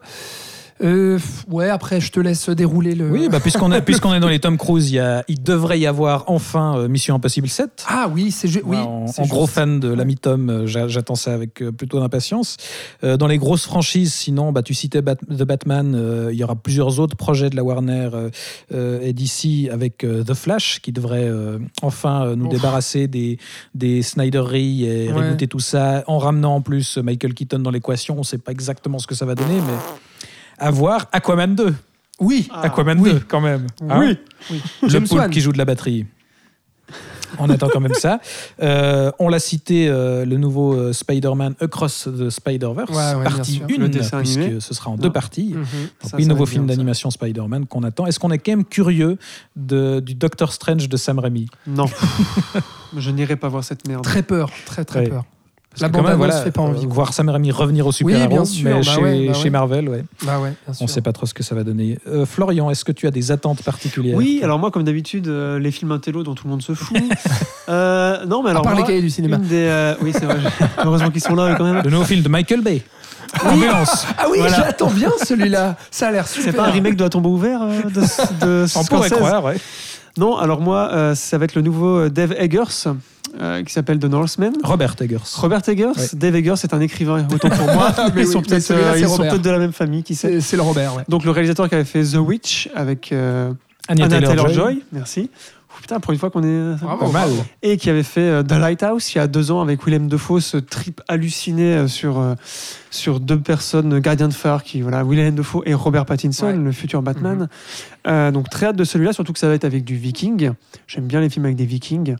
[0.83, 1.17] Euh,
[1.49, 3.09] ouais, après, je te laisse dérouler le.
[3.09, 5.79] Oui, bah, puisqu'on est, puisqu'on est dans les Tom Cruise, il, y a- il devrait
[5.79, 7.85] y avoir enfin euh, Mission Impossible 7.
[7.87, 8.75] Ah oui, c'est ju- oui.
[8.77, 9.53] Moi, en, c'est en gros juste.
[9.53, 12.57] fan de l'ami Tom, euh, j'a- j'attends ça avec euh, plutôt d'impatience.
[13.01, 16.99] Dans les grosses franchises, sinon, bah, tu citais Bat- The Batman, il y aura plusieurs
[16.99, 18.09] autres projets de la Warner
[18.73, 21.29] et d'ici avec The Flash qui devrait
[21.81, 22.51] enfin nous Ouf.
[22.51, 23.37] débarrasser des,
[23.75, 25.13] des Snyderies et Ouais.
[25.13, 28.15] rebooter tout ça en ramenant en plus Michael Keaton dans l'équation.
[28.15, 29.73] On ne sait pas exactement ce que ça va donner, mais
[30.63, 31.75] à voir Aquaman 2.
[32.19, 32.47] Oui.
[32.53, 33.13] Aquaman oui.
[33.13, 33.67] 2, quand même.
[33.89, 34.17] Hein oui.
[34.49, 34.61] oui.
[34.81, 36.05] le James poulpe qui joue de la batterie.
[37.39, 38.19] On attend quand même ça.
[38.61, 43.23] Euh, on l'a cité, euh, le nouveau euh, Spider-Man Across the Spider-Verse, Ouais, ouais, bien
[43.23, 43.65] partie sûr.
[43.75, 44.59] 1, Le dessin puisque animé.
[44.59, 44.99] ce sera en Non.
[45.01, 45.49] deux parties.
[45.55, 45.55] Mhm.
[45.55, 45.65] Donc
[46.11, 48.05] Ça, oui, ça nouveau film d'animation Spider-Man qu'on attend.
[48.05, 49.17] Est-ce qu'on est quand même curieux
[49.55, 51.47] de, du Doctor Strange de Sam Raimi?
[51.65, 51.85] Non.
[52.97, 54.03] je n'irai pas voir cette merde.
[54.03, 55.09] Très peur, très très Ouais.
[55.09, 55.25] peur.
[55.73, 56.93] Parce La bande-annonce fait pas envie, euh, quoi.
[56.93, 59.49] Voir Sam Raimi revenir au super-héros, bien sûr, mais bah chez, ouais, bah chez ouais.
[59.49, 60.03] Marvel, ouais.
[60.23, 60.85] Bah ouais, bien on sûr.
[60.85, 61.97] ne sait pas trop ce que ça va donner.
[62.07, 64.15] Euh, Florian, est-ce que tu as des attentes particulières?
[64.15, 66.97] Oui, alors moi, comme d'habitude, euh, les films intello dont tout le monde se fout.
[67.69, 68.61] Euh, non, mais alors.
[68.61, 69.37] à part moi, les cahiers du cinéma.
[69.37, 70.35] des, euh, oui, c'est vrai.
[70.83, 71.81] Heureusement qu'ils sont là quand même.
[71.81, 72.81] Le nouveau film de Michael Bay.
[73.45, 74.05] Ambulance.
[74.17, 74.57] Ah oui, Voilà.
[74.57, 75.77] je l'attends bien celui-là.
[75.89, 76.51] Ça a l'air super.
[76.51, 78.01] C'est pas un remake de La tombeau ouvert euh, de,
[78.45, 79.55] de On pourrait croire, ouais.
[80.17, 82.89] Non, alors moi, euh, ça va être le nouveau Dave Eggers
[83.39, 84.53] euh, qui s'appelle The Northman.
[84.63, 85.17] Robert Eggers.
[85.35, 86.07] Robert Eggers, Ouais.
[86.13, 87.93] Dave Eggers c'est un écrivain, autant pour moi.
[88.15, 90.39] Mais ils sont oui, peut-être euh, peut-être de la même famille, qui sait.
[90.41, 91.03] C'est le Robert, ouais.
[91.09, 93.51] Donc le réalisateur qui avait fait The Witch avec euh,
[93.87, 94.83] Anna Taylor-Joy.
[94.91, 95.29] Merci.
[95.81, 97.29] Putain, pour une fois qu'on est Bravo, Pas mal.
[97.29, 97.43] bravo.
[97.63, 100.39] et qui avait fait euh, The Lighthouse il y a deux ans avec Willem Dafoe,
[100.39, 102.35] ce trip halluciné euh, sur, euh,
[102.91, 106.55] sur deux personnes gardiens de phare, qui, voilà, Willem Dafoe et Robert Pattinson, Ouais.
[106.55, 107.37] le futur Batman.
[107.39, 107.47] Mhm.
[108.07, 110.51] Euh, donc très hâte de celui-là, surtout que ça va être avec du viking.
[110.87, 112.15] J'aime bien les films avec des vikings.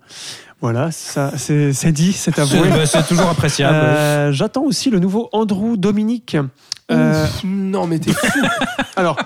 [0.64, 2.70] Voilà, ça, c'est c'est dit, c'est C'est avoué.
[2.70, 3.76] bah, c'est toujours appréciable.
[3.76, 6.38] Euh, J'attends aussi le nouveau Andrew Dominique.
[6.90, 8.28] Euh, non, mais t'es fou.
[8.96, 9.18] alors,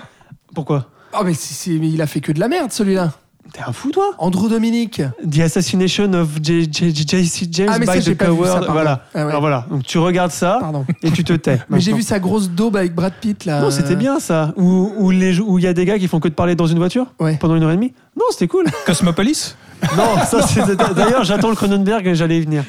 [0.52, 0.86] pourquoi?
[1.14, 3.12] Oh, mais, c'est- c'est- mais il a fait que de la merde celui-là.
[3.52, 4.10] T'es un fou, toi?
[4.18, 5.00] Andrew Dominique.
[5.30, 7.48] The Assassination of J- J- J- J.C.
[7.52, 8.58] James Ah, mais ça, by j'ai the pas vu ça, Coward.
[8.58, 8.72] pardon.
[8.72, 9.04] voilà.
[9.14, 9.28] Ah ouais.
[9.30, 10.84] Alors voilà, donc tu regardes ça Pardon.
[11.04, 11.60] et tu te tais.
[11.70, 13.60] Mais j'ai vu sa grosse daube avec Brad Pitt là.
[13.62, 14.52] Non, c'était bien ça.
[14.56, 16.66] Où où les- où il y a des gars qui font que de parler dans
[16.66, 17.36] une voiture Ouais.
[17.40, 17.94] pendant une heure et demie.
[18.16, 18.64] Non, c'était cool.
[18.84, 19.54] Cosmopolis?
[19.96, 22.64] Non, ça c'est d'ailleurs j'attends le Cronenberg et j'allais y venir.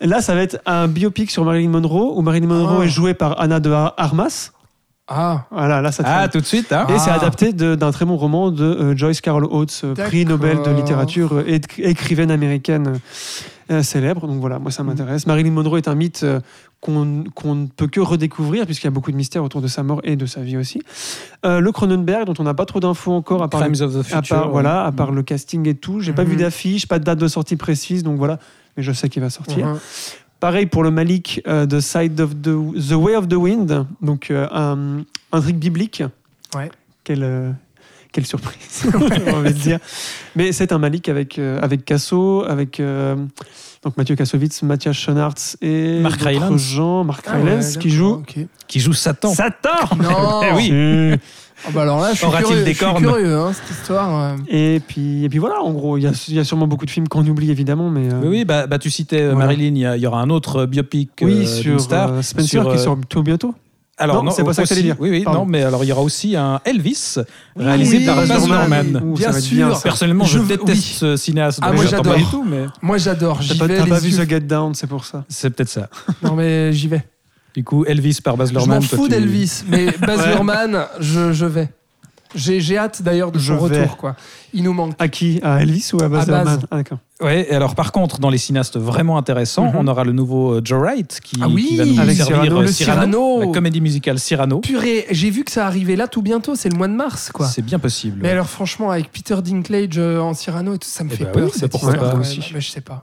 [0.00, 2.84] Là, ça va être un biopic sur Marilyn Monroe où Marilyn Monroe Ah.
[2.84, 4.50] est jouée par Anna de Ar- Armas.
[5.08, 5.44] Ah.
[5.50, 7.14] Voilà, là ça Ah, tout de suite, hein Et c'est Ah.
[7.16, 10.24] adapté d'un très bon roman de euh, Joyce Carol Oates, euh, prix.
[10.24, 12.98] Nobel de littérature, euh, éc- écrivaine américaine
[13.70, 14.26] euh, célèbre.
[14.26, 15.26] Donc voilà, moi ça m'intéresse.
[15.26, 16.24] Marilyn Monroe est un mythe
[16.82, 17.04] qu'on
[17.54, 20.16] ne peut que redécouvrir puisqu'il y a beaucoup de mystères autour de sa mort et
[20.16, 20.82] de sa vie aussi.
[21.46, 23.98] Euh, le Cronenberg, dont on n'a pas trop d'infos encore, à part, Crimes of the
[24.12, 24.36] à Future.
[24.36, 24.96] part, voilà, à ouais.
[24.96, 26.00] part le casting et tout.
[26.00, 26.30] J'ai pas Mhm.
[26.30, 28.38] vu d'affiche, pas de date de sortie précise, donc voilà.
[28.76, 29.64] Mais je sais qu'il va sortir.
[29.66, 29.78] Mhm.
[30.40, 32.50] Pareil pour le Malik, euh, Side of the,
[32.88, 36.02] the Way of the Wind, donc euh, un, un truc biblique.
[36.56, 36.68] Ouais.
[37.04, 37.54] Quelle,
[38.10, 39.78] quelle surprise, j'ai envie de dire.
[40.34, 42.82] Mais c'est un Malik avec, avec Casso, avec
[43.82, 46.60] donc Mathieu Kassovitz, Mathias Schoenaerts et d'autres Rylance.
[46.62, 48.22] gens, Mark Ah ouais, Rylance, qui joue.
[48.68, 49.34] Qui joue Satan.
[49.34, 50.40] Satan Non.
[50.48, 51.18] Eh oui.
[51.64, 54.36] Ah bah alors là, je suis Aura-t-il curieux, des je suis curieux hein, cette histoire.
[54.48, 56.86] Et puis, et puis voilà, en gros, il y a, il y a sûrement beaucoup
[56.86, 59.46] de films qu'on oublie évidemment, mais euh, Oui, oui, bah, bah, tu citais euh, Voilà.
[59.46, 62.14] Marilyn, il y, aura un autre euh, biopic oui, sur star.
[62.14, 63.54] euh, Spencer sur, qui sort tout bientôt.
[64.02, 64.96] Alors Non, c'est pas ça que t'allais dire.
[64.98, 65.40] Oui, oui, Pardon.
[65.40, 67.16] non, mais alors il y aura aussi un Elvis
[67.56, 69.14] réalisé Oui, par Baz Luhrmann.
[69.16, 69.80] Bien sûr.
[69.82, 70.96] Personnellement, je, Je- déteste oui.
[70.98, 71.58] ce cinéaste.
[71.62, 72.16] Ah, moi, j'adore.
[72.46, 73.40] mais Moi, j'adore.
[73.46, 75.24] T'as pas, pas vu The Get Down, c'est pour ça.
[75.28, 75.88] c'est peut-être ça.
[76.22, 77.04] Non, mais j'y vais.
[77.54, 78.80] Du coup, Elvis par Baz Je Luhrmann.
[78.80, 80.26] m'en toi, fous d'Elvis, mais Baz.
[80.26, 81.68] Luhrmann, je, je vais.
[82.34, 83.80] J'ai j'ai hâte d'ailleurs de Je son vais.
[83.80, 83.96] retour.
[83.96, 84.16] Quoi.
[84.54, 84.94] Il nous manque.
[84.98, 85.40] À qui?
[85.42, 86.26] À Elvis ou à Baz.
[86.26, 86.98] Luhrmann Ah, d'accord.
[87.20, 89.76] Ouais, et alors par contre, dans les cinéastes vraiment intéressants, Mhm.
[89.76, 92.36] on aura le nouveau euh, Joe Wright qui, Ah oui, qui va nous avec servir
[92.42, 92.56] Cyrano.
[92.58, 93.40] euh, Le Cyrano.
[93.40, 94.58] la comédie musicale Cyrano.
[94.60, 97.30] Purée, j'ai vu que ça arrivait là tout bientôt, c'est le mois de mars.
[97.32, 97.46] quoi.
[97.46, 98.18] C'est bien possible.
[98.22, 101.24] Mais alors franchement, avec Peter Dinklage euh, en Cyrano et tout, ça me Eh fait
[101.24, 101.44] bah peur.
[101.44, 102.40] oui, cette bah pourquoi histoire, ouais, aussi.
[102.54, 103.00] Mais je sais pas.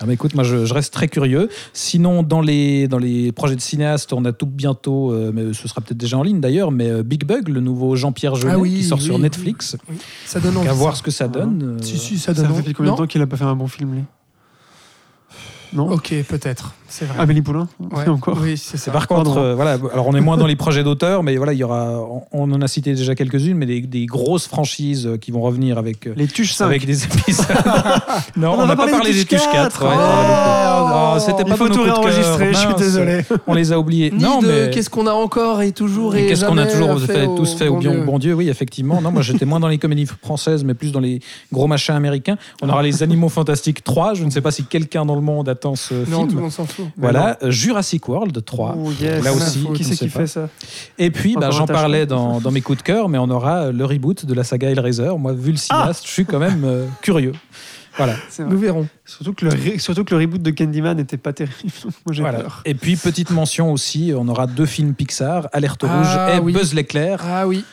[0.00, 1.48] Ah bah écoute, moi je, je reste très curieux.
[1.72, 5.68] Sinon, dans les, dans les projets de cinéastes, on a tout bientôt, euh, mais ce
[5.68, 8.58] sera peut-être déjà en ligne d'ailleurs, mais euh, Big Bug, le nouveau Jean-Pierre Jeunet Ah
[8.58, 9.20] oui, qui sort oui, sur oui.
[9.22, 9.76] Netflix.
[9.88, 9.96] Oui.
[10.26, 10.68] Ça donne envie.
[10.68, 10.98] à voir ça.
[10.98, 11.76] ce que ça donne.
[11.80, 12.62] euh, Si, si, ça Ça donne fait envie.
[12.62, 14.02] depuis combien de temps qu'il a pas fait un bon film, lui?
[15.72, 16.74] Non Ok, peut-être.
[16.96, 17.18] C'est vrai.
[17.18, 18.08] Amélie Poulain Ouais.
[18.08, 19.78] Encore Oui, c'est par contre, euh, voilà.
[19.92, 22.52] Alors on est moins dans les projets d'auteur, mais voilà, il y aura, on, on
[22.52, 26.06] en a cité déjà quelques-unes, mais des, des grosses franchises euh, qui vont revenir avec.
[26.06, 26.66] euh, Les Tuches 5.
[26.66, 27.46] avec des épisodes.
[28.36, 29.80] non, On n'a pas parlé des Tuches Tuches 4.
[29.80, 29.82] 4.
[29.82, 29.88] ouais.
[29.96, 33.22] Oh, Oh, c'était pas faut tout réenregistrer, je suis désolé.
[33.46, 34.10] On les a oubliés.
[34.12, 37.00] Ni non, de mais qu'est-ce qu'on a encore et toujours et, qu'est-ce qu'on a toujours
[37.00, 39.00] fait, au tous fait au bon bon Dieu, oui, effectivement.
[39.00, 41.20] Non, moi j'étais moins dans les comédies françaises, mais plus dans les
[41.52, 42.36] gros machins américains.
[42.62, 44.14] On aura les Animaux Fantastiques 3.
[44.14, 46.40] Je ne sais pas si quelqu'un dans le monde attend ce Non, tout le film.
[46.42, 46.83] monde s'en fout.
[46.96, 48.76] Voilà, Jurassic World 3.
[48.78, 49.22] Oh, yes.
[49.24, 50.20] Là aussi, Qui ne c'est sait qui pas.
[50.20, 50.48] fait ça
[50.98, 53.72] Et puis, bah, j'en parlais dans, dans mes coups de cœur, mais on aura euh,
[53.72, 55.10] le reboot de la saga Hellraiser.
[55.18, 57.32] Moi, vu le cinéaste, je suis quand même euh, curieux.
[57.96, 58.14] Voilà.
[58.40, 58.88] Nous verrons.
[59.04, 61.54] Surtout que, le, surtout que le reboot de Candyman n'était pas terrible.
[61.84, 62.40] Moi j'ai Voilà.
[62.40, 62.62] peur.
[62.64, 66.52] Et puis, petite mention aussi, on aura deux films Pixar, Alerte Ah, Rouge et oui.
[66.52, 67.20] Buzz l'éclair.
[67.24, 67.64] Ah oui.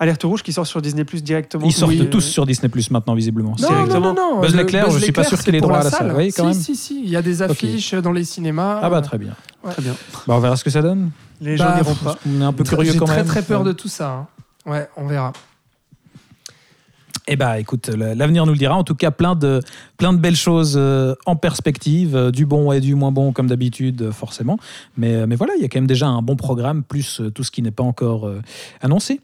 [0.00, 1.64] Alerte Rouge qui sort sur Disney Plus directement.
[1.66, 2.08] Ils sortent Oui.
[2.10, 3.50] tous sur Disney Plus maintenant, visiblement.
[3.60, 4.00] Non, directement.
[4.00, 4.40] non, non.
[4.40, 6.14] Buzz l'éclair, je suis pas sûr qu'il ait droit à la salle.
[6.16, 6.64] Oui, quand si, même.
[6.64, 7.02] si, si.
[7.04, 8.80] Il y a des affiches dans les cinémas.
[8.82, 9.34] Ah bah très bien.
[9.64, 9.94] Très bien.
[10.26, 11.10] Bah, on verra ce que ça donne.
[11.40, 12.16] Les gens Bah, n'iront pas.
[12.28, 13.26] On est un peu curieux J'ai quand très même.
[13.26, 14.10] très peur de tout ça.
[14.10, 14.26] hein.
[14.70, 15.32] Ouais, on verra.
[17.30, 18.74] Eh bah écoute, l'avenir nous le dira.
[18.74, 19.60] En tout cas, plein de,
[19.98, 23.48] plein de belles choses euh, en perspective, euh, du bon et du moins bon comme
[23.48, 24.58] d'habitude, euh, forcément.
[24.96, 27.30] Mais, euh, mais voilà, il y a quand même déjà un bon programme, plus euh,
[27.30, 28.40] tout ce qui n'est pas encore euh,
[28.80, 29.20] annoncé.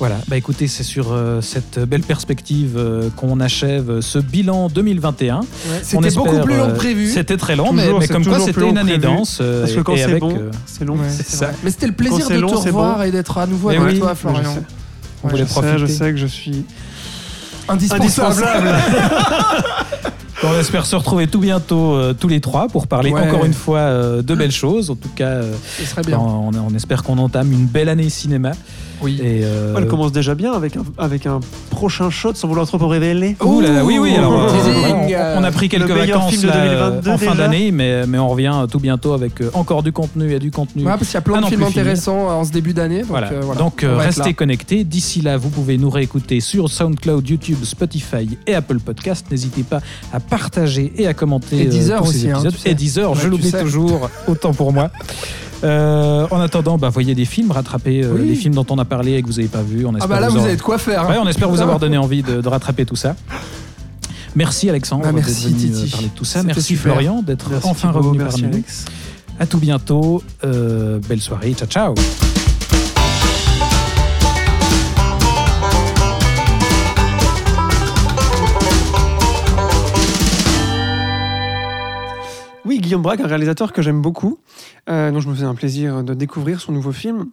[0.00, 4.68] Voilà, bah écoutez, c'est sur euh, cette belle perspective euh, qu'on achève euh, ce bilan
[4.68, 5.40] 2021.
[5.40, 7.10] Ouais, On C'était espère, beaucoup plus long euh, que prévu.
[7.12, 9.14] C'était très long, mais, Toujours, mais c'est comme quoi c'était une année prévu.
[9.16, 9.38] dense.
[9.42, 10.94] euh, Parce que quand et c'est avec, bon, euh, c'est long.
[10.94, 11.50] Ouais, c'est c'est ça.
[11.62, 13.02] Mais c'était le plaisir de long, te revoir bon.
[13.04, 14.54] et d'être à nouveau Mais avec oui, toi, je Florian.
[14.54, 14.62] sais.
[15.22, 15.92] on Ouais, voulait Je sais, je profiter.
[15.92, 16.64] sais que je suis
[17.68, 18.74] Indispensable.
[20.42, 23.28] On espère se retrouver tout bientôt euh, tous les trois pour parler Ouais.
[23.28, 24.88] encore une fois euh, de belles choses.
[24.90, 26.18] En tout cas, euh, Ce serait bien.
[26.18, 28.52] on, on espère qu'on entame une belle année cinéma.
[29.02, 29.18] Oui.
[29.22, 32.82] Et, euh, Elle commence déjà bien avec un, avec un prochain shot sans vouloir trop
[32.82, 33.36] en révéler.
[33.42, 34.14] Ouh là là, oui, oui.
[34.16, 34.48] Alors, euh,
[35.36, 38.06] on, on a pris quelques vacances film de là, euh, 2022 en fin d'année, mais,
[38.06, 40.82] mais on revient tout bientôt avec euh, encore du contenu et du contenu.
[40.84, 43.00] Ouais, parce qu'il y a plein Ah de films intéressants en ce début d'année.
[43.00, 43.32] Donc, Voilà.
[43.32, 43.58] euh, voilà.
[43.60, 44.84] Donc euh, restez connectés.
[44.84, 49.26] D'ici là, vous pouvez nous réécouter sur SoundCloud, YouTube, Spotify et Apple Podcast.
[49.30, 49.80] N'hésitez pas
[50.12, 52.52] à partager et à commenter Et Deezer tous ces aussi, hein, épisodes.
[52.54, 52.70] tu sais.
[52.70, 54.90] et Deezer, Ouais, je l'oublie toujours, autant pour moi.
[55.62, 58.28] Euh, en attendant, bah, voyez des films, rattrapez euh, Oui.
[58.28, 59.84] les films dont on a parlé et que vous n'avez pas vu.
[59.84, 61.04] On Ah espère bah là, vous en- avez de quoi faire.
[61.04, 61.10] hein.
[61.10, 63.14] Ouais, on espère vous avoir donné envie de, de rattraper tout ça.
[64.36, 66.42] Merci Alexandre Bah, d'être merci, venu euh, parler de tout ça.
[66.42, 66.92] Merci super.
[66.92, 68.62] Florian d'être enfin Thibaut, revenu merci parmi nous.
[69.38, 70.22] À tout bientôt.
[70.44, 71.52] Euh, belle soirée.
[71.54, 71.94] Ciao ciao.
[82.90, 84.40] Guillaume Braque, un réalisateur que j'aime beaucoup,
[84.88, 87.28] euh, dont je me faisais un plaisir de découvrir son nouveau film.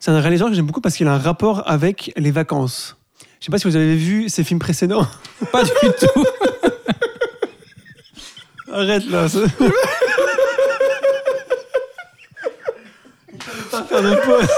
[0.00, 2.96] C'est un réalisateur que j'aime beaucoup parce qu'il a un rapport avec les vacances.
[3.40, 5.06] Je sais pas si vous avez vu ses films précédents.
[5.52, 5.70] Pas du
[6.00, 6.24] tout.
[8.72, 9.28] Arrête là.
[9.28, 9.40] ça-
[13.70, 14.48] Pas faire de pause.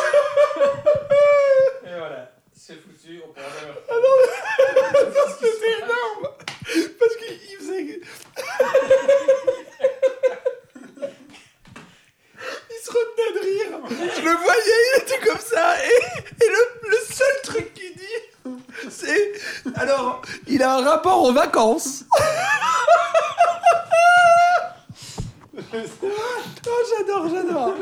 [6.98, 8.00] Parce qu'il faisait.
[13.16, 13.78] De rire.
[14.16, 15.76] Je le voyais, il était comme ça.
[15.84, 18.20] Et, et le, le seul truc qu'il dit,
[18.90, 19.32] c'est.
[19.76, 22.04] Alors, il a un rapport aux vacances.
[25.74, 27.74] oh, j'adore, j'adore.